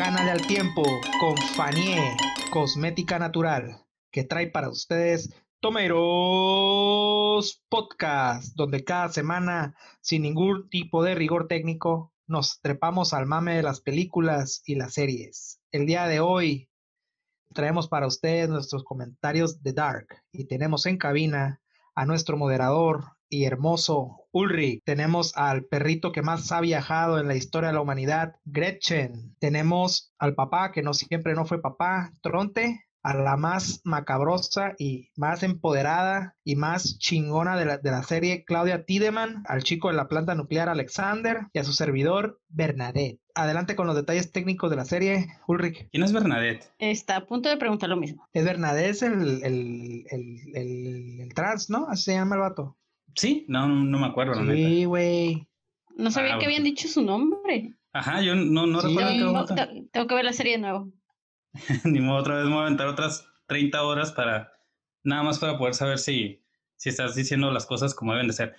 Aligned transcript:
Gánale 0.00 0.30
al 0.30 0.46
tiempo 0.46 0.82
con 1.20 1.36
Fanier, 1.36 2.16
cosmética 2.50 3.18
natural, 3.18 3.84
que 4.10 4.24
trae 4.24 4.46
para 4.46 4.70
ustedes 4.70 5.28
Tomeros 5.60 7.62
Podcast, 7.68 8.56
donde 8.56 8.82
cada 8.82 9.10
semana, 9.10 9.76
sin 10.00 10.22
ningún 10.22 10.70
tipo 10.70 11.02
de 11.02 11.14
rigor 11.14 11.48
técnico, 11.48 12.14
nos 12.26 12.62
trepamos 12.62 13.12
al 13.12 13.26
mame 13.26 13.56
de 13.56 13.62
las 13.62 13.82
películas 13.82 14.62
y 14.64 14.76
las 14.76 14.94
series. 14.94 15.60
El 15.70 15.84
día 15.84 16.06
de 16.06 16.20
hoy 16.20 16.70
traemos 17.52 17.86
para 17.86 18.06
ustedes 18.06 18.48
nuestros 18.48 18.84
comentarios 18.84 19.62
de 19.62 19.74
Dark 19.74 20.06
y 20.32 20.46
tenemos 20.46 20.86
en 20.86 20.96
cabina 20.96 21.60
a 21.94 22.06
nuestro 22.06 22.38
moderador 22.38 23.18
y 23.30 23.44
hermoso 23.44 24.26
Ulrich. 24.32 24.82
Tenemos 24.84 25.36
al 25.36 25.64
perrito 25.64 26.12
que 26.12 26.22
más 26.22 26.52
ha 26.52 26.60
viajado 26.60 27.18
en 27.18 27.28
la 27.28 27.36
historia 27.36 27.68
de 27.68 27.74
la 27.74 27.80
humanidad, 27.80 28.34
Gretchen. 28.44 29.34
Tenemos 29.38 30.12
al 30.18 30.34
papá 30.34 30.72
que 30.72 30.82
no 30.82 30.92
siempre 30.92 31.34
no 31.34 31.46
fue 31.46 31.62
papá, 31.62 32.12
Tronte 32.20 32.84
a 33.02 33.14
la 33.14 33.36
más 33.36 33.80
macabrosa 33.84 34.74
y 34.78 35.10
más 35.16 35.42
empoderada 35.42 36.36
y 36.44 36.56
más 36.56 36.98
chingona 36.98 37.56
de 37.56 37.64
la, 37.64 37.78
de 37.78 37.90
la 37.90 38.02
serie, 38.02 38.44
Claudia 38.44 38.84
Tiedemann, 38.84 39.42
al 39.46 39.62
chico 39.62 39.88
de 39.88 39.94
la 39.94 40.08
planta 40.08 40.34
nuclear 40.34 40.68
Alexander 40.68 41.46
y 41.52 41.58
a 41.58 41.64
su 41.64 41.72
servidor 41.72 42.40
Bernadette. 42.48 43.20
Adelante 43.34 43.76
con 43.76 43.86
los 43.86 43.96
detalles 43.96 44.32
técnicos 44.32 44.70
de 44.70 44.76
la 44.76 44.84
serie, 44.84 45.28
Ulrich. 45.46 45.88
¿Quién 45.90 46.02
es 46.02 46.12
Bernadette? 46.12 46.70
Está 46.78 47.16
a 47.16 47.26
punto 47.26 47.48
de 47.48 47.56
preguntar 47.56 47.88
lo 47.88 47.96
mismo. 47.96 48.28
Es 48.32 48.44
Bernadette, 48.44 48.90
es 48.90 49.02
el, 49.02 49.42
el, 49.44 50.04
el, 50.10 50.40
el, 50.54 51.20
el 51.20 51.34
trans, 51.34 51.70
¿no? 51.70 51.86
Así 51.88 52.04
se 52.04 52.14
llama 52.14 52.34
el 52.34 52.42
vato. 52.42 52.76
Sí, 53.16 53.44
no, 53.48 53.66
no 53.68 53.98
me 53.98 54.06
acuerdo. 54.06 54.42
la 54.42 54.54
Sí, 54.54 54.84
güey. 54.84 55.46
No 55.96 56.10
sabía 56.10 56.34
Ah, 56.36 56.38
que 56.38 56.46
habían 56.46 56.64
dicho 56.64 56.88
su 56.88 57.02
nombre. 57.02 57.74
Ajá, 57.92 58.20
yo 58.22 58.34
no, 58.34 58.66
no 58.66 58.80
Sí. 58.80 58.88
recuerdo 58.88 59.10
Tengo, 59.10 59.44
te- 59.46 59.88
tengo 59.92 60.06
que 60.06 60.14
ver 60.14 60.24
la 60.24 60.32
serie 60.32 60.52
de 60.52 60.58
nuevo. 60.58 60.92
Ni 61.84 62.00
modo, 62.00 62.18
otra 62.20 62.36
vez 62.36 62.44
me 62.46 62.52
voy 62.52 62.60
a 62.60 62.66
aventar 62.66 62.86
otras 62.86 63.26
30 63.46 63.82
horas 63.82 64.12
para 64.12 64.52
nada 65.02 65.22
más 65.22 65.38
para 65.38 65.58
poder 65.58 65.74
saber 65.74 65.98
si, 65.98 66.42
si 66.76 66.88
estás 66.90 67.14
diciendo 67.14 67.50
las 67.50 67.66
cosas 67.66 67.94
como 67.94 68.12
deben 68.12 68.28
de 68.28 68.32
ser. 68.34 68.54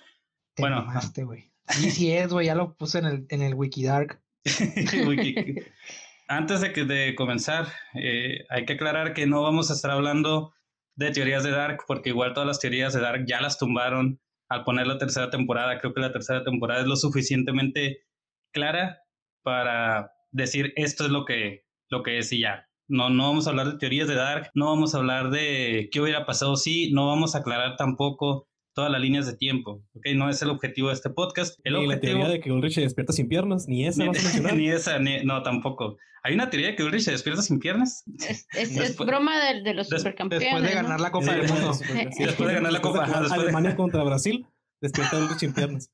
Te 0.54 0.62
Bueno. 0.62 0.82
mamaste, 0.84 1.24
güey. 1.24 1.50
Sí, 1.68 1.90
sí 1.90 2.12
es, 2.12 2.32
güey. 2.32 2.46
Ya 2.46 2.54
lo 2.54 2.74
puse 2.74 2.98
en 2.98 3.04
el, 3.06 3.26
en 3.30 3.40
el 3.42 3.54
Wikidark. 3.54 4.20
Wiki. 5.06 5.34
Antes 6.28 6.60
de, 6.60 6.72
que, 6.72 6.84
de 6.84 7.14
comenzar, 7.14 7.66
eh, 7.94 8.44
hay 8.50 8.64
que 8.64 8.74
aclarar 8.74 9.12
que 9.14 9.26
no 9.26 9.42
vamos 9.42 9.70
a 9.70 9.74
estar 9.74 9.90
hablando 9.90 10.52
de 10.94 11.10
teorías 11.10 11.42
de 11.44 11.50
Dark, 11.50 11.84
porque 11.86 12.10
igual 12.10 12.32
todas 12.34 12.46
las 12.46 12.60
teorías 12.60 12.92
de 12.92 13.00
Dark 13.00 13.24
ya 13.26 13.40
las 13.40 13.58
tumbaron 13.58 14.20
al 14.52 14.64
poner 14.64 14.86
la 14.86 14.98
tercera 14.98 15.30
temporada. 15.30 15.78
Creo 15.78 15.94
que 15.94 16.00
la 16.00 16.12
tercera 16.12 16.44
temporada 16.44 16.80
es 16.80 16.86
lo 16.86 16.96
suficientemente 16.96 18.04
clara 18.52 19.02
para 19.42 20.12
decir 20.30 20.72
esto 20.76 21.04
es 21.04 21.10
lo 21.10 21.24
que, 21.24 21.64
lo 21.88 22.02
que 22.02 22.18
es 22.18 22.32
y 22.32 22.40
ya. 22.40 22.68
No, 22.88 23.10
no 23.10 23.28
vamos 23.28 23.46
a 23.46 23.50
hablar 23.50 23.72
de 23.72 23.78
teorías 23.78 24.08
de 24.08 24.16
Dark, 24.16 24.50
no 24.54 24.66
vamos 24.66 24.94
a 24.94 24.98
hablar 24.98 25.30
de 25.30 25.88
qué 25.92 26.00
hubiera 26.00 26.26
pasado 26.26 26.56
si, 26.56 26.92
no 26.92 27.06
vamos 27.06 27.34
a 27.34 27.38
aclarar 27.38 27.76
tampoco 27.76 28.48
todas 28.74 28.90
las 28.90 29.00
líneas 29.00 29.26
de 29.26 29.36
tiempo, 29.36 29.84
¿ok? 29.94 30.06
No 30.14 30.28
es 30.30 30.40
el 30.42 30.50
objetivo 30.50 30.88
de 30.88 30.94
este 30.94 31.10
podcast. 31.10 31.58
El 31.64 31.74
Ni 31.74 31.80
la 31.80 31.86
objetivo... 31.94 32.12
teoría 32.18 32.28
de 32.28 32.40
que 32.40 32.52
Ulrich 32.52 32.74
se 32.74 32.80
despierta 32.82 33.12
sin 33.12 33.28
piernas, 33.28 33.68
ni 33.68 33.86
esa 33.86 34.02
Ni, 34.02 34.08
vas 34.08 34.18
a 34.18 34.22
mencionar. 34.22 34.56
ni 34.56 34.68
esa, 34.70 34.98
ni- 34.98 35.24
no, 35.24 35.42
tampoco. 35.42 35.98
Hay 36.24 36.34
una 36.34 36.48
teoría 36.50 36.68
de 36.68 36.76
que 36.76 36.84
Ulrich 36.84 37.02
se 37.02 37.10
despierta 37.10 37.42
sin 37.42 37.58
piernas. 37.58 38.04
Es, 38.18 38.46
es- 38.52 38.70
es 38.70 38.74
Después- 38.76 39.06
broma 39.08 39.38
de, 39.44 39.62
de 39.62 39.74
los 39.74 39.88
des- 39.88 40.00
supercampeones. 40.00 40.46
Después 40.48 40.62
de 40.62 40.74
¿no? 40.76 40.82
ganar 40.82 41.00
la 41.00 41.10
Copa 41.10 41.32
del 41.34 41.48
Mundo. 41.48 41.74
sí. 41.74 41.84
Después 42.18 42.48
de 42.48 42.54
ganar 42.54 42.72
la 42.72 42.80
Copa, 42.80 43.06
después 43.06 43.28
de- 43.30 43.34
Alemania 43.34 43.76
contra 43.76 44.02
Brasil, 44.04 44.46
despierta 44.80 45.18
Ulrich 45.18 45.38
sin 45.38 45.52
piernas. 45.52 45.90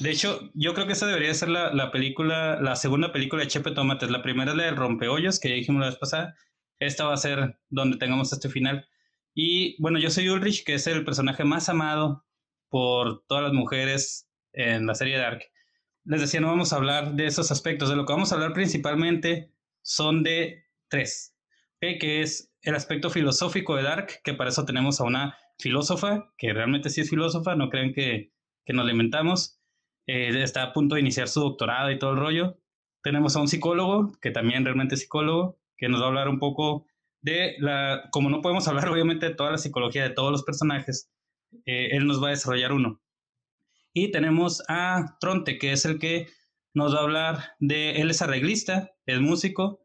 De 0.00 0.10
hecho, 0.10 0.50
yo 0.54 0.72
creo 0.72 0.86
que 0.86 0.94
esa 0.94 1.06
debería 1.06 1.34
ser 1.34 1.50
la, 1.50 1.74
la 1.74 1.90
película, 1.90 2.58
la 2.62 2.76
segunda 2.76 3.12
película 3.12 3.42
de 3.42 3.48
Chepe 3.48 3.72
Tomates. 3.72 4.10
La 4.10 4.22
primera 4.22 4.52
es 4.52 4.56
la 4.56 4.64
del 4.64 4.76
Rompeollos, 4.76 5.38
que 5.38 5.50
ya 5.50 5.54
dijimos 5.56 5.80
la 5.80 5.88
vez 5.88 5.96
pasada. 5.98 6.34
Esta 6.78 7.04
va 7.04 7.12
a 7.12 7.18
ser 7.18 7.58
donde 7.68 7.98
tengamos 7.98 8.32
este 8.32 8.48
final. 8.48 8.88
Y 9.34 9.80
bueno, 9.80 9.98
yo 9.98 10.10
soy 10.10 10.28
Ulrich, 10.28 10.64
que 10.64 10.74
es 10.74 10.86
el 10.86 11.04
personaje 11.04 11.44
más 11.44 11.68
amado 11.68 12.24
por 12.68 13.24
todas 13.26 13.44
las 13.44 13.52
mujeres 13.52 14.28
en 14.52 14.86
la 14.86 14.94
serie 14.94 15.18
Dark. 15.18 15.42
Les 16.04 16.20
decía, 16.20 16.40
no 16.40 16.48
vamos 16.48 16.72
a 16.72 16.76
hablar 16.76 17.14
de 17.14 17.26
esos 17.26 17.50
aspectos. 17.50 17.88
De 17.88 17.96
lo 17.96 18.04
que 18.04 18.12
vamos 18.12 18.32
a 18.32 18.34
hablar 18.34 18.52
principalmente 18.52 19.52
son 19.82 20.22
de 20.22 20.66
tres, 20.88 21.34
¿ok? 21.76 21.98
que 22.00 22.22
es 22.22 22.52
el 22.62 22.74
aspecto 22.74 23.10
filosófico 23.10 23.76
de 23.76 23.82
Dark, 23.82 24.20
que 24.22 24.34
para 24.34 24.50
eso 24.50 24.64
tenemos 24.64 25.00
a 25.00 25.04
una 25.04 25.36
filósofa, 25.58 26.32
que 26.36 26.52
realmente 26.52 26.90
sí 26.90 27.00
es 27.00 27.10
filósofa, 27.10 27.54
no 27.56 27.70
crean 27.70 27.92
que, 27.92 28.32
que 28.64 28.72
nos 28.72 28.86
la. 28.86 29.60
Eh, 30.06 30.42
está 30.42 30.62
a 30.62 30.72
punto 30.72 30.94
de 30.96 31.00
iniciar 31.00 31.28
su 31.28 31.40
doctorado 31.40 31.90
y 31.90 31.98
todo 31.98 32.12
el 32.12 32.18
rollo. 32.18 32.58
Tenemos 33.02 33.36
a 33.36 33.40
un 33.40 33.48
psicólogo, 33.48 34.12
que 34.20 34.30
también 34.30 34.64
realmente 34.64 34.94
es 34.94 35.02
psicólogo, 35.02 35.58
que 35.76 35.88
nos 35.88 36.00
va 36.00 36.06
a 36.06 36.08
hablar 36.08 36.28
un 36.28 36.38
poco 36.38 36.86
de 37.22 37.56
la, 37.58 38.08
como 38.10 38.28
no 38.28 38.42
podemos 38.42 38.68
hablar 38.68 38.88
obviamente 38.90 39.26
de 39.26 39.34
toda 39.34 39.52
la 39.52 39.58
psicología 39.58 40.02
de 40.02 40.10
todos 40.10 40.30
los 40.30 40.42
personajes, 40.42 41.10
eh, 41.66 41.90
él 41.92 42.06
nos 42.06 42.22
va 42.22 42.28
a 42.28 42.30
desarrollar 42.30 42.72
uno. 42.72 43.00
Y 43.94 44.10
tenemos 44.10 44.62
a 44.68 45.16
Tronte, 45.20 45.58
que 45.58 45.72
es 45.72 45.84
el 45.84 45.98
que 45.98 46.26
nos 46.74 46.94
va 46.94 47.00
a 47.00 47.02
hablar 47.02 47.38
de, 47.58 48.00
él 48.00 48.10
es 48.10 48.22
arreglista, 48.22 48.90
es 49.06 49.20
músico, 49.20 49.80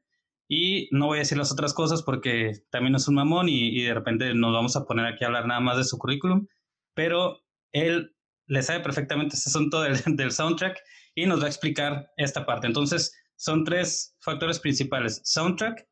y 0.47 0.87
no 0.91 1.07
voy 1.07 1.17
a 1.17 1.19
decir 1.19 1.37
las 1.37 1.51
otras 1.51 1.73
cosas 1.73 2.03
porque 2.03 2.53
también 2.71 2.95
es 2.95 3.09
un 3.09 3.15
mamón 3.15 3.49
y, 3.49 3.67
y 3.67 3.83
de 3.83 3.93
repente 3.93 4.33
nos 4.33 4.53
vamos 4.53 4.77
a 4.77 4.85
poner 4.85 5.05
aquí 5.05 5.23
a 5.23 5.27
hablar 5.27 5.45
nada 5.45 5.59
más 5.59 5.77
de 5.77 5.83
su 5.83 5.97
currículum, 5.97 6.47
pero 6.93 7.41
él 7.73 8.15
le 8.45 8.63
sabe 8.63 8.79
perfectamente 8.79 9.35
este 9.35 9.49
asunto 9.49 9.81
del, 9.81 9.97
del 10.15 10.31
soundtrack 10.31 10.79
y 11.15 11.25
nos 11.25 11.41
va 11.41 11.45
a 11.45 11.49
explicar 11.49 12.11
esta 12.15 12.45
parte. 12.45 12.67
Entonces, 12.67 13.13
son 13.35 13.63
tres 13.63 14.15
factores 14.19 14.59
principales, 14.59 15.21
soundtrack, 15.23 15.85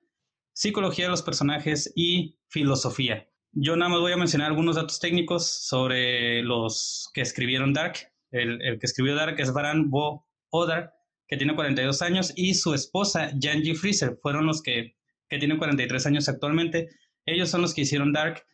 psicología 0.56 1.06
de 1.06 1.12
los 1.12 1.22
personajes 1.22 1.92
y 1.96 2.40
filosofía. 2.48 3.30
Yo 3.52 3.76
nada 3.76 3.90
más 3.90 4.00
voy 4.00 4.14
a 4.14 4.18
mencionar 4.18 4.48
algunos 4.48 4.78
datos 4.78 5.00
técnicos 5.00 5.46
sobre 5.48 6.42
los 6.44 7.10
que 7.14 7.22
escribieron 7.22 7.74
Dark. 7.74 8.12
El, 8.32 8.60
que 8.80 8.86
escribió 8.86 9.16
Dark 9.16 9.40
es 9.40 9.54
Baran 9.54 9.90
Bo 9.90 10.26
Odar, 10.50 10.94
que 11.28 11.38
tiene 11.38 11.56
42 11.56 12.02
años, 12.02 12.34
y 12.36 12.54
su 12.54 12.74
esposa, 12.74 13.32
Janji 13.40 13.76
Freezer, 13.76 14.18
fueron 14.22 14.46
los 14.46 14.62
que, 14.62 14.96
que 15.30 15.38
tienen 15.38 15.58
43 15.58 16.06
años 16.06 16.30
actualmente. 16.30 16.90
Ellos 17.26 17.50
son 17.50 17.62
los 17.62 17.74
que 17.74 17.82
hicieron 17.82 18.14
Dark. 18.14 18.46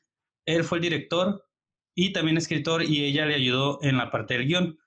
Él 0.46 0.64
fue 0.64 0.80
el 0.80 0.84
director 0.84 1.46
y 1.94 2.14
también 2.14 2.38
escritor, 2.38 2.84
y 2.84 3.06
ella 3.06 3.26
le 3.26 3.36
ayudó 3.36 3.80
en 3.84 3.98
la 3.98 4.10
parte 4.10 4.36
del 4.36 4.48
guion. 4.48 4.80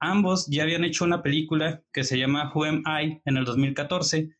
Ambos 0.00 0.46
ya 0.48 0.64
habían 0.64 0.84
hecho 0.84 1.04
una 1.04 1.22
película 1.22 1.84
que 1.92 2.02
se 2.02 2.18
llama 2.18 2.52
Who 2.52 2.64
Am 2.64 2.82
I 2.86 3.20
en 3.24 3.36
el 3.36 3.44
2014, 3.44 4.30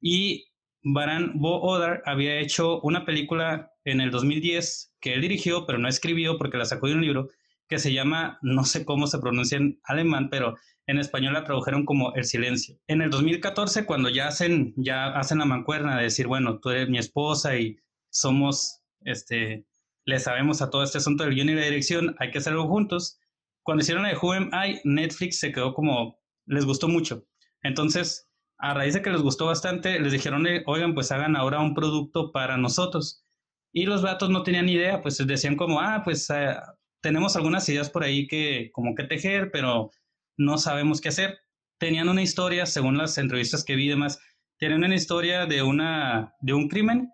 y 0.00 0.47
Baran 0.92 1.32
Bo 1.34 1.60
Odar 1.60 2.02
había 2.06 2.38
hecho 2.38 2.80
una 2.80 3.04
película 3.04 3.72
en 3.84 4.00
el 4.00 4.10
2010 4.10 4.94
que 5.00 5.14
él 5.14 5.20
dirigió, 5.20 5.66
pero 5.66 5.78
no 5.78 5.88
escribió 5.88 6.38
porque 6.38 6.56
la 6.56 6.64
sacó 6.64 6.86
de 6.86 6.94
un 6.94 7.02
libro 7.02 7.28
que 7.68 7.78
se 7.78 7.92
llama, 7.92 8.38
no 8.40 8.64
sé 8.64 8.86
cómo 8.86 9.06
se 9.06 9.18
pronuncia 9.18 9.58
en 9.58 9.78
alemán, 9.84 10.30
pero 10.30 10.56
en 10.86 10.98
español 10.98 11.34
la 11.34 11.44
tradujeron 11.44 11.84
como 11.84 12.14
El 12.14 12.24
Silencio. 12.24 12.78
En 12.86 13.02
el 13.02 13.10
2014, 13.10 13.84
cuando 13.84 14.08
ya 14.08 14.28
hacen, 14.28 14.72
ya 14.76 15.08
hacen 15.08 15.38
la 15.38 15.44
mancuerna 15.44 15.98
de 15.98 16.04
decir, 16.04 16.26
bueno, 16.26 16.58
tú 16.58 16.70
eres 16.70 16.88
mi 16.88 16.96
esposa 16.96 17.58
y 17.58 17.76
somos, 18.08 18.80
este, 19.02 19.66
le 20.06 20.18
sabemos 20.18 20.62
a 20.62 20.70
todo 20.70 20.82
este 20.82 20.98
asunto 20.98 21.24
del 21.24 21.34
guion 21.34 21.50
y 21.50 21.54
la 21.54 21.64
dirección, 21.64 22.16
hay 22.18 22.30
que 22.30 22.38
hacerlo 22.38 22.66
juntos. 22.66 23.20
Cuando 23.62 23.82
hicieron 23.82 24.04
la 24.04 24.08
de 24.08 24.70
I, 24.70 24.80
Netflix 24.84 25.38
se 25.38 25.52
quedó 25.52 25.74
como, 25.74 26.18
les 26.46 26.64
gustó 26.64 26.88
mucho. 26.88 27.26
Entonces, 27.62 28.27
a 28.58 28.74
raíz 28.74 28.94
de 28.94 29.02
que 29.02 29.10
les 29.10 29.22
gustó 29.22 29.46
bastante, 29.46 30.00
les 30.00 30.12
dijeron, 30.12 30.46
eh, 30.46 30.62
oigan, 30.66 30.94
pues 30.94 31.12
hagan 31.12 31.36
ahora 31.36 31.60
un 31.60 31.74
producto 31.74 32.32
para 32.32 32.56
nosotros. 32.56 33.24
Y 33.72 33.86
los 33.86 34.02
vatos 34.02 34.30
no 34.30 34.42
tenían 34.42 34.68
idea, 34.68 35.00
pues 35.00 35.24
decían 35.26 35.56
como, 35.56 35.80
ah, 35.80 36.02
pues 36.04 36.28
eh, 36.30 36.56
tenemos 37.00 37.36
algunas 37.36 37.68
ideas 37.68 37.90
por 37.90 38.02
ahí 38.02 38.26
que 38.26 38.70
como 38.72 38.94
que 38.94 39.04
tejer, 39.04 39.50
pero 39.52 39.90
no 40.36 40.58
sabemos 40.58 41.00
qué 41.00 41.10
hacer. 41.10 41.38
Tenían 41.78 42.08
una 42.08 42.22
historia, 42.22 42.66
según 42.66 42.98
las 42.98 43.16
entrevistas 43.18 43.64
que 43.64 43.76
vi 43.76 43.86
y 43.86 43.90
demás, 43.90 44.20
tenían 44.58 44.82
una 44.82 44.96
historia 44.96 45.46
de, 45.46 45.62
una, 45.62 46.34
de 46.40 46.54
un 46.54 46.68
crimen 46.68 47.12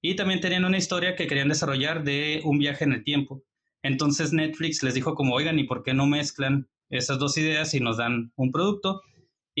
y 0.00 0.16
también 0.16 0.40
tenían 0.40 0.64
una 0.64 0.78
historia 0.78 1.16
que 1.16 1.26
querían 1.26 1.48
desarrollar 1.48 2.04
de 2.04 2.40
un 2.44 2.58
viaje 2.58 2.84
en 2.84 2.92
el 2.92 3.04
tiempo. 3.04 3.42
Entonces 3.82 4.32
Netflix 4.32 4.82
les 4.82 4.94
dijo 4.94 5.14
como, 5.14 5.34
oigan, 5.34 5.58
¿y 5.58 5.64
por 5.64 5.82
qué 5.82 5.92
no 5.92 6.06
mezclan 6.06 6.68
esas 6.88 7.18
dos 7.18 7.36
ideas 7.36 7.74
y 7.74 7.80
nos 7.80 7.98
dan 7.98 8.32
un 8.36 8.50
producto? 8.50 9.02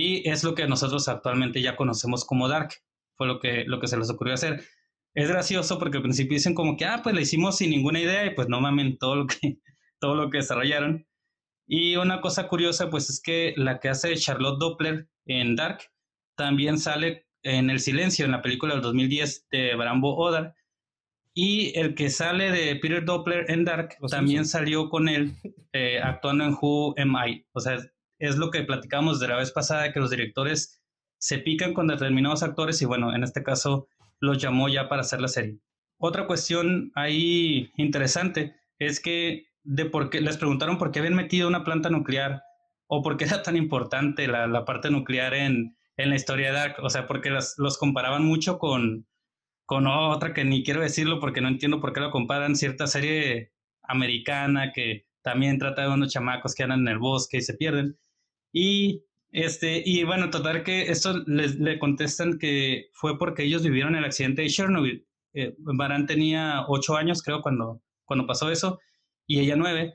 Y 0.00 0.28
es 0.28 0.44
lo 0.44 0.54
que 0.54 0.68
nosotros 0.68 1.08
actualmente 1.08 1.60
ya 1.60 1.74
conocemos 1.74 2.24
como 2.24 2.46
Dark. 2.46 2.70
Fue 3.16 3.26
lo 3.26 3.40
que, 3.40 3.64
lo 3.64 3.80
que 3.80 3.88
se 3.88 3.96
les 3.96 4.08
ocurrió 4.08 4.34
hacer. 4.34 4.62
Es 5.12 5.28
gracioso 5.28 5.76
porque 5.76 5.96
al 5.96 6.04
principio 6.04 6.36
dicen 6.36 6.54
como 6.54 6.76
que, 6.76 6.84
ah, 6.84 7.00
pues 7.02 7.16
la 7.16 7.20
hicimos 7.20 7.56
sin 7.56 7.70
ninguna 7.70 7.98
idea 7.98 8.24
y 8.24 8.30
pues 8.30 8.48
no 8.48 8.60
mamen 8.60 8.96
todo 8.96 9.16
lo 9.16 9.26
que, 9.26 9.58
todo 9.98 10.14
lo 10.14 10.30
que 10.30 10.38
desarrollaron. 10.38 11.04
Y 11.66 11.96
una 11.96 12.20
cosa 12.20 12.46
curiosa, 12.46 12.90
pues 12.90 13.10
es 13.10 13.20
que 13.20 13.54
la 13.56 13.80
que 13.80 13.88
hace 13.88 14.14
Charlotte 14.14 14.60
Doppler 14.60 15.08
en 15.26 15.56
Dark 15.56 15.80
también 16.36 16.78
sale 16.78 17.26
en 17.42 17.68
El 17.68 17.80
Silencio, 17.80 18.24
en 18.24 18.30
la 18.30 18.40
película 18.40 18.74
del 18.74 18.82
2010 18.82 19.48
de 19.50 19.74
Brambo 19.74 20.16
Odar. 20.16 20.54
Y 21.34 21.76
el 21.76 21.96
que 21.96 22.08
sale 22.08 22.52
de 22.52 22.76
Peter 22.76 23.04
Doppler 23.04 23.50
en 23.50 23.64
Dark 23.64 23.96
Los 24.00 24.12
también 24.12 24.44
salió 24.44 24.90
con 24.90 25.08
él 25.08 25.34
eh, 25.72 25.98
actuando 26.00 26.44
en 26.44 26.52
Who 26.52 26.94
Am 26.98 27.16
I. 27.16 27.44
O 27.50 27.58
sea, 27.58 27.80
es 28.18 28.36
lo 28.36 28.50
que 28.50 28.62
platicamos 28.62 29.20
de 29.20 29.28
la 29.28 29.36
vez 29.36 29.52
pasada, 29.52 29.92
que 29.92 30.00
los 30.00 30.10
directores 30.10 30.80
se 31.18 31.38
pican 31.38 31.74
con 31.74 31.88
determinados 31.88 32.42
actores 32.42 32.80
y 32.82 32.84
bueno, 32.84 33.14
en 33.14 33.24
este 33.24 33.42
caso 33.42 33.88
los 34.20 34.38
llamó 34.38 34.68
ya 34.68 34.88
para 34.88 35.02
hacer 35.02 35.20
la 35.20 35.28
serie. 35.28 35.58
Otra 35.98 36.26
cuestión 36.26 36.92
ahí 36.94 37.72
interesante 37.76 38.54
es 38.78 39.00
que 39.00 39.46
de 39.64 39.84
por 39.84 40.10
qué, 40.10 40.20
les 40.20 40.36
preguntaron 40.36 40.78
por 40.78 40.90
qué 40.90 41.00
habían 41.00 41.14
metido 41.14 41.48
una 41.48 41.64
planta 41.64 41.90
nuclear 41.90 42.42
o 42.86 43.02
por 43.02 43.16
qué 43.16 43.24
era 43.24 43.42
tan 43.42 43.56
importante 43.56 44.26
la, 44.28 44.46
la 44.46 44.64
parte 44.64 44.90
nuclear 44.90 45.34
en, 45.34 45.76
en, 45.96 46.10
la 46.10 46.16
historia 46.16 46.48
de 46.48 46.54
Dark. 46.54 46.76
O 46.82 46.88
sea, 46.88 47.06
porque 47.06 47.30
las, 47.30 47.54
los 47.58 47.78
comparaban 47.78 48.24
mucho 48.24 48.58
con, 48.58 49.06
con 49.66 49.86
otra 49.86 50.32
que 50.32 50.44
ni 50.44 50.64
quiero 50.64 50.80
decirlo 50.80 51.20
porque 51.20 51.40
no 51.40 51.48
entiendo 51.48 51.80
por 51.80 51.92
qué 51.92 52.00
lo 52.00 52.10
comparan, 52.10 52.56
cierta 52.56 52.86
serie 52.86 53.52
americana 53.82 54.72
que 54.72 55.06
también 55.22 55.58
trata 55.58 55.82
de 55.82 55.88
unos 55.88 56.12
chamacos 56.12 56.54
que 56.54 56.62
andan 56.62 56.80
en 56.80 56.88
el 56.88 56.98
bosque 56.98 57.38
y 57.38 57.42
se 57.42 57.54
pierden. 57.54 57.98
Y 58.52 59.04
este, 59.30 59.82
y 59.84 60.04
bueno, 60.04 60.30
total 60.30 60.62
que 60.64 60.90
esto 60.90 61.22
les, 61.26 61.56
le 61.56 61.78
contestan 61.78 62.38
que 62.38 62.88
fue 62.92 63.18
porque 63.18 63.44
ellos 63.44 63.62
vivieron 63.62 63.94
el 63.94 64.04
accidente 64.04 64.42
de 64.42 64.48
Chernobyl. 64.48 65.06
Eh, 65.34 65.54
Barán 65.58 66.06
tenía 66.06 66.64
ocho 66.68 66.96
años, 66.96 67.22
creo, 67.22 67.42
cuando, 67.42 67.82
cuando 68.04 68.26
pasó 68.26 68.50
eso, 68.50 68.80
y 69.26 69.40
ella 69.40 69.56
nueve. 69.56 69.94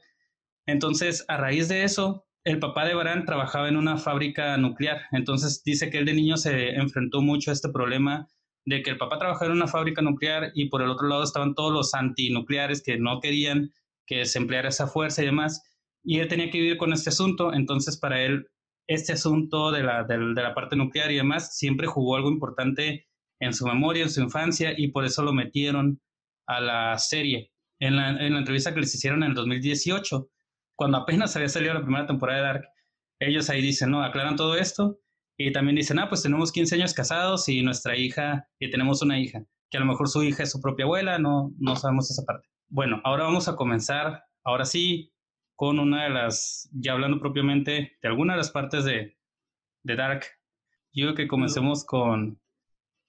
Entonces, 0.65 1.25
a 1.27 1.37
raíz 1.37 1.67
de 1.67 1.83
eso, 1.83 2.25
el 2.43 2.59
papá 2.59 2.85
de 2.85 2.93
Barán 2.93 3.25
trabajaba 3.25 3.67
en 3.69 3.77
una 3.77 3.97
fábrica 3.97 4.55
nuclear. 4.57 5.01
Entonces, 5.11 5.63
dice 5.63 5.89
que 5.89 5.97
él 5.97 6.05
de 6.05 6.13
niño 6.13 6.37
se 6.37 6.75
enfrentó 6.75 7.21
mucho 7.21 7.49
a 7.49 7.53
este 7.53 7.69
problema 7.69 8.27
de 8.65 8.81
que 8.81 8.91
el 8.91 8.97
papá 8.97 9.17
trabajaba 9.17 9.47
en 9.47 9.57
una 9.57 9.67
fábrica 9.67 10.01
nuclear 10.01 10.51
y 10.53 10.69
por 10.69 10.81
el 10.81 10.89
otro 10.89 11.07
lado 11.07 11.23
estaban 11.23 11.55
todos 11.55 11.73
los 11.73 11.93
antinucleares 11.93 12.81
que 12.81 12.97
no 12.97 13.19
querían 13.19 13.73
que 14.05 14.25
se 14.25 14.39
empleara 14.39 14.69
esa 14.69 14.87
fuerza 14.87 15.21
y 15.21 15.25
demás. 15.25 15.63
Y 16.03 16.19
él 16.19 16.27
tenía 16.27 16.49
que 16.49 16.59
vivir 16.59 16.77
con 16.77 16.93
este 16.93 17.09
asunto. 17.09 17.53
Entonces, 17.53 17.97
para 17.97 18.21
él 18.21 18.47
este 18.87 19.13
asunto 19.13 19.71
de 19.71 19.83
la, 19.83 20.03
de, 20.03 20.17
la 20.17 20.53
parte 20.53 20.75
nuclear 20.75 21.11
y 21.11 21.15
demás 21.15 21.57
siempre 21.57 21.87
jugó 21.87 22.15
algo 22.15 22.29
importante 22.29 23.07
en 23.39 23.53
su 23.53 23.65
memoria, 23.65 24.03
en 24.03 24.09
su 24.09 24.21
infancia, 24.21 24.73
y 24.77 24.89
por 24.89 25.05
eso 25.05 25.23
lo 25.23 25.33
metieron 25.33 26.01
a 26.47 26.59
la 26.59 26.97
serie. 26.97 27.51
En 27.79 27.95
la, 27.95 28.09
en 28.09 28.33
la 28.33 28.39
entrevista 28.39 28.73
que 28.73 28.79
les 28.79 28.93
hicieron 28.93 29.23
en 29.23 29.29
el 29.29 29.35
2018, 29.35 30.29
cuando 30.75 30.97
apenas 30.97 31.35
había 31.35 31.49
salido 31.49 31.73
la 31.73 31.81
primera 31.81 32.05
temporada 32.05 32.39
de 32.39 32.45
Dark, 32.45 32.67
ellos 33.19 33.49
ahí 33.49 33.61
dicen, 33.61 33.91
no, 33.91 34.03
aclaran 34.03 34.35
todo 34.35 34.55
esto, 34.55 34.99
y 35.37 35.51
también 35.51 35.75
dicen, 35.75 35.99
ah, 35.99 36.09
pues 36.09 36.21
tenemos 36.21 36.51
15 36.51 36.75
años 36.75 36.93
casados 36.93 37.49
y 37.49 37.61
nuestra 37.61 37.97
hija, 37.97 38.47
y 38.59 38.69
tenemos 38.69 39.01
una 39.01 39.19
hija, 39.19 39.43
que 39.69 39.77
a 39.77 39.79
lo 39.79 39.85
mejor 39.85 40.07
su 40.07 40.23
hija 40.23 40.43
es 40.43 40.51
su 40.51 40.61
propia 40.61 40.85
abuela, 40.85 41.19
no, 41.19 41.53
no 41.57 41.75
sabemos 41.75 42.09
esa 42.11 42.23
parte. 42.23 42.47
Bueno, 42.69 43.01
ahora 43.03 43.23
vamos 43.23 43.47
a 43.47 43.55
comenzar, 43.55 44.23
ahora 44.43 44.65
sí, 44.65 45.12
con 45.63 45.79
una 45.79 46.03
de 46.03 46.09
las, 46.09 46.69
ya 46.73 46.91
hablando 46.91 47.21
propiamente 47.21 47.97
de 48.01 48.09
alguna 48.09 48.33
de 48.33 48.37
las 48.37 48.51
partes 48.51 48.83
de, 48.83 49.15
de 49.83 49.95
Dark. 49.95 50.25
Yo 50.91 51.05
creo 51.05 51.15
que 51.15 51.27
comencemos 51.29 51.85
con 51.85 52.37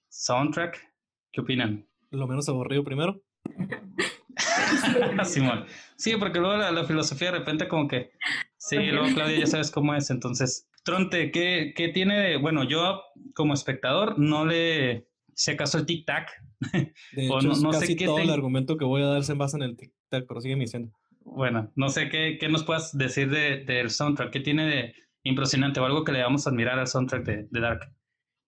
soundtrack. 0.07 0.79
¿Qué 1.33 1.41
opinan? 1.41 1.85
Lo 2.11 2.25
menos 2.27 2.47
aburrido 2.47 2.85
primero. 2.85 3.21
Simón. 5.25 5.65
Sí, 5.97 6.15
porque 6.17 6.39
luego 6.39 6.55
la, 6.55 6.71
la, 6.71 6.85
filosofía 6.85 7.33
de 7.33 7.39
repente 7.39 7.67
como 7.67 7.89
que... 7.89 8.11
Sí, 8.55 8.77
luego 8.77 9.13
Claudia 9.13 9.39
ya 9.39 9.47
sabes 9.47 9.69
cómo 9.69 9.93
es. 9.93 10.09
Entonces, 10.09 10.69
Tronte, 10.85 11.31
¿qué, 11.31 11.73
qué 11.75 11.89
tiene 11.89 12.17
de... 12.17 12.37
Bueno, 12.37 12.63
yo 12.63 13.01
como 13.33 13.53
espectador 13.53 14.17
no 14.17 14.45
le... 14.45 15.09
Si 15.33 15.51
acaso 15.51 15.77
el 15.77 15.85
tic-tac. 15.85 16.29
De 16.71 16.93
hecho, 17.25 17.41
no, 17.41 17.57
no 17.57 17.71
casi 17.71 17.87
sé 17.87 17.95
qué 17.97 18.05
todo 18.05 18.15
te... 18.15 18.23
el 18.23 18.29
argumento 18.29 18.77
que 18.77 18.85
voy 18.85 19.01
a 19.01 19.07
dar 19.07 19.25
se 19.25 19.33
basa 19.33 19.57
en 19.57 19.63
el 19.63 19.75
tic-tac, 19.75 20.25
pero 20.25 20.39
sigue 20.39 20.55
diciendo. 20.55 20.93
Bueno, 21.25 21.71
no 21.75 21.89
sé 21.89 22.07
qué, 22.09 22.37
qué 22.39 22.47
nos 22.49 22.63
puedas 22.63 22.95
decir 22.95 23.29
del 23.29 23.65
de, 23.65 23.89
soundtrack. 23.89 24.31
¿Qué 24.31 24.39
tiene 24.39 24.67
de 24.67 24.93
impresionante 25.23 25.79
o 25.79 25.85
algo 25.85 26.03
que 26.03 26.11
le 26.11 26.21
vamos 26.21 26.45
a 26.45 26.51
admirar 26.51 26.77
al 26.77 26.87
soundtrack 26.87 27.25
de, 27.25 27.47
de, 27.49 27.59
Dark? 27.59 27.91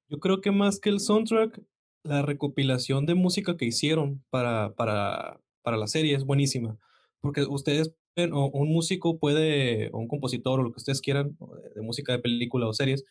Yo 0.10 0.20
creo 0.20 0.42
que 0.42 0.52
más 0.52 0.80
que 0.80 0.90
el 0.90 1.00
soundtrack, 1.00 1.60
la 2.04 2.22
recopilación 2.22 3.08
de 3.08 3.16
música 3.16 3.58
que 3.58 3.66
hicieron 3.66 4.24
para, 4.30 4.76
para, 4.76 5.42
para 5.64 5.76
la 5.76 5.88
serie 5.88 6.16
es 6.16 6.24
buenísima. 6.24 6.78
Porque 7.20 7.42
ustedes, 7.42 7.94
o 8.32 8.52
un 8.54 8.72
músico 8.72 9.18
puede, 9.18 9.90
o 9.92 9.98
un 9.98 10.08
compositor, 10.08 10.60
o 10.60 10.64
lo 10.64 10.72
que 10.72 10.78
ustedes 10.78 11.02
quieran, 11.02 11.36
de 11.76 11.82
música 11.82 12.14
de 12.14 12.20
película 12.20 12.68
o 12.68 12.74
series, 12.74 13.04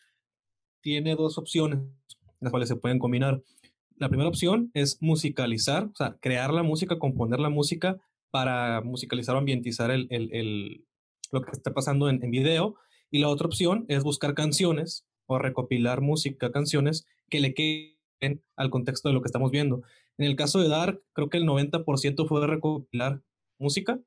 tiene 0.80 1.16
dos 1.16 1.38
opciones, 1.38 1.80
las 2.38 2.52
cuales 2.52 2.68
se 2.68 2.76
pueden 2.76 3.00
combinar. 3.00 3.42
La 3.96 4.08
primera 4.08 4.28
opción 4.28 4.70
es 4.74 5.02
musicalizar, 5.02 5.86
o 5.86 5.96
sea, 5.96 6.16
crear 6.20 6.52
la 6.54 6.62
música, 6.62 7.00
componer 7.00 7.40
la 7.40 7.50
música 7.50 7.98
para 8.36 8.82
musicalizar 8.82 9.34
o 9.34 9.38
ambientizar 9.38 9.90
el, 9.90 10.84
lo 11.32 11.40
que 11.40 11.52
está 11.52 11.72
pasando 11.72 12.10
en, 12.10 12.22
en, 12.22 12.30
video. 12.30 12.74
Y 13.10 13.20
la 13.20 13.28
otra 13.28 13.46
opción 13.46 13.86
es 13.88 14.02
buscar 14.02 14.34
canciones 14.34 15.06
o 15.24 15.38
recopilar 15.38 16.02
música, 16.02 16.52
canciones 16.52 17.06
que 17.30 17.40
le 17.40 17.54
queden 17.54 18.42
al 18.54 18.68
contexto 18.68 19.08
de 19.08 19.14
lo 19.14 19.22
que 19.22 19.28
estamos 19.28 19.50
viendo. 19.50 19.80
En 20.18 20.26
el 20.26 20.36
caso 20.36 20.60
de 20.60 20.68
Dark, 20.68 21.02
creo 21.14 21.30
que 21.30 21.38
el 21.38 21.44
90% 21.44 22.28
fue 22.28 22.46
recopilar 22.46 23.22
música 23.58 24.00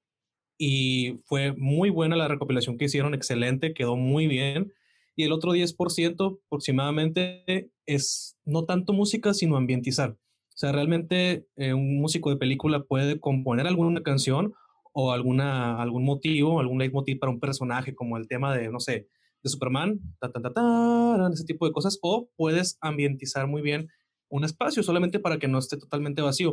y 0.60 1.22
fue 1.26 1.54
muy 1.54 1.90
buena 1.90 2.16
la 2.16 2.28
recopilación 2.28 2.78
que 2.78 2.86
hicieron, 2.86 3.16
excelente, 3.16 3.74
quedó 3.74 3.96
muy 3.96 4.28
bien. 4.28 4.72
Y 5.16 5.24
el 5.24 5.32
otro 5.32 5.56
10% 5.56 6.40
aproximadamente 6.46 7.72
es 7.88 8.38
no 8.46 8.66
tanto 8.66 8.94
música, 8.94 9.34
sino 9.34 9.58
ambientizar. 9.58 10.18
O 10.60 10.62
sea, 10.62 10.74
realmente 10.74 11.48
eh, 11.56 11.74
un 11.74 12.02
músico 12.02 12.30
de 12.30 12.36
película 12.36 12.84
puede 12.84 13.18
componer 13.18 13.66
alguna 13.66 14.04
canción 14.04 14.54
o 14.92 15.14
alguna, 15.14 15.82
algún 15.82 16.04
motivo, 16.04 16.60
algún 16.60 16.80
leitmotiv 16.80 17.18
para 17.18 17.32
un 17.32 17.40
personaje, 17.40 17.96
como 17.96 18.18
el 18.18 18.28
tema 18.28 18.54
de, 18.54 18.70
no 18.70 18.82
sé, 18.82 19.08
de 19.42 19.50
Superman, 19.50 20.02
ta, 20.20 20.30
ta, 20.30 20.42
ta, 20.42 21.30
ese 21.32 21.46
tipo 21.46 21.66
de 21.66 21.72
cosas, 21.72 21.98
o 22.02 22.30
puedes 22.36 22.78
ambientizar 22.82 23.48
muy 23.48 23.62
bien 23.62 23.88
un 24.28 24.44
espacio 24.44 24.84
solamente 24.84 25.18
para 25.18 25.40
que 25.40 25.48
no 25.48 25.60
esté 25.60 25.78
totalmente 25.78 26.22
vacío. 26.22 26.52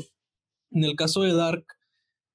En 0.70 0.84
el 0.84 0.94
caso 0.94 1.22
de 1.22 1.34
Dark, 1.34 1.66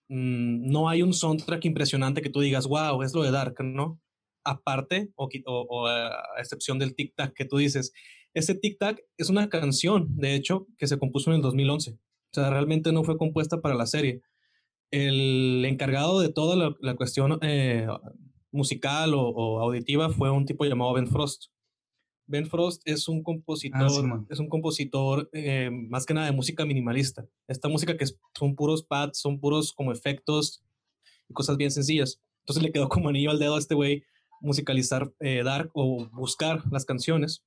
mmm, 0.09 0.69
no 0.69 0.89
hay 0.89 1.03
un 1.03 1.13
soundtrack 1.13 1.63
impresionante 1.63 2.21
que 2.21 2.29
tú 2.29 2.41
digas, 2.41 2.67
wow, 2.67 3.01
es 3.01 3.13
lo 3.13 3.23
de 3.23 3.31
Dark, 3.31 3.55
¿no? 3.63 3.97
Aparte, 4.43 5.13
o, 5.15 5.29
o, 5.45 5.61
o 5.69 5.87
a 5.87 6.21
excepción 6.37 6.79
del 6.79 6.97
tic-tac 6.97 7.31
que 7.33 7.45
tú 7.45 7.55
dices, 7.55 7.93
este 8.33 8.55
Tic 8.55 8.77
Tac 8.77 9.03
es 9.17 9.29
una 9.29 9.49
canción, 9.49 10.15
de 10.17 10.35
hecho, 10.35 10.67
que 10.77 10.87
se 10.87 10.97
compuso 10.97 11.29
en 11.31 11.37
el 11.37 11.41
2011. 11.41 11.91
O 11.91 11.97
sea, 12.33 12.49
realmente 12.49 12.91
no 12.91 13.03
fue 13.03 13.17
compuesta 13.17 13.61
para 13.61 13.75
la 13.75 13.85
serie. 13.85 14.21
El 14.89 15.63
encargado 15.65 16.19
de 16.19 16.29
toda 16.29 16.55
la, 16.55 16.75
la 16.79 16.95
cuestión 16.95 17.39
eh, 17.41 17.87
musical 18.51 19.13
o, 19.13 19.21
o, 19.21 19.59
auditiva 19.59 20.09
fue 20.09 20.29
un 20.31 20.45
tipo 20.45 20.65
llamado 20.65 20.93
Ben 20.93 21.07
Frost. 21.07 21.45
Ben 22.27 22.47
Frost 22.47 22.81
es 22.85 23.09
un 23.09 23.23
compositor, 23.23 23.81
ah, 23.81 23.89
sí, 23.89 24.25
es 24.29 24.39
un 24.39 24.47
compositor 24.47 25.29
eh, 25.33 25.69
más 25.69 26.05
que 26.05 26.13
nada 26.13 26.27
de 26.27 26.31
música 26.31 26.65
minimalista. 26.65 27.25
Esta 27.47 27.67
música 27.67 27.97
que 27.97 28.05
son 28.37 28.55
puros 28.55 28.83
pads, 28.83 29.19
son 29.19 29.39
puros 29.39 29.73
como 29.73 29.91
efectos 29.91 30.63
y 31.27 31.33
cosas 31.33 31.57
bien 31.57 31.71
sencillas. 31.71 32.21
Entonces 32.43 32.63
le 32.63 32.71
quedó 32.71 32.87
como 32.87 33.09
anillo 33.09 33.31
al 33.31 33.39
dedo 33.39 33.55
a 33.55 33.59
este 33.59 33.75
güey 33.75 34.03
musicalizar 34.39 35.13
eh, 35.19 35.43
Dark 35.43 35.71
o 35.73 36.07
buscar 36.13 36.63
las 36.71 36.85
canciones 36.85 37.43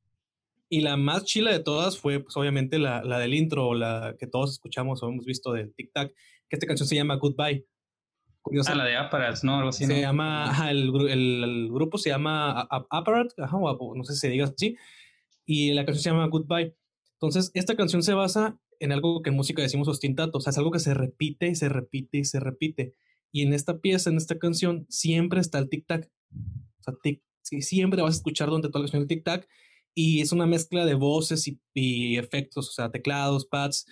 y 0.69 0.81
la 0.81 0.97
más 0.97 1.25
chila 1.25 1.53
de 1.53 1.61
todas 1.61 1.99
fue, 1.99 2.21
pues, 2.21 2.37
obviamente, 2.37 2.79
la, 2.79 3.03
la 3.05 3.19
del 3.19 3.35
intro, 3.35 3.75
la 3.75 4.17
que 4.19 4.27
todos 4.27 4.53
escuchamos 4.53 5.03
o 5.03 5.09
hemos 5.09 5.25
visto 5.25 5.53
del 5.53 5.75
Tic 5.75 5.93
Tac, 5.93 6.13
que 6.49 6.57
esta 6.57 6.67
canción 6.67 6.89
se 6.89 6.97
llama 6.97 7.17
Goodbye. 7.17 7.67
Curioso. 8.43 8.73
Ah, 8.73 8.75
la 8.75 8.85
de 8.85 8.97
Apparat, 8.97 9.43
¿no? 9.43 9.57
Algo 9.57 9.71
así. 9.71 9.87
Se 9.87 9.95
¿no? 9.95 10.01
llama, 10.01 10.51
ajá, 10.51 10.71
el, 10.71 10.93
el, 11.09 11.45
el, 11.45 11.69
grupo 11.73 11.97
se 11.97 12.11
llama 12.11 12.67
Apparat, 12.91 13.33
ajá, 13.39 13.57
o 13.57 13.95
no 13.95 14.05
sé 14.05 14.15
si 14.15 14.21
se 14.21 14.29
diga 14.29 14.47
así, 14.47 14.77
y 15.47 15.73
la 15.73 15.85
canción 15.85 16.03
se 16.03 16.11
llama 16.11 16.29
Goodbye. 16.29 16.75
Entonces, 17.15 17.51
esta 17.55 17.75
canción 17.75 18.03
se 18.03 18.13
basa 18.13 18.59
en 18.81 18.93
algo 18.93 19.23
que 19.23 19.31
en 19.31 19.37
música 19.37 19.63
decimos 19.63 19.89
ostintato, 19.89 20.39
o 20.39 20.41
sea, 20.41 20.51
es 20.51 20.59
algo 20.59 20.71
que 20.71 20.79
se 20.79 20.93
repite 20.93 21.49
y 21.49 21.55
se 21.55 21.69
repite 21.69 22.19
y 22.19 22.25
se 22.25 22.41
repite. 22.41 22.95
Y 23.33 23.43
en 23.43 23.53
esta 23.53 23.79
pieza, 23.79 24.11
en 24.11 24.17
esta 24.17 24.39
canción, 24.39 24.87
siempre 24.89 25.41
está 25.41 25.59
el 25.59 25.69
tic-tac. 25.69 26.11
O 26.81 26.83
sea, 26.83 26.95
tic, 27.03 27.23
siempre 27.43 28.03
vas 28.03 28.15
a 28.15 28.19
escuchar 28.19 28.49
durante 28.49 28.69
toda 28.69 28.81
la 28.81 28.91
canción 28.91 29.03
el 29.03 29.09
tic-tac 29.09 29.47
y 29.95 30.21
es 30.21 30.33
una 30.33 30.47
mezcla 30.47 30.85
de 30.85 30.95
voces 30.95 31.51
y, 31.75 32.17
efectos, 32.17 32.69
o 32.69 32.73
sea, 32.73 32.91
teclados, 32.91 33.47
pads, 33.47 33.87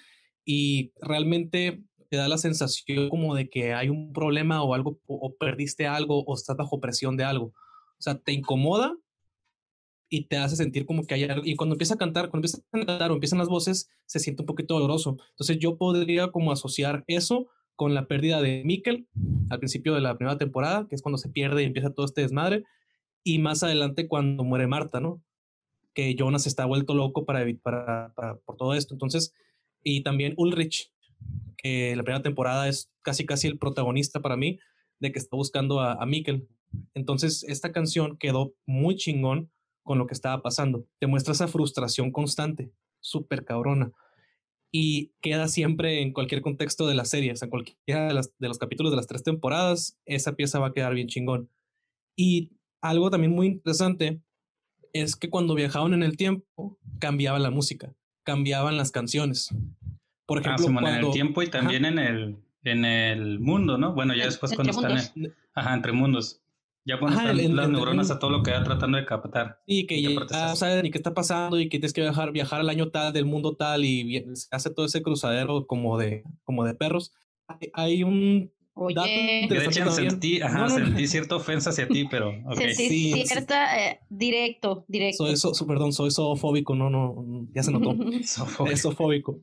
y 0.44 0.92
realmente 1.00 1.82
te 2.09 2.16
da 2.16 2.28
la 2.28 2.38
sensación 2.38 3.09
como 3.09 3.35
de 3.35 3.49
que 3.49 3.73
hay 3.73 3.88
un 3.88 4.12
problema 4.12 4.62
o 4.62 4.75
algo, 4.75 5.00
o 5.06 5.35
perdiste 5.37 5.87
algo, 5.87 6.25
o 6.25 6.35
estás 6.35 6.56
bajo 6.56 6.80
presión 6.80 7.16
de 7.16 7.25
algo. 7.25 7.47
O 7.47 8.02
sea, 8.02 8.18
te 8.18 8.32
incomoda 8.32 8.97
y 10.11 10.26
te 10.26 10.37
hace 10.37 10.56
sentir 10.56 10.85
como 10.85 11.06
que 11.06 11.14
hay 11.14 11.25
algo. 11.25 11.47
Y 11.47 11.56
cuando 11.56 11.75
empieza 11.75 11.94
a 11.94 11.99
cantar, 11.99 12.28
cuando 12.28 12.47
empieza 12.47 12.59
a 12.59 12.78
cantar 12.78 13.11
o 13.11 13.14
empiezan 13.14 13.38
las 13.38 13.49
voces, 13.49 13.88
se 14.04 14.18
siente 14.18 14.42
un 14.42 14.47
poquito 14.47 14.75
doloroso. 14.75 15.16
Entonces 15.30 15.59
yo 15.59 15.78
podría 15.78 16.28
como 16.28 16.52
asociar 16.52 17.04
eso 17.06 17.47
con 17.76 17.94
la 17.94 18.06
pérdida 18.06 18.42
de 18.42 18.62
Mikkel 18.64 19.06
al 19.49 19.59
principio 19.59 19.94
de 19.94 20.02
la 20.02 20.16
primera 20.18 20.37
temporada, 20.37 20.87
que 20.88 20.97
es 20.97 21.02
cuando 21.02 21.16
se 21.16 21.30
pierde 21.30 21.62
y 21.62 21.66
empieza 21.66 21.94
todo 21.94 22.04
este 22.04 22.21
desmadre, 22.21 22.64
y 23.25 23.38
más 23.38 23.62
adelante 23.62 24.09
cuando 24.09 24.44
muere 24.44 24.66
Marta, 24.66 25.00
¿no? 25.00 25.23
Que 25.94 26.14
Jonas 26.14 26.46
está 26.46 26.64
vuelto 26.64 26.94
loco 26.94 27.25
para, 27.25 27.44
para, 27.62 28.12
para, 28.14 28.37
por 28.37 28.56
todo 28.56 28.75
esto. 28.75 28.94
Entonces, 28.94 29.32
y 29.82 30.02
también 30.02 30.34
Ulrich, 30.37 30.92
que 31.56 31.94
la 31.96 32.02
primera 32.02 32.22
temporada 32.22 32.68
es 32.68 32.90
casi 33.02 33.26
casi 33.26 33.49
el 33.49 33.58
protagonista 33.58 34.20
para 34.20 34.37
mí, 34.37 34.58
de 35.00 35.12
que 35.12 35.18
está 35.18 35.37
buscando 35.37 35.80
a, 35.80 35.94
a 35.94 36.06
Mikkel. 36.06 36.49
Entonces, 36.94 37.44
esta 37.44 37.72
canción 37.72 38.16
quedó 38.16 38.54
muy 38.66 38.96
chingón 38.96 39.50
con 39.82 39.99
lo 39.99 40.06
que 40.06 40.14
estaba 40.14 40.42
pasando. 40.42 40.87
Te 40.99 41.06
muestra 41.06 41.32
esa 41.32 41.49
frustración 41.49 42.12
constante, 42.12 42.70
súper 43.00 43.44
cabrona. 43.44 43.92
Y 44.70 45.12
queda 45.20 45.49
siempre 45.49 46.00
en 46.00 46.12
cualquier 46.12 46.40
contexto 46.40 46.87
de 46.87 46.94
la 46.94 47.04
serie, 47.04 47.32
o 47.32 47.37
sea, 47.37 47.46
en 47.46 47.50
cualquiera 47.50 48.12
las, 48.12 48.32
de 48.38 48.49
los 48.49 48.58
capítulos 48.58 48.90
de 48.90 48.96
las 48.96 49.06
tres 49.06 49.22
temporadas, 49.22 49.99
esa 50.06 50.34
pieza 50.34 50.61
va 50.61 50.68
a 50.68 50.72
quedar 50.72 50.94
bien 50.94 51.08
chingón. 51.08 51.50
Y 52.16 52.52
algo 52.80 53.11
también 53.11 53.32
muy 53.32 53.49
interesante 53.49 54.22
es 54.92 55.16
que 55.16 55.30
cuando 55.30 55.54
viajaban 55.54 55.94
en 55.94 56.02
el 56.02 56.16
tiempo, 56.16 56.78
cambiaba 56.99 57.38
la 57.38 57.50
música, 57.50 57.94
cambiaban 58.25 58.76
las 58.76 58.90
canciones. 58.90 59.49
Por 60.26 60.38
Ah, 60.38 60.40
ejemplo, 60.42 60.66
en 60.68 60.72
cuando, 60.75 61.06
el 61.08 61.12
tiempo 61.12 61.42
y 61.42 61.49
también 61.50 61.84
en 61.84 61.99
el, 61.99 62.37
en 62.64 62.84
el 62.84 63.40
mundo, 63.40 63.78
¿no? 63.78 63.92
Bueno, 63.94 64.14
ya 64.14 64.25
En- 64.25 64.28
después 64.30 64.54
cuando 64.54 64.70
están 64.72 64.99
en, 65.16 65.34
ajá, 65.54 65.75
entre 65.75 65.92
mundos. 65.92 66.38
Ya 66.84 66.99
cuando 66.99 67.16
Ajá, 67.18 67.30
están 67.30 67.44
en- 67.44 67.54
las 67.56 67.66
entre 67.66 67.72
neuronas 67.76 68.06
mundos. 68.06 68.11
a 68.16 68.18
todo 68.18 68.30
lo 68.30 68.42
que 68.42 68.50
va 68.50 68.64
tratando 68.64 68.99
de 68.99 69.04
captar. 69.04 69.61
Y 69.66 69.87
que 69.87 69.96
¿Y 69.99 70.02
ya 70.14 70.20
estás? 70.20 70.58
saben 70.58 70.82
ni 70.82 70.90
qué 70.90 70.99
está 70.99 71.14
pasando 71.14 71.58
y 71.61 71.64
que 71.68 71.78
tienes 71.78 71.92
que 71.92 72.00
viajar, 72.00 72.32
viajar 72.32 72.61
al 72.61 72.68
año 72.68 72.88
tal 72.90 73.12
del 73.12 73.25
mundo 73.25 73.54
tal 73.56 73.84
y 73.84 74.25
hace 74.50 74.70
todo 74.70 74.87
ese 74.87 75.00
cruzadero 75.02 75.66
como 75.66 75.96
de, 75.99 76.25
como 76.44 76.64
de 76.64 76.75
perros. 76.75 77.12
Hay, 77.46 77.70
hay 77.75 78.02
un 78.04 78.50
Oye, 78.75 79.47
Yo 79.49 79.55
de 79.61 79.64
hecho 79.67 79.91
sentí, 79.93 80.41
ajá, 80.41 80.59
No, 80.61 80.69
no, 80.69 80.79
no. 80.79 80.87
sentí 80.87 81.07
cierta 81.07 81.37
ofensa 81.37 81.71
hacia 81.71 81.87
ti, 81.88 82.07
pero 82.11 82.31
ok. 82.47 82.57
sentí 82.57 82.75
Sí, 82.75 83.12
sí. 83.12 83.26
cierta, 83.26 83.79
eh, 83.91 84.00
directo, 84.09 84.85
directo. 84.88 85.26
Soy, 85.26 85.37
so- 85.37 85.52
so- 85.55 85.67
perdón, 85.67 85.93
soy 85.93 86.11
zoofóbico, 86.11 86.75
no, 86.75 86.88
no, 86.91 87.47
ya 87.55 87.62
se 87.62 87.71
notó. 87.71 87.95
Sofóbico. 88.25 88.73
es 88.73 88.83
zoofóbico. 88.83 89.38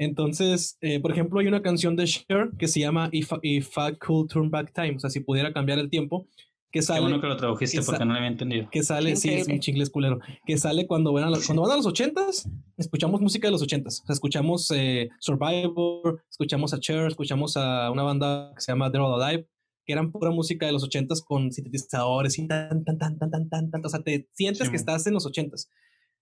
Entonces, 0.00 0.78
eh, 0.80 1.00
por 1.00 1.10
ejemplo, 1.10 1.40
hay 1.40 1.48
una 1.48 1.60
canción 1.60 1.96
de 1.96 2.04
Cher 2.04 2.50
que 2.56 2.68
se 2.68 2.78
llama 2.80 3.08
If, 3.10 3.32
If 3.42 3.76
I 3.76 3.96
Could 3.96 4.28
Turn 4.28 4.48
Back 4.50 4.72
Time, 4.72 4.94
o 4.96 5.00
sea, 5.00 5.10
si 5.10 5.20
pudiera 5.20 5.52
cambiar 5.52 5.80
el 5.80 5.90
tiempo, 5.90 6.28
que 6.70 6.80
Qué 6.80 6.82
sale, 6.82 7.00
bueno 7.00 7.20
que 7.20 7.26
lo 7.26 7.36
tradujiste 7.36 7.80
porque 7.82 8.04
no 8.04 8.12
lo 8.12 8.18
había 8.18 8.28
entendido. 8.28 8.68
que 8.70 8.82
sale, 8.82 9.16
sí, 9.16 9.30
es 9.30 9.48
un 9.48 9.58
chinglés 9.60 9.88
culero, 9.90 10.18
que 10.46 10.58
sale 10.58 10.86
cuando 10.86 11.12
van 11.12 11.24
a, 11.24 11.30
los- 11.30 11.46
cuando 11.46 11.62
van 11.62 11.72
a 11.72 11.76
los 11.76 11.86
ochentas, 11.86 12.48
escuchamos 12.76 13.20
música 13.20 13.48
de 13.48 13.52
los 13.52 13.62
ochentas, 13.62 14.00
o 14.02 14.06
sea, 14.06 14.12
escuchamos 14.14 14.70
eh, 14.74 15.08
Survivor, 15.18 16.22
escuchamos 16.30 16.74
a 16.74 16.80
Cher, 16.80 17.06
escuchamos 17.06 17.56
a 17.56 17.90
una 17.90 18.02
banda 18.02 18.52
que 18.54 18.60
se 18.60 18.72
llama 18.72 18.90
Dead 18.90 19.02
or 19.02 19.22
Alive, 19.22 19.48
que 19.86 19.92
eran 19.94 20.12
pura 20.12 20.30
música 20.30 20.66
de 20.66 20.72
los 20.72 20.84
ochentas 20.84 21.22
con 21.22 21.50
sintetizadores 21.50 22.38
y 22.38 22.46
tan, 22.46 22.84
tan, 22.84 22.98
tan, 22.98 23.18
tan, 23.18 23.30
tan, 23.30 23.48
tan, 23.48 23.70
tan, 23.70 23.86
o 23.86 23.88
sea, 23.88 24.02
te 24.02 24.28
sientes 24.34 24.66
Sí, 24.66 24.70
que 24.70 24.76
estás 24.76 25.06
en 25.06 25.14
los 25.14 25.24
ochentas. 25.24 25.70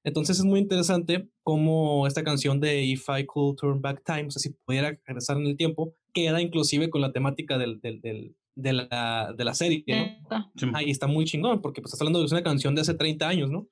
Entonces 0.04 0.38
es 0.38 0.44
muy 0.44 0.60
interesante 0.60 1.28
cómo 1.42 2.06
esta 2.06 2.22
canción 2.22 2.60
de 2.60 2.84
If 2.84 3.08
I 3.08 3.26
Could 3.26 3.56
Turn 3.56 3.80
Back 3.82 4.04
Time, 4.06 4.26
o 4.28 4.30
sea, 4.30 4.38
si 4.40 4.50
pudiera 4.50 4.96
regresar 5.04 5.36
en 5.38 5.46
el 5.46 5.56
tiempo, 5.56 5.96
queda 6.14 6.40
inclusive 6.40 6.88
con 6.90 7.00
la 7.00 7.10
temática 7.12 7.58
del, 7.58 7.80
del, 7.80 8.00
del- 8.00 8.36
de, 8.56 8.72
la, 8.72 9.32
de 9.36 9.44
la 9.44 9.54
serie, 9.54 9.84
¿no? 10.28 10.50
Sí. 10.56 10.66
Ahí 10.74 10.90
está 10.90 11.06
muy 11.06 11.24
chingón, 11.24 11.62
porque 11.62 11.80
pues 11.80 11.92
estás 11.92 12.00
hablando 12.00 12.18
de 12.20 12.26
una 12.34 12.42
canción 12.42 12.74
de 12.74 12.80
hace 12.80 12.94
30 12.94 13.28
años, 13.28 13.50
¿no? 13.50 13.68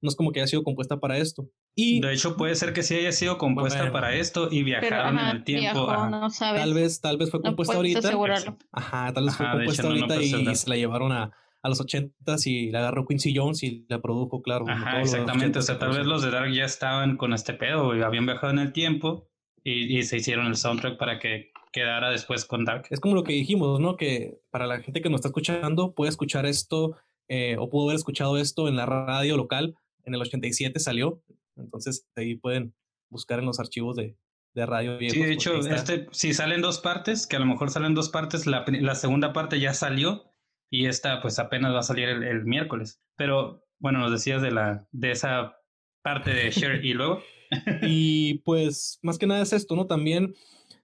No 0.00 0.08
es 0.08 0.14
como 0.16 0.30
que 0.32 0.38
haya 0.40 0.46
sido 0.46 0.62
compuesta 0.62 0.98
para 1.00 1.18
esto. 1.18 1.50
Y 1.74 2.00
De 2.00 2.12
hecho, 2.14 2.36
puede 2.36 2.54
ser 2.54 2.72
que 2.72 2.82
sí 2.84 2.94
haya 2.94 3.10
sido 3.12 3.36
compuesta 3.36 3.80
Bueno. 3.80 3.92
para 3.92 4.14
esto 4.14 4.46
y 4.50 4.62
Pero 4.62 4.80
viajaron 4.80 5.18
ajá, 5.18 5.30
en 5.30 5.36
el 5.36 5.44
tiempo. 5.44 5.60
viajó, 5.60 5.90
ajá. 5.90 6.08
no 6.10 6.30
sabes. 6.30 6.60
tal 6.62 6.74
vez, 6.74 7.00
tal 7.00 7.16
vez 7.18 7.30
fue 7.30 7.40
no 7.40 7.44
compuesta 7.46 7.74
puedes 7.74 7.94
ahorita. 7.96 8.08
asegurarlo. 8.08 8.56
Ajá, 8.72 9.12
tal 9.12 9.24
vez 9.24 9.36
fue 9.36 9.46
Ajá, 9.46 9.56
compuesta 9.56 9.82
hecho, 9.82 9.90
no, 9.92 9.96
no 10.06 10.14
ahorita 10.14 10.50
y 10.52 10.54
se 10.56 10.70
la 10.70 10.76
llevaron 10.76 11.10
a, 11.12 11.32
a 11.62 11.68
los 11.68 11.80
80s 11.84 12.46
y 12.46 12.70
la 12.70 12.78
agarró 12.78 13.06
Quincy 13.06 13.34
Jones 13.36 13.62
y 13.64 13.84
la 13.88 14.00
produjo, 14.00 14.40
claro. 14.40 14.66
Ajá, 14.68 15.00
exactamente. 15.02 15.58
O 15.58 15.62
80s 15.62 15.64
sea, 15.64 15.74
que 15.74 15.80
tal 15.80 15.96
vez 15.98 16.06
los 16.06 16.22
de 16.22 16.30
Dark 16.30 16.52
ya 16.52 16.64
estaban 16.64 17.16
con 17.16 17.32
este 17.32 17.54
pedo, 17.54 17.86
güey, 17.86 18.02
habían 18.02 18.24
viajado 18.26 18.52
en 18.52 18.60
el 18.60 18.72
tiempo 18.72 19.28
y, 19.64 19.98
y 19.98 20.02
se 20.04 20.18
hicieron 20.18 20.46
el 20.46 20.54
soundtrack 20.54 20.96
para 20.96 21.18
que 21.18 21.50
quedara 21.72 22.10
después 22.10 22.44
con 22.44 22.64
Dark. 22.64 22.86
Es 22.90 23.00
como 23.00 23.14
lo 23.14 23.24
que 23.24 23.32
dijimos, 23.32 23.80
¿no? 23.80 23.96
Que 23.96 24.40
para 24.50 24.66
la 24.66 24.80
gente 24.80 25.00
que 25.00 25.08
nos 25.08 25.18
está 25.18 25.28
escuchando, 25.28 25.92
puede 25.94 26.10
escuchar 26.10 26.46
esto 26.46 26.96
eh, 27.28 27.56
o 27.58 27.68
pudo 27.68 27.86
haber 27.86 27.96
escuchado 27.96 28.38
esto 28.38 28.68
en 28.68 28.76
la 28.76 28.86
radio 28.86 29.36
local. 29.36 29.74
En 30.04 30.14
el 30.14 30.22
87 30.22 30.78
salió. 30.80 31.22
Entonces 31.56 32.06
ahí 32.16 32.36
pueden 32.36 32.74
buscar 33.10 33.38
en 33.38 33.46
los 33.46 33.60
archivos 33.60 33.96
de, 33.96 34.16
de 34.54 34.66
radio 34.66 34.98
viejos. 34.98 35.16
Sí, 35.16 35.22
de 35.22 35.32
hecho, 35.32 35.56
este, 35.58 36.06
si 36.12 36.34
salen 36.34 36.62
dos 36.62 36.78
partes, 36.78 37.26
que 37.26 37.36
a 37.36 37.40
lo 37.40 37.46
mejor 37.46 37.70
salen 37.70 37.94
dos 37.94 38.08
partes, 38.08 38.46
la, 38.46 38.64
la 38.66 38.94
segunda 38.94 39.32
parte 39.32 39.60
ya 39.60 39.74
salió 39.74 40.24
y 40.70 40.86
esta 40.86 41.20
pues 41.20 41.38
apenas 41.38 41.74
va 41.74 41.80
a 41.80 41.84
salir 41.84 42.08
el, 42.08 42.22
el 42.22 42.44
miércoles. 42.44 43.00
Pero 43.16 43.64
bueno, 43.78 43.98
nos 44.00 44.10
decías 44.10 44.42
de 44.42 44.50
la 44.50 44.86
de 44.92 45.10
esa 45.10 45.58
parte 46.02 46.32
de 46.32 46.50
Cher 46.50 46.84
y 46.84 46.94
luego. 46.94 47.22
Y 47.80 48.40
pues 48.40 48.98
más 49.00 49.16
que 49.16 49.26
nada 49.26 49.40
es 49.40 49.54
esto, 49.54 49.74
¿no? 49.74 49.86
También 49.86 50.34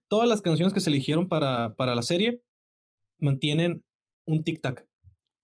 todas 0.08 0.28
las 0.28 0.42
canciones 0.42 0.72
que 0.72 0.80
se 0.80 0.90
eligieron 0.90 1.28
para, 1.28 1.74
para 1.74 1.94
la 1.94 2.02
serie 2.02 2.40
mantienen 3.18 3.82
un 4.26 4.44
tic-tac. 4.44 4.84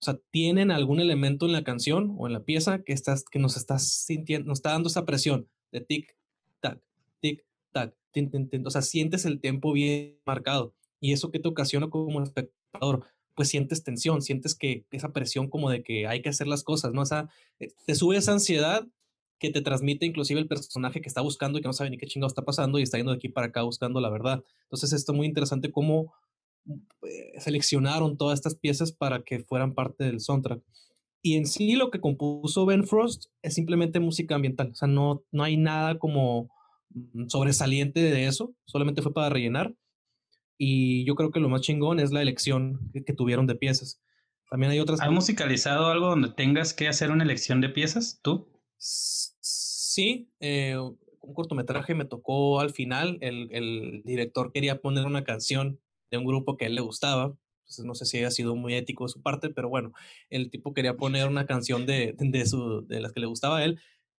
O 0.00 0.02
sea, 0.02 0.18
tienen 0.30 0.70
algún 0.70 1.00
elemento 1.00 1.46
en 1.46 1.52
la 1.52 1.64
canción 1.64 2.14
o 2.18 2.26
en 2.26 2.32
la 2.32 2.44
pieza 2.44 2.82
que, 2.82 2.92
estás, 2.92 3.24
que 3.24 3.38
nos 3.38 3.56
está 3.56 3.78
sintiendo, 3.78 4.48
nos 4.48 4.58
está 4.58 4.70
dando 4.70 4.88
esa 4.88 5.04
presión 5.04 5.48
de 5.72 5.86
tic-tac, 5.86 6.80
tic-tac, 7.20 7.94
tin, 8.10 8.30
tin, 8.30 8.48
tin. 8.48 8.66
O 8.66 8.70
sea, 8.70 8.82
sientes 8.82 9.26
el 9.26 9.40
tiempo 9.40 9.72
bien 9.72 10.18
marcado. 10.24 10.74
Y 11.00 11.12
eso 11.12 11.30
que 11.30 11.38
te 11.38 11.48
ocasiona 11.48 11.88
como 11.88 12.22
espectador, 12.22 13.04
pues 13.34 13.48
sientes 13.48 13.82
tensión, 13.84 14.22
sientes 14.22 14.54
que 14.54 14.84
esa 14.90 15.12
presión 15.12 15.48
como 15.48 15.70
de 15.70 15.82
que 15.82 16.06
hay 16.06 16.22
que 16.22 16.28
hacer 16.28 16.46
las 16.46 16.62
cosas, 16.62 16.92
¿no? 16.92 17.02
O 17.02 17.06
sea, 17.06 17.28
eh, 17.58 17.68
te 17.86 17.94
sube 17.94 18.16
esa 18.16 18.32
ansiedad 18.32 18.86
que 19.40 19.50
te 19.50 19.62
transmite 19.62 20.06
inclusive 20.06 20.38
el 20.38 20.46
personaje 20.46 21.00
que 21.00 21.08
está 21.08 21.22
buscando 21.22 21.58
y 21.58 21.62
que 21.62 21.68
no 21.68 21.72
sabe 21.72 21.90
ni 21.90 21.96
qué 21.96 22.06
chingado 22.06 22.28
está 22.28 22.44
pasando 22.44 22.78
y 22.78 22.82
está 22.82 22.98
yendo 22.98 23.10
de 23.10 23.16
aquí 23.16 23.30
para 23.30 23.48
acá 23.48 23.62
buscando 23.62 24.00
la 24.00 24.10
verdad. 24.10 24.44
Entonces 24.64 24.92
esto 24.92 25.12
es 25.12 25.16
muy 25.16 25.26
interesante 25.26 25.72
cómo 25.72 26.12
eh, 26.66 27.40
seleccionaron 27.40 28.18
todas 28.18 28.38
estas 28.38 28.54
piezas 28.54 28.92
para 28.92 29.22
que 29.22 29.40
fueran 29.40 29.74
parte 29.74 30.04
del 30.04 30.20
soundtrack. 30.20 30.62
Y 31.22 31.36
en 31.36 31.46
sí 31.46 31.74
lo 31.74 31.90
que 31.90 32.00
compuso 32.00 32.66
Ben 32.66 32.86
Frost 32.86 33.26
es 33.42 33.54
simplemente 33.54 33.98
música 33.98 34.34
ambiental, 34.34 34.70
o 34.72 34.74
sea, 34.74 34.88
no, 34.88 35.24
no 35.32 35.42
hay 35.42 35.56
nada 35.56 35.98
como 35.98 36.50
mm, 36.90 37.28
sobresaliente 37.28 38.00
de 38.00 38.26
eso, 38.26 38.54
solamente 38.66 39.02
fue 39.02 39.14
para 39.14 39.30
rellenar. 39.30 39.74
Y 40.58 41.04
yo 41.06 41.14
creo 41.14 41.30
que 41.30 41.40
lo 41.40 41.48
más 41.48 41.62
chingón 41.62 41.98
es 41.98 42.12
la 42.12 42.20
elección 42.20 42.90
que, 42.92 43.02
que 43.02 43.14
tuvieron 43.14 43.46
de 43.46 43.54
piezas. 43.54 44.02
También 44.50 44.72
hay 44.72 44.80
otras... 44.80 45.00
¿Has 45.00 45.10
musicalizado 45.10 45.86
algo 45.86 46.08
donde 46.08 46.28
tengas 46.28 46.74
que 46.74 46.88
hacer 46.88 47.10
una 47.10 47.24
elección 47.24 47.62
de 47.62 47.70
piezas 47.70 48.20
tú? 48.22 48.50
Sí, 48.80 50.30
eh, 50.40 50.76
un 50.78 51.34
cortometraje 51.34 51.94
me 51.94 52.06
tocó 52.06 52.60
al 52.60 52.70
final. 52.70 53.18
El, 53.20 53.48
el 53.52 54.02
director 54.04 54.52
quería 54.52 54.80
poner 54.80 55.04
una 55.06 55.24
canción 55.24 55.80
de 56.10 56.18
un 56.18 56.24
grupo 56.24 56.56
que 56.56 56.64
a 56.64 56.68
él 56.68 56.74
le 56.74 56.80
gustaba. 56.80 57.36
Entonces, 57.64 57.84
no 57.84 57.94
sé 57.94 58.06
si 58.06 58.18
haya 58.18 58.30
sido 58.30 58.56
muy 58.56 58.74
ético 58.74 59.04
de 59.04 59.10
su 59.10 59.22
parte, 59.22 59.50
pero 59.50 59.68
bueno, 59.68 59.92
el 60.28 60.50
tipo 60.50 60.74
quería 60.74 60.96
poner 60.96 61.28
una 61.28 61.46
canción 61.46 61.86
de, 61.86 62.16
de, 62.18 62.46
su, 62.46 62.86
de 62.86 63.00
las 63.00 63.12
que 63.12 63.20
le 63.20 63.26
gustaba 63.26 63.58
a 63.58 63.64
él, 63.64 63.78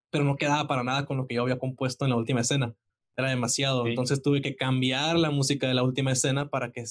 pero 0.10 0.24
no 0.24 0.38
quedaba 0.38 0.68
para 0.68 0.84
nada 0.84 1.06
con 1.06 1.18
lo 1.18 1.27
que 1.27 1.36
yo 1.36 1.41
había 1.41 1.60
compuesto 1.60 2.06
en 2.06 2.12
la 2.12 2.18
última 2.18 2.41
escena. 2.41 2.75
Era 3.22 3.30
demasiado. 3.30 3.84
Sí. 3.84 3.90
Entonces 3.90 4.22
tuve 4.22 4.42
que 4.42 4.56
cambiar 4.56 5.18
la 5.18 5.32
música 5.32 5.68
de 5.68 5.74
la 5.74 5.84
última 5.84 6.12
escena 6.12 6.50
para 6.50 6.72
que 6.72 6.84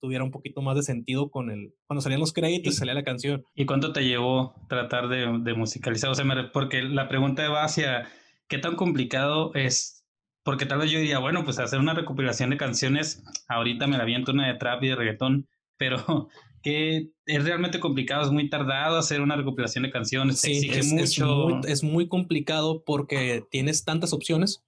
tuviera 0.00 0.22
un 0.24 0.30
poquito 0.30 0.60
más 0.62 0.76
de 0.76 0.82
sentido 0.82 1.30
con 1.30 1.50
el... 1.50 1.72
Cuando 1.86 2.02
salían 2.02 2.20
los 2.20 2.32
créditos, 2.32 2.74
Y- 2.74 2.76
salía 2.76 2.94
la 2.94 3.02
canción. 3.04 3.44
¿Y 3.54 3.64
cuánto 3.66 3.92
te 3.92 4.04
llevó 4.04 4.54
tratar 4.68 5.08
de, 5.08 5.38
de 5.40 5.54
musicalizar? 5.54 6.10
O 6.10 6.14
sea, 6.14 6.24
me 6.24 6.44
porque 6.44 6.82
la 6.82 7.08
pregunta 7.08 7.48
va 7.48 7.64
hacia 7.64 8.06
qué 8.48 8.58
tan 8.58 8.76
complicado 8.76 9.52
es, 9.54 10.04
porque 10.44 10.66
tal 10.66 10.78
vez 10.80 10.90
yo 10.90 10.98
diría, 10.98 11.18
bueno, 11.18 11.44
pues 11.44 11.58
hacer 11.58 11.78
una 11.80 11.94
recopilación 11.94 12.50
de 12.50 12.56
canciones, 12.58 13.24
ahorita 13.48 13.86
me 13.86 13.96
la 13.96 14.02
aviento 14.04 14.32
una 14.32 14.46
de 14.46 14.54
trap 14.58 14.82
y 14.84 14.88
de 14.88 14.96
reggaetón, 14.96 15.48
pero 15.78 16.28
que 16.62 17.10
es 17.26 17.44
realmente 17.44 17.80
complicado, 17.80 18.22
es 18.24 18.30
muy 18.30 18.48
tardado 18.50 18.98
hacer 18.98 19.20
una 19.20 19.34
recopilación 19.36 19.84
de 19.84 19.90
canciones, 19.90 20.40
te 20.42 20.48
Sí, 20.48 20.68
exige 20.68 20.78
es, 20.80 20.86
es 20.92 20.92
mucho. 21.20 21.48
muy, 21.48 21.60
es 21.70 21.82
muy 21.82 22.06
complicado 22.08 22.82
porque 22.84 23.44
tienes 23.50 23.84
tantas 23.84 24.12
opciones 24.12 24.62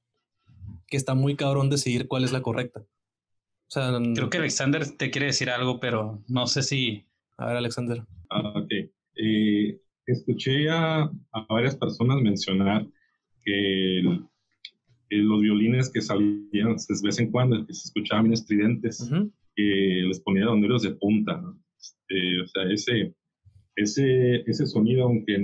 que 0.88 0.96
está 0.96 1.14
muy 1.14 1.36
cabrón 1.36 1.70
decidir 1.70 2.08
cuál 2.08 2.24
es 2.24 2.32
la 2.32 2.42
correcta. 2.42 2.80
O 2.80 3.70
sea, 3.70 3.98
Creo 4.14 4.30
que 4.30 4.38
Alexander 4.38 4.86
te 4.96 5.10
quiere 5.10 5.26
decir 5.26 5.50
algo, 5.50 5.78
pero 5.78 6.22
no 6.28 6.46
sé 6.46 6.62
si... 6.62 7.04
a 7.36 7.46
ver, 7.46 7.56
Alexander. 7.56 8.02
Ah, 8.30 8.54
ok. 8.56 8.70
Eh, 9.16 9.78
escuché 10.06 10.70
a, 10.70 11.02
a 11.32 11.46
varias 11.50 11.76
personas 11.76 12.20
mencionar 12.22 12.86
que 13.44 13.98
el- 14.00 14.24
los 15.10 15.40
violines 15.40 15.90
que 15.90 16.00
salían 16.02 16.76
de 16.76 16.94
vez 17.02 17.18
en 17.18 17.30
cuando, 17.30 17.66
que 17.66 17.72
se 17.74 17.88
escuchaban 17.88 18.24
bien 18.24 18.34
estridentes, 18.34 19.00
Ujú. 19.00 19.30
que 19.54 20.02
les 20.06 20.20
ponían 20.20 20.48
ondillos 20.48 20.82
de 20.82 20.90
punta. 20.90 21.42
Este, 21.80 22.40
o 22.42 22.46
sea, 22.48 22.62
ese, 22.70 23.14
ese, 23.76 24.36
ese 24.50 24.66
sonido, 24.66 25.04
aunque 25.04 25.38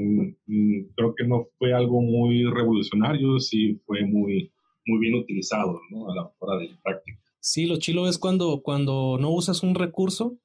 mm, 0.47 0.93
creo 0.97 1.15
que 1.15 1.25
no 1.27 1.47
fue 1.59 1.73
algo 1.73 2.01
muy 2.03 2.45
revolucionario, 2.45 3.39
sí 3.41 3.81
fue 3.87 4.05
muy, 4.05 4.53
muy 4.87 4.99
bien 5.01 5.15
utilizado 5.15 5.81
¿no? 5.91 6.11
a 6.11 6.15
la 6.15 6.33
hora 6.39 6.59
de 6.59 6.69
la 6.71 6.81
práctica. 6.83 7.19
Sí, 7.41 7.67
lo 7.67 7.77
chilo 7.79 8.09
es 8.09 8.19
cuando, 8.19 8.63
cuando 8.63 9.19
no 9.21 9.31
usas 9.31 9.63
un 9.63 9.75
recurso, 9.75 10.37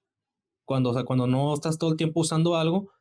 cuando, 0.65 0.89
o 0.91 0.93
sea, 0.93 1.03
cuando 1.03 1.27
no 1.27 1.53
estás 1.53 1.77
todo 1.77 1.91
el 1.91 1.97
tiempo 1.97 2.19
usando 2.19 2.55
algo, 2.57 2.91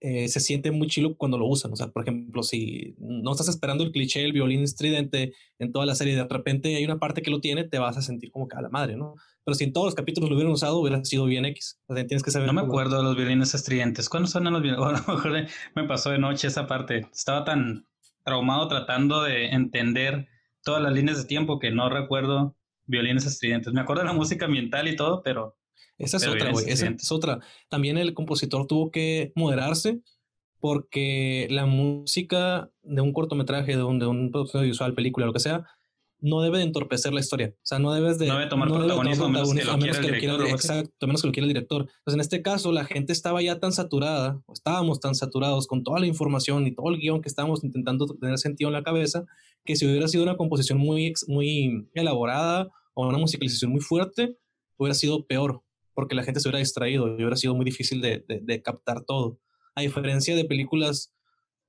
eh, 0.00 0.28
se 0.28 0.38
siente 0.38 0.70
muy 0.70 0.86
chilo 0.86 1.16
cuando 1.16 1.38
lo 1.38 1.46
usan. 1.46 1.72
O 1.72 1.76
sea, 1.76 1.88
por 1.88 2.02
ejemplo, 2.02 2.42
si 2.42 2.94
no 2.98 3.32
estás 3.32 3.48
esperando 3.48 3.82
el 3.84 3.90
cliché 3.92 4.20
del 4.20 4.32
violín 4.32 4.62
estridente 4.62 5.32
en 5.58 5.72
toda 5.72 5.86
la 5.86 5.94
serie, 5.94 6.14
de 6.14 6.26
repente 6.28 6.76
hay 6.76 6.84
una 6.84 6.98
parte 6.98 7.22
que 7.22 7.30
lo 7.30 7.40
tiene, 7.40 7.64
te 7.64 7.78
vas 7.78 7.96
a 7.96 8.02
sentir 8.02 8.30
como 8.30 8.46
que 8.48 8.56
a 8.56 8.60
la 8.62 8.68
madre, 8.68 8.96
¿no? 8.96 9.14
pero 9.44 9.54
si 9.54 9.64
en 9.64 9.72
todos 9.72 9.86
los 9.86 9.94
capítulos 9.94 10.28
lo 10.28 10.36
hubieran 10.36 10.52
usado, 10.52 10.78
hubiera 10.78 11.02
sido 11.04 11.24
bien 11.24 11.46
X. 11.46 11.80
O 11.86 11.94
sea, 11.94 12.06
tienes 12.06 12.22
que 12.22 12.30
saber. 12.30 12.46
No 12.48 12.52
me 12.52 12.60
cómo- 12.60 12.72
acuerdo 12.72 12.98
de 12.98 13.02
los 13.04 13.16
violines 13.16 13.54
estridentes. 13.54 14.08
¿Cuándo 14.10 14.28
suenan 14.28 14.52
los 14.52 14.60
violines? 14.62 14.78
Bueno, 14.84 14.98
a 14.98 15.10
lo 15.10 15.14
mejor 15.14 15.46
me 15.74 15.84
pasó 15.84 16.10
de 16.10 16.18
noche 16.18 16.48
esa 16.48 16.66
parte. 16.66 17.06
Estaba 17.10 17.44
tan 17.46 17.86
traumado 18.24 18.68
tratando 18.68 19.22
de 19.22 19.46
entender 19.46 20.28
todas 20.62 20.82
las 20.82 20.92
líneas 20.92 21.18
de 21.18 21.24
tiempo 21.24 21.58
que 21.58 21.70
no 21.70 21.88
recuerdo 21.88 22.56
violines 22.86 23.26
estridentes. 23.26 23.72
Me 23.72 23.80
acuerdo 23.80 24.02
de 24.02 24.08
la 24.08 24.14
música 24.14 24.46
ambiental 24.46 24.88
y 24.88 24.96
todo, 24.96 25.22
pero 25.22 25.56
Esa 25.98 26.16
es 26.16 26.24
Pero 26.24 26.34
otra, 26.34 26.52
güey. 26.52 26.68
Esa 26.68 26.88
es 26.88 27.12
otra. 27.12 27.40
También 27.68 27.98
el 27.98 28.14
compositor 28.14 28.66
tuvo 28.66 28.90
que 28.90 29.32
moderarse 29.34 30.00
porque 30.60 31.46
la 31.50 31.66
música 31.66 32.70
de 32.82 33.00
un 33.00 33.12
cortometraje, 33.12 33.76
de 33.76 33.82
un, 33.82 33.98
de 33.98 34.06
un 34.06 34.30
producción 34.30 34.64
visual, 34.64 34.94
película, 34.94 35.26
lo 35.26 35.32
que 35.32 35.40
sea, 35.40 35.66
no 36.20 36.40
debe 36.40 36.58
de 36.58 36.64
entorpecer 36.64 37.12
la 37.12 37.20
historia. 37.20 37.54
O 37.54 37.66
sea, 37.66 37.78
no 37.78 37.92
debes 37.92 38.18
de... 38.18 38.26
No 38.26 38.38
debe 38.38 38.48
tomar 38.48 38.68
de 38.68 38.74
protagonismo 38.74 39.26
a 39.26 39.28
menos 39.28 39.52
que 39.52 39.60
protagonismo, 39.62 40.12
lo 40.12 40.18
quiera 40.18 40.34
el 40.34 40.40
director. 40.40 40.48
Exacto, 40.48 40.92
a 41.00 41.06
menos 41.06 41.22
que 41.22 41.28
lo 41.28 41.32
quiera 41.32 41.44
el 41.46 41.52
director. 41.52 41.82
Entonces, 41.82 42.14
en 42.14 42.20
este 42.20 42.42
caso, 42.42 42.72
la 42.72 42.84
gente 42.84 43.12
estaba 43.12 43.40
ya 43.40 43.60
tan 43.60 43.72
saturada, 43.72 44.42
o 44.46 44.52
estábamos 44.52 44.98
tan 45.00 45.14
saturados 45.14 45.66
con 45.68 45.84
toda 45.84 46.00
la 46.00 46.06
información 46.06 46.66
y 46.66 46.74
todo 46.74 46.88
el 46.90 46.98
guion 46.98 47.22
que 47.22 47.28
estábamos 47.28 47.62
intentando 47.62 48.06
tener 48.06 48.38
sentido 48.38 48.68
en 48.68 48.74
la 48.74 48.82
cabeza, 48.82 49.26
que 49.68 49.76
si 49.76 49.84
hubiera 49.86 50.08
sido 50.08 50.22
una 50.24 50.38
composición 50.38 50.78
muy, 50.78 51.12
muy 51.26 51.86
elaborada 51.92 52.70
o 52.94 53.06
una 53.06 53.18
musicalización 53.18 53.70
muy 53.70 53.82
fuerte, 53.82 54.34
hubiera 54.78 54.94
sido 54.94 55.26
peor, 55.26 55.60
porque 55.92 56.14
la 56.14 56.22
gente 56.22 56.40
se 56.40 56.48
hubiera 56.48 56.58
distraído 56.60 57.06
y 57.08 57.16
hubiera 57.16 57.36
sido 57.36 57.54
muy 57.54 57.66
difícil 57.66 58.00
de, 58.00 58.24
de- 58.26 58.40
de 58.40 58.62
captar 58.62 59.04
todo. 59.04 59.38
A 59.74 59.82
diferencia 59.82 60.34
de 60.34 60.46
películas 60.46 61.12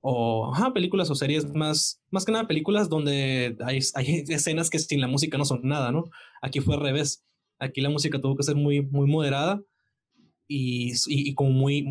o 0.00 0.50
ajá, 0.50 0.72
películas 0.72 1.10
o 1.10 1.14
series 1.14 1.52
más, 1.54 2.00
más 2.10 2.24
que 2.24 2.32
nada 2.32 2.46
películas 2.48 2.88
donde 2.88 3.54
hay, 3.62 3.80
hay 3.94 4.24
escenas 4.28 4.70
que 4.70 4.78
sin 4.78 5.02
la 5.02 5.06
música 5.08 5.36
no 5.36 5.44
son 5.44 5.60
nada, 5.62 5.92
¿no? 5.92 6.04
Aquí 6.40 6.60
fue 6.60 6.76
al 6.76 6.80
revés. 6.80 7.22
Aquí 7.58 7.82
la 7.82 7.90
música 7.90 8.18
tuvo 8.18 8.34
que 8.34 8.42
ser 8.44 8.56
muy, 8.56 8.80
muy 8.80 9.06
moderada 9.06 9.60
y, 10.48 10.92
y, 11.06 11.28
y 11.30 11.34
como 11.34 11.50
muy, 11.50 11.84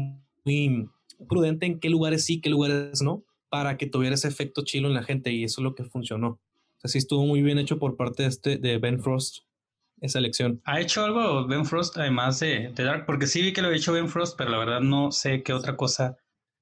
muy 0.44 0.90
prudente 1.28 1.68
en 1.68 1.80
qué 1.80 1.90
lugares 1.90 2.26
sí, 2.26 2.42
qué 2.42 2.50
lugares 2.50 3.00
no, 3.04 3.24
para 3.50 3.78
que 3.78 3.88
tuviera 3.88 4.16
ese 4.16 4.28
efecto 4.28 4.64
chilo 4.64 4.88
en 4.88 4.94
la 4.94 5.04
gente 5.04 5.32
y 5.32 5.44
eso 5.44 5.62
es 5.62 5.64
lo 5.64 5.76
que 5.76 5.84
funcionó. 5.84 6.28
O 6.30 6.80
sea, 6.82 6.90
sí 6.90 6.98
estuvo 6.98 7.26
muy 7.26 7.42
bien 7.42 7.58
hecho 7.60 7.78
por 7.80 7.98
parte 7.98 8.24
de, 8.24 8.30
este, 8.30 8.58
de 8.58 8.78
Ben 8.78 9.02
Frost, 9.02 9.40
esa 10.02 10.20
elección. 10.20 10.62
¿ha 10.64 10.80
hecho 10.80 11.04
algo 11.04 11.46
Ben 11.48 11.66
Frost 11.66 11.98
además 11.98 12.40
de, 12.40 12.72
de 12.74 12.84
Dark? 12.84 13.06
Porque 13.06 13.28
sí 13.28 13.42
vi 13.42 13.52
que 13.52 13.62
lo 13.62 13.68
ha 13.68 13.76
hecho 13.76 13.92
Ben 13.92 14.08
Frost, 14.08 14.38
pero 14.38 14.50
la 14.52 14.58
verdad 14.60 14.80
no 14.82 15.12
sé 15.12 15.44
qué 15.44 15.52
otra 15.54 15.76
cosa 15.76 16.16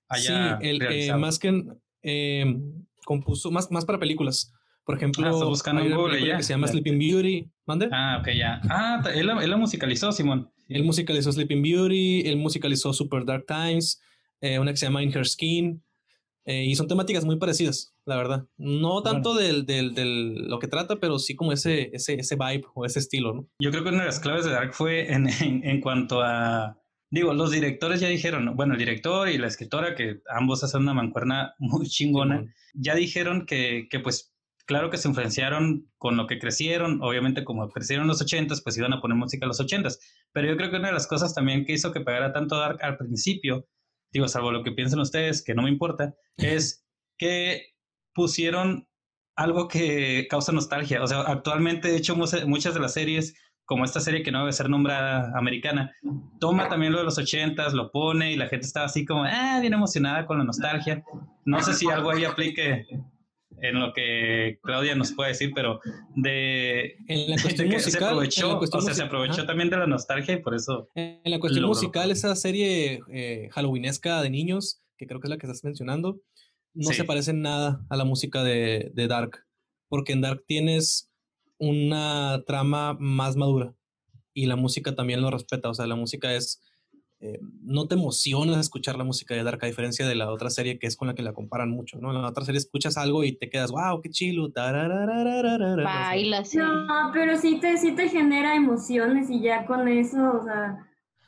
haya 0.10 0.58
sí, 0.60 0.68
el, 0.68 0.82
eh, 0.82 0.86
realizado. 0.88 1.20
más 1.20 1.38
que 1.38 1.66
eh, 2.02 2.46
compuso 3.06 3.52
más, 3.52 3.70
más 3.72 3.86
para 3.86 4.00
películas. 4.00 4.54
Por 4.86 4.96
ejemplo, 4.96 5.28
Ah, 5.28 5.32
está 5.32 5.46
buscando 5.46 5.82
en 5.82 5.88
una 5.88 5.98
Google 5.98 6.26
ya. 6.26 6.38
que 6.38 6.44
se 6.44 6.54
llama 6.54 6.68
Ya. 6.68 6.72
Sleeping 6.72 6.98
Beauty. 6.98 7.52
¿Mande? 7.66 7.90
Ah, 7.92 8.20
ok, 8.22 8.30
ya. 8.36 8.62
Ah, 8.70 9.04
él, 9.14 9.28
la- 9.28 9.44
él 9.44 9.50
la 9.50 9.58
musicalizó, 9.58 10.12
Simón. 10.14 10.50
Él 10.70 10.84
musicalizó 10.86 11.32
Sleeping 11.32 11.62
Beauty, 11.62 12.22
él 12.26 12.38
musicalizó 12.38 12.94
Super 12.94 13.26
Dark 13.26 13.46
Times, 13.46 14.02
eh, 14.42 14.58
una 14.60 14.72
que 14.72 14.78
se 14.78 14.86
llama 14.86 15.04
In 15.04 15.12
Her 15.16 15.28
Skin, 15.28 15.84
eh, 16.48 16.64
y 16.66 16.76
son 16.76 16.88
temáticas 16.88 17.24
muy 17.26 17.36
parecidas, 17.38 17.94
la 18.06 18.16
verdad. 18.18 18.46
No 18.58 19.04
tanto 19.04 19.36
del, 19.36 19.66
del, 19.68 19.94
del- 19.94 20.48
lo 20.48 20.58
que 20.58 20.68
trata, 20.68 20.96
pero 20.96 21.20
sí 21.20 21.36
como 21.36 21.52
ese, 21.52 21.92
ese, 21.94 22.16
ese 22.16 22.36
vibe 22.36 22.64
o 22.74 22.86
ese 22.86 22.98
estilo, 23.00 23.34
¿no? 23.36 23.48
Yo 23.60 23.70
creo 23.70 23.84
que 23.84 23.90
una 23.90 24.00
de 24.00 24.06
las 24.06 24.20
claves 24.20 24.46
de 24.46 24.52
Dark 24.52 24.74
fue 24.74 25.12
en, 25.14 25.28
en, 25.42 25.64
en 25.64 25.82
cuanto 25.82 26.22
a. 26.24 26.80
Digo, 27.10 27.34
los 27.34 27.52
directores 27.52 28.02
ya 28.02 28.10
dijeron, 28.10 28.56
bueno, 28.58 28.74
el 28.74 28.80
director 28.80 29.30
y 29.30 29.38
la 29.38 29.48
escritora, 29.48 29.94
que 29.96 30.22
ambos 30.30 30.64
hacen 30.64 30.82
una 30.82 30.94
mancuerna 30.94 31.54
muy 31.60 31.86
chingona, 31.88 32.38
Simón. 32.40 32.54
ya 32.74 32.96
dijeron 32.96 33.46
que, 33.46 33.88
que, 33.90 34.00
pues, 34.02 34.34
claro 34.66 34.90
que 34.90 34.98
se 34.98 35.08
influenciaron 35.08 35.90
con 35.98 36.18
lo 36.18 36.28
que 36.28 36.38
crecieron. 36.38 37.02
Obviamente, 37.02 37.46
como 37.46 37.70
crecieron 37.70 38.08
los 38.08 38.22
ochentas, 38.22 38.62
pues 38.62 38.78
iban 38.78 38.92
a 38.92 39.00
poner 39.00 39.16
música 39.18 39.46
a 39.46 39.48
los 39.48 39.62
ochentas. 39.62 40.00
Pero 40.34 40.50
yo 40.50 40.58
creo 40.58 40.70
que 40.70 40.76
una 40.78 40.88
de 40.90 40.94
las 40.96 41.08
cosas 41.08 41.34
también 41.34 41.64
que 41.66 41.72
hizo 41.74 41.94
que 41.94 42.02
pegara 42.02 42.34
tanto 42.34 42.58
Dark 42.58 42.80
al 42.84 42.98
principio, 42.98 43.66
digo, 44.12 44.28
salvo 44.28 44.52
lo 44.52 44.64
que 44.64 44.72
piensen 44.72 45.00
ustedes, 45.00 45.44
que 45.44 45.54
no 45.56 45.64
me 45.64 45.70
importa, 45.70 46.16
es 46.38 46.86
que 47.18 47.74
pusieron 48.14 48.88
algo 49.36 49.68
que 49.68 50.28
causa 50.30 50.52
nostalgia. 50.52 51.02
O 51.04 51.08
sea, 51.08 51.22
actualmente, 51.22 51.90
de 51.90 51.98
hecho, 51.98 52.16
muchas 52.16 52.74
de 52.74 52.80
las 52.80 52.94
series, 52.94 53.36
como 53.66 53.86
esta 53.86 54.00
serie 54.00 54.24
que 54.24 54.32
no 54.32 54.40
debe 54.40 54.54
ser 54.54 54.70
nombrada 54.70 55.32
americana, 55.38 55.94
toma 56.40 56.70
también 56.70 56.94
lo 56.94 57.00
de 57.00 57.06
los 57.06 57.18
ochentas, 57.18 57.74
lo 57.74 57.92
pone 57.92 58.32
y 58.32 58.36
la 58.36 58.48
gente 58.48 58.66
estaba 58.66 58.88
así 58.88 59.06
como, 59.06 59.24
ah, 59.24 59.60
bien 59.62 59.74
emocionada 59.74 60.26
con 60.26 60.40
la 60.40 60.44
nostalgia. 60.44 61.04
No 61.46 61.62
sé 61.62 61.74
si 61.74 61.90
algo 61.90 62.12
ahí 62.12 62.26
aplique 62.26 62.88
en 63.62 63.80
lo 63.80 63.92
que 63.94 64.60
Claudia 64.64 64.96
nos 64.96 65.12
puede 65.14 65.30
decir, 65.32 65.52
pero 65.56 65.80
de, 66.16 66.96
En 67.08 67.30
la 67.30 67.38
cuestión 67.42 67.70
musical, 67.70 67.82
se 67.92 67.98
en 67.98 68.02
la 68.04 68.08
aprovechó, 68.10 68.58
cuestión 68.58 68.82
o 68.82 68.86
sea, 68.86 68.94
se 68.94 69.04
aprovechó 69.04 69.34
ajá. 69.40 69.48
también 69.48 69.70
de 69.70 69.78
la 69.78 69.88
nostalgia 69.88 70.34
y 70.36 70.42
por 70.42 70.54
eso 70.56 70.90
En 70.96 71.20
la 71.26 71.40
cuestión 71.40 71.64
logró. 71.64 71.76
musical, 71.76 72.12
esa 72.12 72.36
serie 72.36 73.00
eh, 73.12 73.50
halloweenesca 73.52 74.22
de 74.22 74.30
niños, 74.30 74.82
que 74.98 75.08
creo 75.08 75.20
que 75.20 75.28
es 75.28 75.30
la 75.32 75.38
que 75.38 75.48
estás 75.48 75.64
mencionando, 75.64 76.20
no 76.74 76.90
Sí. 76.90 76.96
se 76.98 77.04
parece 77.06 77.32
en 77.32 77.42
nada 77.42 77.82
a 77.90 77.98
la 77.98 78.04
música 78.06 78.44
de, 78.44 78.92
de 78.94 79.08
Dark, 79.08 79.44
porque 79.90 80.14
en 80.14 80.22
Dark 80.22 80.44
tienes 80.48 81.12
una 81.58 82.44
trama 82.46 82.96
más 83.00 83.36
madura 83.36 83.74
y 84.34 84.46
la 84.46 84.56
música 84.56 84.94
también 84.96 85.22
lo 85.22 85.32
respeta, 85.32 85.70
o 85.70 85.74
sea, 85.74 85.88
la 85.88 85.96
música 85.96 86.36
es... 86.36 86.62
eh, 87.20 87.40
no 87.64 87.88
te 87.88 87.96
emocionas 87.96 88.60
escuchar 88.60 88.96
la 88.98 89.04
música 89.04 89.34
de 89.34 89.44
Dark 89.44 89.60
a 89.64 89.68
diferencia 89.68 90.08
de 90.08 90.14
la 90.14 90.32
otra 90.32 90.52
serie 90.52 90.78
que 90.78 90.86
es 90.86 90.96
con 90.96 91.08
la 91.08 91.16
que 91.16 91.24
la 91.24 91.34
comparan 91.34 91.72
mucho, 91.72 91.98
¿no? 92.00 92.16
En 92.16 92.22
la 92.22 92.30
otra 92.30 92.46
serie 92.46 92.60
escuchas 92.60 92.96
algo 92.96 93.24
y 93.24 93.32
te 93.32 93.50
quedas, 93.50 93.72
wow, 93.72 94.02
qué 94.02 94.10
chilo. 94.10 94.52
tarararararara", 94.52 95.74
o 95.74 95.76
sea, 95.76 95.84
Baila, 95.84 96.46
sí. 96.46 96.58
No, 96.58 97.10
pero 97.12 97.38
sí 97.38 97.60
te, 97.60 97.78
sí 97.78 97.96
te 97.96 98.08
genera 98.10 98.56
emociones 98.56 99.30
y 99.32 99.42
ya 99.42 99.66
con 99.66 99.88
eso, 99.88 100.18
o 100.40 100.44
sea. 100.44 100.84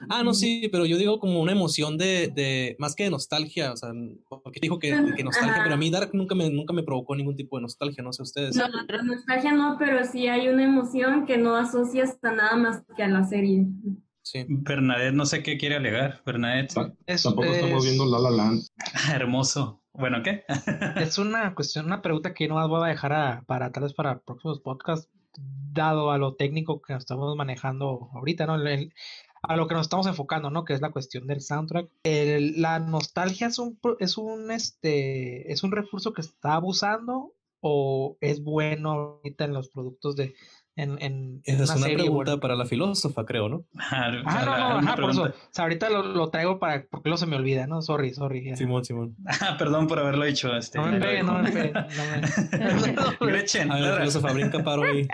Ah, 0.09 0.23
no, 0.23 0.33
sí, 0.33 0.69
pero 0.71 0.85
yo 0.85 0.97
digo 0.97 1.19
como 1.19 1.41
una 1.41 1.51
emoción 1.51 1.97
de, 1.97 2.29
de 2.33 2.75
más 2.79 2.95
que 2.95 3.03
de 3.03 3.09
nostalgia, 3.09 3.73
o 3.73 3.75
sea, 3.75 3.89
porque 4.29 4.59
dijo 4.61 4.79
que, 4.79 4.95
que 5.17 5.23
nostalgia, 5.23 5.61
pero 5.61 5.75
a 5.75 5.77
mí 5.77 5.89
Dark 5.89 6.11
nunca 6.13 6.35
me, 6.35 6.49
nunca 6.49 6.71
me 6.71 6.83
provocó 6.83 7.15
ningún 7.15 7.35
tipo 7.35 7.57
de 7.57 7.63
nostalgia, 7.63 8.01
no 8.01 8.13
sé 8.13 8.21
ustedes. 8.21 8.55
No, 8.55 8.67
nostalgia 9.03 9.51
no, 9.51 9.75
pero 9.77 10.05
sí 10.05 10.27
hay 10.27 10.47
una 10.47 10.63
emoción 10.63 11.25
que 11.25 11.37
no 11.37 11.55
asocias 11.55 12.17
a 12.23 12.31
nada 12.31 12.55
más 12.55 12.83
que 12.95 13.03
a 13.03 13.09
la 13.09 13.25
serie. 13.25 13.65
Sí. 14.31 14.45
Bernadette 14.47 15.13
no 15.15 15.25
sé 15.25 15.41
qué 15.41 15.57
quiere 15.57 15.75
alegar. 15.77 16.21
Bernadette, 16.25 16.75
Es, 17.07 17.23
Tampoco 17.23 17.47
estamos 17.47 17.83
es- 17.83 17.91
viendo 17.91 18.05
La 18.05 18.19
La 18.19 18.35
Land. 18.35 18.61
ah, 18.93 19.15
hermoso. 19.15 19.81
Bueno, 19.93 20.21
¿qué? 20.23 20.43
es 20.97 21.17
una 21.17 21.55
cuestión, 21.55 21.85
una 21.87 22.01
pregunta 22.03 22.33
que 22.35 22.47
no 22.47 22.55
más 22.55 22.67
voy 22.69 22.83
a 22.85 22.91
dejar 22.91 23.13
a- 23.13 23.43
para 23.47 23.71
tal 23.71 23.83
vez 23.83 23.93
para 23.93 24.19
próximos 24.19 24.59
podcasts, 24.59 25.09
dado 25.71 26.11
a 26.11 26.17
lo 26.17 26.35
técnico 26.35 26.81
que 26.81 26.93
estamos 26.93 27.35
manejando 27.35 28.09
ahorita, 28.13 28.45
¿no? 28.45 28.55
El- 28.55 28.67
el- 28.67 28.93
a 29.41 29.55
lo 29.55 29.67
que 29.67 29.73
nos 29.73 29.83
estamos 29.87 30.05
enfocando, 30.05 30.49
¿no? 30.51 30.63
Que 30.65 30.73
es 30.73 30.81
la 30.81 30.91
cuestión 30.91 31.25
del 31.25 31.41
soundtrack. 31.41 31.89
El- 32.03 32.61
la 32.61 32.77
nostalgia 32.79 33.47
es 33.47 33.57
un, 33.57 33.77
pro- 33.79 33.97
es 33.99 34.17
un, 34.17 34.51
este, 34.51 35.51
es 35.51 35.63
un 35.63 35.71
recurso 35.71 36.13
que 36.13 36.21
está 36.21 36.53
abusando 36.55 37.33
o 37.61 38.17
es 38.21 38.43
bueno 38.43 38.91
ahorita 38.91 39.45
en 39.45 39.53
los 39.53 39.69
productos 39.69 40.15
de, 40.15 40.33
en, 40.81 40.91
en, 41.01 41.41
en 41.45 41.55
Esa 41.55 41.63
es 41.63 41.69
una 41.71 41.79
serie, 41.79 41.97
pregunta 41.97 42.31
bueno. 42.31 42.39
para 42.41 42.55
la 42.55 42.65
filósofa, 42.65 43.25
creo, 43.25 43.49
¿no? 43.49 43.65
Ah, 43.79 44.11
Ah, 44.25 44.45
no, 44.45 44.57
no, 44.57 44.77
ajá, 44.77 44.95
por 44.95 45.09
eso. 45.11 45.21
pregunta. 45.23 45.37
O 45.49 45.53
sea, 45.53 45.63
ahorita 45.65 45.89
lo, 45.89 46.03
lo 46.03 46.29
traigo 46.29 46.59
para, 46.59 46.85
porque 46.89 47.09
luego 47.09 47.17
se 47.17 47.25
me 47.25 47.35
olvida, 47.35 47.67
¿no? 47.67 47.81
Sorry, 47.81 48.13
sorry. 48.13 48.45
ya. 48.45 48.55
Simón, 48.55 48.85
Simón. 48.85 49.15
Ah, 49.41 49.55
perdón 49.57 49.87
por 49.87 49.99
haberlo 49.99 50.25
dicho. 50.25 50.55
Este, 50.55 50.77
No 50.77 50.85
me 50.85 50.91
me 50.93 50.99
lo 50.99 51.05
pegue, 51.05 51.17
dejo. 51.17 51.31
no 51.31 51.39
me 51.43 51.51
pegue, 51.51 51.73
no 51.73 53.25
me- 53.27 53.31
Gretchen, 53.31 53.71
A 53.71 53.79
ver, 53.79 53.93
filósofa, 53.99 54.33
brinca 54.33 54.63
paro 54.63 54.83
ahí. 54.83 55.07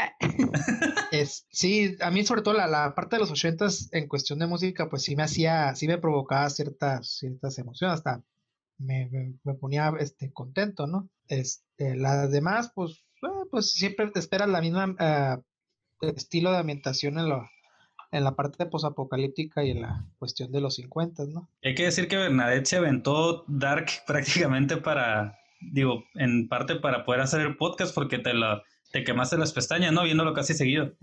Es, 1.11 1.45
sí, 1.49 1.95
a 2.01 2.11
mí 2.11 2.23
sobre 2.25 2.41
todo 2.41 2.53
la, 2.53 2.67
la 2.67 2.93
parte 2.95 3.15
de 3.15 3.21
los 3.21 3.31
ochentas 3.31 3.89
en 3.91 4.07
cuestión 4.07 4.39
de 4.39 4.47
música, 4.47 4.89
pues 4.89 5.03
sí 5.03 5.15
me 5.15 5.23
hacía, 5.23 5.73
sí 5.75 5.87
me 5.87 5.97
provocaba 5.97 6.49
ciertas, 6.49 7.07
ciertas 7.17 7.57
emociones, 7.57 7.95
hasta 7.95 8.21
me, 8.77 9.07
me, 9.09 9.33
me 9.43 9.53
ponía 9.53 9.93
este 9.99 10.31
contento, 10.33 10.87
¿no? 10.87 11.09
Este, 11.27 11.95
las 11.95 12.31
demás, 12.31 12.71
pues, 12.75 13.03
eh, 13.23 13.27
pues 13.49 13.71
siempre 13.71 14.11
te 14.11 14.19
esperas 14.19 14.49
la 14.49 14.61
misma 14.61 14.95
ah, 14.99 15.39
estilo 16.09 16.51
de 16.51 16.57
ambientación 16.57 17.17
en 17.19 17.29
lo, 17.29 17.49
en 18.11 18.23
la 18.23 18.35
parte 18.35 18.65
posapocalíptica 18.65 19.63
y 19.63 19.71
en 19.71 19.81
la 19.81 20.05
cuestión 20.17 20.51
de 20.51 20.61
los 20.61 20.75
50, 20.75 21.25
¿no? 21.25 21.49
Hay 21.63 21.75
que 21.75 21.83
decir 21.85 22.07
que 22.07 22.17
Bernadette 22.17 22.65
se 22.67 22.77
aventó 22.77 23.43
Dark 23.47 23.87
prácticamente 24.07 24.77
para, 24.77 25.37
digo, 25.59 26.03
en 26.15 26.47
parte 26.47 26.75
para 26.75 27.05
poder 27.05 27.21
hacer 27.21 27.41
el 27.41 27.57
podcast 27.57 27.93
porque 27.93 28.19
te 28.19 28.33
la, 28.33 28.63
te 28.91 29.03
quemaste 29.03 29.37
las 29.37 29.53
pestañas, 29.53 29.91
¿no? 29.91 30.03
Viéndolo 30.03 30.33
casi 30.33 30.53
seguido. 30.53 30.93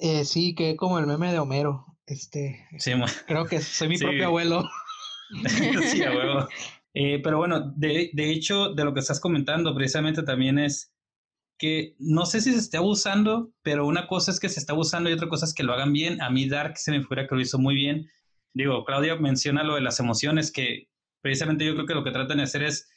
Eh, 0.00 0.24
sí, 0.24 0.54
que 0.54 0.76
como 0.76 0.98
el 0.98 1.06
meme 1.06 1.32
de 1.32 1.38
Homero, 1.38 1.86
este, 2.06 2.66
Sí, 2.78 2.92
creo 3.26 3.46
que 3.46 3.60
soy 3.60 3.88
mi 3.88 3.96
Sí. 3.98 4.04
propio 4.04 4.26
abuelo. 4.26 4.68
sí, 5.82 6.02
a 6.02 6.10
huevo. 6.10 6.48
Eh, 6.94 7.20
pero 7.22 7.36
bueno, 7.38 7.72
de, 7.76 8.10
de 8.12 8.30
hecho, 8.30 8.70
de 8.74 8.84
lo 8.84 8.94
que 8.94 9.00
estás 9.00 9.20
comentando 9.20 9.74
precisamente 9.74 10.22
también 10.22 10.58
es 10.58 10.92
que 11.58 11.94
no 11.98 12.24
sé 12.24 12.40
si 12.40 12.52
se 12.52 12.58
esté 12.58 12.76
abusando, 12.76 13.50
pero 13.62 13.86
una 13.86 14.06
cosa 14.06 14.30
es 14.30 14.40
que 14.40 14.48
se 14.48 14.60
está 14.60 14.72
abusando 14.72 15.10
y 15.10 15.12
otra 15.12 15.28
cosa 15.28 15.44
es 15.44 15.52
que 15.52 15.64
lo 15.64 15.72
hagan 15.72 15.92
bien. 15.92 16.22
A 16.22 16.30
mí 16.30 16.48
Dark 16.48 16.78
se 16.78 16.92
me 16.92 17.02
fuera 17.02 17.26
que 17.26 17.34
lo 17.34 17.40
hizo 17.40 17.58
muy 17.58 17.74
bien. 17.74 18.08
Digo, 18.54 18.84
Claudia 18.84 19.16
menciona 19.16 19.64
lo 19.64 19.74
de 19.74 19.80
las 19.80 20.00
emociones, 20.00 20.52
que 20.52 20.88
precisamente 21.20 21.66
yo 21.66 21.74
creo 21.74 21.86
que 21.86 21.94
lo 21.94 22.04
que 22.04 22.12
tratan 22.12 22.38
de 22.38 22.44
hacer 22.44 22.62
es 22.62 22.88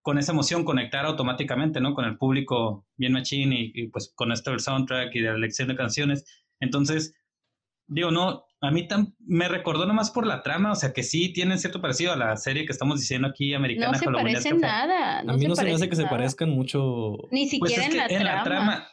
con 0.00 0.18
esa 0.18 0.32
emoción 0.32 0.64
conectar 0.64 1.06
automáticamente, 1.06 1.80
¿no? 1.80 1.94
Con 1.94 2.04
el 2.04 2.16
público 2.18 2.86
bien 2.96 3.14
machín 3.14 3.52
y, 3.52 3.88
pues 3.88 4.12
con 4.14 4.32
esto 4.32 4.50
del 4.50 4.60
soundtrack 4.60 5.14
y 5.14 5.20
de 5.20 5.30
la 5.30 5.36
elección 5.36 5.68
de 5.68 5.76
canciones. 5.76 6.24
Entonces, 6.60 7.14
digo, 7.86 8.10
no, 8.10 8.44
a 8.66 8.70
mí 8.70 8.86
tam- 8.88 9.14
me 9.20 9.48
recordó 9.48 9.86
nomás 9.86 10.10
por 10.10 10.26
la 10.26 10.42
trama, 10.42 10.72
o 10.72 10.74
sea 10.74 10.92
que 10.92 11.02
sí 11.02 11.32
tienen 11.32 11.58
cierto 11.58 11.80
parecido 11.80 12.12
a 12.12 12.16
la 12.16 12.36
serie 12.36 12.64
que 12.66 12.72
estamos 12.72 13.00
diciendo 13.00 13.28
aquí, 13.28 13.54
americana. 13.54 13.92
No 13.92 13.98
se 13.98 14.06
parecen 14.10 14.60
nada. 14.60 15.20
a 15.20 15.22
mí 15.22 15.46
no 15.46 15.54
se 15.56 15.62
me 15.64 15.70
hace 15.70 15.86
parecen 15.86 15.90
que 15.90 15.96
se 15.96 16.06
parezcan 16.06 16.50
mucho. 16.50 17.12
Ni 17.30 17.42
Pues 17.58 17.72
siquiera 17.72 17.82
es 18.04 18.08
que 18.08 18.14
en 18.16 18.24
la 18.24 18.42
trama. 18.44 18.86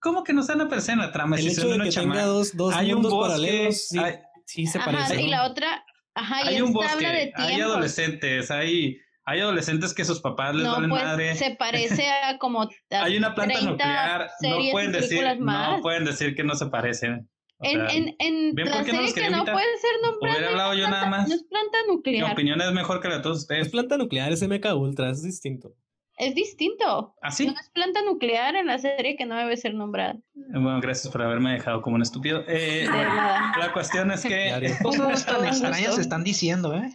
¿cómo 0.00 0.22
que 0.22 0.32
no 0.34 0.42
se 0.42 0.52
van 0.52 0.66
a 0.66 0.68
parecer 0.68 0.92
en 0.94 0.98
la 1.00 1.12
trama? 1.12 1.36
El 1.36 1.42
Si 1.42 1.48
hecho 1.48 1.62
de 1.68 1.72
que 1.74 1.78
tenga 1.78 1.90
chamacos. 1.90 2.24
dos, 2.26 2.56
dos 2.56 2.74
Hay 2.74 2.92
un 2.92 3.02
bosque, 3.02 3.20
paralelos, 3.20 3.88
sí, 3.88 3.98
hay- 3.98 4.16
sí 4.44 4.66
se 4.66 4.78
Ajá, 4.78 4.90
parece. 4.90 5.20
y 5.20 5.24
¿no? 5.24 5.30
la 5.30 5.44
otra, 5.46 5.84
ajá, 6.14 6.44
y 6.44 6.48
hay 6.54 6.60
un 6.62 6.72
bosque, 6.74 6.92
habla 7.06 7.10
de 7.12 7.32
hay 7.36 7.60
adolescentes, 7.62 8.50
hay, 8.50 8.98
hay 9.24 9.40
adolescentes 9.40 9.94
que 9.94 10.04
sus 10.04 10.20
papás 10.20 10.54
les 10.54 10.64
No, 10.66 10.72
valen 10.74 10.90
pues 10.90 11.02
madre. 11.04 11.34
se 11.36 11.56
parece 11.56 12.10
a 12.10 12.36
como 12.38 12.62
a 12.62 12.68
Hay 13.02 13.16
una 13.16 13.34
planta 13.34 13.54
30 13.54 13.70
nuclear, 13.70 14.30
no 14.42 14.56
pueden 14.72 14.92
decir, 14.92 15.24
no 15.40 15.80
pueden 15.80 16.04
decir 16.04 16.34
que 16.34 16.44
no 16.44 16.54
se 16.54 16.66
parecen. 16.66 17.28
En, 17.60 17.86
sea, 17.86 17.96
en, 17.96 18.16
en 18.18 18.54
¿ven 18.54 18.66
la 18.66 18.84
serie 18.84 19.12
que 19.14 19.30
no 19.30 19.38
invitar? 19.38 19.54
puede 19.54 19.78
ser 19.78 19.90
nombrada. 20.02 20.36
Hubiera 20.36 20.48
hablado 20.50 20.68
no 20.70 20.74
es 20.74 20.80
yo 20.80 20.90
nada 20.90 21.00
planta- 21.02 21.18
más. 21.18 21.28
No 21.28 21.34
es 21.34 21.42
planta 21.44 21.78
mi 21.86 21.94
nuclear. 21.94 22.32
opinión 22.32 22.60
es 22.60 22.72
mejor 22.72 23.00
que 23.00 23.08
la 23.08 23.16
de 23.16 23.22
todos 23.22 23.36
Es 23.38 23.42
ustedes. 23.44 23.68
planta 23.70 23.96
nuclear, 23.96 24.32
es 24.32 24.42
MK 24.42 24.74
Ultra, 24.74 25.10
es 25.10 25.22
distinto. 25.22 25.72
Es 26.16 26.34
distinto. 26.36 27.14
¿Ah, 27.22 27.32
sí? 27.32 27.44
No 27.46 27.54
es 27.58 27.70
planta 27.70 28.00
nuclear 28.02 28.54
en 28.54 28.66
la 28.66 28.78
serie 28.78 29.16
que 29.16 29.26
no 29.26 29.36
debe 29.36 29.56
ser 29.56 29.74
nombrada. 29.74 30.16
Bueno, 30.34 30.80
gracias 30.80 31.12
por 31.12 31.22
haberme 31.22 31.54
dejado 31.54 31.82
como 31.82 31.96
un 31.96 32.02
estúpido. 32.02 32.44
Eh, 32.46 32.86
nada. 32.88 33.52
la 33.58 33.72
cuestión 33.72 34.12
es 34.12 34.22
que. 34.22 34.52
Cosas 34.82 35.26
tan 35.26 35.40
Un 35.40 35.46
extrañas 35.48 35.78
gusto. 35.80 35.96
se 35.96 36.00
están 36.02 36.22
diciendo, 36.22 36.72
¿eh? 36.74 36.88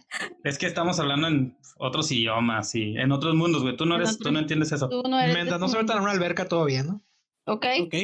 es 0.44 0.56
que 0.58 0.64
estamos 0.66 0.98
hablando 1.00 1.28
en 1.28 1.54
otros 1.76 2.10
idiomas 2.12 2.74
y 2.74 2.96
en 2.96 3.12
otros 3.12 3.34
mundos, 3.34 3.62
güey. 3.62 3.76
Tú 3.76 3.84
no 3.84 3.96
eres, 3.96 4.18
tú 4.18 4.30
no 4.32 4.38
entiendes 4.38 4.72
eso. 4.72 4.88
Tú 4.88 5.02
no 5.06 5.20
eres 5.20 5.34
Mientras 5.34 5.60
no 5.60 5.68
se 5.68 5.76
metan 5.78 5.98
en 5.98 6.02
una 6.04 6.12
alberca, 6.12 6.46
todo 6.48 6.64
bien, 6.64 6.86
¿no? 6.86 7.02
¿Ok? 7.50 7.66
Ok. 7.82 7.94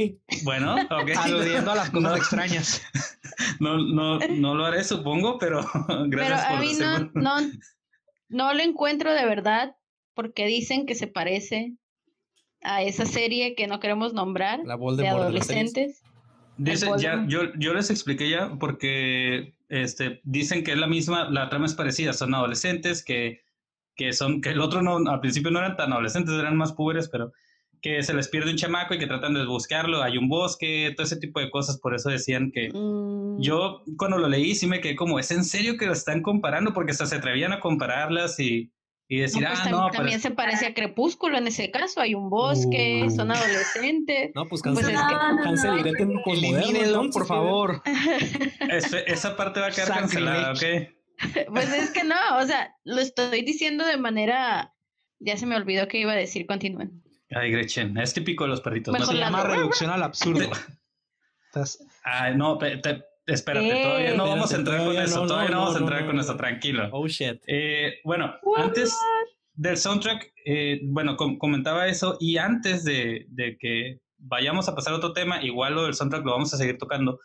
Bueno, 0.42 0.74
ok. 0.74 1.10
Aludiendo 1.16 1.70
a 1.70 1.76
las 1.76 1.90
cosas 1.90 2.10
No. 2.10 2.16
extrañas. 2.16 2.82
No, 3.60 3.76
no, 3.76 4.18
no 4.18 4.54
lo 4.54 4.64
haré, 4.64 4.82
supongo, 4.82 5.38
pero 5.38 5.60
Pero 5.86 6.08
gracias 6.08 6.44
a 6.44 6.48
por 6.48 6.60
mí 6.60 6.72
no, 6.80 7.10
no, 7.14 7.36
no 8.30 8.54
lo 8.54 8.62
encuentro 8.62 9.12
de 9.12 9.26
verdad 9.26 9.76
porque 10.14 10.46
dicen 10.46 10.86
que 10.86 10.94
se 10.94 11.06
parece 11.06 11.74
a 12.62 12.82
esa 12.82 13.04
serie 13.04 13.54
que 13.54 13.66
no 13.66 13.78
queremos 13.78 14.14
nombrar 14.14 14.60
La 14.64 14.78
de 14.78 15.02
de 15.02 15.08
adolescentes. 15.08 16.02
Dice, 16.56 16.88
El 16.88 16.98
ya, 16.98 17.24
yo, 17.28 17.52
yo 17.58 17.74
les 17.74 17.90
expliqué 17.90 18.30
ya 18.30 18.54
porque 18.58 19.54
este, 19.68 20.20
dicen 20.24 20.64
que 20.64 20.72
es 20.72 20.78
la 20.78 20.86
misma, 20.86 21.28
la 21.28 21.50
trama 21.50 21.66
es 21.66 21.74
parecida, 21.74 22.14
son 22.14 22.34
adolescentes 22.34 23.04
que, 23.04 23.42
que 23.94 24.14
son, 24.14 24.40
que 24.40 24.50
el 24.50 24.60
otro 24.60 24.80
no, 24.80 24.96
al 25.10 25.20
principio 25.20 25.50
no 25.50 25.58
eran 25.58 25.76
tan 25.76 25.92
adolescentes, 25.92 26.34
eran 26.34 26.56
más 26.56 26.72
púberes, 26.72 27.10
pero 27.10 27.32
que 27.82 28.02
se 28.02 28.14
les 28.14 28.28
pierde 28.28 28.50
un 28.50 28.56
chamaco 28.56 28.94
y 28.94 28.98
que 28.98 29.06
tratan 29.06 29.34
de 29.34 29.44
buscarlo, 29.46 30.02
hay 30.02 30.18
un 30.18 30.28
bosque, 30.28 30.92
todo 30.96 31.06
ese 31.06 31.16
tipo 31.18 31.40
de 31.40 31.50
cosas, 31.50 31.78
por 31.78 31.94
eso 31.94 32.08
decían 32.10 32.50
que 32.52 32.70
Mm, 32.72 33.40
yo 33.40 33.82
cuando 33.96 34.18
lo 34.18 34.28
leí 34.28 34.54
sí 34.54 34.66
me 34.66 34.80
quedé 34.80 34.96
como, 34.96 35.18
¿es 35.18 35.30
en 35.30 35.44
serio 35.44 35.76
que 35.76 35.86
lo 35.86 35.92
están 35.92 36.22
comparando? 36.22 36.72
Porque 36.72 36.92
hasta 36.92 37.06
se 37.06 37.16
atrevían 37.16 37.52
a 37.52 37.60
compararlas 37.60 38.40
y, 38.40 38.72
y 39.08 39.16
no, 39.16 39.22
decir, 39.22 39.46
pues 39.46 39.60
ah, 39.60 39.70
no, 39.70 39.78
también 39.90 40.18
parece- 40.18 40.20
se 40.20 40.30
parece 40.32 40.66
a 40.66 40.74
Crepúsculo 40.74 41.38
en 41.38 41.46
ese 41.46 41.70
caso. 41.70 42.00
Hay 42.00 42.14
un 42.14 42.28
bosque, 42.30 43.04
Uh. 43.06 43.10
son 43.10 43.30
adolescentes. 43.30 44.30
No, 44.34 44.46
pues 44.48 44.62
Pues 44.62 44.76
Hansel, 44.78 44.94
es 44.96 45.00
que- 45.00 46.04
No, 46.04 46.12
no, 46.12 46.22
no. 46.26 46.32
Elimínenlo, 46.32 47.10
por 47.10 47.26
favor. 47.26 47.82
es- 48.70 48.92
esa 49.06 49.36
parte 49.36 49.60
va 49.60 49.66
a 49.68 49.70
quedar 49.70 49.88
cancelada, 49.88 50.52
¿ok? 50.52 50.62
Pues 51.48 51.72
es 51.72 51.90
que 51.92 52.04
no, 52.04 52.14
o 52.40 52.46
sea, 52.46 52.74
lo 52.84 53.00
estoy 53.00 53.42
diciendo 53.42 53.86
de 53.86 53.96
manera. 53.96 54.74
Ya 55.18 55.38
se 55.38 55.46
me 55.46 55.56
olvidó 55.56 55.88
que 55.88 55.98
iba 55.98 56.12
a 56.12 56.16
decir, 56.16 56.46
continúen. 56.46 57.02
Ay, 57.30 57.50
Gretchen, 57.50 57.96
es 57.98 58.14
típico 58.14 58.44
de 58.44 58.50
los 58.50 58.60
perritos. 58.60 58.92
Mejor 58.92 59.08
Se 59.14 59.20
llama 59.20 59.42
reducción 59.44 59.90
al 59.90 60.02
absurdo. 60.02 60.48
Estás- 61.48 61.78
Ay, 62.04 62.36
no, 62.36 62.58
te- 62.58 62.80
espérate, 63.26 63.68
¿Qué? 63.68 63.82
todavía 63.82 64.14
no 64.14 64.28
vamos 64.28 64.52
a 64.52 64.56
entrar 64.56 64.78
con 64.84 64.96
eso, 64.96 65.20
no, 65.22 65.26
todavía 65.26 65.50
no, 65.50 65.56
no, 65.56 65.60
vamos 65.62 65.76
a 65.76 65.78
entrar 65.80 66.00
no, 66.02 66.06
con 66.06 66.16
no. 66.16 66.22
eso, 66.22 66.36
tranquilo. 66.36 66.88
Oh 66.92 67.06
shit. 67.08 67.40
Eh, 67.46 67.94
bueno, 68.04 68.34
What? 68.42 68.60
antes 68.66 68.96
del 69.54 69.76
soundtrack, 69.76 70.32
eh, 70.44 70.80
bueno, 70.84 71.16
com- 71.16 71.38
comentaba 71.38 71.86
eso 71.88 72.16
y 72.20 72.36
antes 72.36 72.84
de, 72.84 73.26
de 73.30 73.56
que 73.58 74.00
vayamos 74.18 74.68
a 74.68 74.74
pasar 74.74 74.92
a 74.92 74.96
otro 74.96 75.12
tema, 75.12 75.42
igual 75.42 75.74
lo 75.74 75.84
del 75.84 75.94
soundtrack 75.94 76.24
lo 76.24 76.32
vamos 76.32 76.52
a 76.54 76.56
seguir 76.58 76.78
tocando. 76.78 77.18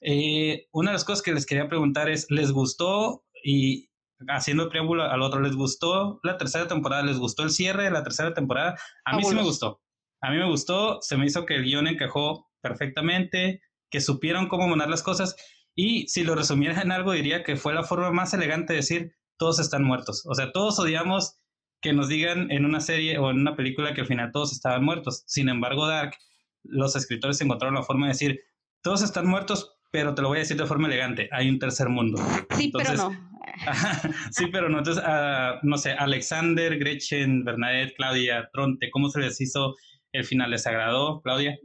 Eh, 0.00 0.66
una 0.72 0.90
de 0.90 0.94
las 0.94 1.04
cosas 1.04 1.22
que 1.22 1.32
les 1.32 1.46
quería 1.46 1.68
preguntar 1.68 2.10
es, 2.10 2.26
¿les 2.30 2.50
gustó 2.50 3.24
y 3.44 3.88
haciendo 4.28 4.64
el 4.64 4.68
preámbulo 4.68 5.04
al 5.04 5.22
otro, 5.22 5.40
¿les 5.40 5.54
gustó 5.54 6.20
la 6.22 6.36
tercera 6.38 6.66
temporada? 6.68 7.02
¿Les 7.02 7.18
gustó 7.18 7.42
el 7.42 7.50
cierre 7.50 7.84
de 7.84 7.90
la 7.90 8.02
tercera 8.02 8.34
temporada? 8.34 8.76
A 9.04 9.16
mí 9.16 9.24
sí 9.24 9.34
me 9.34 9.42
gustó. 9.42 9.80
A 10.20 10.30
mí 10.30 10.36
me 10.36 10.48
gustó, 10.48 11.00
se 11.02 11.16
me 11.16 11.26
hizo 11.26 11.46
que 11.46 11.56
el 11.56 11.64
guion 11.64 11.88
encajó 11.88 12.48
perfectamente, 12.60 13.60
que 13.90 14.00
supieron 14.00 14.48
cómo 14.48 14.68
monar 14.68 14.88
las 14.88 15.02
cosas 15.02 15.36
y 15.74 16.06
si 16.08 16.22
lo 16.24 16.34
resumiera 16.34 16.80
en 16.80 16.92
algo 16.92 17.12
diría 17.12 17.42
que 17.42 17.56
fue 17.56 17.74
la 17.74 17.82
forma 17.82 18.10
más 18.10 18.34
elegante 18.34 18.72
de 18.72 18.78
decir 18.78 19.16
todos 19.36 19.58
están 19.58 19.82
muertos. 19.82 20.24
O 20.26 20.34
sea, 20.34 20.52
todos 20.52 20.78
odiamos 20.78 21.40
que 21.80 21.92
nos 21.92 22.08
digan 22.08 22.50
en 22.50 22.64
una 22.64 22.80
serie 22.80 23.18
o 23.18 23.30
en 23.30 23.40
una 23.40 23.56
película 23.56 23.94
que 23.94 24.02
al 24.02 24.06
final 24.06 24.30
todos 24.32 24.52
estaban 24.52 24.84
muertos. 24.84 25.24
Sin 25.26 25.48
embargo, 25.48 25.86
Dark, 25.88 26.16
los 26.62 26.94
escritores 26.94 27.40
encontraron 27.40 27.74
la 27.74 27.82
forma 27.82 28.06
de 28.06 28.12
decir 28.12 28.40
todos 28.82 29.02
están 29.02 29.26
muertos, 29.26 29.72
pero 29.92 30.14
te 30.14 30.22
lo 30.22 30.28
voy 30.28 30.38
a 30.38 30.40
decir 30.40 30.56
de 30.56 30.66
forma 30.66 30.88
elegante, 30.88 31.28
hay 31.30 31.50
un 31.50 31.58
tercer 31.58 31.88
mundo. 31.88 32.18
Sí, 32.56 32.72
pero 32.72 32.90
Entonces, 32.90 32.98
no. 32.98 33.32
sí, 34.32 34.46
pero 34.50 34.68
no. 34.68 34.78
Entonces, 34.78 35.04
ah, 35.06 35.60
no 35.62 35.76
sé, 35.76 35.92
Alexander, 35.92 36.78
Gretchen, 36.78 37.44
Bernadette, 37.44 37.94
Claudia, 37.94 38.48
Tronte, 38.52 38.90
¿cómo 38.90 39.10
se 39.10 39.20
les 39.20 39.40
hizo 39.40 39.76
el 40.12 40.24
final? 40.24 40.50
¿Les 40.50 40.66
agradó, 40.66 41.20
Claudia? 41.20 41.58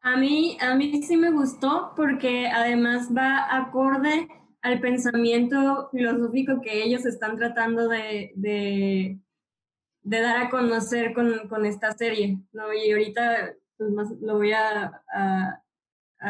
A 0.00 0.16
mí, 0.16 0.56
a 0.60 0.76
mí 0.76 1.02
sí 1.02 1.16
me 1.16 1.32
gustó 1.32 1.92
porque 1.96 2.46
además 2.46 3.08
va 3.14 3.56
acorde 3.56 4.28
al 4.62 4.80
pensamiento 4.80 5.88
filosófico 5.90 6.60
que 6.60 6.84
ellos 6.84 7.04
están 7.04 7.36
tratando 7.36 7.88
de, 7.88 8.32
de, 8.36 9.18
de 10.02 10.20
dar 10.20 10.36
a 10.36 10.50
conocer 10.50 11.12
con, 11.14 11.48
con 11.48 11.66
esta 11.66 11.92
serie, 11.92 12.38
¿no? 12.52 12.72
Y 12.72 12.92
ahorita 12.92 13.54
pues, 13.76 13.90
más, 13.90 14.08
lo 14.20 14.36
voy 14.36 14.52
a, 14.52 15.02
a 15.12 15.62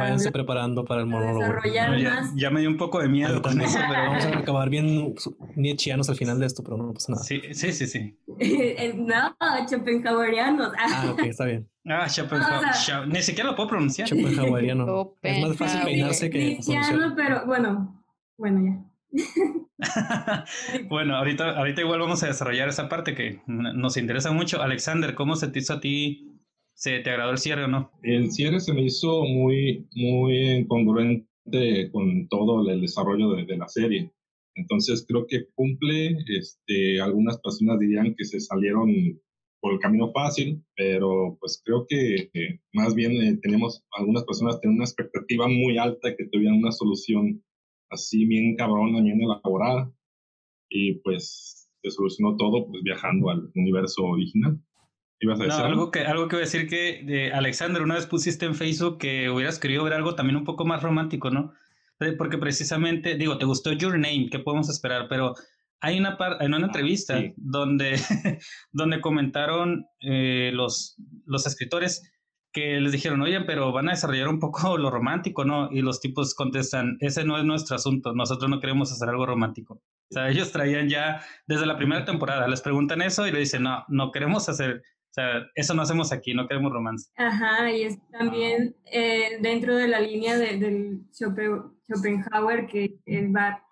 Váyanse 0.01 0.29
hablar- 0.29 0.33
preparando 0.33 0.85
para 0.85 1.01
el 1.01 1.07
monólogo. 1.07 1.55
ya, 1.73 1.89
más. 1.91 2.33
ya 2.35 2.51
me 2.51 2.61
dio 2.61 2.69
un 2.71 2.77
poco 2.77 3.01
de 3.01 3.09
miedo 3.09 3.41
con 3.43 3.61
eso, 3.61 3.79
pero 3.89 4.03
Vamos 4.11 4.25
a 4.25 4.29
acabar 4.39 4.71
bien 4.71 5.15
nietzscheanos 5.57 6.09
al 6.09 6.17
final 6.17 6.39
de 6.39 6.47
esto, 6.47 6.63
pero 6.63 6.77
no 6.77 6.93
pasa 6.93 7.13
nada. 7.13 7.25
Sí, 7.25 7.41
sí, 7.53 7.73
sí, 7.73 7.87
sí. 7.87 8.17
no, 8.97 9.37
Schopenhauerianos. 9.69 10.73
Ah, 10.79 11.03
Ah, 11.07 11.11
ok, 11.13 11.23
está 11.25 11.45
bien. 11.45 11.69
Ah, 11.89 12.09
Schopenhauer. 12.09 12.69
O 12.69 12.73
sea- 12.73 12.73
Scho- 13.03 13.07
Ni 13.07 13.23
siquiera 13.23 13.51
lo 13.51 13.57
puedo 13.57 13.69
pronunciar. 13.71 14.09
Schopenhaueriano. 14.09 15.15
Es 15.23 15.47
más 15.47 15.57
fácil 15.57 15.81
peinarse 15.85 16.31
que 16.31 16.39
Nietzscheano, 16.39 17.15
pero 17.17 17.47
bueno, 17.47 18.03
bueno, 18.37 18.61
ya. 18.65 18.83
bueno, 20.89 21.17
ahorita, 21.17 21.57
ahorita 21.59 21.81
igual 21.81 22.01
vamos 22.01 22.23
a 22.23 22.27
desarrollar 22.27 22.69
esa 22.69 22.89
parte 22.89 23.15
que 23.15 23.41
nos 23.47 23.97
interesa 23.97 24.33
mucho. 24.33 24.63
Alexander, 24.63 25.15
¿cómo 25.15 25.37
se 25.37 25.49
te 25.49 25.59
hizo 25.59 25.75
a 25.75 25.81
ti? 25.81 26.26
¿Se 26.77 27.01
te 27.01 27.09
agradó 27.09 27.33
el 27.33 27.39
cierre 27.39 27.65
o 27.65 27.69
no? 27.69 27.91
El 28.03 28.31
cierre 28.31 28.61
se 28.61 28.75
me 28.75 28.83
hizo 28.83 29.25
muy, 29.25 29.89
muy 29.95 30.67
congruente 30.69 31.91
con 31.91 32.29
todo 32.29 32.71
el 32.71 32.83
desarrollo 32.83 33.31
de, 33.31 33.47
de 33.47 33.57
la 33.57 33.67
serie. 33.67 34.13
Entonces 34.55 35.05
creo 35.09 35.27
que 35.27 35.47
cumple, 35.55 36.19
este, 36.29 37.01
algunas 37.01 37.41
personas 37.41 37.79
dirían 37.79 38.15
que 38.15 38.27
se 38.27 38.41
salieron 38.41 38.93
por 39.61 39.73
el 39.73 39.79
camino 39.79 40.13
fácil, 40.13 40.63
pero 40.77 41.39
pues 41.41 41.63
creo 41.65 41.87
que 41.89 42.31
eh, 42.35 42.61
más 42.75 42.95
bien 42.95 43.13
eh, 43.23 43.39
tenemos, 43.41 43.83
algunas 43.93 44.25
personas 44.25 44.61
tienen 44.61 44.77
una 44.77 44.85
expectativa 44.85 45.49
muy 45.49 45.79
alta 45.79 46.15
que 46.15 46.27
tuvieran 46.27 46.59
una 46.59 46.73
solución 46.73 47.43
así 47.89 48.27
bien 48.27 48.55
cabrona, 48.55 49.01
bien 49.01 49.23
elaborada, 49.23 49.91
y 50.69 50.97
pues 51.01 51.71
se 51.83 51.91
solucionó 51.91 52.37
todo 52.37 52.67
pues 52.69 52.83
viajando 52.83 53.31
al 53.31 53.51
universo 53.55 54.05
original. 54.05 54.61
¿Ibas 55.21 55.41
a 55.41 55.45
No, 55.45 55.49
decir 55.49 55.65
algo 55.65 55.91
que, 55.91 56.01
algo 56.01 56.29
que 56.29 56.37
voy 56.37 56.43
a 56.43 56.47
decir 56.47 56.69
que, 56.69 57.05
eh, 57.09 57.33
Alexander, 57.33 57.83
una 57.83 57.95
vez 57.95 58.07
pusiste 58.07 58.47
en 58.47 58.55
Facebook 58.55 58.99
que 58.99 59.31
hubieras 59.31 59.59
querido 59.59 59.85
ver 59.85 59.95
algo 59.95 60.15
también 60.15 60.37
un 60.37 60.45
poco 60.45 60.65
más 60.65 60.83
romántico, 60.83 61.31
¿no? 61.31 61.53
Eh, 62.01 62.13
Porque 62.13 62.39
precisamente, 62.39 63.17
digo, 63.17 63.39
te 63.39 63.47
gustó 63.47 63.73
Your 63.73 63.93
Name, 63.93 64.29
¿qué 64.31 64.39
podemos 64.39 64.69
esperar? 64.69 65.07
Pero 65.09 65.35
hay 65.81 65.99
una 65.99 66.17
en 66.41 66.55
una 66.55 66.67
entrevista 66.67 67.19
sí. 67.19 67.33
donde, 67.37 67.99
donde 68.73 69.01
comentaron 69.01 69.87
eh, 70.01 70.51
los, 70.53 70.97
los 71.25 71.47
escritores 71.47 72.13
que 72.57 72.81
les 72.81 72.91
dijeron, 72.91 73.21
oye, 73.21 73.43
pero 73.43 73.71
van 73.71 73.89
a 73.89 73.93
desarrollar 73.93 74.29
un 74.29 74.41
poco 74.41 74.79
lo 74.79 74.91
romántico, 74.91 75.45
¿no? 75.45 75.71
Y 75.71 75.83
los 75.83 76.01
tipos 76.01 76.35
contestan, 76.35 76.97
ese 77.01 77.23
no 77.23 77.37
es 77.37 77.45
nuestro 77.45 77.77
asunto, 77.77 78.15
nosotros 78.15 78.49
no 78.49 78.61
queremos 78.61 78.91
hacer 78.91 79.11
algo 79.11 79.27
romántico. 79.27 79.75
O 79.75 80.15
sea, 80.15 80.31
ellos 80.31 80.53
traían 80.53 80.89
ya 80.89 81.21
desde 81.47 81.67
la 81.67 81.77
primera 81.77 82.07
temporada, 82.07 82.49
les 82.49 82.63
preguntan 82.63 83.03
eso 83.03 83.27
y 83.27 83.33
le 83.33 83.41
dicen, 83.41 83.65
no, 83.65 83.85
no 83.89 84.11
queremos 84.11 84.49
hacer, 84.49 84.83
sea, 85.17 85.47
eso 85.55 85.75
no 85.75 85.83
hacemos 85.83 86.13
aquí, 86.13 86.35
no 86.35 86.47
queremos 86.47 86.73
romance. 86.73 87.11
Ajá, 87.17 87.71
y 87.73 87.83
es 87.83 87.99
también 88.11 88.77
eh, 88.93 89.39
dentro 89.41 89.75
de 89.77 89.89
la 89.89 90.01
línea 90.01 90.37
de- 90.37 90.59
del 90.59 91.01
Schope- 91.11 91.73
Schopenhauer 91.89 92.67
que 92.67 92.99
él 93.07 93.35
va 93.35 93.63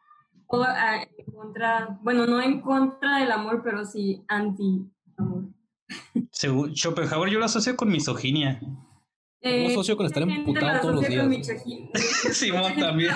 todo 0.51 0.65
a- 0.65 1.03
en 1.03 1.33
contra, 1.35 1.99
bueno, 2.03 2.27
no 2.27 2.41
en 2.41 2.61
contra 2.61 3.19
del 3.19 3.33
amor, 3.33 3.61
pero 3.65 3.85
sí 3.85 4.23
anti-amor. 4.29 5.45
Según 6.31 6.75
Schopenhauer 6.75 7.31
yo 7.31 7.39
lo 7.39 7.45
asocio 7.45 7.77
con 7.77 7.91
misoginia. 7.91 8.61
Eh, 9.41 9.67
asocio 9.67 9.97
con 9.97 10.07
estar 10.07 10.23
emputado 10.23 10.73
lo 10.75 10.81
todos 10.81 10.95
los 10.95 11.09
días. 11.09 11.29
Simón 12.33 12.75
también, 12.77 13.13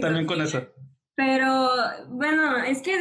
también 0.00 0.26
con 0.26 0.40
eso. 0.40 0.62
Pero 1.16 1.68
bueno, 2.10 2.56
es 2.58 2.80
que 2.82 2.94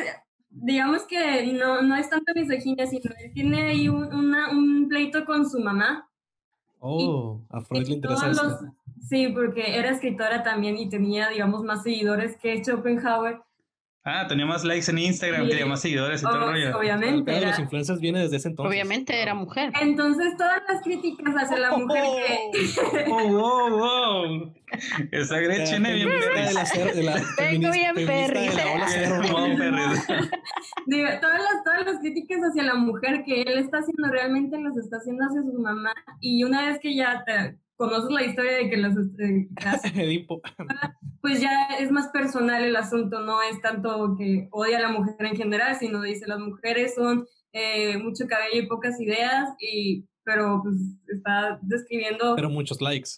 digamos 0.52 1.04
que 1.06 1.54
no, 1.54 1.82
no 1.82 1.96
es 1.96 2.10
tanto 2.10 2.32
misoginia, 2.36 2.86
sino 2.86 3.12
él 3.20 3.32
tiene 3.34 3.64
ahí 3.64 3.88
un, 3.90 4.14
una- 4.14 4.52
un 4.52 4.88
pleito 4.88 5.26
con 5.26 5.50
su 5.50 5.60
mamá. 5.60 6.08
Oh, 6.80 7.42
a 7.50 7.62
Freud 7.62 7.84
le 7.88 7.90
Y 7.92 7.94
interesa 7.96 8.28
los- 8.28 8.60
sí, 9.08 9.28
porque 9.30 9.78
era 9.78 9.90
escritora 9.92 10.44
también 10.44 10.78
y 10.78 10.90
tenía, 10.90 11.30
digamos, 11.30 11.64
más 11.64 11.84
seguidores 11.84 12.38
que 12.38 12.64
Schopenhauer. 12.64 13.42
Ah, 14.04 14.26
tenía 14.28 14.48
más 14.48 14.64
likes 14.64 14.90
en 14.90 14.98
Instagram, 14.98 15.44
Sí. 15.44 15.50
tenía 15.52 15.66
más 15.68 15.80
seguidores 15.82 16.22
y 16.22 16.26
todo 16.26 16.36
el 16.38 16.42
Oh, 16.44 16.46
rollo. 16.48 16.78
Obviamente. 16.80 17.32
de 17.32 17.42
los 17.42 17.52
era- 17.54 17.62
influencers 17.62 18.00
viene 18.00 18.20
desde 18.22 18.38
ese 18.38 18.48
entonces. 18.50 18.72
Obviamente 18.74 19.22
era 19.22 19.36
mujer. 19.36 19.72
Entonces 19.80 20.36
todas 20.38 20.60
las 20.68 20.82
críticas 20.82 21.36
hacia 21.36 21.58
la 21.60 21.78
mujer 21.78 22.04
que... 22.52 23.12
¡Oh, 23.12 23.28
wow, 23.28 23.70
wow! 23.78 24.54
Esa 25.12 25.38
Gretchen 25.40 25.86
es 25.86 25.96
bien 25.96 26.10
perris. 26.10 26.54
la 26.56 26.66
cero- 26.66 26.92
de 26.96 27.04
la 27.04 27.14
feminista- 27.38 27.72
bien 27.94 27.94
perris. 28.08 28.58
Digo, 30.88 31.08
todas 31.22 31.40
las, 31.42 31.64
todas 31.64 31.86
las 31.86 32.00
críticas 32.00 32.40
hacia 32.42 32.64
la 32.64 32.74
mujer 32.76 33.24
que 33.26 33.42
él 33.44 33.58
está 33.60 33.78
haciendo 33.80 34.08
realmente 34.12 34.58
las 34.60 34.78
está 34.78 34.98
haciendo 34.98 35.26
hacia 35.26 35.42
su 35.42 35.54
mamá 35.62 35.94
y 36.20 36.44
una 36.44 36.68
vez 36.68 36.80
que 36.80 36.96
ya 36.96 37.24
te 37.26 37.56
conoces 37.82 38.12
la 38.12 38.24
historia 38.24 38.58
de 38.58 38.70
que 38.70 38.78
las 38.78 38.96
eh, 38.96 39.50
pues 41.22 41.42
ya 41.42 41.68
es 41.80 41.92
más 41.92 42.10
personal 42.10 42.64
el 42.64 42.76
asunto, 42.76 43.22
no 43.22 43.42
es 43.42 43.60
tanto 43.62 44.16
que 44.18 44.48
odia 44.52 44.78
a 44.78 44.82
la 44.82 44.92
mujer 44.92 45.16
en 45.26 45.36
general, 45.36 45.76
sino 45.80 46.02
dice 46.04 46.28
las 46.28 46.40
mujeres 46.40 46.94
son 46.94 47.26
eh, 47.54 47.98
mucho 47.98 48.28
cabello 48.28 48.62
y 48.62 48.68
pocas 48.68 49.02
ideas 49.02 49.50
y 49.60 50.06
pero 50.24 50.62
pues 50.62 50.76
está 51.08 51.58
describiendo 51.64 52.36
Pero 52.36 52.52
muchos 52.52 52.80
likes. 52.82 53.10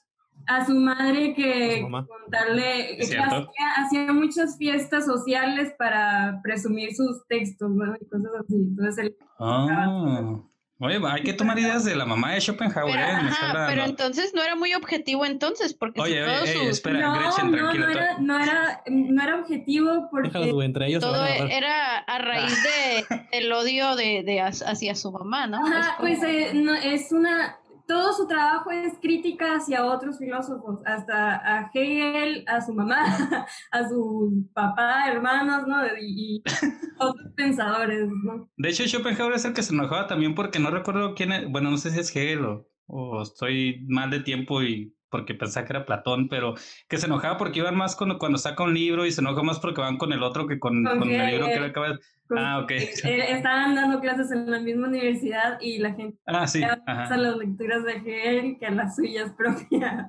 a 0.47 0.65
su 0.65 0.73
madre 0.76 1.34
que 1.34 1.82
su 1.82 2.08
contarle 2.08 2.95
que 2.97 3.04
hacía, 3.04 3.49
hacía 3.76 4.13
muchas 4.13 4.58
fiestas 4.58 5.06
sociales 5.06 5.73
para 5.78 6.39
presumir 6.41 6.95
sus 6.95 7.28
textos, 7.28 7.69
¿no? 7.69 7.93
Y 7.99 8.06
cosas 8.06 8.32
así. 8.39 8.56
Entonces 8.56 8.97
él 9.06 9.15
Ah. 9.39 10.41
Oye, 10.79 10.99
hay 11.07 11.21
que 11.23 11.33
tomar 11.33 11.57
ideas 11.57 11.86
de 11.86 11.95
la 11.95 12.05
mamá 12.05 12.33
de 12.33 12.41
Schopenhauer, 12.41 12.95
Pero, 12.95 13.05
¿eh? 13.07 13.12
Ajá, 13.12 13.65
pero 13.67 13.86
entonces 13.86 14.33
no 14.36 14.43
era 14.43 14.55
muy 14.55 14.73
objetivo 14.73 15.23
entonces, 15.25 15.73
porque 15.73 16.01
si 16.01 16.07
Oye, 16.12 16.23
oye, 16.23 16.33
todo, 16.33 16.43
ey, 16.45 16.57
su- 16.57 16.69
espera, 16.69 16.99
no, 16.99 17.13
Gretchen, 17.19 17.51
no, 17.51 17.57
tranquila. 17.57 17.86
no 17.86 17.91
era, 17.91 18.17
no 18.19 18.39
era, 18.43 18.83
no 18.88 19.23
era 19.23 19.36
objetivo 19.39 20.09
porque 20.12 20.49
entre 20.65 20.88
ellos 20.88 21.01
todo 21.01 21.25
era 21.25 21.99
a 21.99 22.17
raíz 22.17 22.57
de, 22.63 23.05
del 23.31 23.51
odio 23.53 23.95
de, 23.95 24.23
de 24.23 24.41
hacia 24.41 24.95
su 24.95 25.12
mamá, 25.12 25.47
¿no? 25.47 25.65
Ajá, 25.65 25.95
como- 25.97 26.09
pues 26.09 26.23
eh, 26.23 26.51
no, 26.55 26.73
es 26.73 27.12
una 27.12 27.59
todo 27.87 28.13
su 28.13 28.27
trabajo 28.27 28.71
es 28.71 28.93
crítica 29.01 29.55
hacia 29.55 29.85
otros 29.85 30.17
filósofos, 30.17 30.79
hasta 30.85 31.35
a 31.35 31.71
Hegel, 31.73 32.43
a 32.47 32.61
su 32.61 32.73
mamá, 32.73 32.95
a 33.71 33.89
su 33.89 34.47
papá, 34.53 35.09
hermanos, 35.11 35.67
¿no? 35.67 35.85
Y, 35.99 36.37
y 36.37 36.43
otros 36.99 37.33
pensadores, 37.35 38.09
¿no? 38.23 38.49
De 38.57 38.69
hecho, 38.69 38.87
Schopenhauer 38.87 39.35
es 39.35 39.45
el 39.45 39.53
que 39.53 39.63
se 39.63 39.73
enojaba 39.73 40.07
también 40.07 40.35
porque 40.35 40.59
no 40.59 40.71
recuerdo 40.71 41.15
quién 41.15 41.31
es, 41.31 41.49
bueno, 41.49 41.71
no 41.71 41.77
sé 41.77 41.91
si 41.91 41.99
es 41.99 42.15
Hegel 42.15 42.45
o, 42.45 42.67
o 42.87 43.21
estoy 43.21 43.85
mal 43.87 44.09
de 44.09 44.21
tiempo 44.21 44.61
y 44.61 44.95
porque 45.13 45.36
pensaba 45.36 45.65
que 45.67 45.73
era 45.73 45.86
Platón, 45.86 46.28
pero 46.28 46.56
que 46.89 46.97
se 46.97 47.06
enojaba 47.06 47.38
porque 47.38 47.60
iban 47.60 47.76
más 47.78 47.95
con, 47.95 48.17
cuando 48.17 48.39
saca 48.39 48.63
un 48.63 48.73
libro 48.73 49.06
y 49.06 49.12
se 49.12 49.21
enoja 49.21 49.43
más 49.43 49.60
porque 49.60 49.80
van 49.80 49.97
con 49.97 50.12
el 50.12 50.23
otro 50.23 50.47
que 50.47 50.58
con, 50.60 50.84
Con 50.84 50.99
con 50.99 51.12
el 51.12 51.28
libro 51.28 51.45
que 51.45 51.60
acaba 51.60 51.89
de... 51.89 51.99
Con- 52.28 52.39
Ah, 52.39 52.60
ok. 52.63 52.71
eh, 52.71 53.26
estaban 53.30 53.76
dando 53.76 53.99
clases 53.99 54.32
en 54.32 54.49
la 54.49 54.60
misma 54.60 54.88
universidad 54.88 55.60
y 55.62 55.78
la 55.78 55.93
gente 55.93 56.17
Ah, 56.26 56.47
sí. 56.47 56.63
a 56.63 56.82
Ajá. 56.88 57.15
las 57.15 57.38
lecturas 57.38 57.84
de 57.84 57.93
Hegel 57.93 58.58
que 58.60 58.65
a 58.65 58.71
las 58.71 58.95
suyas 58.95 59.32
propias. 59.38 60.08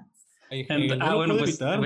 Ah, 1.00 1.14
bueno, 1.14 1.34
pues 1.36 1.60
evitar, 1.60 1.80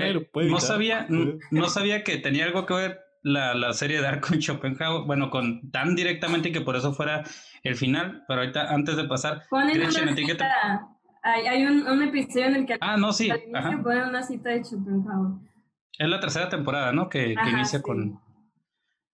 no 0.49 0.59
sabía, 0.59 1.07
no 1.51 1.67
sabía 1.67 2.03
que 2.03 2.17
tenía 2.17 2.45
algo 2.45 2.65
que 2.65 2.73
ver 2.73 2.99
la, 3.23 3.53
la 3.53 3.73
serie 3.73 3.97
de 3.97 4.03
Dark 4.03 4.21
con 4.21 4.39
Schopenhauer, 4.39 5.05
bueno, 5.05 5.29
con 5.29 5.69
tan 5.71 5.95
directamente 5.95 6.51
que 6.51 6.61
por 6.61 6.75
eso 6.75 6.93
fuera 6.93 7.23
el 7.63 7.75
final, 7.75 8.23
pero 8.27 8.41
ahorita 8.41 8.73
antes 8.73 8.95
de 8.95 9.03
pasar, 9.05 9.43
Ponen 9.49 9.75
Gretchen, 9.75 10.15
una 11.29 11.35
¿a 11.35 11.41
ti 11.41 11.45
qué 11.45 11.51
te- 11.51 11.51
cita, 11.51 11.51
hay, 11.51 11.61
hay 11.61 11.65
un, 11.65 11.87
un 11.87 12.03
episodio 12.03 12.45
en 12.47 12.55
el 12.55 12.65
que 12.65 12.77
Ah, 12.81 12.97
no, 12.97 13.13
sí, 13.13 13.29
al 13.29 13.41
inicio 13.43 13.83
ponen 13.83 14.03
una 14.09 14.23
cita 14.23 14.49
de 14.49 14.63
Schopenhauer. 14.63 15.33
Es 15.97 16.07
la 16.09 16.19
tercera 16.19 16.49
temporada, 16.49 16.91
¿no? 16.93 17.09
Que, 17.09 17.33
que 17.33 17.39
Ajá, 17.39 17.49
inicia 17.49 17.79
sí. 17.79 17.83
con... 17.83 18.19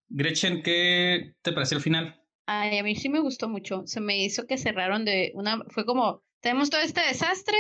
Gretchen, 0.10 0.62
¿qué 0.62 1.34
te 1.42 1.52
pareció 1.52 1.78
el 1.78 1.84
final? 1.84 2.22
Ay, 2.48 2.78
a 2.78 2.84
mí 2.84 2.96
sí 2.96 3.10
me 3.10 3.20
gustó 3.20 3.50
mucho. 3.50 3.84
Se 3.88 4.00
me 4.00 4.24
hizo 4.24 4.46
que 4.46 4.58
cerraron 4.58 5.04
de 5.04 5.32
una. 5.34 5.64
Fue 5.70 5.86
como: 5.86 6.22
tenemos 6.42 6.70
todo 6.70 6.82
este 6.82 7.02
desastre, 7.02 7.58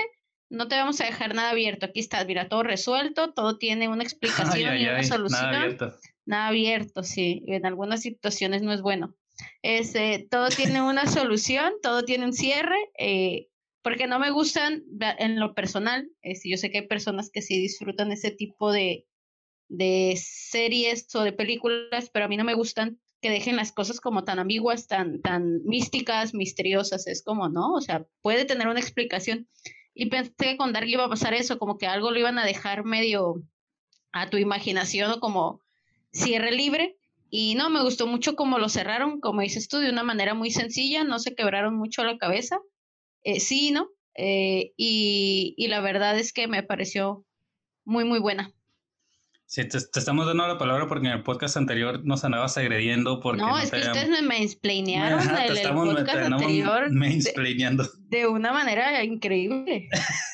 no 0.51 0.67
te 0.67 0.75
vamos 0.75 1.01
a 1.01 1.05
dejar 1.05 1.33
nada 1.33 1.49
abierto. 1.49 1.87
Aquí 1.87 1.99
está, 1.99 2.23
mira, 2.23 2.47
todo 2.49 2.61
resuelto, 2.61 3.33
todo 3.33 3.57
tiene 3.57 3.87
una 3.89 4.03
explicación 4.03 4.69
Ay, 4.71 4.77
ay, 4.77 4.83
y 4.83 4.87
una 4.87 4.97
ay, 4.97 5.03
solución. 5.05 5.41
nada 5.51 5.57
abierto. 5.63 5.95
Nada 6.27 6.47
abierto, 6.47 7.03
sí. 7.03 7.43
En 7.47 7.65
algunas 7.65 8.01
situaciones 8.01 8.61
no 8.61 8.71
es 8.73 8.81
bueno. 8.81 9.15
Este, 9.63 10.27
todo 10.29 10.49
tiene 10.49 10.81
una 10.83 11.07
solución, 11.07 11.73
todo 11.81 12.03
tiene 12.05 12.25
un 12.25 12.33
cierre. 12.33 12.77
eh, 12.99 13.47
porque 13.85 14.07
no 14.07 14.17
me 14.17 14.31
gustan 14.31 14.83
en 15.19 15.39
lo 15.39 15.53
personal. 15.53 16.09
este, 16.23 16.49
yo 16.49 16.57
sé 16.57 16.71
que 16.71 16.79
hay 16.79 16.87
personas 16.87 17.29
que 17.29 17.43
sí 17.43 17.61
disfrutan 17.61 18.11
ese 18.11 18.31
tipo 18.31 18.71
de, 18.71 19.05
de 19.69 20.15
series 20.17 21.13
o 21.13 21.21
de 21.21 21.33
películas, 21.33 22.09
pero 22.11 22.25
a 22.25 22.27
mí 22.27 22.35
no 22.35 22.43
me 22.43 22.55
gustan 22.55 22.99
que 23.21 23.29
dejen 23.29 23.55
las 23.55 23.71
cosas 23.71 24.01
como 24.01 24.23
tan 24.23 24.39
ambiguas, 24.39 24.87
tan, 24.87 25.21
tan 25.21 25.61
místicas, 25.65 26.33
misteriosas. 26.33 27.05
Es 27.05 27.21
como, 27.21 27.47
¿no? 27.47 27.73
O 27.73 27.81
sea, 27.81 28.07
puede 28.23 28.45
tener 28.45 28.67
una 28.67 28.79
explicación. 28.79 29.47
Y 29.93 30.07
pensé 30.07 30.33
que 30.35 30.57
con 30.57 30.73
Dark 30.73 30.87
iba 30.87 31.05
a 31.05 31.09
pasar 31.09 31.35
eso, 31.35 31.59
como 31.59 31.77
que 31.77 31.85
algo 31.85 32.09
lo 32.09 32.17
iban 32.17 32.39
a 32.39 32.45
dejar 32.45 32.85
medio 32.85 33.43
a 34.11 34.31
tu 34.31 34.37
imaginación 34.37 35.11
o 35.11 35.19
como 35.19 35.61
cierre 36.11 36.53
libre. 36.53 36.97
Y 37.29 37.53
no, 37.53 37.69
me 37.69 37.83
gustó 37.83 38.07
mucho 38.07 38.35
cómo 38.35 38.57
lo 38.57 38.67
cerraron, 38.67 39.19
como 39.19 39.41
dices 39.41 39.67
tú, 39.67 39.77
de 39.77 39.91
una 39.91 40.01
manera 40.01 40.33
muy 40.33 40.49
sencilla, 40.49 41.03
no 41.03 41.19
se 41.19 41.35
quebraron 41.35 41.75
mucho 41.75 42.03
la 42.03 42.17
cabeza. 42.17 42.59
Eh, 43.25 43.39
sí, 43.41 43.71
¿no? 43.71 43.89
Eh, 44.15 44.71
y, 44.77 45.53
y 45.57 45.67
la 45.67 45.81
verdad 45.81 46.17
es 46.17 46.31
que 46.31 46.47
me 46.47 46.63
pareció 46.63 47.25
muy, 47.83 48.05
muy 48.05 48.19
buena. 48.19 48.53
Sí, 49.47 49.63
te, 49.67 49.77
te 49.79 49.99
estamos 49.99 50.25
dando 50.25 50.47
la 50.47 50.57
palabra 50.57 50.87
porque 50.87 51.05
en 51.07 51.13
el 51.13 51.23
podcast 51.23 51.55
anterior 51.57 52.03
nos 52.03 52.23
andabas 52.23 52.57
agrediendo 52.57 53.19
porque 53.19 53.41
no, 53.41 53.49
no 53.49 53.59
es 53.59 53.69
que 53.69 53.77
habíamos- 53.77 53.97
ustedes 53.97 54.21
me 54.21 54.27
mansplainearon 54.27 55.19
Ajá, 55.19 55.35
te 55.35 55.43
el, 55.45 55.51
el 55.51 55.57
estamos- 55.57 55.89
te 55.89 55.95
podcast 55.95 56.17
anterior 56.31 56.89
de 58.09 58.27
una 58.27 58.51
manera 58.53 59.03
increíble. 59.03 59.89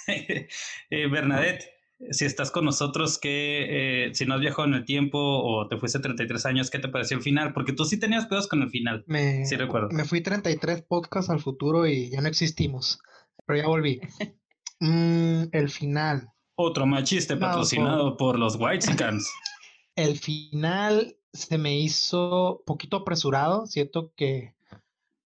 Eh, 0.89 1.08
Bernadette, 1.08 1.65
si 2.09 2.25
estás 2.25 2.51
con 2.51 2.65
nosotros, 2.65 3.17
que 3.19 4.09
si 4.13 4.25
no 4.25 4.33
has 4.35 4.41
viajado 4.41 4.67
en 4.67 4.73
el 4.73 4.85
tiempo 4.85 5.17
o 5.19 5.67
te 5.67 5.77
fuiste 5.77 5.99
33 5.99 6.45
años, 6.45 6.69
¿qué 6.69 6.79
te 6.79 6.89
pareció 6.89 7.17
el 7.17 7.23
final? 7.23 7.53
Porque 7.53 7.73
tú 7.73 7.85
sí 7.85 7.99
tenías 7.99 8.25
pedos 8.25 8.47
con 8.47 8.61
el 8.61 8.69
final. 8.69 9.03
Me, 9.07 9.45
Sí, 9.45 9.55
recuerdo. 9.55 9.89
me 9.91 10.05
fui 10.05 10.21
33 10.21 10.81
podcasts 10.83 11.29
al 11.29 11.39
futuro 11.39 11.85
y 11.87 12.09
ya 12.09 12.21
no 12.21 12.27
existimos. 12.27 12.99
Pero 13.45 13.61
ya 13.61 13.67
volví. 13.67 13.99
Mm, 14.83 15.49
el 15.51 15.69
final. 15.69 16.27
Otro 16.55 16.87
machiste 16.87 17.35
No, 17.35 17.41
patrocinado 17.41 18.17
por 18.17 18.39
los 18.39 18.55
Whitesicans. 18.59 19.29
El 19.95 20.17
final 20.17 21.17
se 21.31 21.59
me 21.59 21.77
hizo 21.77 22.63
poquito 22.65 22.97
apresurado. 22.97 23.67
Siento 23.67 24.11
que, 24.15 24.55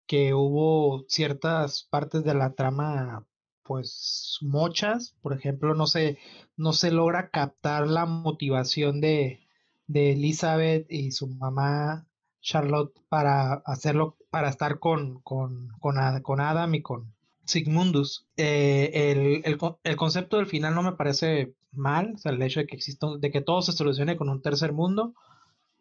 que 0.06 0.32
hubo 0.32 1.04
ciertas 1.08 1.86
partes 1.90 2.24
de 2.24 2.32
la 2.32 2.54
trama, 2.54 3.26
pues, 3.64 4.38
mochas. 4.42 5.14
Por 5.22 5.32
ejemplo, 5.34 5.74
no 5.74 5.86
se, 5.86 6.18
no 6.56 6.72
se 6.72 6.90
logra 6.90 7.30
captar 7.30 7.86
la 7.88 8.06
motivación 8.06 9.00
de, 9.00 9.40
de 9.86 10.12
Elizabeth 10.12 10.86
y 10.90 11.12
su 11.12 11.28
mamá 11.28 12.06
Charlotte 12.40 12.92
para 13.08 13.54
hacerlo, 13.66 14.16
para 14.30 14.48
estar 14.48 14.78
con, 14.78 15.20
con, 15.22 15.68
con, 15.80 15.96
con 16.22 16.40
Adam 16.40 16.74
y 16.74 16.82
con 16.82 17.12
Sigmundus. 17.44 18.26
Eh, 18.36 18.90
el, 19.12 19.42
el 19.44 19.58
el 19.84 19.96
concepto 19.96 20.36
del 20.38 20.46
final 20.46 20.74
no 20.74 20.82
me 20.82 20.92
parece 20.92 21.54
mal, 21.72 22.12
o 22.14 22.18
sea, 22.18 22.32
el 22.32 22.42
hecho 22.42 22.60
de 22.60 22.66
que 22.66 22.76
exista, 22.76 23.06
de 23.18 23.30
que 23.30 23.40
todo 23.40 23.62
se 23.62 23.72
solucione 23.72 24.16
con 24.16 24.28
un 24.28 24.42
tercer 24.42 24.72
mundo. 24.72 25.14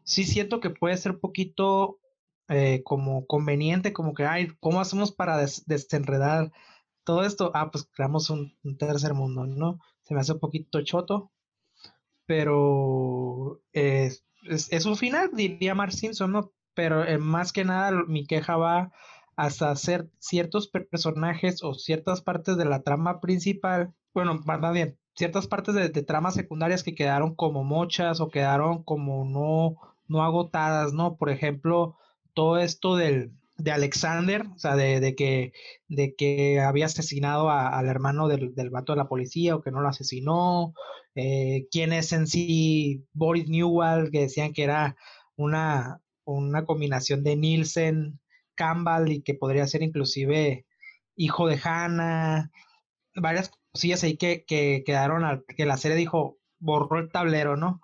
Sí 0.04 0.24
siento 0.26 0.60
que 0.60 0.70
puede 0.70 0.98
ser 0.98 1.20
poquito 1.20 2.00
eh, 2.50 2.82
como 2.84 3.26
conveniente, 3.28 3.94
como 3.94 4.13
que, 4.13 4.26
ay, 4.26 4.50
¿cómo 4.60 4.82
hacemos 4.82 5.12
para 5.12 5.38
des- 5.38 5.65
desenredar 5.67 6.52
todo 7.04 7.24
esto? 7.26 7.52
Ah, 7.54 7.72
pues 7.72 7.86
creamos 7.94 8.30
un, 8.30 8.54
tercer 8.78 9.14
mundo, 9.14 9.46
¿no? 9.48 9.80
Se 10.04 10.14
me 10.14 10.22
hace 10.22 10.34
un 10.34 10.40
poquito 10.40 10.82
choto, 10.84 11.32
pero 12.26 13.62
es, 13.74 14.26
es 14.44 14.86
un 14.86 14.96
final, 14.98 15.32
diría 15.34 15.76
Mark 15.76 15.92
Simpson, 15.94 16.32
¿no? 16.32 16.54
Pero 16.74 17.04
eh, 17.06 17.18
más 17.18 17.52
que 17.54 17.66
nada 17.66 17.92
mi 18.08 18.26
queja 18.26 18.56
va 18.58 18.92
hasta 19.36 19.72
hacer 19.72 20.10
ciertos 20.20 20.68
per- 20.68 20.88
personajes 20.88 21.64
o 21.64 21.74
ciertas 21.74 22.22
partes 22.22 22.58
de 22.58 22.66
la 22.66 22.84
trama 22.84 23.20
principal, 23.22 23.94
bueno, 24.14 24.40
más 24.46 24.74
bien, 24.74 24.98
ciertas 25.16 25.48
partes 25.48 25.76
de, 25.76 25.90
de 25.90 26.04
tramas 26.04 26.36
secundarias 26.36 26.84
que 26.84 26.96
quedaron 26.96 27.36
como 27.36 27.64
mochas 27.64 28.20
o 28.22 28.30
quedaron 28.30 28.84
como 28.84 29.26
no, 29.26 29.76
no 30.08 30.24
agotadas, 30.24 30.94
¿no? 30.94 31.16
Por 31.18 31.30
ejemplo, 31.30 31.98
todo 32.34 32.58
esto 32.58 32.96
del, 32.96 33.32
de 33.63 33.71
Alexander, 33.71 34.43
o 34.56 34.58
sea, 34.58 34.76
de, 34.76 35.15
que, 35.15 35.54
de 35.88 36.15
que 36.15 36.60
había 36.60 36.86
asesinado 36.86 37.50
al 37.50 37.88
hermano 37.88 38.28
del, 38.28 38.56
del 38.56 38.69
vato 38.69 38.93
de 38.93 38.97
la 38.97 39.08
policía 39.08 39.56
o 39.56 39.62
que 39.62 39.71
no 39.71 39.82
lo 39.82 39.89
asesinó, 39.89 40.74
eh, 41.15 41.67
quién 41.71 41.93
es 41.93 42.12
en 42.13 42.28
sí 42.28 43.06
Boris 43.13 43.47
Newell, 43.47 44.12
que 44.12 44.21
decían 44.21 44.54
que 44.54 44.63
era 44.63 44.95
una, 45.36 46.02
una 46.26 46.65
combinación 46.65 47.24
de 47.24 47.36
Nielsen, 47.36 48.19
Campbell 48.56 49.12
y 49.12 49.21
que 49.21 49.36
podría 49.36 49.67
ser 49.67 49.84
inclusive 49.84 50.65
hijo 51.15 51.47
de 51.47 51.60
Hannah, 51.63 52.52
varias 53.15 53.52
cosillas 53.71 54.04
ahí 54.04 54.17
que, 54.17 54.43
que 54.45 54.84
quedaron, 54.86 55.24
al, 55.24 55.45
que 55.45 55.65
la 55.65 55.78
serie 55.78 55.97
dijo, 55.97 56.39
borró 56.60 57.00
el 57.00 57.12
tablero, 57.12 57.58
¿no? 57.58 57.82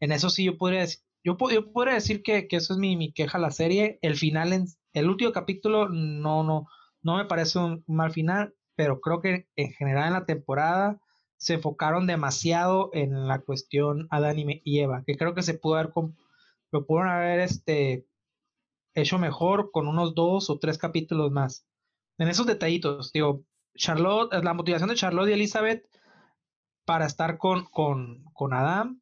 En 0.00 0.12
eso 0.12 0.30
sí 0.30 0.44
yo 0.44 0.56
podría 0.58 0.80
decir, 0.80 1.00
yo, 1.22 1.36
yo 1.50 1.72
podría 1.72 1.94
decir 1.94 2.22
que, 2.22 2.48
que 2.48 2.56
eso 2.56 2.74
es 2.74 2.78
mi, 2.78 2.96
mi, 2.96 3.12
queja 3.12 3.38
a 3.38 3.40
la 3.40 3.50
serie. 3.50 3.98
El 4.02 4.16
final, 4.16 4.52
en, 4.52 4.66
el 4.92 5.08
último 5.08 5.32
capítulo, 5.32 5.88
no, 5.88 6.42
no, 6.42 6.66
no 7.02 7.16
me 7.16 7.24
parece 7.24 7.58
un 7.58 7.84
mal 7.86 8.12
final, 8.12 8.54
pero 8.74 9.00
creo 9.00 9.20
que 9.20 9.48
en 9.56 9.72
general 9.72 10.08
en 10.08 10.12
la 10.14 10.26
temporada 10.26 11.00
se 11.36 11.54
enfocaron 11.54 12.06
demasiado 12.06 12.90
en 12.92 13.26
la 13.26 13.40
cuestión 13.40 14.06
Adán 14.10 14.36
y 14.38 14.80
Eva, 14.80 15.02
que 15.06 15.16
creo 15.16 15.34
que 15.34 15.42
se 15.42 15.54
pudo 15.54 15.76
haber, 15.76 15.92
lo 16.70 16.86
pudieron 16.86 17.08
haber 17.08 17.40
este, 17.40 18.06
hecho 18.94 19.18
mejor 19.18 19.70
con 19.70 19.88
unos 19.88 20.14
dos 20.14 20.50
o 20.50 20.58
tres 20.58 20.78
capítulos 20.78 21.30
más. 21.30 21.66
En 22.18 22.28
esos 22.28 22.46
detallitos, 22.46 23.12
digo, 23.12 23.44
Charlotte, 23.74 24.32
la 24.42 24.54
motivación 24.54 24.90
de 24.90 24.96
Charlotte 24.96 25.30
y 25.30 25.32
Elizabeth 25.32 25.88
para 26.84 27.06
estar 27.06 27.38
con, 27.38 27.64
con, 27.66 28.24
con 28.32 28.52
Adam, 28.52 29.00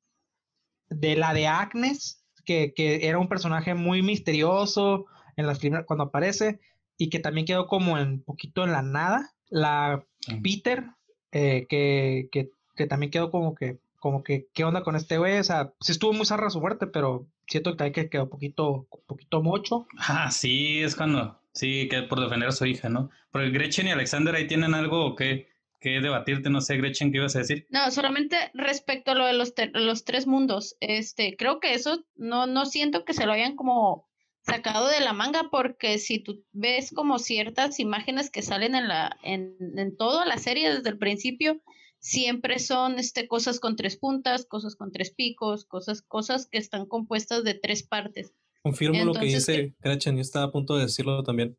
de 0.89 1.17
la 1.17 1.33
de 1.35 1.47
Agnes, 1.47 2.25
que, 2.45 2.73
que, 2.75 3.09
era 3.09 3.19
un 3.19 3.29
personaje 3.29 3.75
muy 3.75 4.03
misterioso 4.03 5.07
en 5.39 5.47
las 5.47 5.61
primeras, 5.61 5.87
cuando 5.87 6.05
aparece, 6.05 6.61
y 6.99 7.09
que 7.11 7.21
también 7.21 7.47
quedó 7.47 7.67
como 7.69 7.95
un 7.95 8.23
poquito 8.23 8.65
en 8.65 8.73
la 8.73 8.83
nada. 8.83 9.33
La 9.49 10.05
Peter, 10.43 10.85
eh, 11.33 11.67
que, 11.69 12.29
que, 12.31 12.51
que, 12.77 12.87
también 12.87 13.11
quedó 13.11 13.31
como 13.31 13.55
que, 13.55 13.79
como 13.97 14.23
que, 14.23 14.49
¿qué 14.53 14.65
onda 14.65 14.83
con 14.83 14.97
este 14.97 15.17
güey? 15.17 15.39
O 15.39 15.45
sea, 15.45 15.73
sí 15.81 15.93
estuvo 15.93 16.13
muy 16.13 16.27
zarra 16.27 16.51
su 16.51 16.61
muerte, 16.61 16.89
pero 16.89 17.29
siento 17.47 17.77
que 17.77 17.93
que 17.93 18.11
quedó 18.11 18.29
poquito, 18.29 18.89
poquito 19.07 19.41
mocho. 19.43 19.87
Ah, 19.97 20.31
sí, 20.31 20.83
es 20.83 20.97
cuando, 20.97 21.41
sí, 21.53 21.89
que 21.89 22.03
por 22.03 22.21
defender 22.21 22.49
a 22.49 22.53
su 22.53 22.67
hija, 22.67 22.89
¿no? 22.89 23.11
Porque 23.31 23.51
Gretchen 23.51 23.87
y 23.87 23.93
Alexander 23.93 24.35
ahí 24.35 24.49
tienen 24.49 24.75
algo 24.75 25.15
que, 25.15 25.49
que 25.81 26.01
debatirte, 26.01 26.51
no 26.51 26.61
sé, 26.61 26.77
Gretchen, 26.77 27.13
¿qué 27.13 27.19
ibas 27.19 27.37
a 27.37 27.41
decir? 27.41 27.67
No, 27.71 27.91
solamente 27.93 28.37
respecto 28.55 29.13
a 29.13 29.15
lo 29.15 29.25
de 29.25 29.35
los, 29.35 29.55
los 29.73 30.05
tres 30.05 30.27
mundos, 30.27 30.77
este, 30.81 31.37
creo 31.37 31.61
que 31.61 31.75
eso 31.75 32.05
no, 32.17 32.47
no 32.47 32.67
siento 32.67 33.05
que 33.05 33.15
se 33.15 33.25
lo 33.25 33.33
hayan 33.33 33.55
como 33.55 34.08
sacado 34.49 34.89
de 34.89 35.01
la 35.01 35.13
manga 35.13 35.49
porque 35.51 35.99
si 35.99 36.19
tú 36.19 36.45
ves 36.53 36.93
como 36.93 37.19
ciertas 37.19 37.79
imágenes 37.81 38.31
que 38.31 38.43
salen 38.43 38.75
en 38.75 38.89
la 38.89 39.19
en, 39.23 39.57
en 39.77 39.97
toda 39.97 40.25
la 40.25 40.39
serie 40.39 40.73
desde 40.73 40.91
el 40.91 40.99
principio 40.99 41.61
siempre 42.01 42.59
son 42.59 42.99
este 42.99 43.29
cosas 43.29 43.61
con 43.61 43.77
tres 43.77 43.97
puntas, 43.97 44.47
cosas 44.47 44.77
con 44.77 44.93
tres 44.93 45.11
picos, 45.11 45.65
cosas 45.65 46.03
cosas 46.03 46.47
que 46.47 46.59
están 46.59 46.87
compuestas 46.87 47.45
de 47.45 47.55
tres 47.55 47.83
partes. 47.83 48.33
Confirmo 48.63 49.05
lo 49.05 49.15
que 49.15 49.27
dice 49.27 49.75
Gretchen, 49.81 50.17
yo 50.17 50.23
estaba 50.23 50.47
a 50.47 50.53
punto 50.53 50.77
de 50.77 50.85
decirlo 50.85 51.23
también. 51.23 51.57